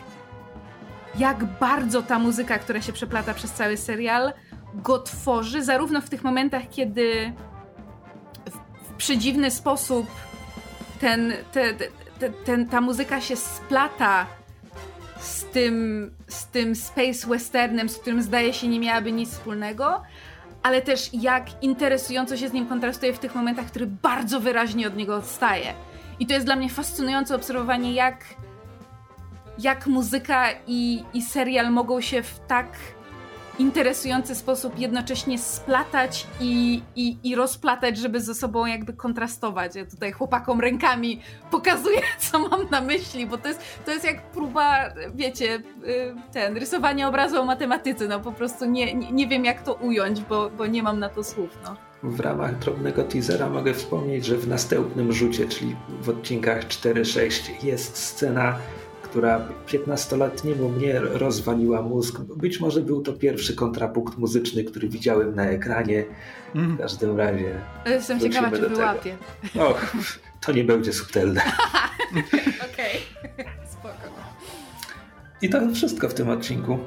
jak 1.19 1.45
bardzo 1.45 2.01
ta 2.01 2.19
muzyka, 2.19 2.59
która 2.59 2.81
się 2.81 2.93
przeplata 2.93 3.33
przez 3.33 3.51
cały 3.51 3.77
serial, 3.77 4.33
go 4.75 4.99
tworzy, 4.99 5.63
zarówno 5.63 6.01
w 6.01 6.09
tych 6.09 6.23
momentach, 6.23 6.69
kiedy 6.69 7.33
przedziwny 8.97 9.51
sposób 9.51 10.05
ten, 10.99 11.33
te, 11.51 11.73
te, 12.19 12.29
ten, 12.29 12.67
ta 12.67 12.81
muzyka 12.81 13.21
się 13.21 13.35
splata 13.35 14.38
tym, 15.51 16.11
z 16.27 16.47
tym 16.47 16.75
space 16.75 17.27
westernem, 17.27 17.89
z 17.89 17.97
którym 17.97 18.21
zdaje 18.21 18.53
się 18.53 18.67
nie 18.67 18.79
miałaby 18.79 19.11
nic 19.11 19.29
wspólnego, 19.29 20.01
ale 20.63 20.81
też 20.81 21.09
jak 21.13 21.63
interesująco 21.63 22.37
się 22.37 22.49
z 22.49 22.53
nim 22.53 22.67
kontrastuje 22.67 23.13
w 23.13 23.19
tych 23.19 23.35
momentach, 23.35 23.65
który 23.65 23.87
bardzo 23.87 24.39
wyraźnie 24.39 24.87
od 24.87 24.95
niego 24.95 25.15
odstaje. 25.15 25.73
I 26.19 26.27
to 26.27 26.33
jest 26.33 26.45
dla 26.45 26.55
mnie 26.55 26.69
fascynujące 26.69 27.35
obserwowanie, 27.35 27.93
jak, 27.93 28.25
jak 29.59 29.87
muzyka 29.87 30.45
i, 30.67 31.03
i 31.13 31.21
serial 31.21 31.71
mogą 31.71 32.01
się 32.01 32.23
w 32.23 32.39
tak 32.47 32.67
interesujący 33.59 34.35
sposób 34.35 34.79
jednocześnie 34.79 35.39
splatać 35.39 36.27
i, 36.41 36.81
i, 36.95 37.17
i 37.23 37.35
rozplatać, 37.35 37.97
żeby 37.97 38.21
ze 38.21 38.35
sobą 38.35 38.65
jakby 38.65 38.93
kontrastować. 38.93 39.75
Ja 39.75 39.85
tutaj 39.85 40.11
chłopakom 40.11 40.59
rękami 40.59 41.21
pokazuję, 41.51 42.01
co 42.31 42.39
mam 42.39 42.69
na 42.71 42.81
myśli, 42.81 43.25
bo 43.25 43.37
to 43.37 43.47
jest, 43.47 43.61
to 43.85 43.91
jest 43.91 44.05
jak 44.05 44.21
próba, 44.21 44.93
wiecie, 45.15 45.55
y, 45.55 46.15
ten, 46.33 46.57
rysowanie 46.57 47.07
obrazu 47.07 47.41
o 47.41 47.45
matematyce, 47.45 48.07
no 48.07 48.19
po 48.19 48.31
prostu 48.31 48.65
nie, 48.65 48.93
nie, 48.93 49.11
nie 49.11 49.27
wiem 49.27 49.45
jak 49.45 49.61
to 49.61 49.73
ująć, 49.73 50.21
bo, 50.21 50.49
bo 50.49 50.67
nie 50.67 50.83
mam 50.83 50.99
na 50.99 51.09
to 51.09 51.23
słów, 51.23 51.57
no. 51.63 51.75
W 52.03 52.19
ramach 52.19 52.59
drobnego 52.59 53.03
teasera 53.03 53.49
mogę 53.49 53.73
wspomnieć, 53.73 54.25
że 54.25 54.37
w 54.37 54.47
następnym 54.47 55.13
rzucie, 55.13 55.47
czyli 55.47 55.75
w 56.01 56.09
odcinkach 56.09 56.67
4-6 56.67 57.65
jest 57.65 57.97
scena 57.97 58.57
która 59.09 59.47
15-letniemu 59.67 60.69
mnie 60.69 60.99
rozwaliła 60.99 61.81
mózg. 61.81 62.19
Być 62.19 62.59
może 62.59 62.81
był 62.81 63.01
to 63.01 63.13
pierwszy 63.13 63.55
kontrapunkt 63.55 64.17
muzyczny, 64.17 64.63
który 64.63 64.89
widziałem 64.89 65.35
na 65.35 65.45
ekranie. 65.45 66.05
W 66.53 66.57
mhm. 66.57 66.77
każdym 66.77 67.17
razie. 67.17 67.61
Jestem 67.85 68.19
ciekawa, 68.19 68.51
czy 68.51 68.69
wyłapie. 68.69 69.17
Och, 69.59 69.95
to 70.41 70.51
nie 70.51 70.63
będzie 70.63 70.93
subtelne. 70.93 71.41
Okej, 72.73 72.99
spoko. 73.71 74.09
I 75.41 75.49
to 75.49 75.59
wszystko 75.73 76.09
w 76.09 76.13
tym 76.13 76.29
odcinku. 76.29 76.79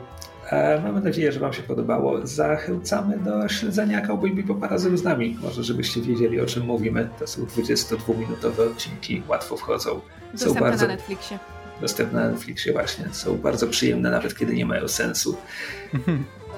E, 0.51 0.81
mamy 0.81 1.01
nadzieję, 1.01 1.33
że 1.33 1.41
Wam 1.41 1.53
się 1.53 1.63
podobało. 1.63 2.27
Zachęcamy 2.27 3.19
do 3.19 3.49
śledzenia 3.49 4.01
Cowboy 4.01 4.31
Bebop 4.31 4.63
razem 4.63 4.99
z 4.99 5.03
nami. 5.03 5.39
Może 5.43 5.65
żebyście 5.65 6.01
wiedzieli, 6.01 6.41
o 6.41 6.47
czym 6.47 6.67
mówimy. 6.67 7.09
To 7.19 7.27
są 7.27 7.43
22-minutowe 7.43 8.71
odcinki, 8.71 9.23
łatwo 9.29 9.57
wchodzą. 9.57 10.01
Dostępne 10.33 10.61
są 10.61 10.61
bardzo... 10.61 10.87
na 10.87 10.93
Netflixie 10.93 11.39
dostępne 11.83 12.21
na 12.21 12.29
Netflixie 12.29 12.73
właśnie. 12.73 13.05
Są 13.13 13.39
bardzo 13.39 13.67
przyjemne, 13.67 14.11
nawet 14.11 14.39
kiedy 14.39 14.55
nie 14.55 14.67
mają 14.67 14.89
sensu. 14.89 15.37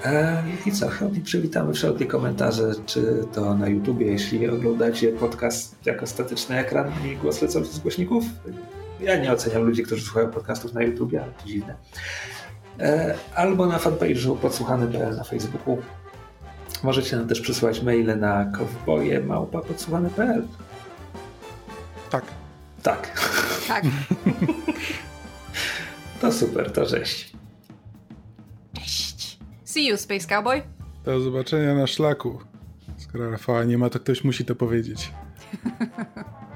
E, 0.04 0.42
I 0.66 0.72
co, 0.72 0.88
chętnie 0.88 1.20
przywitamy 1.20 1.74
wszelkie 1.74 2.06
komentarze, 2.06 2.72
czy 2.86 3.24
to 3.32 3.54
na 3.54 3.68
YouTubie, 3.68 4.06
jeśli 4.06 4.48
oglądacie 4.48 5.12
podcast 5.12 5.76
jako 5.84 6.06
statyczny 6.06 6.58
ekran 6.58 6.92
i 7.06 7.16
głos 7.16 7.42
lecący 7.42 7.72
z 7.72 7.78
głośników. 7.78 8.24
Ja 9.00 9.16
nie 9.16 9.32
oceniam 9.32 9.62
ludzi, 9.62 9.82
którzy 9.82 10.04
słuchają 10.04 10.30
podcastów 10.30 10.74
na 10.74 10.82
YouTubie, 10.82 11.22
ale 11.22 11.32
to 11.32 11.46
dziwne. 11.46 11.74
E, 12.80 13.14
albo 13.34 13.66
na 13.66 13.78
fanpage'u 13.78 14.36
podsłuchany.pl 14.36 15.16
na 15.16 15.24
Facebooku. 15.24 15.78
Możecie 16.82 17.16
nam 17.16 17.28
też 17.28 17.40
przysłać 17.40 17.82
maile 17.82 18.20
na 18.20 18.44
kowboje.podsłuchany.pl 18.44 20.42
Tak. 22.10 22.24
Tak. 22.82 23.20
Tak. 23.68 23.84
To 26.24 26.32
super, 26.32 26.72
to 26.72 26.86
cześć. 26.86 27.32
Cześć. 28.72 29.38
See 29.64 29.86
you, 29.86 29.96
Space 29.96 30.28
Cowboy. 30.28 30.62
Do 31.04 31.20
zobaczenia 31.20 31.74
na 31.74 31.86
szlaku. 31.86 32.38
Skoro 32.96 33.30
Rafała 33.30 33.64
nie 33.64 33.78
ma, 33.78 33.90
to 33.90 34.00
ktoś 34.00 34.24
musi 34.24 34.44
to 34.44 34.54
powiedzieć. 34.54 35.10